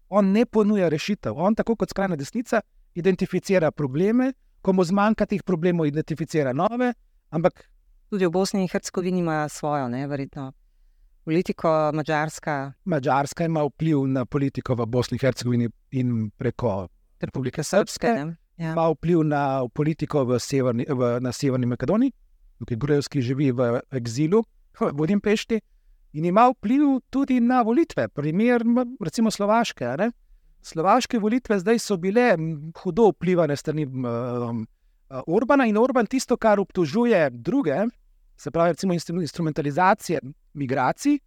On 0.09 0.33
ne 0.33 0.47
ponuja 0.47 0.89
rešitev, 0.89 1.37
on 1.37 1.55
tako 1.55 1.77
kot 1.77 1.91
skrajna 1.91 2.17
desnica 2.17 2.61
identificira 2.95 3.71
probleme, 3.71 4.33
ko 4.63 4.73
mu 4.73 4.85
zmanjka 4.85 5.27
teh 5.27 5.43
problemov, 5.43 5.87
identificira 5.87 6.53
nove. 6.53 6.93
Ampak 7.31 7.67
tudi 8.11 8.27
v 8.27 8.31
Bosni 8.31 8.63
in 8.63 8.69
Hercegovini 8.69 9.21
ima 9.21 9.49
svojo, 9.49 9.89
ne 9.89 10.07
verjetno. 10.07 10.53
Politiko 11.25 11.69
Mačarska. 11.95 12.73
Mačarska 12.85 13.45
ima 13.45 13.65
vpliv 13.65 14.07
na 14.07 14.25
politiko 14.25 14.75
v 14.75 14.87
Bosni 14.87 15.17
in 15.17 15.21
Hercegovini 15.21 15.69
in 15.91 16.31
preko 16.31 16.89
Republike 17.21 17.63
Srpske. 17.63 18.15
Ja. 18.57 18.73
Ima 18.73 18.89
vpliv 18.93 19.25
na 19.25 19.67
politiko 19.75 20.25
v 20.25 20.39
severni, 20.39 20.87
v, 20.89 21.19
na 21.21 21.33
Severni 21.33 21.67
Makedoniji 21.67 22.13
tukaj 22.59 22.77
Grujevski 22.77 23.23
živi 23.23 23.51
v 23.53 23.81
eksilu, 23.91 24.45
v 24.81 24.93
Budimpešti 24.93 25.61
in 26.15 26.25
ima 26.25 26.49
vpliv 26.51 27.01
tudi 27.11 27.41
na 27.41 27.63
volitve, 27.63 28.09
primer 28.09 28.63
recimo 29.01 29.31
Slovaške. 29.31 29.97
Ne? 29.99 30.11
Slovaške 30.63 31.19
volitve 31.19 31.59
zdaj 31.59 31.79
so 31.79 31.97
bile 31.97 32.37
hudo 32.83 33.11
vplivane 33.11 33.57
strani 33.57 33.85
um, 33.87 34.65
Orbana 35.27 35.67
in 35.67 35.77
Orban 35.77 36.07
tisto, 36.07 36.37
kar 36.37 36.61
obtožuje 36.61 37.31
druge, 37.31 37.85
se 38.37 38.51
pravi, 38.51 38.73
recimo 38.73 38.95
instrumentalizacije 38.95 40.21
migracij, 40.55 41.19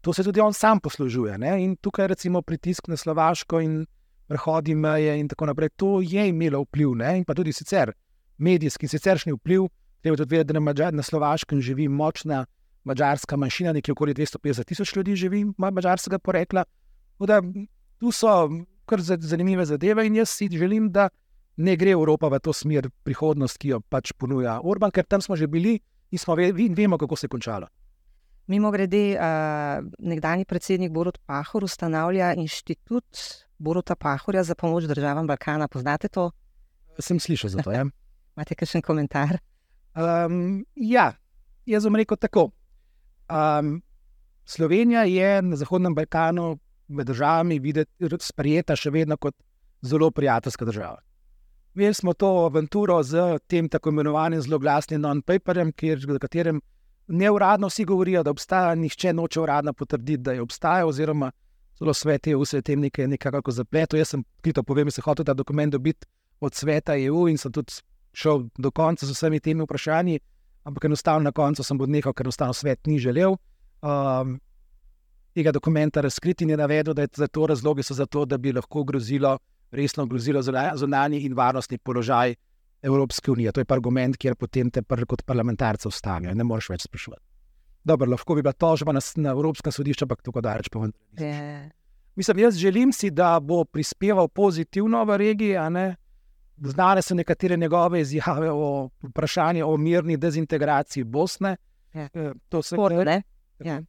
to 0.00 0.12
se 0.12 0.24
tudi 0.24 0.40
on 0.40 0.52
sam 0.52 0.80
poslužuje. 0.80 1.38
Ne? 1.38 1.64
In 1.64 1.76
tukaj 1.76 2.06
recimo 2.06 2.42
pritisk 2.42 2.88
na 2.88 2.96
Slovaško 2.96 3.60
in 3.60 3.86
prehodi 4.26 4.74
meje 4.74 5.18
in 5.20 5.28
tako 5.28 5.46
naprej, 5.46 5.68
to 5.76 6.00
je 6.02 6.28
imelo 6.28 6.62
vpliv 6.62 6.94
ne? 6.94 7.18
in 7.18 7.24
pa 7.24 7.34
tudi 7.34 7.52
sicer 7.52 7.92
medijski 8.38 8.84
in 8.84 8.88
siceršnji 8.88 9.32
vpliv. 9.32 9.66
Treba 10.04 10.18
tudi 10.20 10.36
vedeti, 10.36 10.52
da 10.52 10.58
na, 10.58 10.60
Mađar, 10.60 10.92
na 10.94 11.02
Slovaškem 11.02 11.60
živi 11.64 11.88
močna 11.88 12.44
mačarska 12.84 13.36
manjšina, 13.40 13.72
nekje 13.72 13.92
okoli 13.92 14.14
250 14.14 14.64
tisoč 14.68 14.96
ljudi 14.96 15.16
živi, 15.16 15.44
mačarskega 15.58 16.18
porekla. 16.18 16.64
Da, 17.18 17.40
tu 17.98 18.12
so 18.12 18.50
kar 18.84 19.00
zanimive 19.00 19.64
zadeve 19.64 20.04
in 20.06 20.16
jaz 20.20 20.28
si 20.28 20.48
želim, 20.52 20.90
da 20.92 21.08
ne 21.56 21.76
gre 21.76 21.94
Evropa 21.96 22.28
v 22.28 22.40
to 22.44 22.52
smer 22.52 22.90
prihodnost, 23.02 23.56
ki 23.58 23.72
jo 23.72 23.80
pač 23.80 24.12
ponuja 24.12 24.58
Orban, 24.60 24.92
ker 24.92 25.08
tam 25.08 25.24
smo 25.24 25.36
že 25.36 25.48
bili 25.48 25.78
in 26.12 26.20
ve, 26.36 26.68
vemo, 26.76 26.98
kako 26.98 27.16
se 27.16 27.24
je 27.24 27.28
končalo. 27.28 27.66
Mimo 28.46 28.70
grede, 28.70 29.16
uh, 29.16 29.80
nekdani 29.98 30.44
predsednik 30.44 30.92
Borod 30.92 31.18
Pahor 31.26 31.64
ustanavlja 31.64 32.34
inštitut 32.36 33.24
Boruta 33.58 33.96
Pahorja 33.96 34.44
za 34.44 34.54
pomoč 34.54 34.84
državam 34.84 35.26
Balkana. 35.26 35.68
Poznate 35.68 36.08
to? 36.08 36.30
Sem 37.00 37.20
slišal 37.20 37.50
za 37.50 37.62
to. 37.64 37.72
Ja. 37.72 37.86
Imate 38.36 38.54
kakšen 38.54 38.82
komentar? 38.82 39.38
Um, 39.94 40.64
ja, 40.74 41.12
jaz 41.66 41.86
bom 41.86 41.96
rekel 41.96 42.18
tako. 42.18 42.50
Um, 43.30 43.82
Slovenija 44.44 45.04
je 45.04 45.42
na 45.42 45.56
Zahodnem 45.56 45.94
Balkanu 45.94 46.58
med 46.88 47.06
državami 47.06 47.60
sprejeta 48.20 48.76
še 48.76 48.90
vedno 48.90 49.16
kot 49.16 49.34
zelo 49.82 50.10
prijateljska 50.10 50.64
država. 50.64 50.98
Imeli 51.74 51.94
smo 51.94 52.12
to 52.12 52.28
avanturo 52.46 53.02
z 53.02 53.38
tem 53.48 53.68
tako 53.68 53.90
imenovanim 53.90 54.40
zelo 54.40 54.58
glasnim 54.58 55.00
non-paperjem, 55.00 55.72
v 55.72 56.18
katerem 56.18 56.60
neuradno 57.06 57.68
vsi 57.68 57.84
govorijo, 57.84 58.22
da 58.22 58.30
obstaja, 58.30 58.74
nihče 58.74 59.12
noče 59.12 59.40
uradno 59.40 59.72
potrditi, 59.72 60.22
da 60.22 60.32
je 60.32 60.42
obstaja, 60.42 60.86
oziroma 60.86 61.32
zelo 61.78 61.94
svet 61.94 62.26
EU 62.26 62.44
se 62.44 62.56
je 62.56 62.62
tem 62.62 62.80
nekaj 62.80 63.08
nekako 63.08 63.50
zapletel. 63.50 63.98
Jaz 63.98 64.14
sem, 64.14 64.24
ki 64.42 64.52
to 64.52 64.62
povem, 64.62 64.90
se 64.90 65.02
hotel 65.02 65.24
ta 65.24 65.34
dokument 65.34 65.72
dobiti 65.72 66.06
od 66.40 66.54
sveta 66.54 66.96
EU 66.96 67.28
in 67.28 67.38
sem 67.38 67.52
tudi 67.52 67.72
šel 68.14 68.46
do 68.58 68.70
konca 68.70 69.06
z 69.06 69.12
vsemi 69.12 69.40
temi 69.40 69.66
vprašanji, 69.66 70.20
ampak 70.64 70.84
enostavno 70.84 71.26
na 71.28 71.32
koncu 71.32 71.64
sem 71.64 71.80
odnehal, 71.80 72.14
ker 72.14 72.26
enostavno 72.26 72.54
svet 72.54 72.86
ni 72.86 72.98
želel 72.98 73.34
um, 73.34 74.38
tega 75.34 75.52
dokumenta 75.52 76.00
razkriti 76.00 76.44
in 76.44 76.54
je 76.54 76.56
navedel, 76.56 76.94
da 76.94 77.02
je 77.02 77.08
za 77.16 77.26
to 77.26 77.46
razloge 77.46 77.82
so 77.82 77.94
za 77.94 78.06
to, 78.06 78.24
da 78.24 78.38
bi 78.38 78.52
lahko 78.52 78.84
grozilo, 78.84 79.38
resno 79.70 80.06
grozilo 80.06 80.42
zunanji 80.42 81.24
in 81.26 81.34
varnostni 81.34 81.78
položaj 81.78 82.34
Evropske 82.82 83.30
unije. 83.30 83.52
To 83.52 83.60
je 83.60 83.64
pa 83.64 83.74
argument, 83.74 84.16
kjer 84.16 84.34
potem 84.36 84.70
te 84.70 84.82
prvi 84.82 85.06
kot 85.06 85.22
parlamentarce 85.22 85.88
ustavijo. 85.88 86.34
Ne 86.34 86.44
moreš 86.44 86.68
več 86.70 86.84
sprašovati. 86.84 87.24
Dobro, 87.84 88.10
lahko 88.10 88.34
bi 88.34 88.42
bila 88.42 88.52
tožba 88.52 88.92
na, 88.92 89.00
na 89.16 89.30
Evropskem 89.30 89.72
sodišču, 89.72 90.04
ampak 90.04 90.22
tako 90.22 90.40
daleč 90.40 90.68
pa 90.72 90.80
vendar. 90.80 91.00
Yeah. 91.18 91.72
Mislim, 92.16 92.38
jaz 92.38 92.56
želim 92.56 92.92
si, 92.92 93.10
da 93.10 93.40
bo 93.40 93.64
prispeval 93.64 94.28
pozitivno 94.28 95.04
v 95.04 95.16
regiji, 95.16 95.56
a 95.56 95.68
ne 95.68 95.96
Znane 96.56 97.02
so 97.02 97.14
nekatere 97.14 97.56
njegove 97.56 98.00
izjave 98.00 98.50
o 98.50 98.88
vprašanju 99.02 99.68
o 99.68 99.76
mirni 99.76 100.16
dezintegraciji 100.16 101.04
Bosne. 101.04 101.56
Ja. 101.94 102.08
Eh, 102.14 102.32
to 102.48 102.62
se 102.62 102.76
lahko 102.76 103.04
ja. 103.64 103.82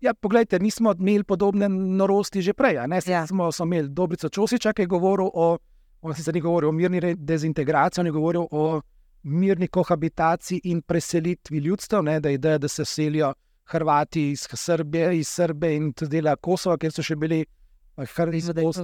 ja, 0.00 0.14
poglejte, 0.14 0.58
mi 0.58 0.70
smo 0.70 0.94
imeli 0.98 1.24
podobne 1.24 1.68
norosti 1.68 2.42
že 2.42 2.52
prej. 2.52 2.74
Ja. 3.06 3.26
Smo, 3.26 3.52
smo 3.52 3.64
imeli 3.64 3.88
Dobrico 3.88 4.28
Čosiča, 4.28 4.72
ki 4.72 4.82
je 4.82 4.86
govoril 4.86 5.30
o, 5.34 5.58
on 6.02 6.14
se 6.14 6.32
ni 6.32 6.40
govoril 6.40 6.68
o 6.68 6.72
mirni 6.72 7.14
dezintegraciji, 7.14 8.02
on 8.02 8.06
je 8.06 8.12
govoril 8.12 8.46
o 8.50 8.80
mirni 9.22 9.68
kohabitaciji 9.68 10.60
in 10.64 10.82
preselitvi 10.82 11.58
ljudstev, 11.58 12.02
ne, 12.02 12.20
da 12.20 12.28
je 12.28 12.34
ideja, 12.34 12.58
da 12.58 12.68
se 12.68 12.84
selijo 12.84 13.34
Hrvati 13.66 14.30
iz 14.30 14.46
Srbije, 14.54 15.18
iz 15.18 15.28
Srbije 15.28 15.76
in 15.76 15.92
tudi 15.92 16.10
dela 16.10 16.36
Kosova, 16.36 16.76
ker 16.78 16.92
so 16.92 17.02
še 17.02 17.16
bili 17.16 17.40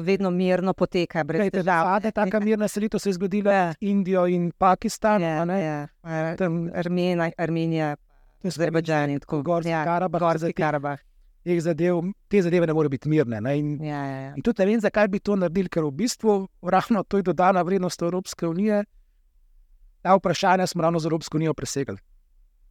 vedno 0.02 0.30
mirno 0.30 0.72
poteka, 0.74 1.24
brez 1.24 1.50
težav. 1.52 2.00
Taka 2.14 2.40
mirna 2.46 2.68
selitev 2.68 3.00
se 3.00 3.10
je 3.10 3.12
zgodila 3.12 3.52
ja. 3.52 3.72
z 3.72 3.76
Indijo 3.80 4.26
in 4.26 4.52
Pakistanom. 4.58 5.50
Ja, 5.50 5.88
ja. 6.04 6.36
Tam 6.36 6.70
Armenija, 6.74 7.30
Armenija 7.38 7.96
Azerbajdžan 8.44 9.10
in 9.10 9.20
tako 9.20 9.42
naprej. 9.42 9.70
Ja, 9.70 10.08
Gorski 10.08 10.52
Karabah. 10.52 10.98
Zadev, 11.44 12.02
te 12.28 12.42
zadeve 12.42 12.66
ne 12.66 12.74
morejo 12.74 12.90
biti 12.90 13.08
mirne. 13.08 13.40
In, 13.58 13.84
ja, 13.84 14.04
ja, 14.06 14.18
ja. 14.20 14.32
in 14.36 14.42
tudi 14.42 14.62
ne 14.62 14.66
vem, 14.66 14.80
zakaj 14.80 15.08
bi 15.08 15.18
to 15.18 15.36
naredili, 15.36 15.68
ker 15.68 15.84
v 15.84 15.90
bistvu 15.90 16.36
ravno 16.62 17.02
to 17.02 17.18
je 17.18 17.26
dodana 17.26 17.62
vrednost 17.62 18.02
Evropske 18.02 18.46
unije. 18.46 18.84
ta 20.02 20.14
vprašanja 20.16 20.66
smo 20.66 20.82
ravno 20.82 20.98
z 20.98 21.06
Evropsko 21.06 21.36
unijo 21.38 21.54
presegli. 21.54 21.96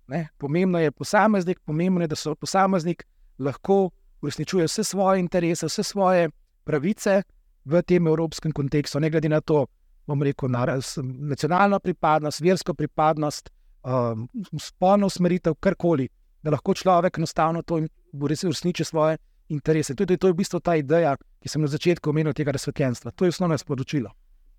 Ne? 0.08 0.28
Pomembno 0.38 0.80
je 0.80 0.92
posameznik, 0.92 1.60
pomembno 1.66 2.02
je, 2.02 2.08
da 2.08 2.16
so 2.16 2.36
posameznik 2.36 3.04
lahko 3.40 3.90
uresničuje 4.22 4.66
vse 4.66 4.84
svoje 4.84 5.20
interese, 5.20 5.66
vse 5.66 5.84
svoje 5.84 6.30
pravice 6.64 7.22
v 7.66 7.82
tem 7.82 8.08
evropskem 8.08 8.52
kontekstu, 8.52 9.00
ne 9.00 9.10
glede 9.10 9.30
na 9.30 9.42
to, 9.42 9.66
bom 10.08 10.24
rekel, 10.24 10.50
na 10.50 10.66
nacionalno 11.04 11.80
pripadnost, 11.80 12.42
versko 12.42 12.74
pripadnost, 12.74 13.50
um, 13.84 14.28
spolno 14.60 15.08
usmeritev, 15.08 15.56
karkoli, 15.60 16.10
da 16.44 16.52
lahko 16.52 16.74
človek 16.74 17.18
enostavno 17.18 17.62
to 17.62 17.82
uresniči 18.14 18.84
svoje 18.84 19.18
interese. 19.50 19.96
Tudi 19.96 20.18
to 20.18 20.28
je 20.28 20.34
v 20.34 20.38
bistvu 20.42 20.60
ta 20.60 20.76
ideja, 20.76 21.16
ki 21.42 21.50
sem 21.50 21.62
na 21.62 21.68
začetku 21.68 22.10
omenil 22.10 22.34
tega 22.34 22.52
razsvetljenstva. 22.52 23.12
To 23.12 23.26
je 23.26 23.30
osnovno 23.30 23.58
sporočilo. 23.58 24.10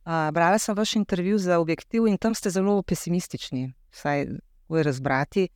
Brala 0.05 0.59
sem 0.59 0.75
vaš 0.75 0.97
intervju 0.97 1.39
za 1.39 1.59
objektiv 1.59 2.07
in 2.07 2.19
tam 2.19 2.35
ste 2.35 2.51
zelo 2.51 2.83
pesimistični, 2.83 3.73
vsaj 3.91 4.27
v 4.69 4.83
razbrati. 4.83 5.49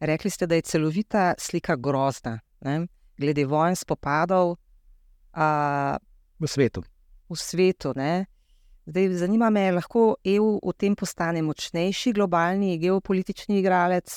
Rekli 0.00 0.30
ste, 0.30 0.46
da 0.46 0.54
je 0.54 0.62
celovita 0.62 1.34
slika 1.38 1.76
grozna, 1.76 2.38
ne? 2.60 2.86
Glede 3.18 3.44
vojn, 3.46 3.76
spopadov 3.76 4.56
a, 5.34 5.98
v 6.38 6.46
svetu. 6.46 6.82
V 7.28 7.36
svetu 7.36 7.92
Zdaj, 8.88 9.08
zanima 9.20 9.50
me, 9.50 9.66
lahko 9.72 10.16
EU 10.24 10.60
v 10.64 10.72
tem 10.72 10.94
postane 10.96 11.42
močnejši 11.44 12.12
globalni 12.16 12.78
geopolitični 12.80 13.58
igralec. 13.60 14.08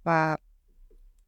Pa 0.00 0.36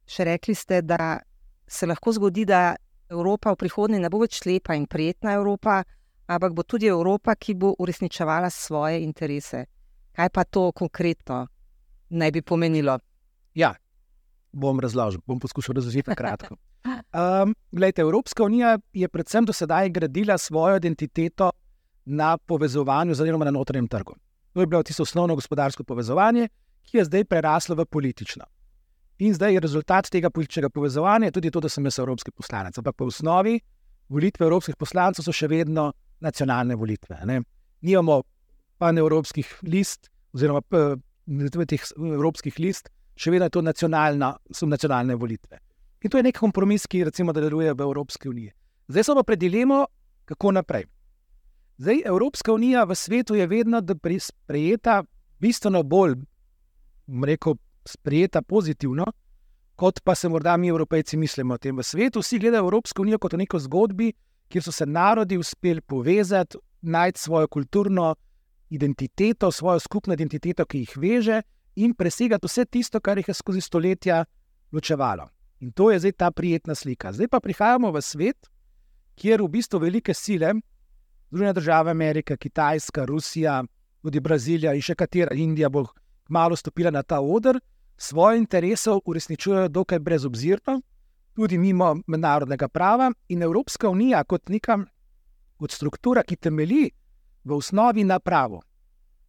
še 0.09 0.25
rekli 0.25 0.55
ste, 0.55 0.81
da 0.81 1.19
se 1.67 1.85
lahko 1.85 2.15
zgodi, 2.17 2.47
da 2.49 2.73
Evropa 3.09 3.53
v 3.53 3.61
prihodnje 3.61 3.99
ne 4.01 4.09
bo 4.09 4.23
več 4.23 4.41
lepa 4.47 4.73
in 4.73 4.87
prijetna 4.89 5.35
Evropa, 5.37 5.83
ampak 6.27 6.55
bo 6.57 6.63
tudi 6.63 6.89
Evropa, 6.89 7.35
ki 7.35 7.53
bo 7.53 7.75
uresničevala 7.77 8.49
svoje 8.49 9.03
interese. 9.03 9.67
Kaj 10.17 10.29
pa 10.33 10.43
to 10.43 10.71
konkretno 10.71 11.45
naj 12.09 12.31
bi 12.31 12.41
pomenilo? 12.41 12.97
Ja, 13.53 13.75
bom 14.57 14.79
razložil, 14.81 15.21
bom 15.25 15.39
poskušal 15.39 15.77
razložiti 15.77 16.09
na 16.09 16.17
kratko. 16.21 16.57
Um, 16.87 17.55
glejte, 17.71 18.01
Evropska 18.01 18.43
unija 18.43 18.77
je 18.93 19.07
predvsem 19.07 19.45
do 19.45 19.53
sedaj 19.53 19.89
gradila 19.89 20.37
svojo 20.37 20.77
identiteto 20.77 21.51
na 22.05 22.37
povezovanju 22.37 23.15
z 23.15 23.21
oziroma 23.21 23.45
na 23.45 23.51
notranjem 23.51 23.87
trgu. 23.87 24.15
To 24.53 24.61
je 24.61 24.67
bilo 24.67 24.83
tisto 24.83 25.03
osnovno 25.03 25.35
gospodarsko 25.35 25.83
povezovanje, 25.83 26.47
ki 26.87 26.97
je 26.97 27.05
zdaj 27.05 27.25
preraslo 27.25 27.75
v 27.75 27.85
politično. 27.85 28.45
In 29.19 29.33
zdaj 29.33 29.53
je 29.53 29.59
rezultat 29.59 30.09
tega 30.09 30.29
političnega 30.29 30.69
povezovanja 30.69 31.31
tudi 31.31 31.51
to, 31.51 31.59
da 31.59 31.69
sem 31.69 31.85
jaz 31.85 31.99
evropski 31.99 32.31
poslanec. 32.31 32.77
Ampak 32.77 32.95
po 32.95 33.05
osnovi 33.05 33.59
volitve 34.09 34.45
evropskih 34.45 34.75
poslancev 34.75 35.25
so 35.25 35.33
še 35.33 35.49
vedno 35.51 35.91
nacionalne 36.23 36.75
volitve. 36.75 37.19
Ne? 37.25 37.41
Nimamo 37.81 38.21
pa 38.77 38.91
ne 38.91 39.01
evropskih 39.01 39.49
list, 39.65 40.11
oziroma 40.33 40.61
teh 41.67 41.83
evropskih 41.97 42.59
list, 42.59 42.89
še 43.17 43.33
vedno 43.33 43.47
je 43.49 43.55
to 43.57 43.61
nacionalna, 43.65 44.35
so 44.53 44.69
nacionalne 44.69 45.15
volitve. 45.15 45.59
In 46.05 46.13
to 46.13 46.19
je 46.19 46.27
nek 46.27 46.37
kompromis, 46.37 46.85
ki 46.87 47.03
recimo 47.07 47.33
deluje 47.33 47.73
v 47.73 47.81
Evropski 47.81 48.29
uniji. 48.29 48.53
Zdaj 48.87 49.03
smo 49.03 49.15
pa 49.19 49.23
pred 49.31 49.39
dilemo, 49.41 49.85
kako 50.29 50.51
naprej. 50.51 50.85
Zdaj, 51.77 52.03
Evropska 52.05 52.53
unija 52.53 52.83
v 52.83 52.95
svetu 52.95 53.35
je 53.35 53.47
vedno 53.47 53.81
sprejeta 54.19 55.03
bistveno 55.39 55.83
bolj, 55.83 56.15
rekel, 57.25 57.55
sprejeta 57.85 58.41
pozitivno, 58.41 59.05
kot 59.75 60.01
pa 60.03 60.15
se 60.15 60.29
morda 60.29 60.57
mi, 60.57 60.69
Evropejci, 60.69 61.17
mislimo 61.17 61.53
o 61.53 61.57
tem. 61.57 61.77
V 61.77 61.83
svetu 61.83 62.19
vsi 62.19 62.39
gledajo 62.39 62.65
Evropsko 62.65 63.01
unijo 63.01 63.19
kot 63.19 63.33
neko 63.33 63.59
zgodbi, 63.59 64.13
kjer 64.49 64.63
so 64.63 64.71
se 64.71 64.85
narodi 64.85 65.37
uspeli 65.37 65.81
povezati, 65.81 66.57
najti 66.81 67.19
svojo 67.19 67.47
kulturno 67.47 68.15
identiteto, 68.69 69.51
svojo 69.51 69.79
skupno 69.79 70.13
identiteto, 70.13 70.65
ki 70.65 70.79
jih 70.79 70.97
veže 70.97 71.41
in 71.77 71.93
presegati 71.93 72.47
vse 72.47 72.65
tisto, 72.65 72.99
kar 72.99 73.17
jih 73.17 73.27
je 73.27 73.33
skozi 73.37 73.61
stoletja 73.61 74.23
ločevalo. 74.71 75.27
In 75.59 75.71
to 75.71 75.91
je 75.91 75.99
zdaj 75.99 76.11
ta 76.17 76.31
prijetna 76.31 76.75
slika. 76.75 77.13
Zdaj 77.13 77.27
pa 77.27 77.39
prihajamo 77.39 77.91
v 77.91 78.01
svet, 78.01 78.49
kjer 79.17 79.41
v 79.41 79.49
bistvu 79.57 79.79
velike 79.79 80.13
sile, 80.13 80.53
Združene 81.27 81.53
države 81.53 81.91
Amerike, 81.91 82.37
Kitajska, 82.37 83.05
Rusija, 83.05 83.63
tudi 84.01 84.19
Brazilija 84.19 84.71
in 84.73 84.81
še 84.81 84.95
katera 84.95 85.35
Indija 85.35 85.67
bo 85.69 85.83
malo 86.29 86.55
stopila 86.55 86.91
na 86.91 87.03
ta 87.03 87.19
oder, 87.19 87.59
svoje 87.97 88.37
interese 88.37 88.93
uresničujejo 89.05 89.67
dokaj 89.67 89.99
brezobzirno, 89.99 90.77
tudi 91.35 91.57
mimo 91.57 91.97
mednarodnega 92.07 92.67
prava. 92.67 93.11
In 93.27 93.43
Evropska 93.43 93.89
unija, 93.89 94.23
kot 94.23 94.49
neka 94.49 94.77
kot 95.57 95.71
struktura, 95.71 96.23
ki 96.23 96.37
temelji 96.37 96.91
v 97.43 97.53
osnovi 97.53 98.03
na 98.03 98.19
pravu, 98.19 98.61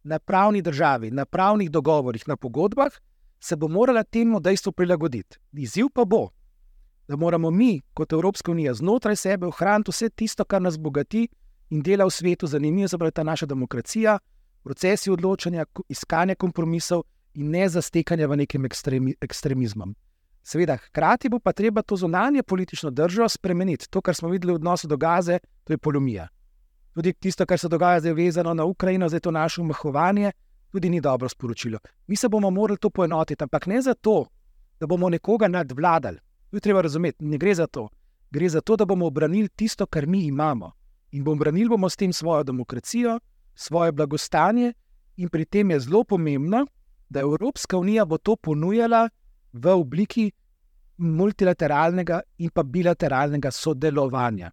na 0.09 0.19
pravni 0.19 0.61
državi, 0.61 1.11
na 1.11 1.25
pravnih 1.25 1.69
dogovorih, 1.71 2.23
na 2.27 2.35
pogodbah, 2.35 2.91
se 3.39 3.55
bo 3.55 3.67
morala 3.67 4.03
temu 4.03 4.39
dejstvu 4.39 4.71
prilagoditi. 4.71 5.37
Izziv 5.53 5.91
pa 5.93 6.05
bo, 6.05 6.29
da 7.07 7.15
moramo 7.15 7.51
mi, 7.51 7.81
kot 7.93 8.13
Evropska 8.13 8.51
unija, 8.51 8.73
znotraj 8.73 9.15
sebe 9.15 9.47
ohraniti 9.47 9.91
vse 9.91 10.09
tisto, 10.09 10.45
kar 10.45 10.61
nas 10.61 10.79
bogati 10.79 11.27
in 11.69 11.83
dela 11.85 12.05
v 12.05 12.11
svetu 12.11 12.47
zanimivo, 12.47 12.87
zapravo 12.87 13.11
ta 13.11 13.23
naša 13.23 13.45
demokracija, 13.45 14.17
procesi 14.63 15.11
odločanja, 15.11 15.65
iskanje 15.89 16.35
kompromisov 16.35 17.03
in 17.33 17.51
ne 17.53 17.69
zastekanje 17.69 18.27
v 18.27 18.37
nekem 18.43 18.65
ekstremi, 18.65 19.15
ekstremizmu. 19.21 19.93
Seveda, 20.43 20.77
hkrati 20.77 21.29
bo 21.29 21.39
pa 21.39 21.53
treba 21.53 21.81
to 21.81 21.95
zunanje 21.95 22.43
politično 22.43 22.89
državo 22.89 23.29
spremeniti. 23.29 23.89
To, 23.89 24.01
kar 24.01 24.15
smo 24.15 24.29
videli 24.29 24.53
v 24.53 24.61
odnosu 24.61 24.87
do 24.87 24.97
Gaze, 24.97 25.39
to 25.63 25.73
je 25.73 25.77
polomija. 25.77 26.27
Tudi 26.93 27.13
tisto, 27.13 27.45
kar 27.45 27.59
se 27.59 27.69
dogaja 27.69 27.99
zdaj 27.99 28.13
vezano 28.13 28.53
na 28.53 28.65
Ukrajino, 28.65 29.09
zdaj 29.09 29.19
to 29.19 29.31
naše 29.31 29.61
umahovanje, 29.61 30.31
tudi 30.71 30.89
ni 30.89 31.01
dobro 31.01 31.29
sporočilo. 31.29 31.79
Mi 32.07 32.15
se 32.15 32.29
bomo 32.29 32.49
morali 32.49 32.77
to 32.77 32.89
poenotiti, 32.89 33.43
ampak 33.43 33.67
ne 33.67 33.81
zato, 33.81 34.25
da 34.79 34.87
bomo 34.87 35.09
nekoga 35.09 35.47
nadvladali. 35.47 36.17
To 36.49 36.57
je 36.57 36.61
treba 36.61 36.81
razumeti. 36.81 37.25
Ne 37.25 37.37
gre 37.37 37.55
za 37.55 37.67
to. 37.67 37.87
Gre 38.31 38.49
za 38.49 38.61
to, 38.61 38.75
da 38.75 38.85
bomo 38.85 39.05
obranili 39.05 39.49
tisto, 39.49 39.85
kar 39.85 40.07
mi 40.07 40.25
imamo. 40.25 40.71
In 41.11 41.23
bomo 41.23 41.39
branili 41.39 41.69
bomo 41.69 41.89
s 41.89 41.95
tem 41.95 42.13
svojo 42.13 42.43
demokracijo, 42.43 43.19
svoje 43.55 43.91
blagostanje, 43.91 44.73
in 45.17 45.29
pri 45.29 45.45
tem 45.45 45.71
je 45.71 45.79
zelo 45.79 46.03
pomembno, 46.03 46.65
da 47.09 47.19
Evropska 47.19 47.77
unija 47.77 48.05
bo 48.05 48.17
to 48.17 48.35
ponujala 48.35 49.09
v 49.53 49.73
obliki 49.73 50.31
multilateralnega 50.97 52.21
in 52.37 52.49
pa 52.49 52.63
bilateralnega 52.63 53.51
sodelovanja. 53.51 54.51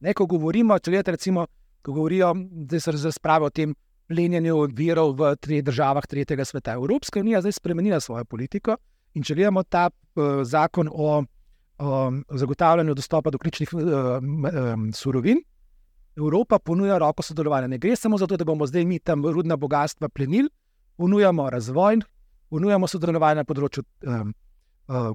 Ne, 0.00 0.14
ko 0.14 0.26
govorimo, 0.26 0.78
če 0.78 0.90
gledate, 0.90 1.14
recimo, 1.16 1.46
ko 1.82 1.92
govorijo, 1.92 2.34
da 2.50 2.80
se 2.80 2.92
razprave 2.92 3.46
o 3.46 3.50
tem 3.50 3.74
plenjenju 4.08 4.66
virov 4.72 5.14
v 5.18 5.34
treh 5.40 5.62
državah 5.64 6.06
tretjega 6.06 6.44
sveta. 6.44 6.76
Evropska 6.78 7.20
unija 7.20 7.40
zdaj 7.40 7.52
spremenila 7.52 8.00
svojo 8.00 8.24
politiko 8.24 8.76
in 9.14 9.22
če 9.22 9.34
gledamo 9.34 9.62
ta 9.62 9.88
uh, 9.90 10.42
zakon 10.44 10.88
o, 10.92 11.22
o 11.78 12.02
zagotavljanju 12.30 12.94
dostopa 12.94 13.30
do 13.30 13.38
ključnih 13.38 13.74
uh, 13.74 13.82
um, 13.82 14.92
surovin, 14.92 15.42
Evropa 16.16 16.58
ponuja 16.58 16.98
roko 16.98 17.22
sodelovanja. 17.22 17.66
Ne 17.72 17.78
gre 17.78 17.96
samo 17.96 18.18
za 18.18 18.26
to, 18.26 18.36
da 18.36 18.44
bomo 18.44 18.66
zdaj 18.66 18.84
mi 18.84 18.98
tam 18.98 19.24
rudna 19.24 19.56
bogatstva 19.56 20.08
plenili, 20.08 20.48
ponujamo 20.96 21.50
razvoj, 21.50 22.02
ponujamo 22.52 22.88
sodelovanje 22.88 23.40
na 23.40 23.44
področju 23.48 23.84
um, 24.04 24.34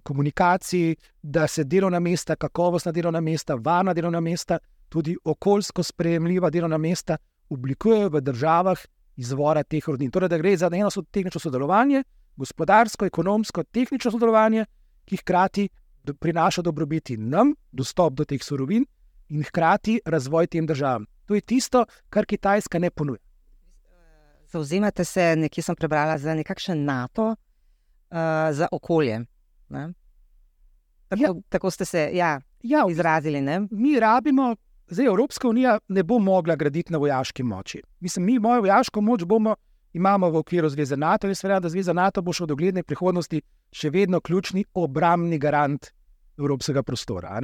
komunikacij, 0.04 0.96
da 1.22 1.46
se 1.48 1.64
delovna 1.64 2.00
mesta, 2.00 2.36
kakovostna 2.36 2.92
delovna 2.92 3.22
mesta, 3.22 3.56
varna 3.56 3.94
delovna 3.94 4.22
mesta, 4.22 4.58
tudi 4.90 5.18
okoljsko 5.24 5.84
sprejemljiva 5.84 6.50
delovna 6.50 6.78
mesta 6.78 7.18
oblikujejo 7.50 8.10
v 8.10 8.22
državah 8.22 8.80
izvora 9.18 9.64
teh 9.64 9.84
rodnin. 9.88 10.12
Torej, 10.12 10.30
da 10.30 10.38
gre 10.38 10.58
za 10.58 10.70
eno 10.74 10.90
tehnično 11.12 11.40
sodelovanje, 11.40 12.04
gospodarsko, 12.36 13.06
ekonomsko, 13.06 13.64
tehnično 13.64 14.12
sodelovanje, 14.12 14.66
ki 15.06 15.18
hkrati 15.18 15.70
prinaša 16.14 16.62
dobrobiti 16.62 17.18
nam, 17.18 17.56
dostop 17.72 18.14
do 18.14 18.26
teh 18.26 18.44
surovin 18.44 18.86
in 19.30 19.44
hkrati 19.44 20.00
razvoj 20.06 20.48
tem 20.48 20.66
državam. 20.66 21.06
To 21.26 21.36
je 21.36 21.42
tisto, 21.42 21.86
kar 22.10 22.26
Kitajska 22.26 22.80
ne 22.80 22.90
ponuja. 22.90 23.20
Zauzemate 24.48 25.04
se, 25.04 25.36
nekje 25.36 25.64
sem 25.64 25.76
prebrala, 25.76 26.18
za 26.18 26.34
nekakšen 26.36 26.86
NATO, 26.86 27.28
uh, 27.32 28.18
za 28.52 28.68
okolje. 28.72 29.26
Tako, 31.08 31.24
ja. 31.24 31.34
tako 31.50 31.72
ste 31.72 31.86
se 31.86 32.10
ja, 32.14 32.40
ja, 32.64 32.86
izrazili. 32.90 33.42
Ne? 33.42 33.68
Mi 33.72 34.00
rabimo, 34.00 34.56
zdaj 34.90 35.06
Evropska 35.06 35.48
unija 35.48 35.80
ne 35.88 36.04
bo 36.04 36.20
mogla 36.20 36.56
graditi 36.56 36.94
na 36.94 36.98
vojaški 36.98 37.44
moči. 37.44 37.82
Mislim, 38.00 38.26
mi 38.26 38.40
mojo 38.40 38.62
vojaško 38.62 39.02
moč 39.02 39.24
bomo 39.24 39.56
imamo 39.94 40.30
v 40.30 40.38
okviru 40.38 40.70
Zveze 40.70 40.98
NATO 40.98 41.28
in 41.28 41.36
seveda, 41.36 41.60
da 41.60 41.70
Zveza 41.70 41.94
NATO 41.94 42.22
bo 42.22 42.34
še 42.34 42.46
v 42.46 42.52
dogledni 42.54 42.84
prihodnosti 42.84 43.42
še 43.74 43.90
vedno 43.90 44.22
ključni 44.22 44.66
obrambni 44.74 45.40
garant 45.40 45.92
evropskega 46.38 46.84
prostora. 46.84 47.40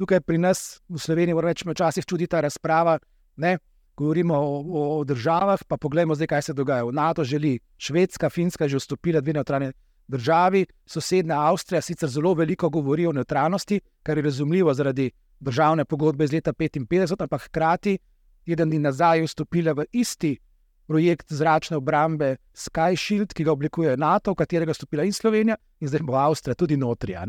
Tukaj 0.00 0.22
pri 0.24 0.38
nas 0.38 0.80
v 0.88 1.00
Sloveniji 1.00 1.34
moramo 1.34 1.50
reči, 1.50 1.68
včasih 1.68 2.06
čudi 2.06 2.28
ta 2.30 2.40
razprava. 2.40 2.98
Ne? 3.36 3.58
Govorimo 3.96 4.36
o, 4.38 4.60
o, 4.60 4.82
o 5.00 5.04
državah, 5.04 5.60
pa 5.68 5.76
poglejmo 5.76 6.14
zdaj, 6.16 6.30
kaj 6.30 6.42
se 6.42 6.54
dogaja. 6.56 6.86
V 6.88 6.94
NATO 6.96 7.24
želi 7.24 7.58
Švedska, 7.76 8.30
Finska 8.30 8.68
že 8.68 8.80
vstopila, 8.80 9.20
dve 9.20 9.34
neutralne 9.36 9.72
državi, 10.08 10.64
sosednja 10.86 11.36
Avstrija 11.50 11.82
sicer 11.82 12.08
zelo 12.08 12.32
veliko 12.34 12.70
govori 12.70 13.06
o 13.06 13.12
neutralnosti, 13.12 13.80
kar 14.02 14.18
je 14.18 14.24
razumljivo 14.24 14.74
zaradi 14.74 15.10
državne 15.40 15.84
pogodbe 15.84 16.24
iz 16.24 16.32
leta 16.32 16.52
1955, 16.52 17.22
ampak 17.22 17.42
hkrati 17.48 17.98
teden 18.44 18.70
dni 18.70 18.78
nazaj 18.78 19.18
je 19.18 19.26
vstopila 19.26 19.72
v 19.72 19.84
isti 19.92 20.38
projekt 20.86 21.32
zračne 21.32 21.76
obrambe 21.76 22.36
Sky 22.54 22.96
Shield, 22.98 23.32
ki 23.32 23.44
ga 23.46 23.52
oblikuje 23.52 23.96
NATO, 23.96 24.32
v 24.32 24.40
katerega 24.42 24.74
je 24.74 24.80
stopila 24.80 25.04
in 25.06 25.12
Slovenija, 25.14 25.56
in 25.80 25.88
zdaj 25.88 26.02
bo 26.02 26.16
Avstrija 26.18 26.54
tudi 26.58 26.76
notrija. 26.76 27.22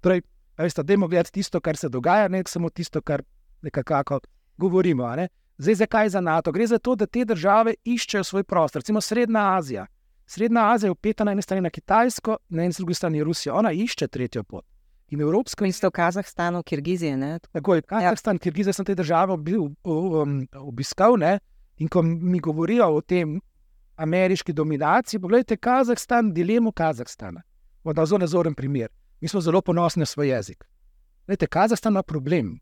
Torej, 0.00 0.22
veste, 0.58 0.82
da 0.82 0.92
je 0.92 0.98
gledati 0.98 1.32
tisto, 1.32 1.60
kar 1.60 1.76
se 1.76 1.88
dogaja, 1.88 2.28
ne 2.28 2.42
samo 2.46 2.70
tisto, 2.70 3.02
kar 3.02 3.22
nekako 3.62 4.20
govorimo. 4.56 5.10
Ne? 5.16 5.28
Zdaj, 5.58 5.74
zakaj 5.74 6.08
za 6.08 6.20
NATO? 6.20 6.52
Gre 6.52 6.66
za 6.66 6.78
to, 6.78 6.94
da 6.94 7.06
te 7.06 7.24
države 7.24 7.74
iščejo 7.84 8.24
svoj 8.24 8.44
prostor, 8.44 8.80
recimo 8.80 9.00
Srednja 9.00 9.56
Azija. 9.56 9.86
Srednja 10.26 10.70
Azija 10.72 10.88
je 10.88 10.92
upeta 10.92 11.24
na 11.24 11.32
eni 11.32 11.42
strani 11.42 11.66
na 11.66 11.70
Kitajsko, 11.70 12.36
na 12.48 12.62
eni 12.64 12.94
strani 12.94 13.24
Rusijo. 13.24 13.54
Ona 13.54 13.72
išče 13.72 14.08
tretjo 14.08 14.42
pot. 14.42 14.64
In 15.10 15.20
Evropska 15.20 15.64
unija. 15.64 15.72
Ste 15.72 15.86
v 15.86 15.90
Kazahstanu, 15.90 16.62
Kirgiziji. 16.62 17.14
Tako 17.52 17.74
je, 17.74 17.82
Kazahstan, 17.82 18.36
ja. 18.36 18.38
Kirgizija 18.38 18.72
sem 18.72 18.84
te 18.84 18.94
države 18.94 19.36
bil, 19.36 19.68
um, 19.84 20.46
obiskal. 20.54 21.18
Ne? 21.18 21.38
In 21.78 21.88
ko 21.88 22.02
mi 22.02 22.38
govorijo 22.38 22.86
o 22.94 23.00
tem 23.00 23.40
ameriški 23.96 24.52
dominaciji, 24.52 25.20
pogledajte 25.20 25.56
Kazahstan, 25.56 26.32
dilemo 26.34 26.72
Kazahstana. 26.72 27.42
Voda 27.84 28.06
zelo 28.06 28.18
nazoren 28.18 28.54
primer. 28.54 28.88
Mi 29.20 29.28
smo 29.28 29.40
zelo 29.40 29.60
ponosni 29.60 30.00
na 30.00 30.06
svoj 30.06 30.28
jezik. 30.28 30.64
Gledajte, 31.26 31.46
Kazahstan 31.46 31.92
ima 31.92 32.02
problem, 32.02 32.58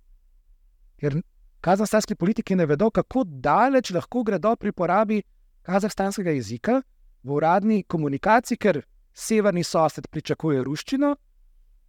ker 0.96 1.20
kazahstanski 1.61 2.14
politiki 2.14 2.57
ne 2.57 2.66
vedo, 2.66 2.90
kako 2.90 3.24
daleč 3.24 3.90
lahko 3.90 4.22
gredo 4.22 4.57
pri 4.57 4.72
porabi 4.72 5.22
kazahstanskega 5.62 6.30
jezika 6.30 6.82
v 7.22 7.32
uradni 7.34 7.82
komunikaciji, 7.82 8.59
ker 8.59 8.82
severni 9.12 9.64
sosed 9.64 10.07
pričakuje 10.11 10.62
ruščino 10.64 11.14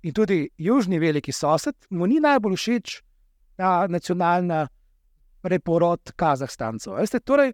in 0.04 0.14
tudi 0.14 0.48
južni 0.58 1.00
veliki 1.00 1.32
sosed 1.32 1.76
mu 1.90 2.08
ni 2.08 2.20
najbolj 2.20 2.56
všeč 2.56 3.00
ta 3.60 3.88
nacionalna 3.88 4.68
preporod 5.42 6.12
Kazahstancev. 6.16 6.96
Veste, 7.00 7.20
torej, 7.20 7.54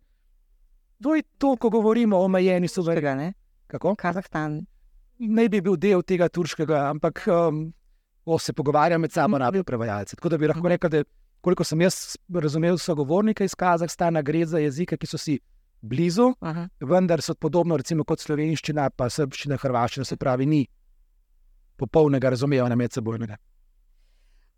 to 1.01 1.15
je 1.15 1.23
to, 1.37 1.55
ko 1.57 1.69
govorimo 1.69 2.17
o 2.17 2.25
omejeni 2.25 2.67
suverenosti. 2.67 3.33
Kako? 3.67 3.95
Kazahstan. 3.95 4.61
Ne 5.19 5.47
bi 5.49 5.61
bil 5.61 5.77
del 5.77 6.03
tega 6.03 6.29
turškega, 6.29 6.89
ampak 6.89 7.23
um, 7.27 7.65
se 8.39 8.53
pogovarjam 8.53 9.01
med 9.01 9.11
sabo, 9.11 9.37
rabijo 9.37 9.63
prevajalce. 9.63 10.15
Tako 10.15 10.29
da 10.29 10.37
bi 10.37 10.47
lahko 10.47 10.69
rekel, 10.69 10.89
da 10.89 11.03
koliko 11.41 11.63
sem 11.63 11.81
jaz 11.81 12.15
razumel, 12.33 12.77
so 12.77 12.95
govorniki 12.95 13.45
iz 13.45 13.55
Kazahstana, 13.55 14.21
gre 14.21 14.45
za 14.45 14.59
jezike, 14.59 14.97
ki 14.97 15.07
so 15.07 15.17
si 15.17 15.39
blizu, 15.81 16.33
Aha. 16.41 16.67
vendar 16.81 17.21
so 17.21 17.35
podobno 17.35 17.77
recimo, 17.77 18.03
kot 18.03 18.19
slovenščina, 18.19 18.89
pa 18.89 19.09
srbščina, 19.09 19.57
hrvaščina, 19.61 20.05
se 20.05 20.17
pravi, 20.17 20.45
ni 20.45 20.65
popolnega 21.77 22.29
razumevanja 22.29 22.75
med 22.75 22.93
seboj. 22.93 23.19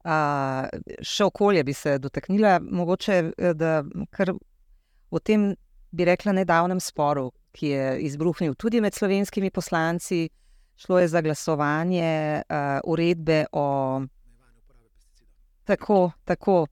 Uh, 0.07 0.67
še 1.03 1.25
okolje 1.27 1.63
bi 1.67 1.73
se 1.75 1.97
dotaknila, 1.99 2.59
mogoče 2.61 3.15
eh, 3.17 3.53
da 3.57 3.81
kar 4.13 4.31
v 5.11 5.21
tem, 5.23 5.49
bi 5.91 6.05
rekla, 6.07 6.35
nedavnem 6.37 6.79
sporu, 6.83 7.31
ki 7.57 7.71
je 7.73 7.87
izbruhnil 8.07 8.55
tudi 8.55 8.81
med 8.83 8.95
slovenskimi 8.95 9.49
poslanci, 9.51 10.27
šlo 10.77 10.99
je 11.01 11.07
za 11.11 11.21
glasovanje 11.25 12.43
uh, 12.43 12.79
uredbe 12.85 13.45
o. 13.51 13.67
Tako, 15.67 16.11
tako. 16.23 16.67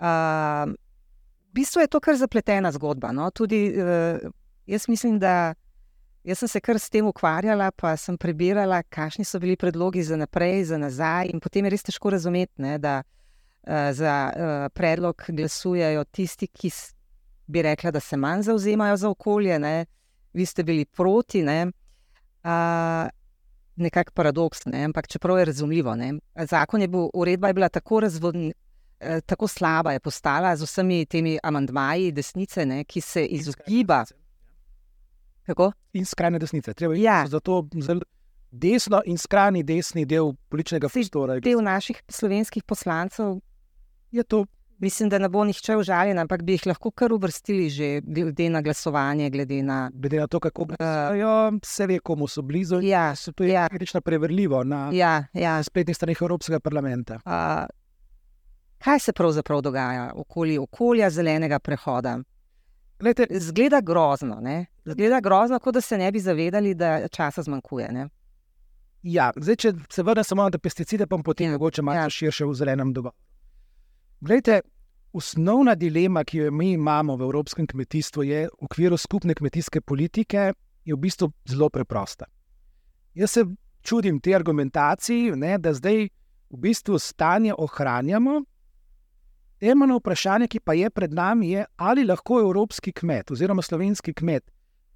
Uh, 0.00 0.72
v 1.52 1.60
bistvu 1.60 1.84
je 1.84 1.92
to 1.92 2.00
kar 2.02 2.16
zapletena 2.18 2.72
zgodba. 2.74 3.12
No? 3.14 3.28
Tudi, 3.30 3.68
uh, 3.70 4.18
jaz 4.66 4.88
mislim, 4.88 5.20
da 5.22 5.54
jaz 6.24 6.38
sem 6.38 6.48
se 6.48 6.60
kar 6.60 6.78
s 6.78 6.90
tem 6.90 7.06
ukvarjala, 7.06 7.70
pa 7.76 7.94
sem 8.00 8.16
prebirala, 8.18 8.82
kakšni 8.82 9.24
so 9.24 9.40
bili 9.40 9.56
predlogi 9.56 10.02
za 10.02 10.16
naprej, 10.16 10.64
za 10.70 10.78
nazaj. 10.78 11.30
In 11.32 11.40
potem 11.40 11.64
je 11.64 11.74
res 11.74 11.86
težko 11.86 12.12
razumeti, 12.14 12.62
ne, 12.64 12.78
da 12.78 13.02
uh, 13.02 13.90
za 13.92 14.14
uh, 14.30 14.54
predlog 14.74 15.26
glasujejo 15.28 16.04
tisti, 16.04 16.48
ki 16.48 16.72
bi 17.46 17.62
rekla, 17.62 17.92
da 17.92 18.00
se 18.00 18.16
manj 18.16 18.48
zauzemajo 18.48 18.96
za 18.96 19.10
okolje. 19.10 19.58
Ne? 19.58 19.86
Vi 20.32 20.46
ste 20.46 20.64
bili 20.64 20.84
proti. 20.84 21.42
Ne? 21.42 21.66
Uh, 22.44 23.10
Nekako 23.76 24.12
paradoks, 24.14 24.68
ne? 24.70 24.84
ampak 24.86 25.08
čeprav 25.10 25.38
je 25.38 25.44
razumljivo. 25.44 25.96
Ne? 25.98 26.12
Zakon 26.46 26.80
je 26.80 26.88
bil, 26.88 27.08
uredba 27.14 27.48
je 27.50 27.54
bila 27.54 27.68
tako 27.68 28.00
razvodnjena, 28.00 28.54
Eh, 29.04 29.20
tako 29.20 29.48
slaba 29.48 29.92
je 29.92 30.00
postala 30.00 30.56
z 30.56 30.62
vsemi 30.62 31.06
temi 31.06 31.38
amantmaji 31.42 32.12
desnice, 32.12 32.66
ne, 32.66 32.84
ki 32.84 33.00
se 33.00 33.24
izogiba. 33.26 34.04
Kako? 35.46 35.72
In 35.92 36.04
skrajne 36.04 36.38
desnice. 36.38 36.74
Treba 36.74 36.96
ja. 36.96 37.20
je 37.22 37.34
zato 37.36 37.62
zelo 37.80 38.00
desno 38.50 39.02
in 39.06 39.18
skrajni 39.18 39.62
desni 39.62 40.04
del 40.06 40.32
političnega 40.48 40.88
prostora. 40.88 41.38
Del 41.40 41.62
naših 41.62 42.02
slovenskih 42.08 42.64
poslancev 42.64 43.40
je 44.10 44.22
to. 44.24 44.44
Mislim, 44.78 45.08
da 45.08 45.18
ne 45.18 45.28
bo 45.30 45.44
nihče 45.46 45.76
užaljen, 45.78 46.18
ampak 46.18 46.42
bi 46.42 46.56
jih 46.56 46.64
lahko 46.66 46.90
kar 46.90 47.12
uvrstili, 47.14 47.68
že 47.70 48.00
glede 48.04 48.48
na 48.50 48.60
glasovanje. 48.62 49.30
Glede 49.30 49.62
na, 49.62 49.90
glede 49.94 50.18
na 50.18 50.26
to, 50.26 50.40
kako 50.40 50.64
glasujejo, 50.64 51.48
uh, 51.48 51.60
se 51.64 51.86
ve, 51.86 51.98
komu 51.98 52.26
so 52.28 52.42
blizu. 52.42 52.80
Ja, 52.82 53.14
to 53.34 53.44
je 53.44 53.52
ja. 53.52 53.68
preverljivo 54.04 54.64
na 54.64 54.90
ja, 54.92 55.24
ja. 55.32 55.62
spletnih 55.62 55.96
straneh 55.96 56.22
Evropskega 56.22 56.60
parlamenta. 56.60 57.20
Uh, 57.24 57.64
kaj 58.84 58.98
se 59.00 59.12
pravzaprav 59.12 59.60
dogaja 59.60 60.10
okoli 60.14 60.58
okolja 60.58 61.10
zelenega 61.10 61.58
prehoda. 61.58 62.18
Glede, 62.98 63.26
zgleda 63.40 63.80
grozno, 63.80 64.38
ne? 64.40 64.66
zgleda 64.84 65.20
grozno, 65.20 65.58
kot 65.58 65.74
da 65.74 65.80
se 65.80 65.98
ne 65.98 66.12
bi 66.12 66.20
zavedali, 66.20 66.74
da 66.74 67.08
časa 67.08 67.42
zmanjkuje. 67.42 67.88
Ne? 67.92 68.08
Ja, 69.02 69.32
zdaj, 69.36 69.56
če 69.56 69.72
se 69.90 70.02
vrnem 70.02 70.24
samo 70.24 70.46
na 70.48 70.58
pesticide, 70.58 71.06
pa 71.06 71.18
potem 71.24 71.50
ja, 71.50 71.58
mogoče 71.58 71.82
malo 71.82 72.06
ja. 72.06 72.10
širše 72.10 72.46
v 72.48 72.54
zelenem 72.54 72.92
dobu. 72.92 73.10
Glejte, 74.20 74.60
osnovna 75.12 75.74
dilema, 75.74 76.24
ki 76.24 76.38
jo 76.38 76.52
mi 76.52 76.72
imamo 76.72 77.16
v 77.16 77.26
evropskem 77.26 77.66
kmetijstvu, 77.66 78.22
je 78.22 78.46
v 78.46 78.64
okviru 78.64 78.96
skupne 78.96 79.34
kmetijske 79.34 79.80
politike, 79.80 80.52
je 80.84 80.94
v 80.94 80.98
bistvu 81.00 81.30
zelo 81.48 81.68
preprosta. 81.68 82.26
Jaz 83.14 83.30
se 83.30 83.44
čudim 83.82 84.20
te 84.20 84.34
argumentaciji, 84.34 85.36
ne, 85.36 85.58
da 85.58 85.74
zdaj 85.74 86.08
v 86.50 86.58
bistvu 86.60 86.98
stanje 86.98 87.54
ohranjamo, 87.58 88.40
Temeljno 89.58 89.98
vprašanje, 89.98 90.48
ki 90.48 90.60
pa 90.60 90.74
je 90.74 90.90
pred 90.90 91.12
nami, 91.12 91.50
je, 91.50 91.64
ali 91.76 92.04
lahko 92.04 92.40
evropski 92.40 92.92
kmet 92.92 93.30
oziroma 93.30 93.62
slovenski 93.62 94.14
kmet 94.14 94.50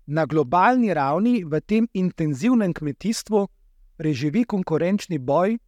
na 0.07 0.27
globalni 0.27 0.95
ravni 0.95 1.45
v 1.45 1.61
tem 1.61 1.89
intenzivnem 1.95 2.73
kmetijstvu 2.75 3.47
preživi 3.97 4.45
konkurenčni 4.45 5.19
boj, 5.19 5.59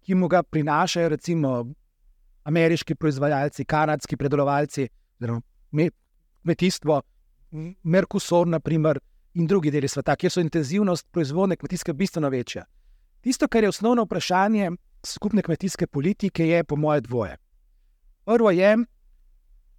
ki 0.00 0.14
mu 0.14 0.28
ga 0.28 0.42
prinašajo 0.42 1.08
recimo 1.08 1.66
ameriški 2.44 2.94
proizvajalci, 2.94 3.64
kanadski 3.64 4.16
predelovalci, 4.16 4.88
kmetijstvo, 6.42 7.02
Merkusor, 7.82 8.46
naprimer, 8.46 9.00
in 9.34 9.46
drugi 9.46 9.70
deli 9.70 9.88
sveta, 9.88 10.16
kjer 10.16 10.32
so 10.32 10.40
intenzivnost 10.40 11.06
proizvodne 11.10 11.56
kmetijske 11.56 11.92
bistveno 11.92 12.28
večja. 12.28 12.64
Tisto, 13.20 13.48
kar 13.48 13.64
je 13.64 13.68
osnovno 13.68 14.04
vprašanje 14.04 14.70
skupne 15.06 15.42
kmetijske 15.42 15.86
politike, 15.86 16.46
je 16.46 16.64
po 16.64 16.76
moje 16.76 17.00
dvoje. 17.00 17.36
Prvo 18.30 18.50
je, 18.50 18.76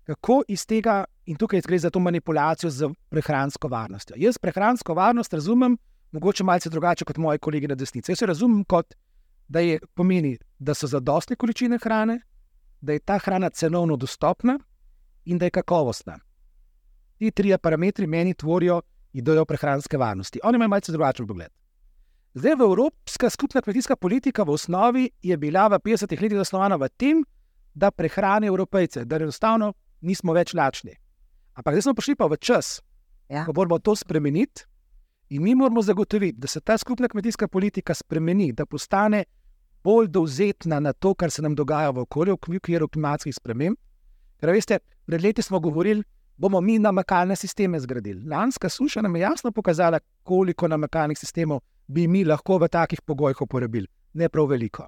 kako 0.04 0.42
iz 0.48 0.66
tega, 0.68 1.06
in 1.26 1.38
tukaj 1.40 1.62
gre 1.62 1.78
za 1.80 1.90
to 1.90 2.00
manipulacijo 2.00 2.70
z 2.70 2.90
prehransko 3.10 3.68
varnostjo. 3.68 4.16
Jaz 4.20 4.38
prehransko 4.38 4.94
varnost 4.94 5.34
razumem, 5.34 5.78
mogoče 6.12 6.44
malce 6.44 6.70
drugače 6.70 7.06
kot 7.06 7.18
moji 7.18 7.40
kolegi 7.40 7.68
na 7.68 7.76
desnici. 7.76 8.12
Jaz 8.12 8.22
jo 8.22 8.28
razumem 8.28 8.66
kot, 8.68 8.94
da 9.48 9.60
je 9.60 9.80
pomeni, 9.96 10.36
da 10.60 10.74
so 10.74 10.88
zadostne 10.88 11.36
količine 11.36 11.80
hrane, 11.80 12.20
da 12.82 12.94
je 12.94 13.00
ta 13.00 13.18
hrana 13.24 13.50
cenovno 13.50 13.96
dostopna 13.96 14.60
in 15.26 15.38
da 15.38 15.46
je 15.46 15.56
kakovostna. 15.62 16.20
Ti 17.18 17.32
trije 17.32 17.58
parametri 17.58 18.08
meni 18.08 18.34
tvorijo 18.34 18.82
idejo 19.14 19.46
prehranske 19.46 19.98
varnosti. 19.98 20.40
Oni 20.44 20.56
imajo 20.56 20.70
malce 20.70 20.92
drugačen 20.92 21.28
pogled. 21.28 21.52
Zdaj, 22.34 22.52
Evropska 22.52 23.30
skupna 23.30 23.62
kmetijska 23.62 23.96
politika 23.96 24.44
v 24.44 24.50
osnovi 24.50 25.10
je 25.22 25.38
bila 25.38 25.68
v 25.68 25.80
50-ih 25.80 26.22
letih 26.22 26.38
zasnovana 26.38 26.76
v 26.76 26.90
tem, 26.90 27.24
da 27.24 27.41
prehrani 27.92 28.48
evropejce, 28.48 29.06
da 29.06 29.16
enostavno 29.16 29.74
nismo 30.02 30.34
več 30.34 30.54
lačni. 30.54 30.96
Ampak 31.54 31.76
zdaj 31.76 31.82
smo 31.82 31.94
prišli 31.94 32.16
pa 32.16 32.28
v 32.32 32.38
čas, 32.38 32.80
ja. 33.30 33.46
ko 33.46 33.54
moramo 33.56 33.80
to 33.80 33.96
spremeniti 33.96 34.66
in 35.30 35.44
mi 35.44 35.56
moramo 35.56 35.82
zagotoviti, 35.82 36.40
da 36.40 36.48
se 36.48 36.62
ta 36.62 36.78
skupna 36.78 37.08
kmetijska 37.08 37.48
politika 37.48 37.94
spremeni, 37.94 38.52
da 38.52 38.66
postane 38.66 39.24
bolj 39.84 40.08
dovzetna 40.08 40.80
na 40.80 40.94
to, 40.94 41.14
kar 41.14 41.32
se 41.32 41.42
nam 41.42 41.56
dogaja 41.56 41.92
v 41.92 42.04
okolju, 42.04 42.38
v 42.48 42.58
okviru 42.58 42.88
klimatskih 42.88 43.36
sprememb. 43.36 43.78
Ker 44.40 44.52
veste, 44.52 44.80
pred 45.06 45.22
leti 45.22 45.42
smo 45.42 45.60
govorili, 45.60 46.04
bomo 46.38 46.62
mi 46.62 46.80
namakalne 46.80 47.36
sisteme 47.36 47.80
zgradili. 47.80 48.28
Lanska 48.30 48.70
suša 48.70 49.02
nam 49.02 49.16
je 49.16 49.22
jasno 49.22 49.52
pokazala, 49.52 50.00
koliko 50.24 50.68
namakalnih 50.68 51.18
sistemov 51.18 51.62
bi 51.88 52.08
mi 52.08 52.24
lahko 52.26 52.58
v 52.58 52.68
takih 52.68 53.02
pogojih 53.02 53.42
uporabili. 53.42 53.88
Ne 54.14 54.30
prav 54.30 54.50
veliko. 54.50 54.88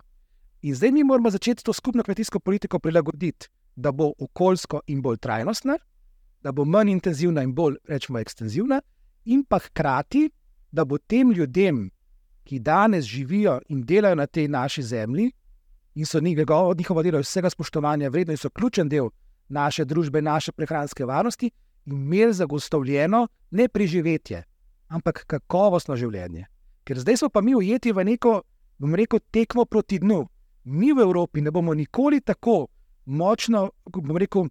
In 0.64 0.76
zdaj 0.76 0.92
mi 0.92 1.04
moramo 1.04 1.30
začeti 1.30 1.64
to 1.64 1.74
skupno 1.74 2.04
kmetijsko 2.04 2.40
politiko 2.40 2.80
prilagoditi, 2.80 3.48
da 3.76 3.92
bo 3.92 4.14
okoljsko 4.20 4.82
in 4.88 5.02
bolj 5.02 5.18
trajnostna, 5.18 5.78
da 6.42 6.52
bo 6.52 6.66
manj 6.66 6.92
intenzivna 6.92 7.44
in 7.44 7.54
bolj, 7.54 7.76
rečemo, 7.88 8.20
ekstenzivna, 8.20 8.82
in 9.26 9.44
pa 9.44 9.60
hkrati, 9.60 10.30
da 10.72 10.86
bo 10.86 10.98
tem 10.98 11.32
ljudem, 11.32 11.90
ki 12.44 12.60
danes 12.60 13.06
živijo 13.06 13.60
in 13.70 13.84
delajo 13.84 14.16
na 14.16 14.26
tej 14.26 14.48
naši 14.48 14.84
zemlji, 14.84 15.32
in 15.96 16.06
so 16.06 16.20
njihovo, 16.20 16.74
njihovo 16.78 17.04
delo 17.04 17.20
vsega 17.20 17.50
spoštovanja 17.50 18.10
vredno 18.10 18.34
in 18.34 18.38
so 18.38 18.50
ključen 18.50 18.90
del 18.90 19.10
naše 19.50 19.86
družbe, 19.86 20.22
naše 20.22 20.52
prehranske 20.52 21.06
varnosti, 21.06 21.52
imeli 21.86 22.34
zagotovljeno 22.34 23.28
ne 23.52 23.68
preživetje, 23.68 24.44
ampak 24.88 25.26
kakovostno 25.28 25.96
življenje. 25.96 26.46
Ker 26.84 27.00
zdaj 27.00 27.18
smo 27.18 27.30
pa 27.30 27.42
mi 27.42 27.56
ujeti 27.56 27.92
v 27.92 28.04
neko, 28.04 28.42
bom 28.78 28.96
rekel, 28.96 29.20
tekmo 29.32 29.66
proti 29.66 30.00
dnu. 30.00 30.28
Mi 30.64 30.94
v 30.94 31.02
Evropi 31.02 31.42
ne 31.42 31.52
bomo 31.52 31.74
nikoli 31.74 32.22
tako 32.22 32.68
močno, 33.06 33.70
bom 33.86 34.18
rekel, 34.18 34.48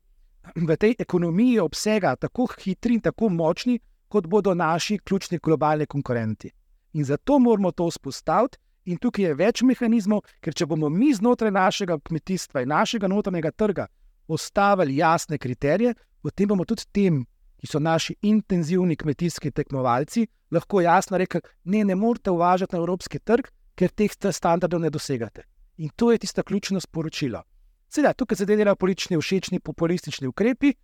v 0.56 0.76
tej 0.76 0.96
ekonomiji 0.98 1.60
obsega 1.60 2.16
tako 2.16 2.48
hitri 2.58 2.98
in 2.98 3.00
tako 3.00 3.28
močni, 3.28 3.78
kot 4.08 4.26
bodo 4.26 4.54
naši 4.54 4.98
ključni 4.98 5.38
globalni 5.38 5.86
konkurenti. 5.86 6.50
In 6.92 7.04
zato 7.04 7.38
moramo 7.38 7.70
to 7.72 7.86
vzpostaviti, 7.88 8.58
in 8.84 8.98
tukaj 8.98 9.24
je 9.24 9.34
več 9.34 9.62
mehanizmov, 9.62 10.24
ker 10.40 10.54
če 10.54 10.66
bomo 10.66 10.90
mi 10.90 11.12
znotraj 11.14 11.52
našega 11.54 11.98
kmetijstva 11.98 12.62
in 12.62 12.72
našega 12.74 13.08
notranjega 13.08 13.50
trga 13.50 13.86
postavili 14.26 14.96
jasne 14.96 15.38
kriterije, 15.38 15.94
potem 16.22 16.48
bomo 16.48 16.64
tudi 16.64 16.84
tem, 16.92 17.22
ki 17.60 17.70
so 17.70 17.78
naši 17.78 18.16
intenzivni 18.26 18.96
kmetijski 18.96 19.50
tekmovalci, 19.50 20.26
lahko 20.50 20.80
jasno 20.82 21.18
rekli: 21.18 21.40
ne, 21.64 21.84
ne 21.84 21.94
morete 21.94 22.30
uvažati 22.30 22.74
na 22.74 22.82
evropski 22.82 23.18
trg, 23.18 23.48
ker 23.74 23.90
teh 23.90 24.10
standardov 24.10 24.80
ne 24.80 24.90
dosegate. 24.90 25.46
In 25.76 25.90
to 25.96 26.12
je 26.12 26.18
tisto 26.18 26.42
ključno 26.42 26.80
sporočilo. 26.80 27.42
Seveda, 27.88 28.12
tukaj 28.12 28.36
se 28.36 28.46
delajo 28.46 28.76
politični, 28.76 29.18
všečni, 29.20 29.60
populistični 29.60 30.28
ukrepi, 30.28 30.74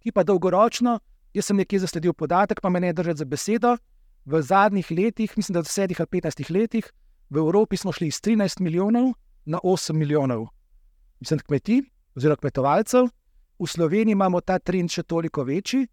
ki 0.00 0.12
pa 0.12 0.24
dolgoročno, 0.24 0.98
jaz 1.34 1.46
sem 1.46 1.56
nekje 1.56 1.78
zasledil 1.78 2.12
podatek, 2.12 2.60
pa 2.60 2.68
me 2.68 2.80
ne 2.80 2.92
držite 2.92 3.22
za 3.22 3.24
besedo. 3.24 3.76
V 4.24 4.42
zadnjih 4.42 4.90
letih, 4.90 5.36
mislim, 5.36 5.54
da 5.54 5.60
v 5.60 5.68
10 5.70 6.00
ali 6.00 6.20
15 6.20 6.50
letih, 6.50 6.92
v 7.30 7.38
Evropi 7.38 7.76
smo 7.76 7.92
šli 7.92 8.06
iz 8.06 8.20
13 8.20 8.60
milijonov 8.60 9.12
na 9.44 9.58
8 9.64 9.92
milijonov 9.92 10.48
mislim, 11.20 11.40
kmetij 11.40 11.82
oziroma 12.16 12.36
kmetovalcev, 12.36 13.08
v 13.58 13.66
Sloveniji 13.66 14.12
imamo 14.12 14.40
ta 14.40 14.58
trend 14.58 14.90
še 14.90 15.02
toliko 15.02 15.44
večji, 15.44 15.86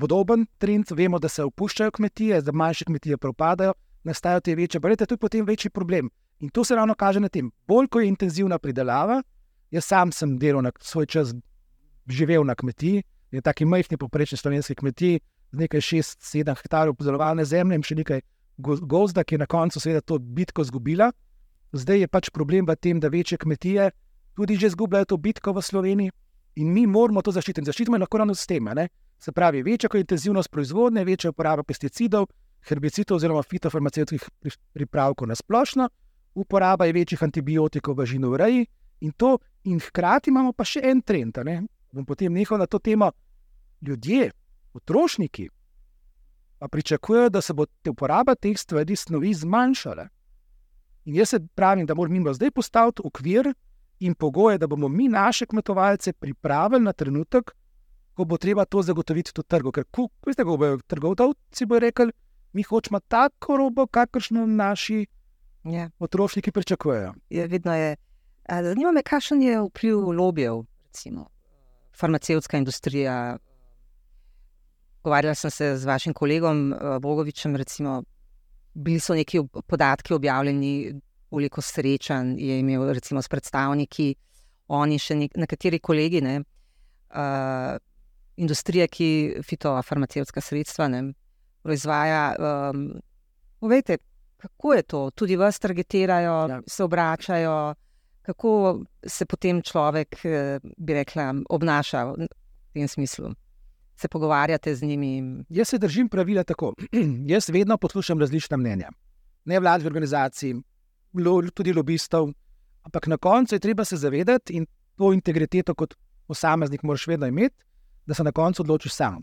podoben 0.00 0.46
trend, 0.58 0.90
vemo, 0.90 1.18
da 1.18 1.28
se 1.28 1.44
opuščajo 1.44 1.90
kmetije, 1.90 2.40
da 2.42 2.52
manjše 2.52 2.84
kmetije 2.84 3.18
propadajo, 3.18 3.74
nastajajo 4.04 4.40
te 4.40 4.54
večje, 4.54 4.80
je 4.82 5.06
to 5.06 5.16
potem 5.16 5.44
večji 5.46 5.70
problem. 5.70 6.10
In 6.40 6.50
to 6.50 6.64
se 6.64 6.76
ravno 6.76 6.94
kaže 6.94 7.20
na 7.20 7.28
tem, 7.28 7.50
bolj 7.68 7.88
ko 7.88 8.00
je 8.00 8.08
intenzivna 8.08 8.58
pridelava. 8.58 9.22
Jaz 9.70 9.84
sam 9.84 10.12
sem 10.12 10.36
delal 10.38 10.62
na 10.62 10.70
svoj 10.80 11.06
čas, 11.06 11.34
živel 12.08 12.44
na 12.44 12.54
kmetiji, 12.54 13.02
na 13.32 13.40
taki 13.40 13.64
majhni, 13.64 13.96
poprečni 13.96 14.38
slovenski 14.38 14.74
kmetiji, 14.74 15.20
z 15.52 15.58
nekaj 15.58 15.80
6-7 15.80 16.54
hektarjev 16.60 16.94
obdelovalne 16.94 17.44
zemlje 17.44 17.78
in 17.78 17.82
še 17.86 17.96
nekaj 18.02 18.20
gozda, 18.58 19.24
ki 19.24 19.34
je 19.34 19.38
na 19.38 19.46
koncu 19.46 19.80
seveda 19.80 20.00
to 20.00 20.18
bitko 20.18 20.62
izgubila. 20.62 21.10
Zdaj 21.72 22.04
je 22.04 22.08
pač 22.08 22.30
problem 22.30 22.66
v 22.66 22.76
tem, 22.76 23.00
da 23.00 23.08
večje 23.08 23.38
kmetije 23.38 23.90
tudi 24.36 24.56
že 24.56 24.66
izgubljajo 24.66 25.04
to 25.04 25.16
bitko 25.16 25.52
v 25.52 25.62
Sloveniji 25.62 26.10
in 26.56 26.72
mi 26.72 26.86
moramo 26.86 27.22
to 27.22 27.32
zaščititi. 27.32 27.66
Zaščitimo 27.66 27.98
lahko 27.98 28.18
ravno 28.18 28.34
s 28.34 28.46
tem, 28.46 28.68
se 29.18 29.32
pravi, 29.32 29.62
večja 29.62 29.88
intenzivnost 29.94 30.50
proizvodnje, 30.50 31.04
večja 31.04 31.30
uporaba 31.30 31.62
pesticidov, 31.62 32.26
herbicidov 32.68 33.16
oziroma 33.16 33.42
fitofarmacevtskih 33.42 34.24
pripravkov 34.72 35.28
na 35.28 35.34
splošno, 35.34 35.88
uporaba 36.36 36.84
je 36.84 36.92
večjih 36.92 37.22
antibiotikov 37.22 37.96
v 37.96 38.06
živinoreji 38.06 38.66
in 39.00 39.12
to, 39.12 39.38
in 39.64 39.80
hkrati 39.80 40.30
imamo 40.30 40.52
pa 40.52 40.64
še 40.64 40.82
en 40.84 41.00
trend. 41.02 41.38
Bom 41.92 42.04
potem 42.04 42.32
nehal 42.32 42.60
na 42.60 42.66
to 42.66 42.78
temo. 42.78 43.10
Ljudje, 43.80 44.30
potrošniki, 44.72 45.48
pa 46.58 46.68
pričakujejo, 46.68 47.28
da 47.28 47.40
se 47.40 47.54
bo 47.54 47.66
uporaba 47.88 48.34
teh 48.34 48.56
stvari 48.58 48.96
snovi 48.96 49.34
zmanjšala. 49.34 50.08
In 51.06 51.14
jaz 51.14 51.28
se 51.28 51.40
pravim, 51.54 51.86
da 51.86 51.94
moramo 51.94 52.32
zdaj 52.34 52.50
postaviti 52.50 53.02
okvir 53.04 53.52
in 54.00 54.14
pogoje, 54.14 54.58
da 54.58 54.66
bomo 54.66 54.88
mi 54.88 55.08
naše 55.08 55.46
kmetovalce 55.46 56.12
pripravili 56.12 56.82
na 56.84 56.92
trenutek, 56.92 57.52
ko 58.14 58.24
bo 58.24 58.36
treba 58.36 58.64
to 58.64 58.82
zagotoviti 58.82 59.32
tudi 59.32 59.48
trgu. 59.48 59.72
Ker, 59.72 59.84
veste, 60.26 60.44
ko 60.44 60.56
bodo 60.56 60.80
trgovci 60.86 61.66
bo 61.66 61.78
rekli, 61.78 62.12
mi 62.52 62.62
hočemo 62.62 63.00
tako 63.00 63.56
robo, 63.56 63.86
kakršno 63.86 64.46
naši 64.46 65.06
Ja. 65.66 65.90
potrošniki 65.98 66.52
pričakujejo. 66.52 67.14
Je, 67.30 67.46
vedno 67.46 67.74
je. 67.74 67.96
Zanima 68.48 68.92
me, 68.92 69.02
kakšen 69.02 69.42
je 69.42 69.60
vpliv 69.60 70.10
lobijev, 70.10 70.62
recimo 70.86 71.26
farmacevtska 71.96 72.58
industrija. 72.58 73.38
Pogovarjala 75.02 75.34
sem 75.34 75.50
se 75.50 75.76
z 75.76 75.84
vašim 75.84 76.14
kolegom 76.14 76.72
eh, 76.72 76.98
Bogovičem, 77.00 77.56
recimo, 77.56 78.02
bili 78.74 79.00
so 79.00 79.14
neki 79.14 79.40
podatki 79.66 80.14
objavljeni, 80.14 81.00
koliko 81.30 81.62
srečanj 81.62 82.34
je 82.38 82.58
imel 82.58 82.92
recimo, 82.92 83.22
s 83.22 83.28
predstavniki, 83.28 84.14
oni 84.68 84.98
še 84.98 85.14
nek, 85.14 85.36
nekateri 85.36 85.78
kolegi, 85.78 86.20
ne, 86.20 86.40
uh, 86.40 87.76
industrije, 88.36 88.86
ki 88.88 89.08
fitofarmacevtska 89.46 90.40
sredstva 90.40 90.88
ne, 90.90 91.02
proizvaja. 91.62 92.22
Um, 92.38 92.86
povejte, 93.60 93.98
kako 94.36 94.74
je 94.74 94.82
to? 94.82 95.10
Tudi 95.10 95.36
vas 95.36 95.58
targetirajo, 95.58 96.48
Ja. 96.48 96.60
se 96.66 96.84
obračajo, 96.84 97.74
kako 98.22 98.80
se 99.06 99.26
potem 99.26 99.62
človek, 99.62 100.24
eh, 100.24 100.58
bi 100.76 100.94
rekla, 100.94 101.34
obnaša 101.48 102.04
v 102.04 102.26
tem 102.72 102.88
smislu. 102.88 103.30
Se 103.96 104.08
pogovarjate 104.08 104.74
z 104.74 104.82
njimi. 104.82 105.44
Jaz 105.48 105.68
se 105.68 105.78
držim 105.78 106.08
pravila 106.08 106.44
tako. 106.44 106.74
Jaz 107.32 107.48
vedno 107.48 107.78
poslušam 107.78 108.20
različna 108.20 108.56
mnenja. 108.56 108.90
Nevladnih 109.44 109.86
organizacij, 109.86 110.54
lo, 111.14 111.42
tudi 111.50 111.72
lobistov, 111.72 112.28
ampak 112.82 113.06
na 113.06 113.16
koncu 113.16 113.54
je 113.54 113.58
treba 113.58 113.84
se 113.84 113.96
zavedati 113.96 114.52
in 114.52 114.66
to 114.96 115.12
integriteto 115.12 115.74
kot 115.74 115.94
posameznik 116.26 116.82
moraš 116.82 117.06
vedno 117.06 117.26
imeti, 117.26 117.56
da 118.06 118.14
se 118.14 118.24
na 118.24 118.32
koncu 118.32 118.62
odločiš 118.62 118.92
sam. 118.92 119.20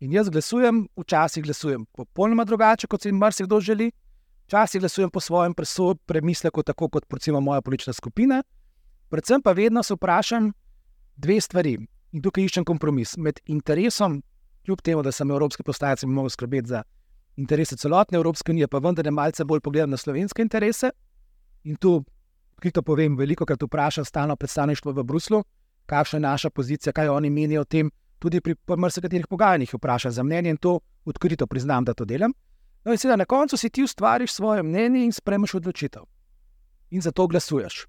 In 0.00 0.12
jaz 0.12 0.28
glasujem, 0.28 0.88
včasih 0.96 1.44
glasujem 1.44 1.84
popolnoma 1.92 2.44
drugače, 2.44 2.86
kot 2.86 3.02
si 3.02 3.12
marsikdo 3.12 3.60
želi, 3.60 3.90
včasih 4.46 4.80
glasujem 4.80 5.10
po 5.10 5.20
svojem 5.20 5.54
presoju, 5.54 5.94
premisleku, 6.06 6.62
tako 6.62 6.88
kot 6.88 7.04
recimo 7.12 7.40
moja 7.40 7.62
politična 7.62 7.92
skupina. 7.92 8.42
Predvsem 9.08 9.42
pa 9.42 9.52
vedno 9.52 9.82
se 9.82 9.94
vprašam 9.94 10.52
dve 11.16 11.40
stvari. 11.40 11.78
In 12.12 12.22
tukaj 12.22 12.44
iščem 12.44 12.64
kompromis 12.64 13.16
med 13.16 13.40
interesom, 13.46 14.22
kljub 14.64 14.80
temu, 14.82 15.02
da 15.02 15.12
sem 15.12 15.30
evropski 15.30 15.62
poslanec 15.62 16.02
in 16.02 16.08
bi 16.08 16.14
mogel 16.14 16.30
skrbeti 16.30 16.68
za 16.68 16.82
interese 17.36 17.76
celotne 17.76 18.16
Evropske 18.16 18.52
unije, 18.52 18.68
pa 18.68 18.78
vendar 18.78 19.10
malce 19.10 19.44
bolj 19.44 19.60
pogledam 19.60 19.90
na 19.90 19.96
slovenske 19.96 20.42
interese. 20.42 20.90
In 21.64 21.76
tu, 21.76 22.04
odkrito 22.54 22.82
povem, 22.82 23.16
veliko 23.16 23.46
krat 23.46 23.62
vprašam 23.62 24.04
stalno 24.04 24.36
predstavništvo 24.36 24.92
v 24.92 25.02
Bruslu, 25.02 25.42
kakšna 25.86 26.16
je 26.16 26.20
naša 26.20 26.50
pozicija, 26.50 26.92
kaj 26.92 27.08
oni 27.08 27.30
menijo 27.30 27.60
o 27.60 27.64
tem, 27.64 27.90
tudi 28.18 28.40
pri 28.40 28.54
marsikaterih 28.76 29.26
pogajanjih 29.26 29.74
vprašam 29.74 30.12
za 30.12 30.22
mnenje 30.22 30.50
in 30.50 30.56
to 30.56 30.78
odkrito 31.04 31.46
priznam, 31.46 31.84
da 31.84 31.94
to 31.94 32.04
delam. 32.04 32.32
No, 32.84 32.92
in 32.92 32.98
seveda 32.98 33.16
na 33.16 33.24
koncu 33.24 33.56
si 33.56 33.70
ti 33.70 33.82
ustvariš 33.82 34.32
svoje 34.32 34.62
mnenje 34.62 35.04
in 35.04 35.12
spremeš 35.12 35.54
odločitev. 35.54 36.02
In 36.90 37.00
zato 37.00 37.26
glasuješ. 37.26 37.86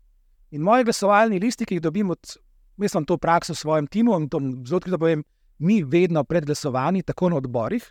In 0.51 0.61
moji 0.61 0.83
glasovalni 0.83 1.39
listi, 1.39 1.65
ki 1.65 1.75
jih 1.75 1.81
dobim 1.81 2.09
od, 2.09 2.37
jaz 2.77 2.91
sem 2.91 3.05
to 3.05 3.17
prakso 3.17 3.53
v 3.53 3.57
svojem 3.59 3.87
timu 3.87 4.15
in 4.19 4.29
to 4.29 4.39
zelo 4.39 4.77
odkrito 4.77 4.97
povem, 4.97 5.23
mi 5.59 5.83
vedno 5.83 6.23
pred 6.23 6.45
glasovanji, 6.45 7.03
tako 7.03 7.29
na 7.29 7.35
odborih, 7.37 7.83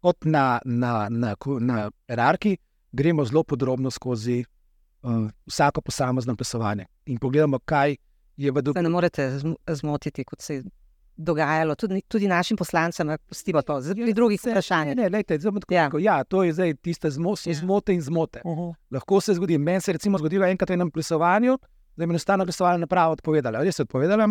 kot 0.00 0.24
na, 0.24 0.60
na, 0.64 1.08
na, 1.10 1.34
ku- 1.36 1.60
na 1.60 1.90
hierarhiji, 2.08 2.56
gremo 2.92 3.24
zelo 3.24 3.42
podrobno 3.44 3.90
skozi 3.90 4.44
uh, 5.02 5.10
vsako 5.46 5.80
posamezno 5.80 6.34
glasovanje 6.34 6.86
in 7.06 7.18
pogledamo, 7.18 7.58
kaj 7.58 7.96
je 8.36 8.50
v 8.50 8.62
Se 8.74 8.82
ne 8.82 8.88
morete 8.88 9.22
zm- 9.30 9.56
zmotiti, 9.68 10.24
kot 10.24 10.40
se 10.40 10.62
dogajalo 11.16 11.74
tudi, 11.74 12.02
tudi 12.02 12.28
našim 12.28 12.56
poslancem, 12.56 13.08
ampak 13.08 13.22
pustimo 13.28 13.62
to, 13.62 13.80
zdaj 13.80 13.94
pri 13.96 14.12
drugih 14.12 14.40
Ne, 14.40 14.52
vprašanjih. 14.52 14.96
ne, 14.96 15.08
lejte, 15.08 15.38
zelo 15.38 15.60
tako, 15.60 15.74
Ja. 15.74 15.90
ja. 15.94 16.16
ja, 16.16 16.24
to 16.24 16.42
je 16.42 16.52
zdaj 16.52 16.74
tiste 16.76 17.10
zmo, 17.10 17.36
so 17.36 17.50
Ja. 17.50 17.54
zmote 17.54 17.92
in 17.92 18.00
zmote. 18.00 18.40
Uh-huh. 18.44 18.74
Lahko 18.90 19.20
se 19.20 19.34
zgodi. 19.34 19.58
Meni 19.58 19.80
se 19.80 19.90
je 19.90 19.94
recimo 19.94 20.18
zgodilo 20.18 20.44
enkrat 20.44 20.70
v 20.70 20.74
enem 20.74 20.90
glasovanju, 20.90 21.58
da 21.96 22.04
je 22.04 22.08
enostavno 22.08 22.44
glasovalna 22.44 22.78
naprava 22.78 23.12
odpovedala. 23.12 23.62
Res 23.62 23.78
je 23.78 23.82
odpovedala, 23.82 24.26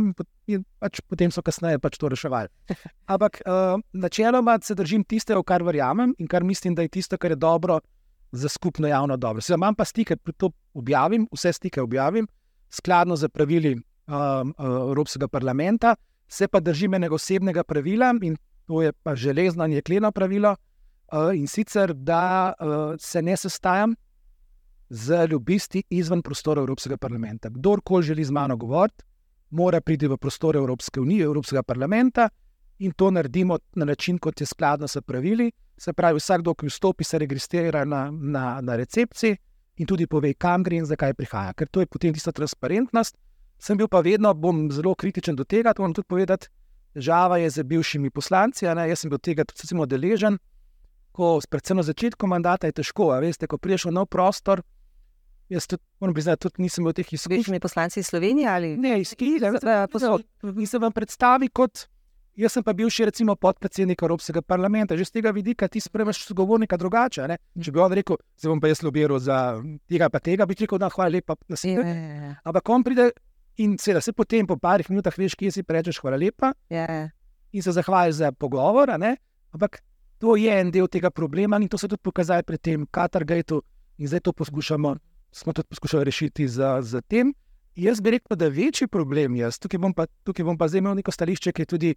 in 0.47 0.65
pač 0.79 0.99
potem 1.01 1.31
so 1.31 1.41
kasneje 1.41 1.79
pač 1.79 1.97
to 1.97 2.09
reševali. 2.09 2.49
Ampak 3.07 3.41
uh, 3.45 3.79
načeloma 3.93 4.59
se 4.61 4.75
držim 4.75 5.03
tistega, 5.03 5.39
v 5.39 5.43
kar 5.43 5.63
verjamem 5.63 6.13
in 6.17 6.27
kar 6.27 6.43
mislim, 6.43 6.75
da 6.75 6.81
je 6.81 6.89
tisto, 6.89 7.17
kar 7.17 7.31
je 7.31 7.35
dobro 7.37 7.79
za 8.31 8.49
skupno 8.49 8.87
javno 8.87 9.15
dobro. 9.17 9.41
Seveda 9.41 9.59
imam 9.59 9.75
pa 9.75 9.85
stike, 9.85 10.15
to 10.37 10.51
objavim, 10.73 11.27
vse 11.31 11.53
stike 11.53 11.81
objavim, 11.81 12.27
skladno 12.69 13.15
z 13.15 13.29
pravili 13.29 13.75
um, 13.75 14.53
uh, 14.57 14.65
Evropskega 14.89 15.27
parlamenta, 15.27 15.95
se 16.33 16.47
pa 16.47 16.59
držim 16.59 16.93
enega 16.93 17.15
osebnega 17.15 17.63
pravila 17.63 18.13
in 18.21 18.37
to 18.67 18.81
je 18.81 18.93
pa 18.93 19.15
železno 19.15 19.65
in 19.65 19.77
jekleno 19.77 20.11
pravilo. 20.11 20.55
In 21.35 21.47
sicer, 21.47 21.93
da 21.93 22.53
se 22.99 23.21
ne 23.21 23.37
sestajam 23.37 23.93
z 24.89 25.27
lobisti 25.31 25.83
izven 25.89 26.21
prostora 26.21 26.61
Evropskega 26.61 26.97
parlamenta. 26.97 27.49
Kdorkoli 27.49 28.03
želi 28.03 28.23
z 28.23 28.31
mano 28.31 28.57
govoriti, 28.57 29.03
mora 29.49 29.81
priti 29.81 30.07
v 30.07 30.17
prostore 30.17 30.57
Evropske 30.59 31.01
unije, 31.01 31.23
Evropskega 31.23 31.63
parlamenta 31.63 32.29
in 32.79 32.91
to 32.91 33.11
naredimo 33.11 33.59
na 33.75 33.85
način, 33.85 34.17
kot 34.17 34.41
je 34.41 34.45
skladno 34.45 34.87
s 34.87 35.01
pravili. 35.01 35.51
Se 35.77 35.93
pravi, 35.93 36.17
vsakdo, 36.17 36.53
ki 36.53 36.67
vstopi, 36.67 37.03
se 37.03 37.19
registrira 37.19 37.85
na, 37.85 38.09
na, 38.11 38.61
na 38.61 38.75
recepciji 38.75 39.37
in 39.77 39.87
tudi 39.87 40.07
pove, 40.07 40.33
kam 40.33 40.63
gre 40.63 40.77
in 40.77 40.85
zakaj 40.85 41.13
prihaja. 41.13 41.53
Ker 41.53 41.67
to 41.67 41.79
je 41.79 41.85
potem 41.85 42.13
tista 42.13 42.31
transparentnost. 42.31 43.17
Sem 43.63 43.77
bil 43.77 43.87
pa 43.87 44.01
vedno, 44.01 44.33
bom 44.35 44.67
zelo 44.69 44.91
kritičen 44.93 45.35
do 45.35 45.45
tega, 45.45 45.71
to 45.71 45.81
moram 45.81 45.93
tudi 45.93 46.03
povedati. 46.05 46.49
Težava 46.93 47.37
je 47.37 47.49
z 47.49 47.63
bivšimi 47.63 48.11
poslanci, 48.11 48.67
a 48.67 48.73
ne, 48.73 48.83
jaz 48.85 48.99
sem 48.99 49.09
bil 49.09 49.17
tega 49.19 49.45
tudi 49.45 49.63
deležen, 49.87 50.35
ko 51.11 51.39
predvsem 51.41 51.77
na 51.77 51.83
začetku 51.83 52.27
mandata 52.27 52.67
je 52.67 52.73
težko, 52.73 53.13
veste, 53.17 53.47
ko 53.47 53.57
priješ 53.57 53.85
v 53.85 53.93
nov 53.93 54.05
prostor. 54.07 54.61
Jaz 55.49 55.65
tudi, 55.65 55.81
moram 55.97 56.13
priznati, 56.13 56.41
tudi 56.41 56.59
nisem 56.59 56.83
imel 56.83 56.93
teh 56.93 57.05
S 57.05 57.13
izkušenj. 57.13 57.37
bivšimi 57.37 57.59
poslanci 57.59 57.99
iz 57.99 58.07
Slovenije 58.07 58.47
ali 58.47 58.77
Ne, 58.77 58.99
iz 58.99 59.13
Kile, 59.13 59.47
Eh, 59.53 59.87
posod. 59.87 60.23
in 60.43 60.67
se 60.67 60.77
vam 60.77 60.91
predstavi 60.91 61.47
kot. 61.49 61.87
Jaz 62.35 62.51
sem 62.51 62.63
pa 62.63 62.73
bil 62.73 62.89
še 62.89 63.05
recimo 63.05 63.35
podpredsednik 63.35 64.01
Evropskega 64.01 64.41
parlamenta, 64.41 64.97
že 64.97 65.05
z 65.05 65.11
tega 65.11 65.29
vidika 65.29 65.67
ti 65.67 65.79
spremeš 65.79 66.25
sogovornika 66.25 66.77
drugače. 66.77 67.27
ne. 67.27 67.37
Če 67.55 67.71
bi 67.71 67.79
on 67.79 67.93
rekel, 67.93 68.17
se 68.35 68.49
bom 68.49 68.59
pa 68.59 68.67
jaz 68.67 68.81
lobiral 68.81 69.19
za 69.19 69.61
tega 69.87 70.09
pa 70.09 70.19
tega, 70.19 70.45
bi 70.45 70.55
rekel, 70.55 70.79
da 70.79 70.89
hvala 70.89 71.09
lepa, 71.11 71.33
Ja, 71.33 71.45
naslednji. 71.47 71.91
ja, 71.91 72.35
Ampak 72.43 72.69
on 72.69 72.83
pride 72.83 73.11
in 73.57 73.77
seveda 73.77 74.01
se 74.01 74.13
potem 74.13 74.47
po 74.47 74.57
parih 74.57 74.89
minutah 74.89 75.17
veš, 75.17 75.35
kje 75.35 75.51
si 75.51 75.63
rečeš 75.67 75.99
hvala 76.01 76.17
lepa 76.17 76.53
ja, 76.69 76.85
ja. 76.89 77.09
in 77.51 77.63
se 77.63 77.71
zahvališ 77.71 78.15
za 78.15 78.31
pogovor. 78.31 78.89
Ampak 79.53 79.81
to 80.17 80.35
je 80.35 80.59
en 80.59 80.71
del 80.71 80.87
tega 80.87 81.11
problema 81.11 81.57
in 81.61 81.69
to 81.69 81.77
se 81.77 81.87
tudi 81.87 82.01
pokazali 82.01 82.43
pri 82.43 82.57
tem 82.57 82.85
Katargatu 82.91 83.61
in 83.97 84.07
zdaj 84.07 84.19
to 84.19 84.33
poskušamo, 84.33 84.95
smo 85.31 85.53
tudi 85.53 85.67
poskušali 85.69 86.03
rešiti 86.03 86.47
z, 86.47 86.81
z 86.81 87.01
tem. 87.07 87.33
Jaz 87.75 88.01
bi 88.01 88.11
rekel, 88.11 88.37
da 88.37 88.45
je 88.45 88.51
večji 88.51 88.87
problem, 88.87 89.35
jaz 89.35 89.57
tukaj 89.59 89.79
bom 89.79 89.93
pa, 89.93 90.05
tukaj 90.23 90.45
bom 90.45 90.57
pa 90.57 90.67
zdaj 90.67 90.79
imel 90.79 90.95
neko 90.95 91.11
stališče, 91.11 91.51
ki 91.51 91.61
je 91.61 91.65
tudi 91.65 91.95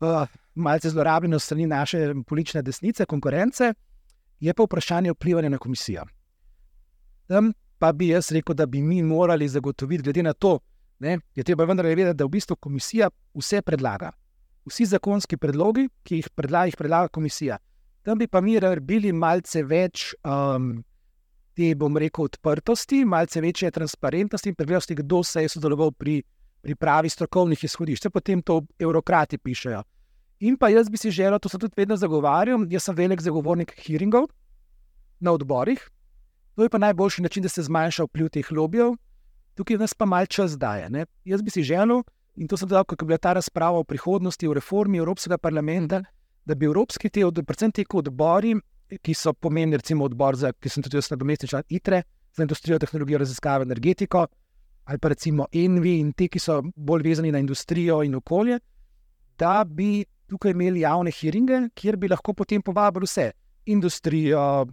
uh, 0.00 0.26
malce 0.54 0.90
zlorabljeno 0.90 1.38
strani 1.38 1.66
naše 1.66 2.14
politične 2.26 2.62
desnice, 2.62 3.06
konkurence, 3.06 3.74
je 4.40 4.54
pa 4.54 4.62
vprašanje 4.62 5.12
vplivanja 5.12 5.48
na 5.48 5.58
komisijo. 5.58 6.04
Tam 7.26 7.52
pa 7.80 7.92
bi 7.96 8.10
jaz 8.12 8.28
rekel, 8.36 8.54
da 8.54 8.66
bi 8.66 8.82
mi 8.82 9.00
morali 9.02 9.48
zagotoviti, 9.48 10.02
glede 10.02 10.22
na 10.22 10.32
to, 10.32 10.58
ne, 11.00 11.18
je 11.34 11.44
treba 11.44 11.64
vendar 11.64 11.86
vedeti, 11.88 12.12
da 12.14 12.26
v 12.28 12.34
bistvu 12.36 12.56
komisija 12.56 13.08
vse 13.34 13.62
predlaga. 13.64 14.12
Vsi 14.68 14.84
zakonski 14.90 15.38
predlogi, 15.40 15.86
ki 16.04 16.20
jih 16.20 16.28
predlaga, 16.36 16.68
jih 16.68 16.76
predlaga 16.76 17.08
komisija. 17.08 17.56
Tam 18.04 18.18
bi 18.20 18.28
pa 18.28 18.40
mi 18.44 18.58
rabili 18.60 19.12
malce 19.12 19.62
več 19.64 20.10
um, 20.24 20.74
te, 21.56 21.72
bom 21.76 21.96
rekel, 21.96 22.28
odprtosti, 22.28 23.04
malce 23.04 23.40
večje 23.40 23.70
transparentnosti 23.70 24.52
in 24.52 24.58
preglednosti, 24.58 24.98
kdo 25.00 25.22
se 25.24 25.46
je 25.46 25.52
sodeloval 25.54 25.92
pri 25.92 26.20
pripravi 26.60 27.08
strokovnih 27.08 27.64
izhodišč. 27.64 28.02
Se 28.02 28.10
potem 28.10 28.42
to 28.42 28.60
evrokrati 28.78 29.38
pišejo. 29.38 29.80
In 30.40 30.56
pa 30.56 30.68
jaz 30.72 30.88
bi 30.88 31.00
si 31.00 31.12
želel, 31.12 31.38
to 31.38 31.48
sem 31.48 31.60
tudi 31.60 31.76
vedno 31.76 31.96
zagovarjal, 31.96 32.64
jaz 32.72 32.88
sem 32.88 32.96
velik 32.96 33.20
zagovornik 33.20 33.72
hearingov 33.84 34.28
na 35.20 35.32
odborih. 35.36 35.80
To 36.60 36.64
je 36.64 36.68
pa 36.68 36.78
najboljši 36.78 37.22
način, 37.22 37.42
da 37.42 37.48
se 37.48 37.62
zmanjša 37.62 38.04
vpliv 38.04 38.28
teh 38.28 38.52
lobijev, 38.52 38.90
tukaj 39.54 39.78
nas 39.80 39.94
pa 39.94 40.04
malce 40.04 40.32
čas 40.32 40.58
daje. 40.58 40.90
Ne? 40.90 41.06
Jaz 41.24 41.42
bi 41.42 41.50
si 41.50 41.62
želel, 41.62 42.02
in 42.36 42.48
to 42.48 42.56
sem 42.56 42.68
dodal, 42.68 42.84
ko 42.84 42.96
je 43.00 43.06
bila 43.06 43.18
ta 43.18 43.32
razprava 43.32 43.78
o 43.78 43.84
prihodnosti, 43.84 44.48
o 44.48 44.52
reformi 44.54 44.98
Evropskega 44.98 45.38
parlamenta, 45.38 46.02
da 46.44 46.54
bi 46.54 46.66
evropski 46.66 47.08
te, 47.08 47.24
predvsem 47.46 47.72
ti 47.72 47.86
odbori, 47.92 48.52
ki 49.02 49.14
so 49.14 49.32
pomenili, 49.32 49.78
recimo 49.80 50.04
odbor, 50.04 50.36
za, 50.36 50.52
ki 50.52 50.68
sem 50.68 50.82
tudi 50.82 50.98
jaz 51.00 51.08
nadomestni 51.10 51.48
član 51.48 51.64
ITRE, 51.68 52.02
za 52.36 52.42
industrijo, 52.42 52.78
tehnologijo, 52.78 53.18
raziskave, 53.18 53.64
energetiko, 53.64 54.26
ali 54.84 54.98
pa 54.98 55.08
recimo 55.08 55.46
Envi 55.52 55.96
in 55.98 56.12
ti, 56.12 56.28
ki 56.28 56.38
so 56.38 56.60
bolj 56.76 57.08
vezani 57.08 57.32
na 57.32 57.38
industrijo 57.38 58.02
in 58.02 58.20
okolje, 58.20 58.60
da 59.38 59.64
bi 59.64 60.04
tukaj 60.28 60.52
imeli 60.52 60.84
javne 60.84 61.10
hearinge, 61.10 61.70
kjer 61.74 61.96
bi 61.96 62.12
lahko 62.12 62.34
potem 62.34 62.60
povabili 62.62 63.08
vse, 63.08 63.30
industrijo, 63.64 64.66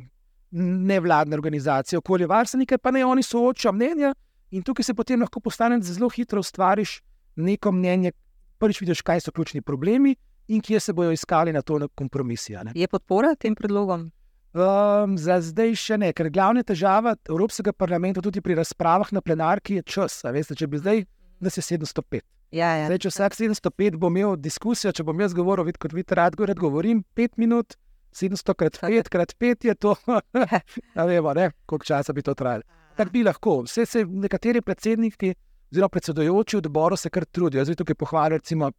nevladne 0.51 1.35
organizacije, 1.35 1.99
okoljevarstvenike, 1.99 2.77
pa 2.77 2.91
ne 2.91 3.05
oni 3.05 3.23
soočajo 3.23 3.73
mnenja, 3.73 4.13
in 4.51 4.63
tukaj 4.63 4.83
se 4.83 4.93
potem 4.93 5.21
lahko 5.21 5.39
postane, 5.39 5.77
da 5.77 5.83
zelo 5.83 6.09
hitro 6.09 6.39
ustvariš 6.39 7.01
neko 7.35 7.71
mnenje. 7.71 8.11
Prvič 8.57 8.81
vidiš, 8.81 9.01
kaj 9.01 9.21
so 9.21 9.31
ključni 9.31 9.61
problemi 9.61 10.15
in 10.47 10.61
kje 10.61 10.79
se 10.79 10.93
bodo 10.93 11.11
iskali 11.11 11.53
na 11.53 11.61
to 11.61 11.87
kompromisi. 11.95 12.55
a 12.55 12.63
ne. 12.63 12.71
Je 12.75 12.87
podpora 12.87 13.35
tem 13.35 13.55
predlogom? 13.55 14.11
Um, 14.57 15.17
za 15.17 15.41
zdaj 15.41 15.75
še 15.75 15.97
ne, 15.97 16.13
ker 16.13 16.31
glavna 16.33 16.63
težava 16.63 17.15
Evropskega 17.29 17.73
parlamenta 17.73 18.21
tudi 18.21 18.41
pri 18.41 18.55
razpravah 18.57 19.11
na 19.13 19.21
plenarki 19.21 19.75
je 19.75 19.83
čas. 19.83 20.23
Veste, 20.23 20.55
če 20.55 20.67
bi 20.67 20.79
zdaj, 20.81 21.03
nas 21.39 21.57
je 21.57 21.61
705. 21.61 22.23
Ja, 22.55 22.71
ja. 22.79 22.87
Zdaj, 22.87 23.01
če 23.03 23.11
vsak 23.11 23.35
705 23.37 23.99
bo 23.99 24.09
imel 24.09 24.37
diskusijo, 24.39 24.93
če 24.95 25.03
bom 25.03 25.19
jaz 25.19 25.35
govoril, 25.35 25.67
kot 25.77 25.93
vidite, 25.93 26.15
rad, 26.15 26.39
rad 26.39 26.57
govorim 26.57 27.03
5 27.19 27.37
minut, 27.37 27.75
700 28.17 28.55
krat 28.57 28.79
5 28.81 29.09
krat 29.13 29.33
5 29.39 29.67
je 29.67 29.75
to, 29.75 29.95
ne 30.95 31.05
vemo, 31.05 31.33
ne, 31.33 31.51
koliko 31.65 31.85
časa 31.85 32.13
bi 32.13 32.21
to 32.25 32.33
trajalo. 32.33 32.63
Tako 32.97 33.13
bi 33.13 33.23
lahko. 33.23 33.61
Vse 33.67 33.85
se 33.85 34.05
nekateri 34.05 34.61
predsedniki, 34.61 35.33
oziroma 35.71 35.89
predsedujoči 35.93 36.57
odboru, 36.57 36.97
se 36.97 37.09
kar 37.13 37.25
trudijo. 37.25 37.65
Bi 37.65 37.75
tukaj 37.75 37.95
pohvalil, 37.95 38.39
recimo, 38.41 38.71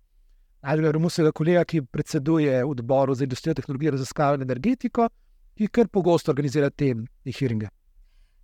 našega 0.63 0.93
romunskega 0.97 1.33
kolega, 1.33 1.65
ki 1.65 1.83
predseduje 1.83 2.65
odboru 2.65 3.15
za 3.15 3.25
industrijo, 3.25 3.55
tehnologijo, 3.55 3.95
raziskave 3.95 4.41
in 4.41 4.43
energetiko, 4.43 5.09
ki 5.55 5.69
kar 5.69 5.89
pogosto 5.89 6.33
organizira 6.35 6.71
te 6.71 6.95
hearinge. 7.31 7.71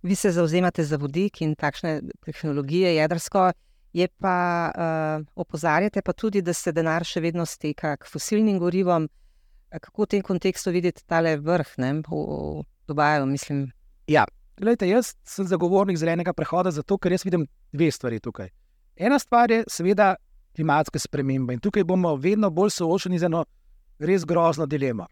Vi 0.05 0.15
se 0.15 0.31
zauzemate 0.31 0.83
za 0.83 0.97
vodik 1.01 1.41
in 1.41 1.55
takšne 1.55 2.01
tehnologije, 2.25 2.95
jedrsko, 2.95 3.51
je 3.95 4.07
pa 4.21 4.37
uh, 4.71 5.25
opozarjate 5.35 6.01
pa 6.01 6.13
tudi, 6.13 6.41
da 6.41 6.53
se 6.53 6.71
denar 6.71 7.03
še 7.03 7.23
vedno 7.23 7.45
steka 7.45 7.95
k 7.97 8.07
fosilnim 8.11 8.59
gorivom. 8.59 9.07
Eh, 9.07 9.24
Kako 9.81 10.05
v 10.05 10.07
tem 10.07 10.21
kontekstu 10.23 10.71
vidite 10.71 11.03
tale 11.07 11.35
vrh 11.37 11.75
ne, 11.77 11.93
v, 12.05 12.09
v 12.09 12.63
Dubaju? 12.87 13.25
Mislim, 13.25 13.67
Glejte, 14.57 14.87
jaz 14.87 15.15
sem 15.27 15.47
zagovornik 15.47 15.97
zelenega 15.99 16.31
prehoda, 16.33 16.71
zato 16.71 16.97
ker 16.97 17.11
jaz 17.11 17.25
vidim 17.27 17.43
dve 17.73 17.89
stvari 17.91 18.21
tukaj. 18.23 18.49
Ena 18.95 19.19
stvar 19.19 19.51
je, 19.51 19.65
seveda, 19.67 20.15
klimatske 20.55 20.99
spremembe 20.99 21.53
in 21.53 21.59
tukaj 21.59 21.83
bomo 21.83 22.13
vedno 22.15 22.49
bolj 22.49 22.71
soočeni 22.77 23.19
z 23.19 23.27
eno 23.27 23.43
res 23.99 24.23
grozno 24.25 24.65
dilemo. 24.65 25.07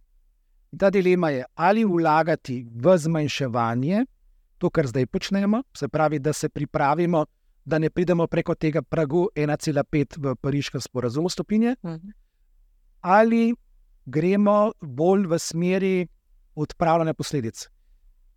In 0.71 0.79
ta 0.79 0.89
dilema 0.89 1.29
je, 1.29 1.43
ali 1.55 1.83
vlagati 1.83 2.63
v 2.63 2.97
zmanjševanje, 2.97 4.05
to, 4.57 4.69
kar 4.69 4.87
zdaj 4.87 5.05
počnemo, 5.11 5.63
se 5.75 5.87
pravi, 5.87 6.19
da 6.19 6.33
se 6.33 6.49
pripravimo, 6.49 7.25
da 7.65 7.79
ne 7.79 7.89
pridemo 7.89 8.27
preko 8.27 8.55
tega 8.55 8.81
pragu 8.81 9.27
1,5 9.35 10.17
v 10.23 10.35
pariškem 10.35 10.81
sporazumu 10.81 11.29
stopinje, 11.29 11.75
ali 13.01 13.53
gremo 14.05 14.71
bolj 14.81 15.27
v 15.27 15.39
smeri 15.39 16.07
odpravljanja 16.55 17.13
posledic. 17.13 17.67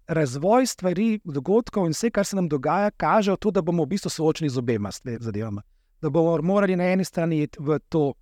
Razvoj 0.06 0.66
stvari, 0.66 1.20
dogodkov 1.24 1.86
in 1.86 1.92
vse, 1.92 2.10
kar 2.10 2.26
se 2.26 2.36
nam 2.36 2.48
dogaja, 2.48 2.90
kaže 2.90 3.36
to, 3.36 3.50
da 3.50 3.62
bomo 3.62 3.84
v 3.84 3.96
bistvu 3.96 4.10
soočeni 4.10 4.50
z 4.50 4.58
obema 4.58 4.90
zadevama. 5.20 5.62
Da 6.02 6.10
bomo 6.10 6.38
morali 6.42 6.76
na 6.76 6.84
eni 6.92 7.04
strani 7.04 7.42
iti 7.42 7.58
v 7.60 7.78
to 7.88 8.12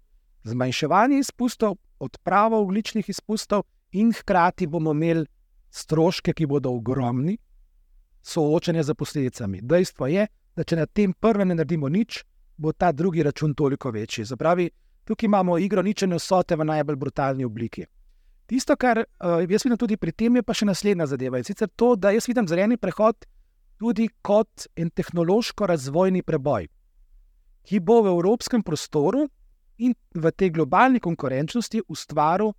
zmanjševanje 0.44 1.18
izpustov, 1.18 1.76
odpravo 1.98 2.60
ogličnih 2.60 3.08
izpustov, 3.08 3.62
in 3.92 4.12
hkrati 4.12 4.66
bomo 4.66 4.92
imeli 4.92 5.26
stroške, 5.70 6.32
ki 6.32 6.46
bodo 6.46 6.70
ogromni, 6.70 7.36
soočanje 8.22 8.82
z 8.82 8.94
posledicami. 8.94 9.60
Dejstvo 9.62 10.06
je, 10.06 10.26
da 10.56 10.64
če 10.64 10.76
na 10.76 10.86
tem 10.86 11.12
prvem 11.12 11.48
ne 11.48 11.58
naredimo 11.58 11.88
nič, 11.88 12.22
bo 12.56 12.72
ta 12.72 12.92
drugi 12.92 13.22
račun 13.22 13.54
toliko 13.54 13.90
večji. 13.90 14.24
Zapravi, 14.24 14.70
tukaj 15.04 15.26
imamo 15.26 15.58
igro 15.58 15.82
ničene 15.82 16.16
vsote 16.16 16.56
v 16.56 16.64
najbolj 16.64 16.96
brutalni 16.96 17.44
obliki. 17.44 17.84
Tisto, 18.46 18.76
kar 18.76 19.00
uh, 19.00 19.40
jaz 19.50 19.64
vidim 19.64 19.78
tudi 19.80 19.96
pri 19.96 20.12
tem, 20.12 20.36
je 20.36 20.42
pa 20.42 20.52
še 20.52 20.66
naslednja 20.68 21.06
zadeva. 21.08 21.40
In 21.40 21.46
sicer 21.46 21.70
to, 21.76 21.94
da 21.96 22.12
jaz 22.12 22.28
vidim 22.28 22.48
zeleni 22.48 22.76
prehod 22.76 23.24
tudi 23.80 24.08
kot 24.22 24.66
en 24.76 24.90
tehnološko-razvojni 24.90 26.22
preboj, 26.22 26.68
ki 27.64 27.80
bo 27.80 28.02
v 28.04 28.12
evropskem 28.12 28.62
prostoru 28.62 29.24
in 29.78 29.94
v 30.14 30.30
tej 30.30 30.52
globalni 30.54 31.00
konkurenčnosti 31.00 31.82
ustvaril 31.88 32.52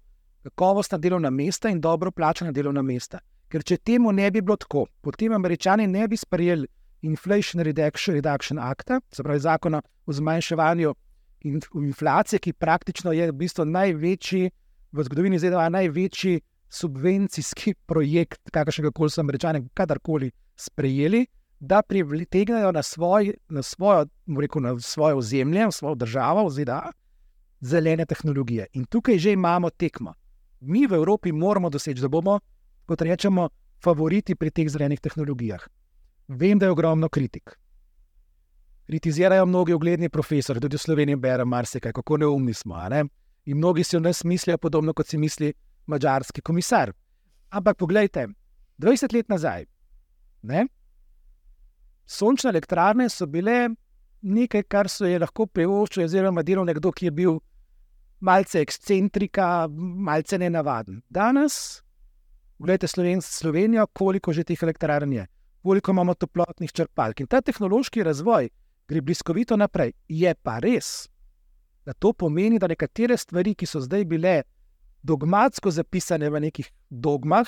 kakovostna 0.45 0.97
delovna 0.97 1.29
mesta 1.29 1.69
in 1.69 1.79
dobro 1.81 2.11
plačana 2.11 2.51
delovna 2.51 2.81
mesta. 2.81 3.21
Ker 3.49 3.63
če 3.63 3.77
temu 3.77 4.11
ne 4.11 4.29
bi 4.31 4.41
bilo 4.41 4.57
tako, 4.57 4.87
potem 5.01 5.33
američani 5.33 5.87
ne 5.87 6.07
bi 6.07 6.17
sprejeli 6.17 6.67
Inflation 7.05 7.61
Reduction, 7.61 8.15
Reduction 8.15 8.59
Acta, 8.59 8.99
se 9.13 9.23
pravi 9.23 9.39
zakona 9.39 9.81
o 10.05 10.13
zmanjševanju 10.13 10.93
in, 11.45 11.61
inflacije, 11.81 12.39
ki 12.39 12.53
praktično 12.53 13.13
je 13.15 13.29
v 13.31 13.35
bistvu 13.37 13.65
največji 13.69 14.51
v 14.95 15.03
zgodovini 15.03 15.39
ZDA 15.39 15.69
največji 15.69 16.41
subvencijski 16.71 17.73
projekt, 17.89 18.51
kakršnega 18.51 18.91
koli 18.95 19.11
so 19.11 19.21
američani 19.21 19.65
kadarkoli 19.73 20.31
sprejeli, 20.55 21.25
da 21.59 21.81
pritegnejo 21.81 22.71
na, 22.71 22.83
svoj, 22.83 23.33
na, 23.49 23.63
svojo, 23.63 24.05
rekel, 24.39 24.61
na 24.61 24.79
svoje 24.79 25.15
ozemlje, 25.15 25.67
v 25.67 25.71
svojo 25.71 25.95
državo, 25.95 26.47
v 26.47 26.51
ZDA, 26.51 26.81
zelene 27.61 28.05
tehnologije. 28.05 28.67
In 28.73 28.85
tukaj 28.85 29.19
že 29.19 29.33
imamo 29.33 29.69
tekmo. 29.69 30.13
Mi 30.59 30.87
v 30.87 30.95
Evropi 30.95 31.31
moramo 31.31 31.69
doseči, 31.69 32.01
da 32.01 32.09
bomo, 32.09 32.39
kot 32.85 33.01
rečemo, 33.01 33.49
favoriti 33.83 34.35
pri 34.35 34.51
teh 34.51 34.69
zelenih 34.69 34.99
tehnologijah. 34.99 35.67
Vem, 36.27 36.59
da 36.59 36.65
je 36.65 36.71
ogromno 36.71 37.09
kritik. 37.09 37.57
Kritizirajo 38.85 39.45
mnogi 39.45 39.73
ugledni 39.73 40.09
profesori, 40.09 40.59
tudi 40.61 40.77
v 40.77 40.79
Sloveniji 40.79 41.17
beremo 41.17 41.49
marsikaj, 41.49 41.91
kako 41.91 42.17
neumni 42.17 42.53
smo. 42.53 42.77
Ne? 42.89 43.05
In 43.45 43.57
mnogi 43.57 43.83
si 43.83 43.97
o 43.97 43.99
nas 43.99 44.23
mislijo 44.23 44.57
podobno, 44.57 44.93
kot 44.93 45.07
si 45.07 45.17
misli 45.17 45.53
mačarski 45.85 46.41
komisar. 46.41 46.91
Ampak 47.49 47.77
poglejte, 47.77 48.27
20 48.77 49.13
let 49.13 49.29
nazaj, 49.29 49.65
ne? 50.41 50.67
sončne 52.05 52.49
elektrarne 52.49 53.09
so 53.09 53.25
bile 53.25 53.69
nekaj, 54.21 54.63
kar 54.69 54.89
so 54.89 55.05
je 55.09 55.19
lahko 55.19 55.47
privoščil, 55.47 56.03
oziroma 56.05 56.43
delal 56.45 56.65
nekdo, 56.65 56.91
ki 56.91 57.09
je 57.09 57.11
bil 57.11 57.39
malce 58.25 58.61
ekscentrika, 58.61 59.67
malce 59.69 60.37
nenavaden. 60.37 61.01
Danes, 61.09 61.81
gledajte 62.59 62.87
Sloven, 62.87 63.21
Slovenijo, 63.21 63.87
koliko 63.93 64.33
že 64.33 64.43
teh 64.43 64.61
elektrarn 64.61 65.13
je, 65.13 65.25
koliko 65.63 65.91
imamo 65.91 66.13
toplotnih 66.13 66.71
črpalk. 66.71 67.21
In 67.21 67.27
ta 67.27 67.41
tehnološki 67.41 68.03
razvoj 68.03 68.49
gre 68.87 69.01
bliskovito 69.01 69.57
naprej. 69.57 69.93
Je 70.07 70.33
pa 70.35 70.59
res, 70.59 71.07
da 71.85 71.93
to 71.93 72.13
pomeni, 72.13 72.59
da 72.59 72.67
nekatere 72.67 73.17
stvari, 73.17 73.55
ki 73.55 73.65
so 73.65 73.81
zdaj 73.81 74.05
bile 74.05 74.43
dogmatsko 75.03 75.71
zapisane 75.71 76.29
v 76.29 76.41
nekih 76.47 76.71
dogmah 76.89 77.47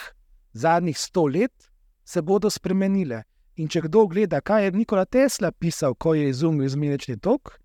zadnjih 0.54 0.98
sto 0.98 1.28
let, 1.28 1.70
se 2.06 2.22
bodo 2.22 2.50
spremenile. 2.50 3.24
In 3.58 3.70
če 3.70 3.82
kdo 3.88 4.06
gleda, 4.08 4.42
kaj 4.42 4.68
je 4.68 4.76
Nikola 4.78 5.06
Tesla 5.06 5.52
pisal, 5.52 5.96
ko 5.96 6.14
je 6.14 6.30
izumil 6.30 6.68
izmenični 6.68 7.18
tok, 7.20 7.58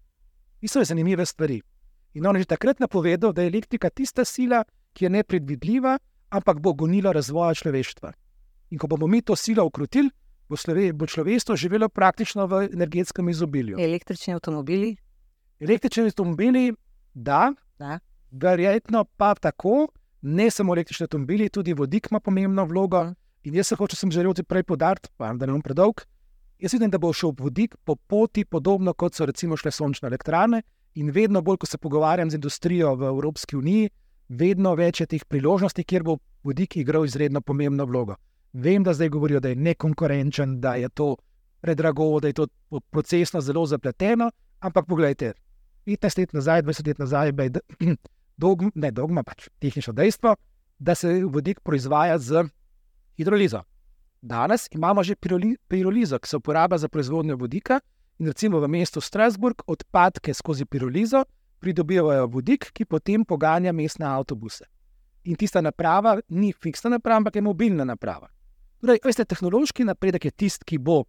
so 0.64 0.84
zanimive 0.84 1.26
stvari. 1.26 1.60
In 2.14 2.26
on 2.26 2.36
je 2.36 2.42
že 2.42 2.52
takrat 2.54 2.80
napovedal, 2.80 3.32
da 3.32 3.42
je 3.42 3.48
elektrika 3.48 3.90
tista 3.90 4.24
sila, 4.24 4.64
ki 4.92 5.04
je 5.04 5.10
nepredvidljiva, 5.10 5.98
ampak 6.30 6.60
bo 6.60 6.72
gonila 6.72 7.12
razvoja 7.12 7.54
človeštva. 7.54 8.12
In 8.70 8.78
ko 8.78 8.86
bomo 8.86 9.06
mi 9.06 9.22
to 9.22 9.36
silo 9.36 9.64
ukrotili, 9.64 10.10
bo, 10.48 10.56
bo 10.94 11.06
človeštvo 11.06 11.56
živelo 11.56 11.88
praktično 11.88 12.46
v 12.46 12.68
energetskem 12.72 13.28
izobilju. 13.28 13.78
Električni 13.80 14.34
avtomobili? 14.34 14.96
Električni 15.60 16.04
avtomobili, 16.04 16.72
da, 17.14 17.52
da. 17.78 17.98
verjetno 18.30 19.04
pa 19.04 19.34
tako, 19.34 19.88
ne 20.22 20.50
samo 20.50 20.74
električni 20.74 21.04
avtomobili, 21.04 21.48
tudi 21.48 21.72
vodik 21.72 22.08
ima 22.10 22.20
pomembno 22.20 22.64
vlogo. 22.64 23.12
In 23.42 23.54
jaz 23.54 23.72
se 23.72 23.76
hočem, 23.76 23.96
sem 23.96 24.10
želel 24.10 24.34
ti 24.34 24.42
prej 24.42 24.62
podariti, 24.62 25.08
pa 25.16 25.32
da 25.34 25.46
ne 25.46 25.52
bom 25.52 25.62
predolg. 25.62 26.04
Jaz 26.62 26.72
vidim, 26.72 26.90
da 26.90 26.98
bo 26.98 27.12
šel 27.12 27.32
vodik 27.38 27.74
po 27.84 27.96
poti, 27.96 28.44
podobno 28.44 28.94
kot 28.94 29.14
so 29.14 29.26
recimo 29.26 29.56
šle 29.56 29.70
sončne 29.70 30.06
elektrarne. 30.06 30.62
In 30.94 31.10
vedno 31.10 31.40
bolj, 31.42 31.56
ko 31.56 31.66
se 31.66 31.78
pogovarjam 31.78 32.30
z 32.30 32.38
industrijo 32.38 32.94
v 32.94 33.08
Evropski 33.08 33.56
uniji, 33.56 33.90
vedno 34.28 34.74
več 34.74 35.00
je 35.00 35.06
teh 35.06 35.24
priložnosti, 35.24 35.84
kjer 35.84 36.02
bo 36.02 36.18
vodik 36.44 36.76
igral 36.76 37.04
izredno 37.04 37.40
pomembno 37.40 37.86
vlogo. 37.86 38.16
Vem, 38.52 38.82
da 38.84 38.92
zdaj 38.94 39.08
govorijo, 39.08 39.40
da 39.40 39.48
je 39.48 39.56
nekonkurenčen, 39.56 40.60
da 40.60 40.74
je 40.74 40.88
to 40.88 41.16
predrago, 41.60 42.20
da 42.20 42.28
je 42.28 42.32
to 42.32 42.46
procesno 42.90 43.40
zelo 43.40 43.66
zapleteno, 43.66 44.30
ampak 44.60 44.86
pogledajte, 44.86 45.32
15 45.86 46.18
let 46.18 46.32
nazaj, 46.32 46.62
20 46.62 46.86
let 46.86 46.98
nazaj, 46.98 47.28
je 47.28 47.50
dogma, 48.36 48.70
ne 48.74 48.90
dogma, 48.90 49.22
pač 49.22 49.48
tehnično 49.58 49.92
dejstvo, 49.92 50.36
da 50.78 50.94
se 50.94 51.24
vodik 51.24 51.60
proizvaja 51.60 52.18
z 52.18 52.44
hidrolizo. 53.16 53.62
Danes 54.22 54.68
imamo 54.70 55.02
že 55.02 55.14
pirolizo, 55.68 56.18
ki 56.18 56.28
se 56.28 56.36
uporablja 56.36 56.78
za 56.78 56.88
proizvodnjo 56.88 57.36
vodika, 57.36 57.80
in 58.18 58.26
recimo 58.26 58.60
v 58.60 58.68
mestu 58.68 59.00
Strasburg 59.00 59.62
odpadke 59.66 60.34
skozi 60.34 60.64
pirolizo 60.64 61.24
pridobivajo 61.58 62.26
vodik, 62.26 62.70
ki 62.72 62.84
potem 62.84 63.24
poganja 63.24 63.72
mestne 63.72 64.06
avtobuse. 64.06 64.64
In 65.24 65.36
tista 65.36 65.60
naprava 65.60 66.18
ni 66.28 66.52
fiksna 66.52 66.90
naprava, 66.90 67.16
ampak 67.16 67.36
je 67.36 67.42
mobilna 67.42 67.84
naprava. 67.84 68.28
Torej, 68.82 68.98
veste, 69.06 69.24
tehnološki 69.24 69.84
napredek 69.86 70.24
je 70.26 70.32
tisti, 70.34 70.66
ki 70.66 70.80
bo 70.82 71.04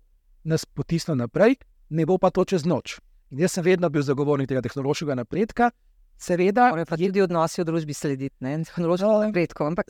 nas 0.46 0.66
potisnil 0.66 1.18
naprej, 1.18 1.58
ne 1.90 2.06
bo 2.06 2.20
pa 2.22 2.30
to 2.30 2.46
čez 2.46 2.68
noč. 2.70 3.00
In 3.34 3.42
jaz 3.42 3.56
sem 3.58 3.66
vedno 3.66 3.90
bil 3.90 4.06
zagovornik 4.06 4.52
tega 4.52 4.62
tehnološkega 4.62 5.16
napredka. 5.18 5.72
Seveda, 6.22 6.70
pa 6.86 6.98
tudi 7.00 7.24
odnosi 7.24 7.64
v 7.64 7.66
družbi 7.72 7.96
slediti, 7.98 8.36
ne 8.46 8.60
tehnološko 8.68 9.16
napredko, 9.26 9.72
ampak 9.74 9.90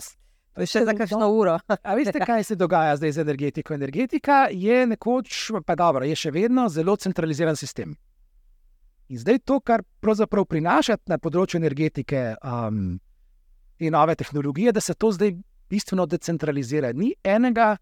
To 0.53 0.61
je 0.61 0.69
še 0.69 0.83
za 0.85 0.93
kakšno 0.93 1.27
uro. 1.33 1.57
A 1.65 1.95
veste, 1.97 2.19
kaj 2.21 2.43
se 2.45 2.55
dogaja 2.55 2.93
zdaj 2.99 3.15
z 3.15 3.23
energetiko? 3.25 3.73
Energetika 3.73 4.45
je 4.53 4.83
nekoč, 4.85 5.49
pa 5.65 5.75
dobro, 5.75 6.05
je 6.05 6.15
še 6.15 6.29
vedno 6.31 6.67
zelo 6.69 6.93
centraliziran 6.95 7.57
sistem. 7.57 7.95
In 9.09 9.19
zdaj 9.19 9.41
to, 9.49 9.57
kar 9.65 9.81
pravzaprav 10.01 10.45
prinaša 10.45 10.99
na 11.09 11.17
področju 11.17 11.57
energetike 11.57 12.35
um, 12.37 12.99
in 13.81 13.97
nove 13.97 14.15
tehnologije, 14.15 14.71
da 14.77 14.81
se 14.81 14.93
to 14.93 15.09
zdaj 15.11 15.33
bistveno 15.73 16.05
decentralizira. 16.09 16.93
Ni 16.93 17.13
enega 17.23 17.73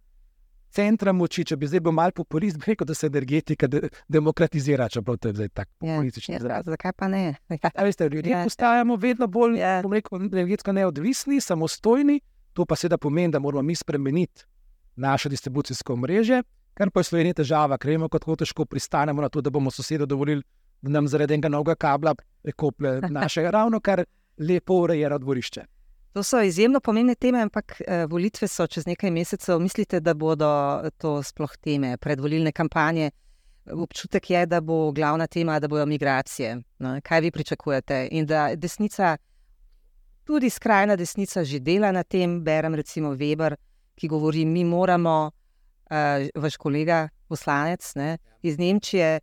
centra 0.71 1.11
moči, 1.15 1.43
če 1.47 1.57
bi 1.59 1.67
zdaj 1.69 1.83
bil 1.83 1.95
mal 1.95 2.13
populist, 2.15 2.59
bi 2.61 2.71
rekel, 2.71 2.87
da 2.87 2.95
se 2.95 3.09
energetika 3.11 3.67
de 3.71 3.89
demokratizira, 4.11 4.87
čeprav 4.91 5.19
to 5.19 5.31
je 5.31 5.39
zdaj 5.39 5.49
tako 5.61 5.87
ja, 5.87 5.97
politično. 5.99 6.37
Ja, 6.37 6.61
zakaj 6.67 6.95
pa 6.97 7.09
ne? 7.11 7.25
A 7.77 7.87
veste, 7.87 8.07
ljudje 8.09 8.31
ja. 8.31 8.43
postajamo 8.47 8.95
vedno 9.01 9.27
bolj, 9.27 9.59
ja. 9.59 9.81
rekel, 9.81 10.23
energetsko 10.29 10.75
neodvisni, 10.77 11.41
samostojni. 11.41 12.21
To 12.53 12.65
pa 12.67 12.75
seveda 12.75 12.97
pomeni, 12.99 13.31
da 13.31 13.39
moramo 13.39 13.63
mi 13.63 13.75
spremeniti 13.75 14.45
naše 14.99 15.29
distribucijsko 15.31 15.95
mreže, 15.95 16.41
kar 16.75 16.91
pa 16.91 16.99
je 16.99 17.07
Slovenija 17.07 17.37
težava, 17.39 17.77
ker 17.79 17.93
vemo, 17.93 18.09
kako 18.11 18.35
težko 18.43 18.65
pristanemo 18.67 19.23
na 19.23 19.29
to, 19.31 19.41
da 19.41 19.49
bomo 19.49 19.71
sosedu 19.71 20.05
dovolili, 20.05 20.43
da 20.81 20.91
nam 20.97 21.07
zaradi 21.07 21.37
enega 21.37 21.51
novega 21.51 21.75
kabla 21.75 22.15
prekoplje 22.43 22.99
naše 23.19 23.45
ravno 23.51 23.79
kar 23.79 24.03
lepo 24.37 24.81
urejeno 24.83 25.19
dvorišče. 25.19 25.63
To 26.13 26.23
so 26.23 26.41
izjemno 26.41 26.79
pomembne 26.79 27.15
teme, 27.15 27.39
ampak 27.41 27.81
eh, 27.81 28.05
volitve 28.05 28.47
so 28.47 28.67
čez 28.67 28.85
nekaj 28.85 29.11
mesecev. 29.11 29.59
Mislite, 29.59 29.99
da 29.99 30.13
bodo 30.13 30.49
to 30.97 31.21
sploh 31.23 31.55
teme 31.61 31.97
predvolilne 31.97 32.51
kampanje? 32.51 33.11
Občutek 33.71 34.29
je, 34.29 34.45
da 34.45 34.61
bo 34.61 34.91
glavna 34.91 35.27
tema, 35.27 35.59
da 35.59 35.67
bodo 35.67 35.85
migracije. 35.85 36.57
No, 36.79 36.99
kaj 37.03 37.21
vi 37.21 37.31
pričakujete? 37.31 38.07
In 38.11 38.25
da 38.25 38.55
desnica 38.55 39.17
tudi 40.23 40.49
skrajna 40.49 40.95
desnica 40.95 41.43
že 41.43 41.59
dela 41.59 41.91
na 41.91 42.03
tem. 42.03 42.43
Berem 42.43 42.75
recimo 42.75 43.15
Weber, 43.15 43.55
ki 43.95 44.07
govori, 44.07 44.45
mi 44.45 44.63
moramo, 44.63 45.31
uh, 45.91 46.27
vaš 46.35 46.57
kolega, 46.57 47.09
poslanec 47.27 47.95
ne, 47.95 48.17
iz 48.41 48.57
Nemčije, 48.57 49.19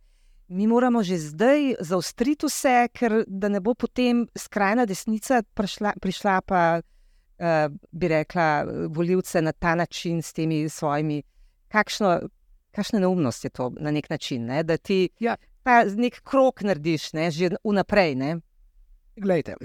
mi 0.49 0.67
moramo 0.67 1.03
že 1.03 1.17
zdaj 1.17 1.75
zaostriti 1.79 2.45
vse, 2.45 2.89
ker 2.93 3.23
da 3.27 3.49
ne 3.49 3.61
bo 3.61 3.73
potem 3.73 4.25
skrajna 4.37 4.85
desnica 4.89 5.43
prišla, 5.53 5.93
prišla 6.01 6.41
pa 6.41 6.61
uh, 6.81 7.75
bi 7.91 8.07
rekla, 8.07 8.65
voljivce 8.89 9.41
na 9.41 9.51
ta 9.51 9.75
način 9.75 10.21
s 10.21 10.33
temi 10.33 10.69
svojimi. 10.69 11.21
Kakšno, 11.69 12.19
kakšna 12.71 12.99
neumnost 12.99 13.43
je 13.43 13.49
to 13.49 13.71
na 13.79 13.91
nek 13.91 14.09
način, 14.09 14.45
ne? 14.45 14.63
da 14.63 14.77
ti 14.77 15.09
ja. 15.19 15.35
ta 15.63 15.83
nek 15.85 16.21
krok 16.23 16.61
narediš, 16.61 17.13
ne? 17.13 17.31
že 17.31 17.51
vnaprej. 17.63 18.15
Ne? 18.15 18.37
Glejte. 19.15 19.55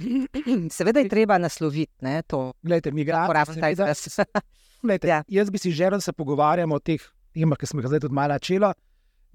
Seveda 0.76 1.00
je 1.00 1.08
treba 1.08 1.38
nasloviti 1.38 2.04
ne, 2.04 2.22
to. 2.22 2.52
Glejte, 2.62 2.92
mi 2.92 3.04
ga 3.04 3.24
Glejte, 4.82 5.08
ja. 5.08 5.22
Jaz 5.28 5.50
bi 5.50 5.58
si 5.58 5.70
želel, 5.70 5.96
da 5.96 6.00
se 6.00 6.12
pogovarjamo 6.12 6.74
o 6.74 6.78
teh 6.78 7.00
temah, 7.32 7.58
ki 7.58 7.66
smo 7.66 7.80
jih 7.80 7.88
zdaj 7.88 8.04
tudi 8.04 8.14
malo 8.14 8.34
načela. 8.34 8.74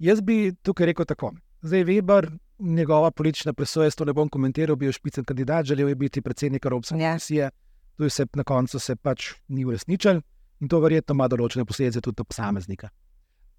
Jaz 0.00 0.22
bi 0.24 0.54
tukaj 0.62 0.88
rekel 0.90 1.04
tako. 1.04 1.34
Zdaj, 1.62 1.84
Weber, 1.84 2.30
njegova 2.58 3.10
politična 3.10 3.52
presoja, 3.52 3.90
to 3.90 4.04
ne 4.04 4.12
bom 4.12 4.28
komentiral, 4.28 4.76
bil 4.76 4.88
je 4.88 4.96
špicen 4.96 5.24
kandidat, 5.24 5.66
želel 5.66 5.88
je 5.88 5.94
biti 5.94 6.22
predsednik 6.22 6.64
Evropske 6.64 6.96
ja. 6.96 7.12
komisije. 7.12 7.50
To 7.96 8.04
je 8.04 8.10
se 8.10 8.26
na 8.34 8.44
koncu 8.44 8.78
se 8.78 8.96
pač 8.96 9.34
ni 9.48 9.64
uresničil 9.64 10.20
in 10.60 10.68
to 10.68 10.80
verjetno 10.80 11.14
ima 11.14 11.28
določene 11.28 11.64
posledice 11.64 12.00
tudi 12.00 12.16
do 12.16 12.24
posameznika. 12.24 12.88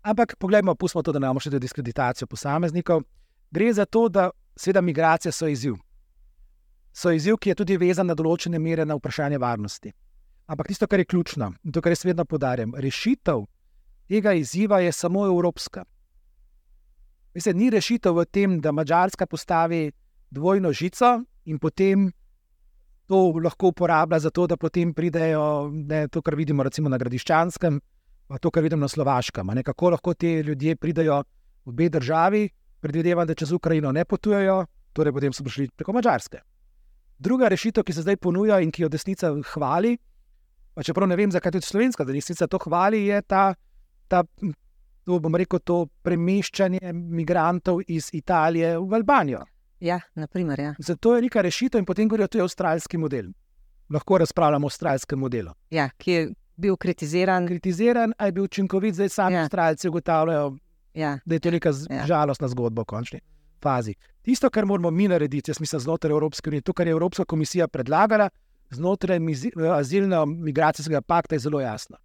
Ampak 0.02 0.36
poglejmo, 0.39 0.76
pustimo 0.76 1.04
to, 1.04 1.12
da 1.12 1.20
ne 1.20 1.30
imamo 1.30 1.39
še 1.39 1.60
diskreditacijo 1.60 2.28
posameznikov. 2.28 3.04
Gre 3.52 3.74
za 3.74 3.86
to, 3.86 4.10
da 4.10 4.30
seveda 4.58 4.82
migracije 4.82 5.32
so 5.32 5.48
izziv 5.48 5.78
so 6.94 7.12
izziv, 7.12 7.38
ki 7.39 7.50
je 7.50 7.56
tudi 7.56 7.78
vezan 7.80 8.10
na 8.12 8.16
določene 8.16 8.60
mere 8.60 8.86
na 8.86 8.98
vprašanje 9.00 9.39
varnosti. 9.39 9.92
Ampak 10.52 10.68
tisto, 10.68 10.88
kar 10.88 11.00
je 11.00 11.08
ključno 11.08 11.54
in 11.64 11.72
to, 11.72 11.82
kar 11.82 11.96
jaz 11.96 12.04
vedno 12.06 12.26
podarjam, 12.26 12.76
rešitev 12.76 13.46
tega 14.12 14.34
izziva 14.36 14.82
je 14.84 14.92
samo 14.92 15.26
evropska. 15.26 15.86
Mislim, 17.34 17.58
ni 17.58 17.70
rešitev 17.70 18.16
v 18.18 18.26
tem, 18.26 18.60
da 18.60 18.72
Mačarska 18.72 19.26
postavi 19.26 19.92
dvojno 20.32 20.72
žico 20.74 21.22
in 21.46 21.60
potem 21.60 22.12
to 23.08 23.32
lahko 23.44 23.72
uporablja 23.72 24.20
za 24.20 24.30
to, 24.30 24.48
da 24.48 24.58
potem 24.58 24.94
pridejo 24.94 25.70
ne, 25.72 26.08
to, 26.08 26.22
kar 26.22 26.36
vidimo 26.36 26.64
recimo 26.64 26.90
na 26.90 26.98
Gradiščanskem, 26.98 27.80
pa 28.28 28.38
to, 28.38 28.52
kar 28.52 28.64
vidimo 28.64 28.82
na 28.82 28.88
Slovaškem. 28.88 29.48
Ne, 29.56 29.64
kako 29.64 29.90
lahko 29.96 30.14
ti 30.14 30.40
ljudje 30.40 30.76
pridejo 30.76 31.24
v 31.66 31.74
obe 31.74 31.90
državi, 31.90 32.50
predvidevam, 32.80 33.28
da 33.28 33.36
čez 33.36 33.52
Ukrajino 33.52 33.92
ne 33.92 34.06
potujejo, 34.06 34.66
torej 34.94 35.14
potem 35.14 35.34
so 35.34 35.44
prišli 35.44 35.70
preko 35.76 35.94
Mačarske. 35.94 36.40
Druga 37.20 37.48
rešitev, 37.52 37.84
ki 37.84 37.94
se 37.94 38.02
zdaj 38.02 38.18
ponuja 38.18 38.60
in 38.60 38.72
ki 38.72 38.88
jo 38.88 38.90
desnica 38.90 39.34
hvali, 39.54 39.98
pa 40.74 40.84
čeprav 40.84 41.08
ne 41.08 41.16
vem, 41.20 41.32
zakaj 41.32 41.52
tudi 41.58 41.68
slovenska 41.68 42.08
desnica 42.08 42.48
to 42.48 42.60
hvali, 42.64 43.06
je 43.12 43.22
ta, 43.22 43.54
ta 44.08 44.24
to, 45.06 45.20
bom 45.20 45.36
rekel, 45.36 45.60
to 45.60 45.86
premeščanje 46.06 46.80
imigrantov 46.91 47.82
iz 47.88 48.10
Italije 48.14 48.78
v 48.78 48.99
Albanijo. 48.99 49.45
Ja, 49.82 49.99
naprimer, 50.16 50.60
ja. 50.60 50.74
Zato 50.80 51.16
je 51.16 51.26
neka 51.26 51.41
rešitev 51.41 51.82
in 51.82 51.86
potem 51.86 52.10
govorijo, 52.10 52.28
da 52.28 52.38
je 52.38 52.39
to 52.39 52.43
avstralski 52.45 52.97
model. 52.97 53.32
Lahko 53.89 54.18
razpravljamo 54.22 54.68
o 54.68 54.70
avstralskem 54.70 55.20
modelu. 55.20 55.52
Ja, 55.70 55.89
ki 55.97 56.12
je 56.12 56.28
bil 56.56 56.78
kritiziran. 56.78 57.47
Kritiziran, 57.47 58.14
a 58.18 58.30
je 58.30 58.32
bil 58.32 58.43
učinkovit, 58.43 58.95
zdaj 58.95 59.10
sami 59.10 59.36
ja. 59.36 59.41
avstralci 59.41 59.89
ugotavljajo, 59.89 60.56
ja. 60.93 61.18
da 61.26 61.36
je 61.36 61.39
to 61.39 61.52
neka 61.52 61.74
ja. 61.89 62.06
žalostna 62.06 62.47
zgodba 62.47 62.86
v 62.86 62.93
končni 62.93 63.22
fazi. 63.62 63.95
Tisto, 64.22 64.49
kar 64.49 64.66
moramo 64.66 64.91
mi 64.91 65.08
narediti, 65.08 65.52
jaz 65.52 65.60
mislim, 65.60 65.80
znotraj 65.80 66.12
Evropske 66.12 66.49
unije, 66.49 66.62
to, 66.62 66.74
kar 66.74 66.88
je 66.88 66.91
Evropska 66.91 67.26
komisija 67.26 67.68
predlagala, 67.68 68.30
znotraj 68.70 69.20
azilno-migracijskega 69.78 71.02
pakta, 71.02 71.36
je 71.36 71.39
zelo 71.39 71.62
jasno. 71.62 71.97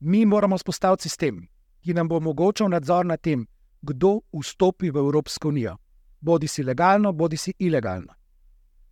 Mi 0.00 0.26
moramo 0.26 0.58
spostaviti 0.58 1.02
sistem, 1.02 1.46
ki 1.86 1.94
nam 1.94 2.08
bo 2.08 2.18
omogočal 2.18 2.68
nadzor 2.68 3.06
nad 3.06 3.20
tem, 3.22 3.46
kdo 3.82 4.20
vstopi 4.34 4.90
v 4.90 4.98
Evropsko 4.98 5.48
unijo, 5.48 5.76
bodi 6.20 6.48
si 6.48 6.64
legalno, 6.66 7.12
bodi 7.12 7.36
si 7.36 7.54
ilegalno. 7.58 8.14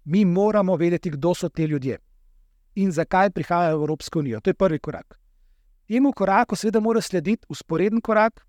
Mi 0.04 0.24
moramo 0.24 0.76
vedeti, 0.76 1.10
kdo 1.10 1.34
so 1.34 1.48
ti 1.48 1.64
ljudje 1.64 1.98
in 2.74 2.92
zakaj 2.92 3.30
prihajajo 3.30 3.78
v 3.78 3.82
Evropsko 3.82 4.18
unijo. 4.18 4.40
To 4.40 4.50
je 4.50 4.54
prvi 4.54 4.78
korak. 4.78 5.18
Temu 5.88 6.12
koraku, 6.12 6.56
seveda, 6.56 6.80
mora 6.80 7.00
slediti 7.00 7.46
usporeden 7.48 8.00
korak 8.00 8.46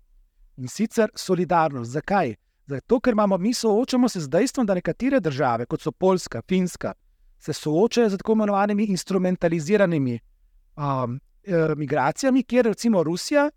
in 0.56 0.68
sicer 0.68 1.10
solidarnost. 1.14 1.90
Zakaj? 1.90 2.34
Zato, 2.66 3.00
ker 3.00 3.14
imamo 3.14 3.38
mi 3.38 3.54
soočamo 3.54 4.08
se 4.08 4.20
z 4.20 4.28
dejstvom, 4.28 4.66
da 4.66 4.74
nekatere 4.74 5.20
države, 5.20 5.66
kot 5.66 5.82
so 5.82 5.92
Poljska, 5.92 6.42
Finska, 6.48 6.92
se 7.38 7.52
soočajo 7.52 8.08
z 8.08 8.18
tako 8.18 8.32
imenovanimi 8.32 8.84
instrumentaliziranimi 8.84 10.18
um, 10.76 11.20
eh, 11.44 11.74
migracijami, 11.76 12.42
kjer 12.42 12.64
recimo 12.66 13.02
Rusija 13.02 13.50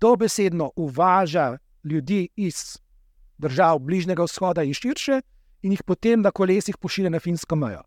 dobesedno 0.00 0.70
uvaža 0.76 1.58
ljudi 1.84 2.28
iz 2.36 2.78
držav 3.38 3.78
Bližnjega 3.78 4.24
vzhoda 4.24 4.62
in 4.62 4.74
širše, 4.74 5.20
in 5.62 5.72
jih 5.72 5.82
potem 5.82 6.20
na 6.20 6.30
kolesih 6.30 6.76
pošilja 6.76 7.10
na 7.10 7.20
finsko 7.20 7.56
mejo. 7.56 7.82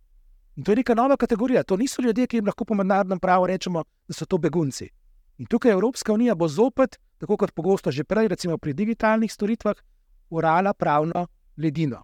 In 0.55 0.63
to 0.63 0.71
je 0.71 0.75
neka 0.75 0.95
nova 0.95 1.17
kategorija. 1.17 1.63
To 1.63 1.77
niso 1.77 2.01
ljudje, 2.01 2.27
ki 2.27 2.37
jim 2.37 2.45
lahko 2.45 2.65
po 2.65 2.75
mednarodnem 2.75 3.19
pravu 3.19 3.47
rečemo, 3.47 3.83
da 4.07 4.13
so 4.13 4.25
to 4.25 4.37
begunci. 4.37 4.89
In 5.37 5.45
tukaj 5.45 5.71
Evropska 5.71 6.13
unija 6.13 6.35
bo 6.35 6.47
zopet, 6.47 6.99
tako 7.19 7.37
kot 7.37 7.51
pogosto 7.51 7.91
že 7.91 8.03
prej, 8.03 8.27
recimo 8.27 8.57
pri 8.57 8.73
digitalnih 8.73 9.31
storitvah, 9.31 9.75
urala 10.29 10.73
pravno 10.73 11.27
ledino. 11.57 12.03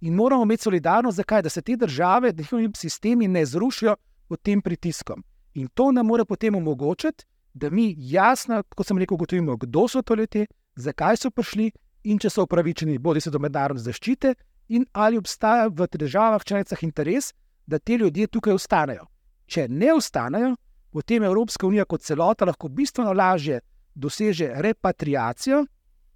In 0.00 0.14
moramo 0.14 0.42
imeti 0.42 0.62
solidarnost, 0.62 1.16
zakaj? 1.16 1.42
da 1.42 1.48
se 1.48 1.62
te 1.62 1.76
države, 1.76 2.32
da 2.32 2.42
njihovi 2.42 2.70
sistemi 2.76 3.28
ne 3.28 3.46
zrušijo 3.46 3.96
pod 4.28 4.42
tem 4.42 4.62
pritiskom. 4.62 5.24
In 5.54 5.68
to 5.68 5.92
nam 5.92 6.06
mora 6.06 6.24
potem 6.24 6.54
omogočiti, 6.54 7.24
da 7.56 7.70
mi 7.70 7.94
jasno, 7.98 8.60
kot 8.76 8.86
sem 8.86 8.98
rekel, 9.00 9.14
ugotovimo, 9.14 9.56
kdo 9.56 9.88
so 9.88 10.02
to 10.02 10.14
ljudje, 10.14 10.46
zakaj 10.76 11.16
so 11.16 11.30
prišli 11.30 11.70
in 12.04 12.18
če 12.20 12.30
so 12.30 12.44
upravičeni, 12.44 12.98
bodi 12.98 13.22
se 13.24 13.32
do 13.32 13.40
mednarodne 13.40 13.80
zaščite, 13.82 14.34
in 14.68 14.84
ali 14.92 15.16
obstaja 15.16 15.70
v 15.72 15.86
državah 15.92 16.44
članicah 16.44 16.82
interes, 16.84 17.32
da 17.66 17.78
ti 17.78 17.96
ljudje 17.96 18.26
tukaj 18.26 18.52
ostanejo. 18.52 19.06
Če 19.46 19.68
ne 19.68 19.94
ostanejo, 19.94 20.52
potem 20.92 21.24
Evropska 21.24 21.66
unija 21.66 21.84
kot 21.84 22.02
celota 22.02 22.44
lahko 22.44 22.68
bistveno 22.68 23.12
lažje 23.12 23.60
doseže 23.94 24.50
repatriacijo, 24.66 25.64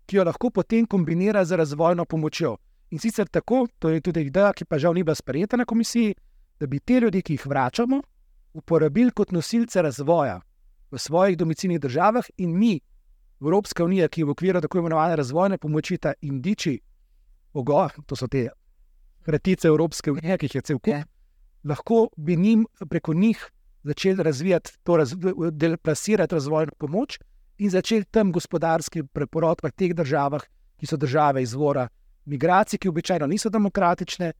ki 0.07 0.17
jo 0.17 0.27
lahko 0.29 0.51
potem 0.51 0.87
kombinira 0.87 1.45
z 1.45 1.57
razvojno 1.57 2.05
pomočjo. 2.05 2.57
In 2.91 2.99
sicer 2.99 3.29
tako, 3.29 3.67
to 3.79 3.89
je 3.89 4.01
tudi 4.01 4.27
ideja, 4.27 4.53
ki 4.53 4.67
pa 4.67 4.79
žal 4.79 4.95
ni 4.95 5.07
bila 5.07 5.15
sprejeta 5.15 5.57
na 5.57 5.65
komisiji, 5.65 6.15
da 6.61 6.67
bi 6.67 6.81
te 6.81 7.01
ljudi, 7.01 7.23
ki 7.23 7.39
jih 7.39 7.47
vračamo, 7.47 8.03
uporabili 8.53 9.15
kot 9.15 9.33
nosilce 9.33 9.83
razvoja 9.83 10.41
v 10.91 10.99
svojih 10.99 11.37
domicilnih 11.37 11.81
državah, 11.81 12.25
in 12.37 12.59
mi, 12.59 12.81
Evropska 13.41 13.85
unija, 13.85 14.09
ki 14.09 14.25
v 14.25 14.35
okviru 14.35 14.61
tako 14.61 14.79
imenovane 14.79 15.17
razvojne 15.17 15.59
pomoči, 15.59 15.99
ta 15.99 16.13
indiči, 16.21 16.81
ogo, 17.53 17.89
to 18.07 18.17
so 18.17 18.29
te 18.29 18.49
kratice 19.23 19.69
Evropske 19.69 20.13
unije, 20.13 20.39
ki 20.39 20.47
jih 20.47 20.55
je 20.55 20.63
cel 20.63 20.79
kup, 20.79 20.95
yeah. 20.95 21.07
lahko 21.65 22.09
bi 22.17 22.37
njim 22.37 22.67
preko 22.89 23.15
njih 23.15 23.51
začeli 23.83 24.23
razvijati, 24.23 24.73
to 24.83 24.97
raz, 24.97 25.15
plasirati 25.83 26.35
razvojno 26.35 26.73
pomoč 26.79 27.19
in 27.59 27.71
začeli 27.71 28.05
tam 28.05 28.33
gospodarski 28.33 29.03
preporod 29.03 29.61
v 29.63 29.71
teh 29.71 29.95
državah, 29.95 30.45
ki 30.77 30.87
so 30.87 30.97
države 30.97 31.43
izvora 31.43 31.89
migracij, 32.25 32.79
ki 32.79 32.89
običajno 32.89 33.27
niso 33.27 33.51
demokratične, 33.51 34.33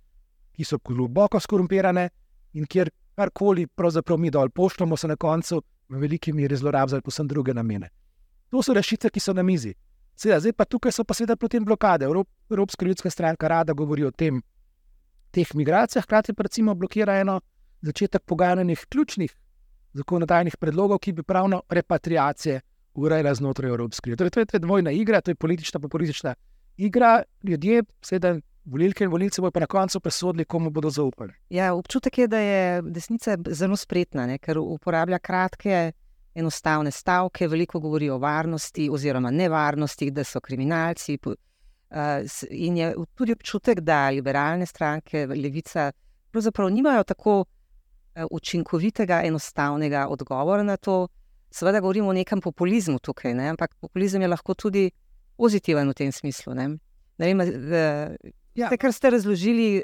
ki 0.53 0.65
so 0.65 0.79
globoko 0.79 1.41
skorumpirane 1.41 2.09
in 2.53 2.67
kjer 2.67 2.91
karkoli 3.17 3.67
pravzaprav 3.67 4.19
mi 4.19 4.31
dol 4.31 4.49
pošljemo, 4.49 4.97
se 4.97 5.09
na 5.09 5.17
koncu 5.17 5.63
v 5.91 6.01
veliki 6.01 6.33
meri 6.33 6.57
zlorabljajo 6.57 6.99
za 6.99 7.03
posebno 7.03 7.29
druge 7.29 7.55
namene. 7.55 7.89
To 8.51 8.63
so 8.63 8.75
rešitve, 8.75 9.11
ki 9.11 9.21
so 9.21 9.33
na 9.33 9.43
mizi. 9.43 9.75
Seveda, 10.17 10.41
zdaj 10.41 10.53
pa 10.53 10.65
tukaj 10.65 10.93
so 10.93 11.05
pa 11.05 11.15
seveda 11.15 11.37
potem 11.37 11.65
blokade. 11.65 12.07
Evropska 12.51 12.87
ljudska 12.87 13.11
stranka 13.11 13.49
rada 13.49 13.73
govori 13.73 14.05
o 14.05 14.11
tem, 14.11 14.43
teh 15.31 15.55
migracijah, 15.55 16.05
hkrati 16.05 16.35
pa 16.35 16.43
recimo 16.43 16.75
blokira 16.75 17.21
eno 17.21 17.41
začetek 17.83 18.23
pogajanj 18.23 18.75
ključnih 18.89 19.37
zakonodajnih 19.93 20.57
predlogov, 20.57 20.99
ki 20.99 21.13
bi 21.13 21.23
pravno 21.23 21.63
repatriacije 21.69 22.61
urejala 22.95 23.35
znotraj 23.35 23.71
Evropske 23.71 24.11
unije. 24.11 24.17
Torej, 24.17 24.47
to 24.47 24.57
je 24.57 24.61
dvojna 24.61 24.91
igra, 24.91 25.21
to 25.21 25.31
je 25.31 25.35
politična 25.35 25.81
pa 25.81 25.89
politična 25.89 26.35
igra. 26.77 27.23
Ljudje, 27.43 27.83
seveda, 28.03 28.41
volilke 28.71 29.05
in 29.05 29.11
volilci 29.11 29.41
bodo 29.41 29.51
pa 29.51 29.61
na 29.61 29.67
koncu 29.67 30.01
presodili, 30.01 30.45
komu 30.45 30.71
bodo 30.71 30.91
zaupali. 30.91 31.33
Ja, 31.51 31.75
občutek 31.75 32.19
je, 32.19 32.27
da 32.29 32.39
je 32.39 32.83
desnica 32.83 33.37
zelo 33.51 33.77
spretna, 33.77 34.27
ne? 34.27 34.39
ker 34.39 34.59
uporablja 34.59 35.19
kratke, 35.19 35.93
enostavne 36.35 36.91
stavke, 36.91 37.49
veliko 37.49 37.81
govori 37.81 38.11
o 38.11 38.19
varnosti 38.19 38.89
oziroma 38.91 39.31
nevarnosti, 39.31 40.11
da 40.11 40.25
so 40.25 40.41
kriminalci. 40.41 41.19
In 42.51 42.77
je 42.77 42.93
tudi 43.15 43.33
občutek, 43.33 43.81
da 43.81 44.09
liberalne 44.15 44.67
stranke, 44.67 45.27
levica, 45.27 45.91
pravzaprav 46.31 46.71
nimajo 46.71 47.05
tako 47.05 47.45
učinkovitega, 48.31 49.23
enostavnega 49.27 50.07
odgovora 50.09 50.63
na 50.63 50.77
to. 50.77 51.09
Seveda 51.51 51.81
govorimo 51.81 52.09
o 52.09 52.13
nekem 52.15 52.41
populizmu 52.41 52.99
tukaj, 52.99 53.35
ne? 53.35 53.49
ampak 53.51 53.75
populizem 53.81 54.23
je 54.23 54.29
lahko 54.29 54.55
tudi 54.55 54.91
pozitiven 55.37 55.89
v 55.91 55.95
tem 55.95 56.13
smislu. 56.13 56.55
Ne? 56.55 56.69
Ne 57.19 57.27
vem, 57.27 57.41
ja. 58.55 58.69
Te, 58.69 58.79
kar 58.81 58.93
ste 58.93 59.11
razložili, 59.11 59.83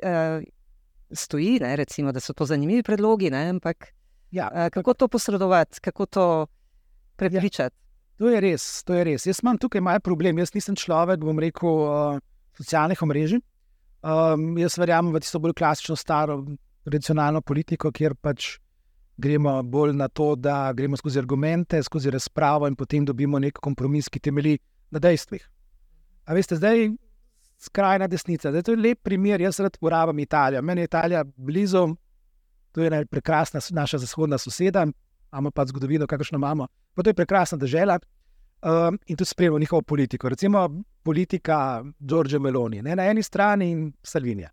stoji, 1.10 1.58
ne? 1.62 1.76
recimo, 1.76 2.12
da 2.12 2.20
so 2.20 2.34
to 2.34 2.46
zanimivi 2.46 2.82
predlogi, 2.82 3.30
ne? 3.30 3.48
ampak 3.54 3.92
ja, 4.30 4.70
kako 4.70 4.94
to 4.94 5.08
posredovati, 5.08 5.80
kako 5.80 6.06
to 6.06 6.46
prepričati. 7.16 7.76
Ja. 7.76 7.86
To 8.16 8.28
je 8.32 8.40
res, 8.40 8.64
to 8.84 8.94
je 8.96 9.04
res. 9.04 9.26
Jaz 9.28 9.42
imam 9.42 9.58
tukaj 9.60 9.82
maj 9.84 10.00
problem. 10.00 10.38
Jaz 10.40 10.54
nisem 10.54 10.76
človek, 10.76 11.20
bom 11.20 11.36
rekel, 11.40 11.68
uh, 11.68 12.20
socialnih 12.56 13.02
omrežij. 13.04 13.42
Um, 14.06 14.54
jaz 14.56 14.78
verjamem 14.80 15.12
v 15.12 15.20
tisto 15.20 15.40
bolj 15.42 15.52
klasično, 15.58 15.96
staro, 16.00 16.38
tradicionalno 16.86 17.42
politiko, 17.44 17.90
kjer 17.92 18.14
pač 18.16 18.54
gremo 19.20 19.58
bolj 19.62 19.92
na 19.96 20.08
to, 20.08 20.30
da 20.36 20.72
gremo 20.76 20.96
skozi 20.96 21.20
argumente, 21.20 21.82
skozi 21.82 22.12
razpravo 22.12 22.68
in 22.68 22.76
potem 22.76 23.04
dobimo 23.04 23.40
nek 23.42 23.60
kompromis, 23.60 24.08
ki 24.08 24.20
temelji 24.20 24.58
na 24.92 25.02
dejstvih. 25.02 25.44
A 26.26 26.36
veste, 26.36 26.56
zdaj 26.56 26.88
skrajna 27.58 28.06
desnica, 28.06 28.50
zdaj 28.50 28.62
to 28.62 28.70
je 28.70 28.76
lep 28.76 29.02
primer. 29.02 29.40
Jaz 29.40 29.60
rad 29.60 29.76
uporabljam 29.76 30.18
Italijo. 30.18 30.62
Meni 30.62 30.80
je 30.80 30.84
Italija 30.84 31.24
blizu, 31.36 31.96
to 32.72 32.82
je 32.82 33.06
prekrasna 33.06 33.60
naša 33.70 33.98
zahodna 33.98 34.38
soseda, 34.38 34.86
imamo 35.32 35.50
pa 35.50 35.66
zgodovino, 35.66 36.06
kakršno 36.06 36.36
imamo. 36.36 36.66
Pa 36.94 37.02
to 37.02 37.10
je 37.10 37.14
prekrasna 37.14 37.58
država 37.58 37.98
um, 38.62 38.98
in 39.06 39.16
tudi 39.16 39.28
spremljamo 39.28 39.58
njihovo 39.58 39.82
politiko. 39.82 40.28
Recimo 40.28 40.82
politika 41.02 41.84
Đorđa 41.98 42.38
Meloni, 42.38 42.82
ne, 42.82 42.96
na 42.96 43.06
eni 43.06 43.22
strani 43.22 43.70
in 43.70 43.92
Salvinija. 44.02 44.50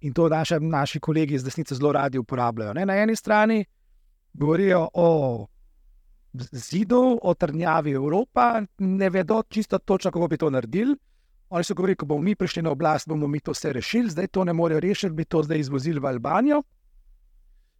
In 0.00 0.12
to 0.12 0.28
naše, 0.28 0.60
naši 0.60 1.00
kolegi 1.00 1.34
iz 1.34 1.44
desnice 1.44 1.74
zelo 1.74 1.92
radi 1.92 2.18
uporabljajo. 2.18 2.72
Ne, 2.74 2.86
na 2.86 2.96
eni 2.96 3.16
strani 3.16 3.64
govorijo 4.32 4.88
o 4.94 5.46
zidu, 6.52 7.18
o 7.22 7.34
trnjavi 7.34 7.90
Evropa, 7.90 8.62
ne 8.78 9.10
vedo 9.10 9.42
čisto 9.48 9.78
točno, 9.78 10.10
kako 10.10 10.28
bi 10.28 10.36
to 10.36 10.50
naredili. 10.50 10.96
Oni 11.50 11.64
so 11.64 11.74
govorili, 11.74 11.96
ko 11.96 12.06
bomo 12.06 12.22
mi 12.22 12.34
prišli 12.34 12.62
na 12.62 12.70
oblast, 12.70 13.08
bomo 13.08 13.26
mi 13.26 13.40
to 13.40 13.50
vse 13.50 13.72
rešili, 13.72 14.10
zdaj 14.10 14.26
to 14.26 14.44
ne 14.44 14.52
morejo 14.52 14.80
rešiti, 14.80 15.14
bi 15.14 15.24
to 15.24 15.42
zdaj 15.42 15.58
izvozili 15.58 16.00
v 16.00 16.06
Albanijo. 16.06 16.62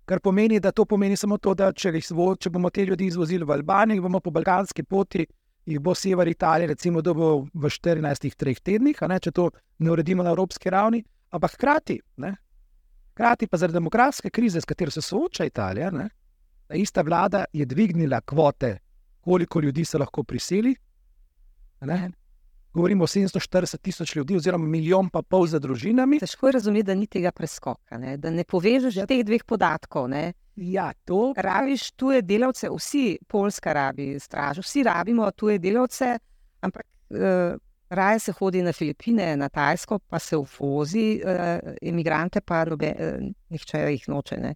Kar 0.05 0.21
pomeni, 0.21 0.61
da 0.61 0.73
to 0.73 0.85
pomeni 0.85 1.17
samo 1.17 1.39
to, 1.39 1.55
da 1.55 1.71
če, 1.73 1.93
izvo, 1.99 2.35
če 2.35 2.51
bomo 2.51 2.71
te 2.71 2.85
ljudi 2.85 3.07
izvozili 3.07 3.47
v 3.47 3.55
Albanijo, 3.55 4.03
bomo 4.03 4.21
po 4.21 4.31
balkanski 4.35 4.83
poti, 4.83 5.27
jih 5.67 5.81
bo 5.81 5.95
sever 5.95 6.29
Italije, 6.29 6.73
recimo, 6.73 7.03
da 7.03 7.15
bo 7.15 7.45
v 7.55 7.71
14-3 7.71 8.59
tednih, 8.59 9.03
ne, 9.09 9.19
če 9.21 9.31
to 9.31 9.51
ne 9.79 9.95
uredimo 9.95 10.27
na 10.27 10.35
evropski 10.35 10.71
ravni. 10.71 11.05
Ampak 11.31 11.55
hkrati, 11.55 12.01
ne, 12.17 12.35
hkrati 13.13 13.47
pa 13.47 13.61
zaradi 13.61 13.79
demografske 13.79 14.31
krize, 14.35 14.61
s 14.61 14.67
katero 14.67 14.91
se 14.91 15.03
sooča 15.03 15.47
Italija, 15.47 15.93
ne, 15.95 16.09
ta 16.67 16.75
ista 16.75 17.07
vlada 17.07 17.45
je 17.53 17.67
dvignila 17.67 18.21
kvote, 18.21 18.79
koliko 19.21 19.61
ljudi 19.61 19.85
se 19.85 19.99
lahko 19.99 20.25
priseli. 20.25 20.75
Ne, 21.87 22.11
Govorimo 22.75 23.05
o 23.05 23.07
740 23.07 23.79
tisoč 23.83 24.15
ljudi, 24.17 24.37
oziroma 24.37 24.67
milijon 24.67 25.09
pa 25.11 25.23
pol 25.23 25.47
za 25.47 25.59
družinami. 25.59 26.21
Težko 26.23 26.47
je 26.47 26.53
razumeti, 26.53 26.87
da 26.87 26.95
ni 26.95 27.07
tega 27.11 27.33
preskoka, 27.35 27.99
ne? 27.99 28.17
da 28.17 28.31
ne 28.31 28.45
povežeš 28.45 29.01
ja. 29.03 29.07
teh 29.11 29.25
dveh 29.27 29.43
podatkov. 29.45 30.07
Ne? 30.11 30.33
Ja, 30.57 30.93
to. 31.05 31.33
Rabiš 31.37 31.91
tuje 31.99 32.23
delavce, 32.23 32.71
vsi 32.71 33.19
Poljska 33.29 33.73
rabi 33.75 34.13
straž, 34.21 34.63
vsi 34.63 34.85
rabimo 34.87 35.31
tuje 35.31 35.59
delavce, 35.59 36.13
ampak 36.61 36.87
uh, 36.87 37.59
raje 37.91 38.19
se 38.19 38.33
hodi 38.39 38.63
na 38.63 38.73
Filipine, 38.73 39.33
na 39.37 39.49
Tajsko, 39.49 39.99
pa 39.99 40.19
se 40.19 40.37
uvozi 40.37 41.23
imigrante, 41.83 42.41
pa 42.41 42.63
robe, 42.65 42.93
uh, 42.95 43.33
nihče 43.51 43.83
jih 43.97 44.09
noče. 44.09 44.37
Ne? 44.37 44.55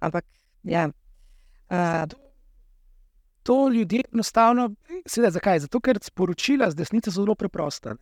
Ampak 0.00 0.26
ja. 0.62 0.88
Uh, 1.70 2.21
to 3.42 3.68
ljudje 3.68 4.02
enostavno, 4.12 4.70
seveda, 5.06 5.30
zakaj? 5.30 5.58
Zato, 5.58 5.80
ker 5.80 5.98
sporočila 6.02 6.70
z 6.70 6.78
desnice 6.78 7.10
so 7.10 7.22
zelo 7.22 7.34
preprosta. 7.34 7.96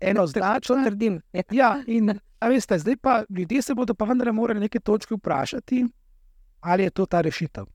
Eno 0.00 0.26
značo 0.26 0.76
naredim. 0.76 1.20
Ja, 1.50 1.76
in 1.86 2.10
veste, 2.40 2.78
zdaj 2.78 2.96
pa 2.96 3.24
ljudje 3.28 3.62
se 3.62 3.74
bodo 3.74 3.94
pa 3.94 4.04
vendar 4.04 4.32
morali 4.32 4.60
neke 4.60 4.80
točke 4.80 5.14
vprašati, 5.14 5.84
ali 6.60 6.82
je 6.82 6.90
to 6.90 7.06
ta 7.06 7.20
rešitev. 7.20 7.66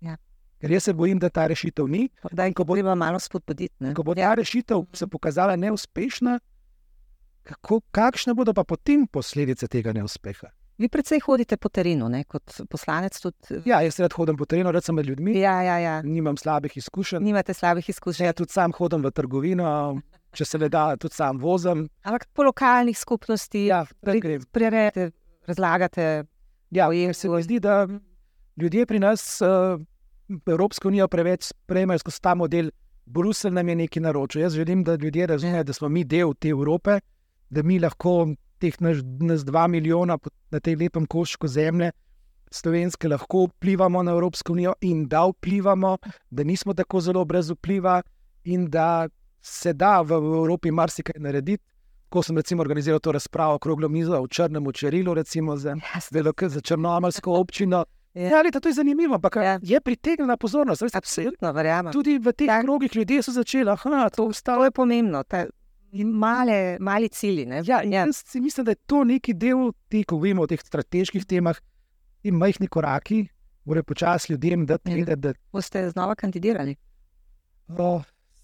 Ja. 0.00 0.16
Ker 0.60 0.70
jaz 0.70 0.84
se 0.84 0.92
bojim, 0.92 1.18
da 1.18 1.28
ta 1.28 1.46
rešitev 1.46 1.88
ni. 1.88 2.08
Da, 2.32 2.52
ko 2.52 2.64
bo 2.64 2.76
ima 2.76 2.94
malo 2.94 3.18
spodbuditi. 3.18 3.94
Ko 3.94 4.02
bo 4.02 4.14
ta 4.14 4.34
rešitev 4.34 4.84
se 4.92 5.06
pokazala 5.06 5.56
neuspešna, 5.56 6.38
kako, 7.42 7.80
kakšne 7.90 8.34
bodo 8.34 8.54
pa 8.54 8.64
potem 8.64 9.06
posledice 9.06 9.68
tega 9.68 9.92
neuspeha? 9.92 10.50
Vi 10.78 10.88
predvsej 10.92 11.22
hodite 11.24 11.56
po 11.56 11.70
terenu, 11.72 12.08
ne? 12.12 12.24
kot 12.28 12.58
poslanec. 12.68 13.16
Tudi... 13.20 13.62
Ja, 13.64 13.80
jaz 13.80 13.96
rad 14.00 14.12
hodim 14.12 14.36
po 14.36 14.44
terenu, 14.44 14.72
rad 14.74 14.84
sem 14.84 14.96
med 14.98 15.06
ljudmi. 15.08 15.38
Ja, 15.40 15.56
ja, 15.64 15.78
ja. 15.80 15.94
Nimam 16.04 16.36
slabih 16.36 16.76
izkušenj. 16.76 17.24
Nimate 17.24 17.54
slabih 17.56 17.88
izkušenj. 17.88 18.26
Ja, 18.28 18.36
tudi 18.36 18.52
sam 18.52 18.74
hodim 18.76 19.04
v 19.06 19.12
trgovino, 19.16 19.70
če 20.36 20.44
se 20.44 20.60
le 20.60 20.68
da, 20.68 20.90
tudi 21.00 21.16
sam 21.16 21.40
vozim. 21.40 21.86
Ampak 22.04 22.28
po 22.36 22.44
lokalnih 22.44 22.98
skupnostih, 22.98 23.70
Ja, 23.70 23.84
prirejate, 24.04 25.10
razlagate. 25.48 26.26
Ja, 26.76 26.90
se 27.14 27.28
mi 27.28 27.42
zdi, 27.42 27.60
da 27.60 27.86
ljudje 28.60 28.86
pri 28.86 28.98
nas 29.00 29.40
uh, 29.40 29.80
Evropsko 30.46 30.88
unijo 30.88 31.08
preveč 31.08 31.54
sprejmejo 31.54 32.04
skozi 32.04 32.20
ta 32.20 32.34
model. 32.34 32.70
Bruselj 33.06 33.54
nam 33.54 33.68
je 33.68 33.76
nekaj 33.76 34.02
naročil. 34.02 34.42
Jaz 34.42 34.54
želim, 34.58 34.84
da 34.84 34.94
ljudje 34.94 35.26
razumejo, 35.26 35.64
da 35.64 35.72
smo 35.72 35.88
mi 35.88 36.04
del 36.04 36.34
te 36.34 36.48
Evrope, 36.48 36.98
da 37.50 37.62
mi 37.62 37.78
lahko 37.78 38.34
teh 38.58 38.80
naš, 38.80 39.02
nas 39.20 39.44
dva 39.44 39.66
milijona 39.66 40.18
na 40.50 40.60
tej 40.60 40.76
lepem 40.76 41.06
koščku 41.06 41.48
zemlje 41.48 41.92
slovenske 42.50 43.08
lahko 43.08 43.46
vplivamo 43.46 44.02
na 44.02 44.12
Evropsko 44.12 44.52
unijo 44.52 44.72
in 44.80 45.08
da 45.08 45.24
vplivamo, 45.26 45.96
da 46.30 46.44
nismo 46.44 46.74
tako 46.74 47.00
zelo 47.00 47.24
brez 47.24 47.50
vpliva 47.50 48.02
in 48.44 48.70
da 48.70 49.08
se 49.40 49.72
da 49.72 50.00
v 50.00 50.12
Evropi 50.12 50.70
marsikaj 50.70 51.20
narediti. 51.20 51.64
Ko 52.08 52.22
sem 52.22 52.36
recimo 52.36 52.62
organiziral 52.62 53.00
to 53.00 53.12
razpravo 53.12 53.54
okroglo 53.54 53.88
mizo 53.88 54.22
v 54.22 54.28
Črnem 54.28 54.72
Čerilu, 54.72 55.14
recimo 55.14 55.56
za, 55.56 55.76
velike, 56.10 56.48
za 56.48 56.60
Črnomalsko 56.60 57.32
občino. 57.40 57.84
Ja. 58.14 58.30
Ja, 58.30 58.42
leta, 58.42 58.60
to 58.60 58.68
je 58.68 58.74
zanimivo, 58.74 59.14
ampak 59.14 59.36
Ja. 59.36 59.42
ja. 59.42 59.58
je 59.62 59.80
pritegnila 59.80 60.36
pozornost. 60.36 60.82
Veste, 60.82 60.98
Absolutno, 60.98 61.52
verjamem. 61.52 61.92
Tudi 61.92 62.18
v 62.18 62.32
teh 62.32 62.46
Ja. 62.46 62.62
krogih 62.62 62.96
ljudje 62.96 63.22
so 63.22 63.32
začeli, 63.32 63.64
da 63.64 64.04
je 64.04 64.10
to 64.10 64.32
To 64.44 64.64
je 64.64 64.70
pomembno, 64.70 65.22
ta 65.24 65.46
male, 65.92 66.76
mali 66.80 67.08
cilji. 67.08 67.46
Ne? 67.46 67.62
Ja, 67.66 67.82
in 67.82 67.92
jaz 67.92 68.16
si 68.26 68.40
mislim, 68.40 68.64
da 68.64 68.70
je 68.70 68.74
to 68.86 69.04
neki 69.04 69.34
del 69.34 69.72
te, 69.88 70.04
ko 70.04 70.16
govorimo 70.16 70.42
o 70.42 70.46
teh 70.46 70.60
strateških 70.60 71.24
temah, 71.24 71.56
in 72.22 72.34
majhni 72.34 72.68
koraki, 72.68 73.26
morajo 73.64 73.84
počasi 73.84 74.32
ljudem 74.32 74.66
dati 74.66 74.90
Ja. 74.90 74.96
vedeti, 74.96 75.20
da 75.20 75.32
Boste 75.52 75.90
znova 75.90 76.14
kandidirali. 76.14 76.76
oh, 77.68 78.02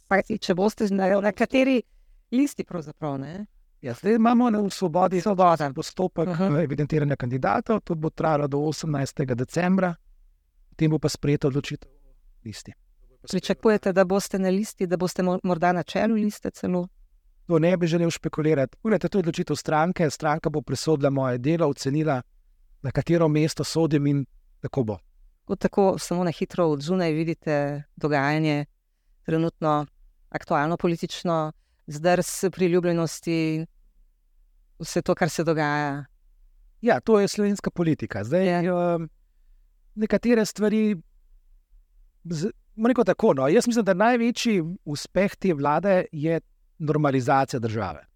Pa, 0.08 0.22
če 0.22 0.54
boste 0.54 0.88
na, 0.90 1.20
na 1.20 1.32
kateri 1.32 1.82
listi, 2.30 2.64
pravzaprav. 2.64 3.18
Ne? 3.18 3.46
ja, 3.82 3.94
zdaj 3.94 4.14
imamo 4.14 4.50
na 4.50 4.70
svobodi 4.70 5.20
Svoboda. 5.20 5.72
postopek 5.74 6.28
uh 6.28 6.32
Aha. 6.32 6.48
-huh. 6.48 6.64
evidentiranja 6.64 7.16
kandidatov, 7.16 7.80
to 7.80 7.94
bo 7.94 8.10
trajalo 8.10 8.46
do 8.48 8.58
18. 8.58 9.34
decembra, 9.34 9.94
potem 10.68 10.90
bo 10.90 10.98
pa 10.98 11.08
sprejeta 11.08 11.48
odločitev 11.48 11.90
o 11.90 12.14
listi. 12.44 12.72
Pričakujete, 13.22 13.92
da 13.92 14.04
boste 14.04 14.38
na 14.38 14.48
listi, 14.48 14.86
da 14.86 14.96
boste 14.96 15.22
mo- 15.22 15.40
morda 15.42 15.72
na 15.72 15.82
čelu 15.82 16.14
liste 16.14 16.50
celo? 16.50 16.88
To 17.52 17.58
ne 17.58 17.76
bi 17.76 17.86
želel 17.86 18.10
špekulirati. 18.10 18.76
Poglejte, 18.82 19.08
to 19.08 19.18
je 19.18 19.20
odločitev 19.20 19.56
stranke. 19.56 20.10
Stranka 20.10 20.50
bo 20.50 20.62
presodila 20.62 21.10
moje 21.10 21.38
delo, 21.38 21.66
ocenila, 21.68 22.22
na 22.82 22.90
katero 22.90 23.28
mesto 23.28 23.64
sodim 23.64 24.06
in 24.06 24.22
tako 24.60 24.84
bo. 24.84 24.96
Kot 25.44 25.58
tako, 25.60 25.98
samo 25.98 26.24
na 26.24 26.30
hitro 26.30 26.64
od 26.66 26.80
zunaj 26.80 27.12
vidite 27.12 27.82
dogajanje, 27.96 28.64
trenutno 29.22 29.86
aktualno 30.30 30.76
politično, 30.76 31.52
zdrs 31.86 32.44
priljubljenosti, 32.52 33.66
vse 34.78 35.02
to, 35.02 35.14
kar 35.14 35.28
se 35.28 35.44
dogaja. 35.44 36.04
Ja, 36.80 37.00
to 37.00 37.20
je 37.20 37.28
slovenska 37.28 37.70
politika. 37.70 38.24
Zdaj, 38.24 38.64
ja. 38.64 38.98
nekatere 39.94 40.44
stvari, 40.44 40.96
z- 42.24 42.50
rekel 42.88 43.04
tako. 43.04 43.34
No, 43.34 43.48
jaz 43.48 43.66
mislim, 43.66 43.84
da 43.84 43.94
največji 43.94 44.62
uspeh 44.84 45.36
te 45.36 45.52
vlade 45.54 46.04
je 46.12 46.40
normalizacija 46.82 47.60
države. 47.60 48.06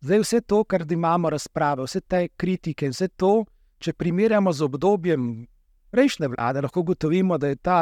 Zdaj, 0.00 0.18
vse 0.18 0.40
to, 0.40 0.64
kar 0.64 0.84
imamo 0.90 1.30
razprave, 1.30 1.84
vse 1.86 2.00
te 2.00 2.28
kritike, 2.36 2.88
vse 2.90 3.08
to, 3.08 3.44
če 3.78 3.92
primerjamo 3.92 4.52
z 4.52 4.64
obdobjem 4.66 5.46
prejšnje 5.90 6.28
vlade, 6.32 6.62
lahko 6.64 6.80
ugotovimo, 6.80 7.38
da 7.38 7.52
je 7.52 7.56
ta 7.56 7.78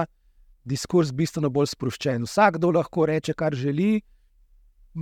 diskurs 0.65 1.13
bistveno 1.17 1.49
bolj 1.51 1.71
sproščen. 1.73 2.27
Vsakdo 2.29 2.73
lahko 2.77 3.07
reče, 3.07 3.35
kar 3.35 3.55
želi. 3.55 4.01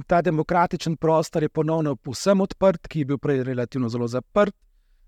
Ta 0.07 0.21
demokratičen 0.23 0.99
prostor 1.01 1.43
je 1.43 1.49
ponovno 1.49 1.97
povsem 1.97 2.41
odprt, 2.45 2.89
ki 2.89 3.03
je 3.03 3.09
bil 3.09 3.19
prej 3.19 3.43
relativno 3.45 3.89
zelo 3.89 4.07
zaprt. 4.07 4.55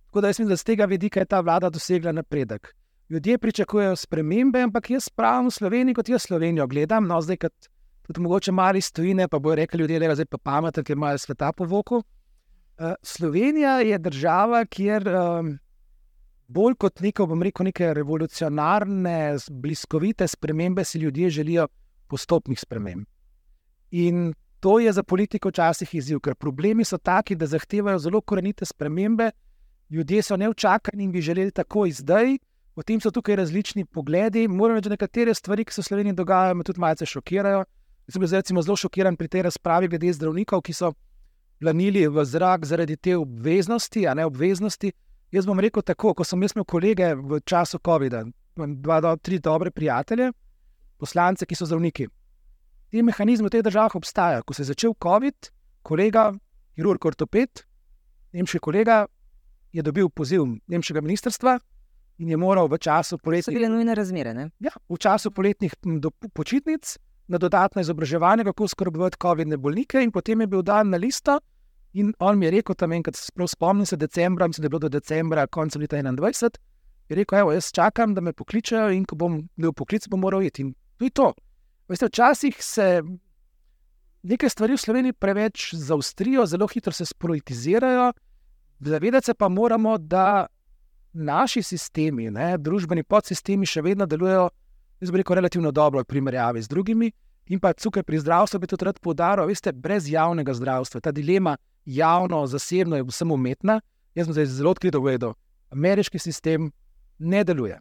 Tako 0.08 0.20
da 0.20 0.30
jaz 0.30 0.38
mislim, 0.38 0.48
da 0.48 0.56
z 0.56 0.64
tega 0.64 0.86
vidika 0.90 1.20
je 1.20 1.26
ta 1.26 1.40
vlada 1.40 1.70
dosegla 1.70 2.12
napredek. 2.12 2.72
Ljudje 3.10 3.38
pričakujejo 3.38 3.96
spremembe, 3.96 4.62
ampak 4.62 4.90
jaz 4.90 5.08
pravim 5.08 5.50
v 5.50 5.54
Sloveniji, 5.54 5.94
kot 5.94 6.08
jaz 6.08 6.22
Slovenijo 6.26 6.66
gledam, 6.66 7.06
no 7.06 7.20
zdaj, 7.20 7.36
kot 7.44 7.68
tudi 8.12 8.24
mogoče 8.26 8.52
mali 8.52 8.80
stojine, 8.80 9.28
pa 9.28 9.38
bojo 9.38 9.54
rekli 9.54 9.80
ljudje, 9.80 9.98
da 9.98 10.04
je 10.04 10.14
zdaj 10.14 10.26
pa 10.26 10.38
pameten, 10.38 10.84
ker 10.84 10.96
imajo 10.96 11.18
sveta 11.18 11.52
po 11.52 11.64
voku. 11.64 11.96
Uh, 11.96 12.92
Slovenija 13.02 13.80
je 13.80 13.98
država, 13.98 14.64
kjer 14.64 15.08
um, 15.08 15.58
bolj 16.48 16.74
kot 16.74 17.00
neko, 17.00 17.26
bom 17.30 17.42
rekel, 17.42 17.68
neke 17.68 17.94
revolucionarne, 17.94 19.36
bliskovite 19.50 20.28
spremembe 20.28 20.84
si 20.84 20.98
ljudje 20.98 21.30
želijo 21.30 21.68
postopnih 22.08 22.60
sprememb. 22.60 23.06
In 23.90 24.32
to 24.60 24.78
je 24.78 24.92
za 24.92 25.02
politiko 25.02 25.48
včasih 25.48 25.94
izziv, 25.94 26.20
ker 26.20 26.34
problemi 26.34 26.84
so 26.84 26.98
taki, 26.98 27.36
da 27.36 27.46
zahtevajo 27.46 27.98
zelo 27.98 28.20
korenite 28.20 28.66
spremembe, 28.66 29.30
ljudje 29.90 30.22
so 30.22 30.36
neučakani 30.36 31.04
in 31.04 31.12
bi 31.12 31.20
želeli 31.20 31.50
takoj 31.50 31.90
zdaj. 31.90 32.38
Potem 32.74 33.00
so 33.00 33.10
tukaj 33.10 33.36
različni 33.36 33.84
pogledi. 33.84 34.48
Moram 34.48 34.76
reči, 34.76 34.88
da 34.88 34.94
nekatere 34.94 35.34
stvari, 35.34 35.64
ki 35.64 35.74
se 35.74 35.82
v 35.82 35.84
Sloveniji 35.84 36.14
dogajajo, 36.14 36.54
me 36.54 36.64
tudi 36.64 36.80
malce 36.80 37.06
šokirajo. 37.06 37.64
Jaz 38.10 38.16
sem 38.16 38.22
bil 38.24 38.30
recimo 38.34 38.62
zelo 38.62 38.74
šokiran 38.74 39.14
pri 39.14 39.28
tej 39.30 39.44
razpravi 39.46 39.86
glede 39.86 40.10
zdravnikov, 40.10 40.64
ki 40.66 40.72
so 40.74 40.88
planili 41.62 42.08
v 42.10 42.24
zrak 42.26 42.64
zaradi 42.66 42.96
te 42.96 43.12
obveznosti, 43.14 44.02
a 44.02 44.14
ne 44.18 44.24
obveznosti. 44.26 44.90
Jaz 45.30 45.46
bom 45.46 45.60
rekel 45.62 45.84
tako, 45.86 46.10
ko 46.18 46.24
sem 46.26 46.42
imel 46.42 46.64
kolege 46.66 47.12
v 47.14 47.38
času 47.46 47.78
COVID-a, 47.78 48.24
imam 48.58 48.72
dva, 48.82 48.96
do, 49.00 49.12
tri 49.22 49.38
dobre 49.38 49.70
prijatelje, 49.70 50.32
poslance, 50.98 51.46
ki 51.46 51.54
so 51.54 51.68
zdravniki. 51.70 52.08
Ti 52.90 53.04
mehanizmi 53.06 53.46
v 53.46 53.52
teh 53.54 53.62
državah 53.62 53.94
obstajajo. 53.94 54.42
Ko 54.42 54.58
se 54.58 54.64
je 54.64 54.72
začel 54.72 54.96
COVID, 54.98 55.50
kolega, 55.86 56.32
kirurg, 56.74 57.06
ortoped, 57.06 57.62
nemški 58.34 58.58
kolega, 58.58 59.04
je 59.70 59.86
dobil 59.86 60.10
poziv 60.10 60.48
nemškega 60.66 60.98
ministrstva 60.98 61.60
in 62.18 62.34
je 62.34 62.36
moral 62.36 62.66
v 62.66 62.74
času 62.82 63.14
So 63.14 63.22
poletnih, 63.22 63.54
bile 63.54 63.70
nujne 63.70 63.94
razmere. 63.94 64.34
Ne? 64.34 64.50
ja, 64.58 64.74
v 64.90 64.98
času 64.98 65.30
poletnih 65.30 65.78
počitnic 66.34 66.98
na 67.30 67.38
dodatno 67.38 67.80
izobraževanje, 67.80 68.44
kako 68.44 68.68
skrbeti 68.68 69.18
COVID-ne 69.22 69.56
bolnike, 69.56 70.02
in 70.02 70.10
potem 70.10 70.40
je 70.40 70.46
bil 70.50 70.62
dan 70.66 70.90
na 70.90 70.98
listo. 70.98 71.38
In 71.92 72.12
on 72.18 72.38
mi 72.38 72.46
je 72.46 72.50
rekel, 72.58 72.74
tam 72.74 72.92
enkrat, 72.92 73.16
se 73.16 73.32
prav 73.34 73.48
spomnim 73.50 73.86
se 73.86 73.96
decembra, 73.96 74.46
mislim, 74.46 74.62
da 74.62 74.66
je 74.66 74.70
bilo 74.70 74.84
do 74.86 74.88
decembra, 74.88 75.46
konca 75.46 75.78
leta 75.78 75.96
21, 75.96 76.58
je 77.08 77.16
rekel, 77.16 77.38
evo, 77.38 77.52
jaz 77.52 77.72
čakam, 77.74 78.14
da 78.14 78.20
me 78.20 78.32
pokličejo 78.32 78.90
in 78.94 79.04
ko 79.04 79.16
bom 79.16 79.40
bil 79.56 79.72
poklic, 79.72 80.06
bom 80.08 80.20
moral 80.20 80.42
iti. 80.42 80.62
In 80.62 80.74
to 80.98 81.04
je 81.04 81.10
to. 81.10 81.32
Veste, 81.88 82.06
včasih 82.06 82.56
se 82.62 83.02
neke 84.22 84.48
stvari 84.48 84.76
v 84.76 84.82
Sloveniji 84.82 85.12
preveč 85.12 85.74
zaustrijo, 85.74 86.46
zelo 86.46 86.66
hitro 86.70 86.92
se 86.92 87.06
spolitizirajo, 87.06 88.12
zavedati 88.80 89.26
se 89.26 89.34
pa 89.34 89.48
moramo, 89.48 89.98
da 89.98 90.46
naši 91.12 91.62
sistemi, 91.62 92.30
ne, 92.30 92.54
družbeni 92.58 93.02
podsistemi, 93.02 93.66
še 93.66 93.82
vedno 93.82 94.06
delujejo, 94.06 94.50
jaz 95.00 95.10
bi 95.10 95.18
rekel, 95.18 95.36
relativno 95.36 95.70
dobro 95.70 96.00
v 96.00 96.04
primerjavi 96.04 96.62
z 96.62 96.68
drugimi. 96.68 97.12
In 97.50 97.58
pa 97.60 97.72
tukaj 97.72 98.02
pri 98.02 98.18
zdravstvu 98.18 98.60
bi 98.60 98.66
tudi 98.70 98.84
rad 98.84 99.00
poudaril, 99.02 99.48
veste, 99.50 99.72
brez 99.72 100.06
javnega 100.08 100.54
zdravstva, 100.54 101.00
ta 101.00 101.10
dilema 101.12 101.56
javno-zasebno 101.84 102.96
je 102.96 103.06
vsem 103.08 103.32
umetna. 103.32 103.80
Jaz 104.14 104.26
sem 104.26 104.34
zdaj 104.34 104.46
zelo 104.46 104.70
odkrito 104.70 105.00
povedal, 105.00 105.34
ameriški 105.70 106.18
sistem 106.18 106.70
ne 107.18 107.44
deluje. 107.44 107.78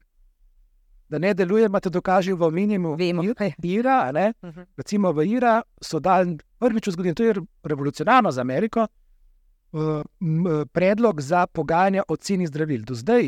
Da 1.09 1.17
ne 1.17 1.33
deluje, 1.33 1.65
imate 1.65 1.89
dokaži 1.89 2.33
v 2.33 2.49
minimumu. 2.51 2.95
Vemo, 2.97 3.23
kaj. 3.37 3.55
Ira, 3.63 4.03
a 4.07 4.11
ne, 4.11 4.33
recimo 4.77 5.11
v 5.11 5.25
Ira 5.25 5.61
so 5.81 5.99
dali 5.99 6.37
prvič 6.59 6.87
v 6.87 6.93
zgodovini, 6.93 7.15
to 7.15 7.23
je 7.23 7.33
revolucionarno 7.63 8.31
za 8.31 8.41
Ameriko, 8.41 8.85
uh, 8.85 10.01
m, 10.21 10.65
predlog 10.71 11.21
za 11.21 11.47
pogajanje 11.47 12.03
o 12.07 12.15
ceni 12.15 12.47
zdravil. 12.47 12.83
Do 12.85 12.93
zdaj 12.93 13.25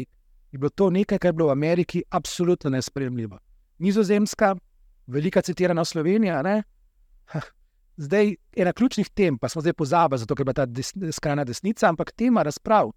je 0.51 0.57
bilo 0.57 0.69
to 0.69 0.89
nekaj, 0.89 1.17
kar 1.17 1.29
je 1.29 1.33
bilo 1.33 1.47
v 1.47 1.57
Ameriki 1.57 2.03
absolutno 2.09 2.69
nespremljivo. 2.69 3.39
Nizozemska, 3.81 4.55
velika 5.07 5.41
citirana 5.41 5.85
Slovenija, 5.85 6.41
ne? 6.45 6.61
Zdaj 7.97 8.35
ena 8.57 8.73
ključnih 8.73 9.09
tem, 9.09 9.37
pa 9.37 9.49
smo 9.49 9.61
zdaj 9.61 9.73
pozabili, 9.73 10.19
zato 10.21 10.35
ker 10.35 10.47
je 10.47 10.53
ta 10.53 10.65
des, 10.65 10.93
skrajna 11.11 11.43
desnica, 11.43 11.89
ampak 11.89 12.11
tema 12.11 12.43
razprav 12.43 12.91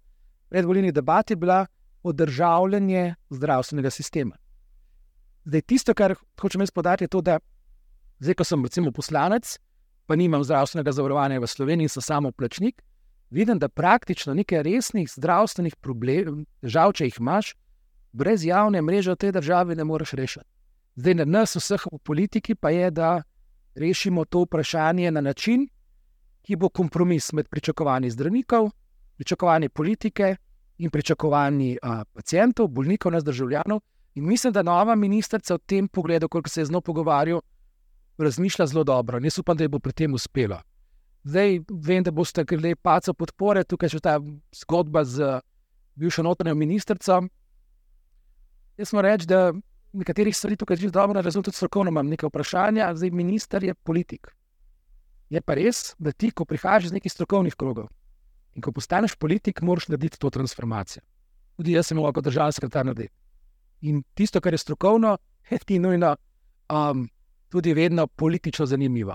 predvoljeni 0.49 0.91
debati 0.91 1.33
je 1.33 1.37
bila 1.37 1.65
održavljanje 2.03 3.15
zdravstvenega 3.29 3.89
sistema. 3.89 4.35
Zdaj, 5.45 5.61
tisto, 5.61 5.93
kar 5.93 6.15
hočem 6.41 6.61
jaz 6.61 6.71
podati, 6.71 7.03
je 7.03 7.07
to, 7.07 7.21
da 7.21 7.39
zdaj, 8.19 8.33
ko 8.33 8.43
sem 8.43 8.63
recimo 8.63 8.91
poslanec, 8.91 9.57
pa 10.05 10.15
nimam 10.15 10.43
zdravstvenega 10.43 10.91
zavarovanja 10.91 11.39
v 11.39 11.47
Sloveniji, 11.47 11.89
sem 11.89 12.01
samo 12.01 12.31
plačnik, 12.31 12.81
vidim, 13.29 13.59
da 13.59 13.69
praktično 13.69 14.33
nekaj 14.33 14.63
resnih 14.63 15.09
zdravstvenih 15.11 15.75
problemov, 15.75 16.45
težav, 16.61 16.93
če 16.93 17.09
jih 17.09 17.19
imaš, 17.19 17.53
brez 18.13 18.45
javne 18.45 18.81
mreže 18.81 19.11
v 19.11 19.21
tej 19.21 19.31
državi 19.31 19.75
ne 19.75 19.83
moreš 19.83 20.13
rešiti. 20.13 20.54
Zdaj, 20.95 21.13
na 21.13 21.25
nas, 21.25 21.55
vseh 21.55 21.87
v 21.91 21.99
politiki, 21.99 22.55
pa 22.55 22.69
je, 22.69 22.91
da 22.91 23.23
rešimo 23.75 24.25
to 24.25 24.45
vprašanje 24.45 25.11
na 25.11 25.21
način, 25.21 25.67
ki 26.41 26.55
bo 26.55 26.69
kompromis 26.69 27.33
med 27.33 27.49
pričakovanji 27.49 28.09
zdravnikov, 28.09 28.69
pričakovanji 29.15 29.69
politike 29.69 30.35
in 30.77 30.89
pričakovanji 30.89 31.77
uh, 31.83 32.03
pacijentov, 32.13 32.67
bolnikov, 32.67 33.11
nas 33.11 33.23
državljanov. 33.23 33.79
In 34.15 34.27
mislim, 34.27 34.53
da 34.53 34.63
nova 34.63 34.95
ministrica 34.95 35.55
v 35.55 35.59
tem 35.65 35.87
pogledu, 35.87 36.29
koliko 36.29 36.49
se 36.49 36.61
je 36.61 36.65
z 36.65 36.71
njo 36.71 36.81
pogovarjal, 36.81 37.41
razmišlja 38.17 38.65
zelo 38.65 38.83
dobro. 38.83 39.19
Jaz 39.23 39.39
upam, 39.39 39.57
da 39.57 39.63
ji 39.63 39.67
bo 39.67 39.79
pri 39.79 39.93
tem 39.93 40.13
uspelo. 40.13 40.61
Zdaj 41.23 41.59
vem, 41.69 42.03
da 42.03 42.11
boste 42.11 42.43
glede 42.43 42.75
paca 42.75 43.13
podpore, 43.13 43.63
tukaj 43.63 43.89
še 43.89 43.99
ta 43.99 44.19
zgodba 44.55 45.03
z 45.03 45.39
bivšo 45.95 46.23
notranjo 46.23 46.55
ministrico. 46.55 47.21
Jaz 48.77 48.93
moram 48.93 49.11
reči, 49.11 49.27
da 49.27 49.51
nekaterih 49.95 50.35
stvari 50.35 50.55
tukaj 50.55 50.77
že 50.77 50.89
dobro 50.91 51.21
razumem, 51.21 51.43
tudi 51.43 51.57
strokovno 51.57 51.91
imam 51.91 52.07
nekaj 52.07 52.27
vprašanja. 52.27 52.93
Zdaj, 52.95 53.11
minister 53.11 53.63
je 53.63 53.73
politik. 53.73 54.27
Je 55.29 55.41
pa 55.41 55.55
res, 55.55 55.95
da 55.97 56.11
ti, 56.11 56.31
ko 56.31 56.45
prihajaš 56.45 56.89
iz 56.89 56.91
nekih 56.93 57.11
strokovnih 57.11 57.55
krogov 57.55 57.87
in 58.55 58.61
ko 58.61 58.71
postaneš 58.71 59.15
politik, 59.19 59.61
moraš 59.61 59.87
narediti 59.87 60.19
to 60.19 60.29
transformacijo. 60.29 61.03
Tudi 61.57 61.73
jaz 61.75 61.89
sem 61.89 61.99
lahko 61.99 62.21
državni 62.21 62.53
sekretar 62.55 62.85
naredil. 62.85 63.11
In 63.81 64.03
tisto, 64.15 64.41
kar 64.41 64.53
je 64.53 64.57
strokovno, 64.57 65.17
je 65.49 65.59
ti 65.59 65.79
nujno 65.79 66.15
um, 66.69 67.09
tudi 67.49 67.73
vedno 67.73 68.07
politično 68.07 68.65
zanimivo. 68.65 69.13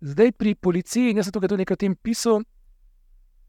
Zdaj 0.00 0.32
pri 0.32 0.54
policiji, 0.54 1.10
in 1.10 1.16
jaz 1.16 1.26
sem 1.26 1.32
tukaj 1.32 1.48
tudi 1.48 1.62
nekaj 1.62 1.74
o 1.74 1.82
tem 1.84 1.94
pisal, 1.94 2.42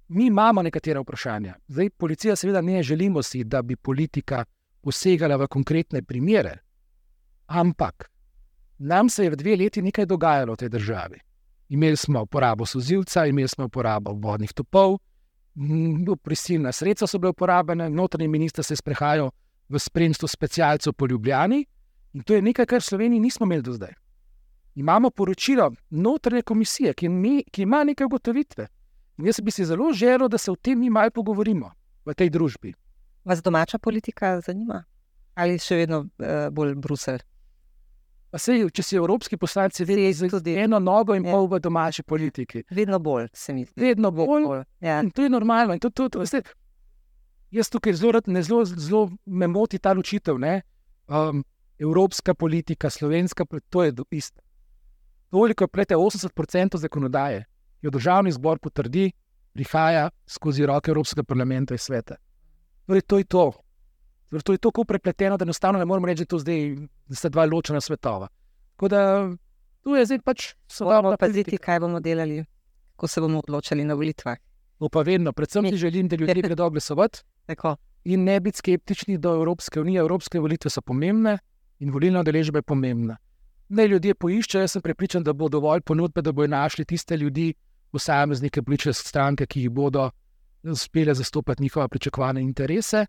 mi 0.09 0.27
imamo 0.27 0.61
nekatera 0.61 1.01
vprašanja. 1.01 1.55
Zdaj, 1.67 1.89
policija, 1.89 2.35
seveda, 2.35 2.61
ne 2.61 2.83
želimo 2.83 3.23
si, 3.23 3.43
da 3.43 3.61
bi 3.61 3.75
politika 3.75 4.45
posegala 4.89 5.37
v 5.37 5.47
konkretne 5.47 6.01
primere, 6.01 6.55
ampak 7.47 8.09
nam 8.79 9.09
se 9.09 9.23
je 9.23 9.29
v 9.29 9.37
dve 9.37 9.55
leti 9.55 9.81
nekaj 9.85 10.05
dogajalo 10.09 10.55
v 10.57 10.61
tej 10.65 10.69
državi. 10.69 11.19
Imeli 11.69 11.97
smo 11.97 12.23
uporabo 12.25 12.65
sozivca, 12.65 13.27
imeli 13.29 13.47
smo 13.47 13.69
uporabo 13.69 14.15
vodnih 14.17 14.53
topov, 14.53 14.97
prisilna 16.23 16.71
sredstva 16.71 17.07
so 17.07 17.19
bile 17.19 17.35
uporabljene, 17.35 17.89
notranji 17.89 18.27
minister 18.27 18.63
se 18.63 18.73
je 18.73 18.81
sprehajal 18.81 19.29
v 19.69 19.79
spremstvu 19.79 20.27
specialcev 20.27 20.93
po 20.93 21.05
Ljubljani 21.05 21.65
in 22.13 22.23
to 22.23 22.33
je 22.33 22.41
nekaj, 22.41 22.65
kar 22.65 22.81
v 22.81 22.89
Sloveniji 22.89 23.19
nismo 23.19 23.45
imeli 23.45 23.61
do 23.61 23.73
zdaj. 23.73 23.93
Imamo 24.75 25.09
poročilo 25.09 25.71
notranje 25.89 26.41
komisije, 26.41 26.93
ki, 26.93 27.09
mi, 27.09 27.43
ki 27.51 27.61
ima 27.61 27.83
nekaj 27.83 28.05
ugotovitve. 28.05 28.67
In 29.17 29.25
jaz 29.25 29.41
bi 29.43 29.51
si 29.51 29.65
zelo 29.65 29.93
želel, 29.93 30.29
da 30.29 30.37
se 30.37 30.51
o 30.51 30.55
tem 30.55 30.79
mi 30.79 30.89
malo 30.89 31.11
pogovorimo 31.11 31.71
v 32.05 32.13
tej 32.13 32.29
družbi. 32.29 32.73
Vas 33.23 33.41
domača 33.43 33.79
politika 33.79 34.39
zanima 34.41 34.83
ali 35.39 35.59
še 35.59 35.75
vedno 35.79 35.99
uh, 35.99 36.49
bolj 36.51 36.75
Bruselj? 36.75 37.21
Sej, 38.37 38.67
če 38.75 38.83
si 38.85 38.97
evropski 38.99 39.39
poslanci, 39.41 39.85
veš, 39.87 40.19
da 40.35 40.51
je 40.51 40.65
eno 40.67 40.77
nogo 40.79 41.15
in 41.17 41.23
ja. 41.25 41.33
pol 41.33 41.47
v 41.49 41.57
domači 41.63 42.03
politiki. 42.05 42.61
Vedno 42.69 42.99
bolj, 43.01 43.29
se 43.33 43.55
mi 43.57 43.63
zdi. 43.65 43.81
Vedno 43.81 44.11
bolj. 44.13 44.45
bolj. 44.45 44.65
Ja. 44.85 44.99
To 45.15 45.25
je 45.25 45.31
normalno. 45.33 45.79
To, 45.81 45.89
to, 45.89 46.09
to, 46.13 46.21
veste, 46.21 46.43
jaz 47.49 47.71
tukaj 47.73 47.95
zelo, 47.97 48.21
zelo, 48.21 48.65
zelo 48.69 49.01
me 49.25 49.49
moti 49.49 49.79
ta 49.81 49.95
ločitev. 49.97 50.37
Um, 50.37 51.41
evropska 51.79 52.35
politika, 52.37 52.89
slovenska, 52.89 53.45
to 53.69 53.83
je 53.83 53.93
isto. 54.11 54.41
Toliko 55.29 55.63
je 55.63 55.67
plete 55.67 55.95
80% 55.95 56.77
zakonodaje, 56.77 57.45
jo 57.81 57.89
državni 57.89 58.31
zbor 58.31 58.59
potrdi, 58.59 59.11
prihaja 59.53 60.09
skozi 60.27 60.65
roke 60.65 60.91
Evropskega 60.91 61.23
parlamenta 61.23 61.73
in 61.73 61.81
sveta. 61.81 62.15
Torej, 62.89 63.01
to 63.05 63.17
je 63.21 63.23
to. 63.23 63.53
Torej, 64.29 64.43
to 64.43 64.53
je 64.53 64.57
tako 64.57 64.83
prepleteno, 64.83 65.37
da 65.37 65.45
enostavno 65.45 65.79
ne 65.79 65.85
moremo 65.85 66.07
reči, 66.09 66.25
da, 66.25 66.37
zdaj, 66.41 66.75
da 67.05 67.15
sta 67.15 67.29
dva 67.29 67.45
ločena 67.45 67.81
svetova. 67.81 68.27
Tako 68.73 68.87
da 68.87 69.01
tu 69.83 69.93
je 69.93 70.05
zdaj 70.05 70.19
pač 70.25 70.45
svoboda. 70.67 71.17
Paziti, 71.21 71.57
kaj 71.57 71.79
bomo 71.79 71.99
delali, 71.99 72.41
ko 72.95 73.07
se 73.07 73.21
bomo 73.21 73.43
odločili 73.45 73.85
na 73.85 73.93
volitvah. 73.93 74.37
No, 74.79 74.89
pa 74.89 75.03
vedno, 75.05 75.33
predvsem 75.37 75.67
si 75.69 75.77
želim, 75.77 76.07
da 76.07 76.15
ljudje 76.15 76.41
gredo 76.41 76.69
glasovati. 76.69 77.21
In 78.03 78.23
ne 78.23 78.39
biti 78.39 78.57
skeptični 78.57 79.17
do 79.17 79.35
Evropske 79.35 79.81
unije. 79.81 79.99
Evropske 79.99 80.39
volitve 80.39 80.71
so 80.73 80.81
pomembne 80.81 81.37
in 81.79 81.91
volilna 81.91 82.23
udeležba 82.25 82.57
je 82.57 82.63
pomembna. 82.63 83.17
Naj 83.69 83.87
ljudje 83.87 84.15
poiščejo, 84.15 84.63
jaz 84.63 84.71
sem 84.71 84.81
prepričan, 84.81 85.23
da 85.23 85.33
bo 85.33 85.49
dovolj 85.49 85.81
ponudbe, 85.85 86.21
da 86.21 86.31
bodo 86.31 86.47
našli 86.47 86.85
tiste 86.85 87.17
ljudi, 87.17 87.53
posameznike, 87.91 88.63
politične 88.65 88.93
stranke, 88.93 89.45
ki 89.45 89.67
jih 89.67 89.69
bodo 89.69 90.09
uspele 90.63 91.13
zastopati 91.13 91.63
njihove 91.63 91.87
pričakovane 91.87 92.41
interese. 92.41 93.05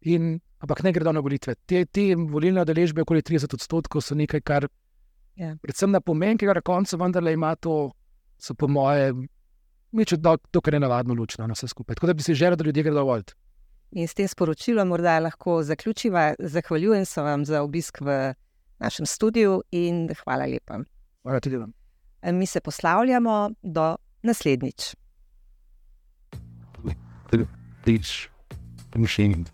In, 0.00 0.40
ampak 0.58 0.82
ne 0.82 0.92
gredo 0.92 1.12
na 1.12 1.20
volitve. 1.20 1.54
Te, 1.54 1.84
te 1.84 2.14
volilne 2.14 2.62
udeležbe, 2.62 3.02
okoli 3.02 3.22
30 3.22 3.54
odstotkov, 3.54 4.02
so 4.02 4.14
nekaj, 4.14 4.40
kar 4.40 4.62
je. 4.62 4.68
Ja. 5.36 5.56
Predvsem 5.62 5.90
na 5.90 6.00
pomen, 6.00 6.38
ki 6.38 6.46
ga 6.46 6.54
na 6.54 6.62
koncu 6.62 6.98
vendarle 7.00 7.32
ima 7.34 7.54
to, 7.56 7.90
so 8.38 8.54
po 8.54 8.68
moje, 8.68 9.12
meče 9.92 10.18
do, 10.22 10.36
dokaj 10.52 10.76
nenavadno 10.76 11.14
lučno 11.14 11.46
na 11.46 11.56
vse 11.56 11.68
skupaj. 11.68 11.96
Tako 11.98 12.06
da 12.06 12.14
bi 12.14 12.22
si 12.22 12.34
želel, 12.34 12.56
da 12.56 12.64
ljudje 12.64 12.82
gredo 12.82 13.04
voliti. 13.04 13.34
In 13.94 14.08
s 14.08 14.14
tem 14.14 14.28
sporočilom 14.28 14.88
morda 14.88 15.18
lahko 15.18 15.62
zaključiva. 15.62 16.34
Zahvaljujem 16.38 17.04
se 17.04 17.22
vam 17.22 17.44
za 17.44 17.62
obisk 17.62 18.00
v 18.00 18.34
našem 18.78 19.06
studiu 19.06 19.62
in 19.70 20.08
hvala 20.24 20.46
lepa. 20.46 20.80
Hvala 21.22 21.40
tudi 21.40 21.56
vam. 21.56 21.72
Mi 22.32 22.46
se 22.46 22.60
poslavljamo 22.60 23.50
do 23.62 23.96
naslednjič. 24.22 24.94
Please. 27.84 28.28
machine. 28.96 29.44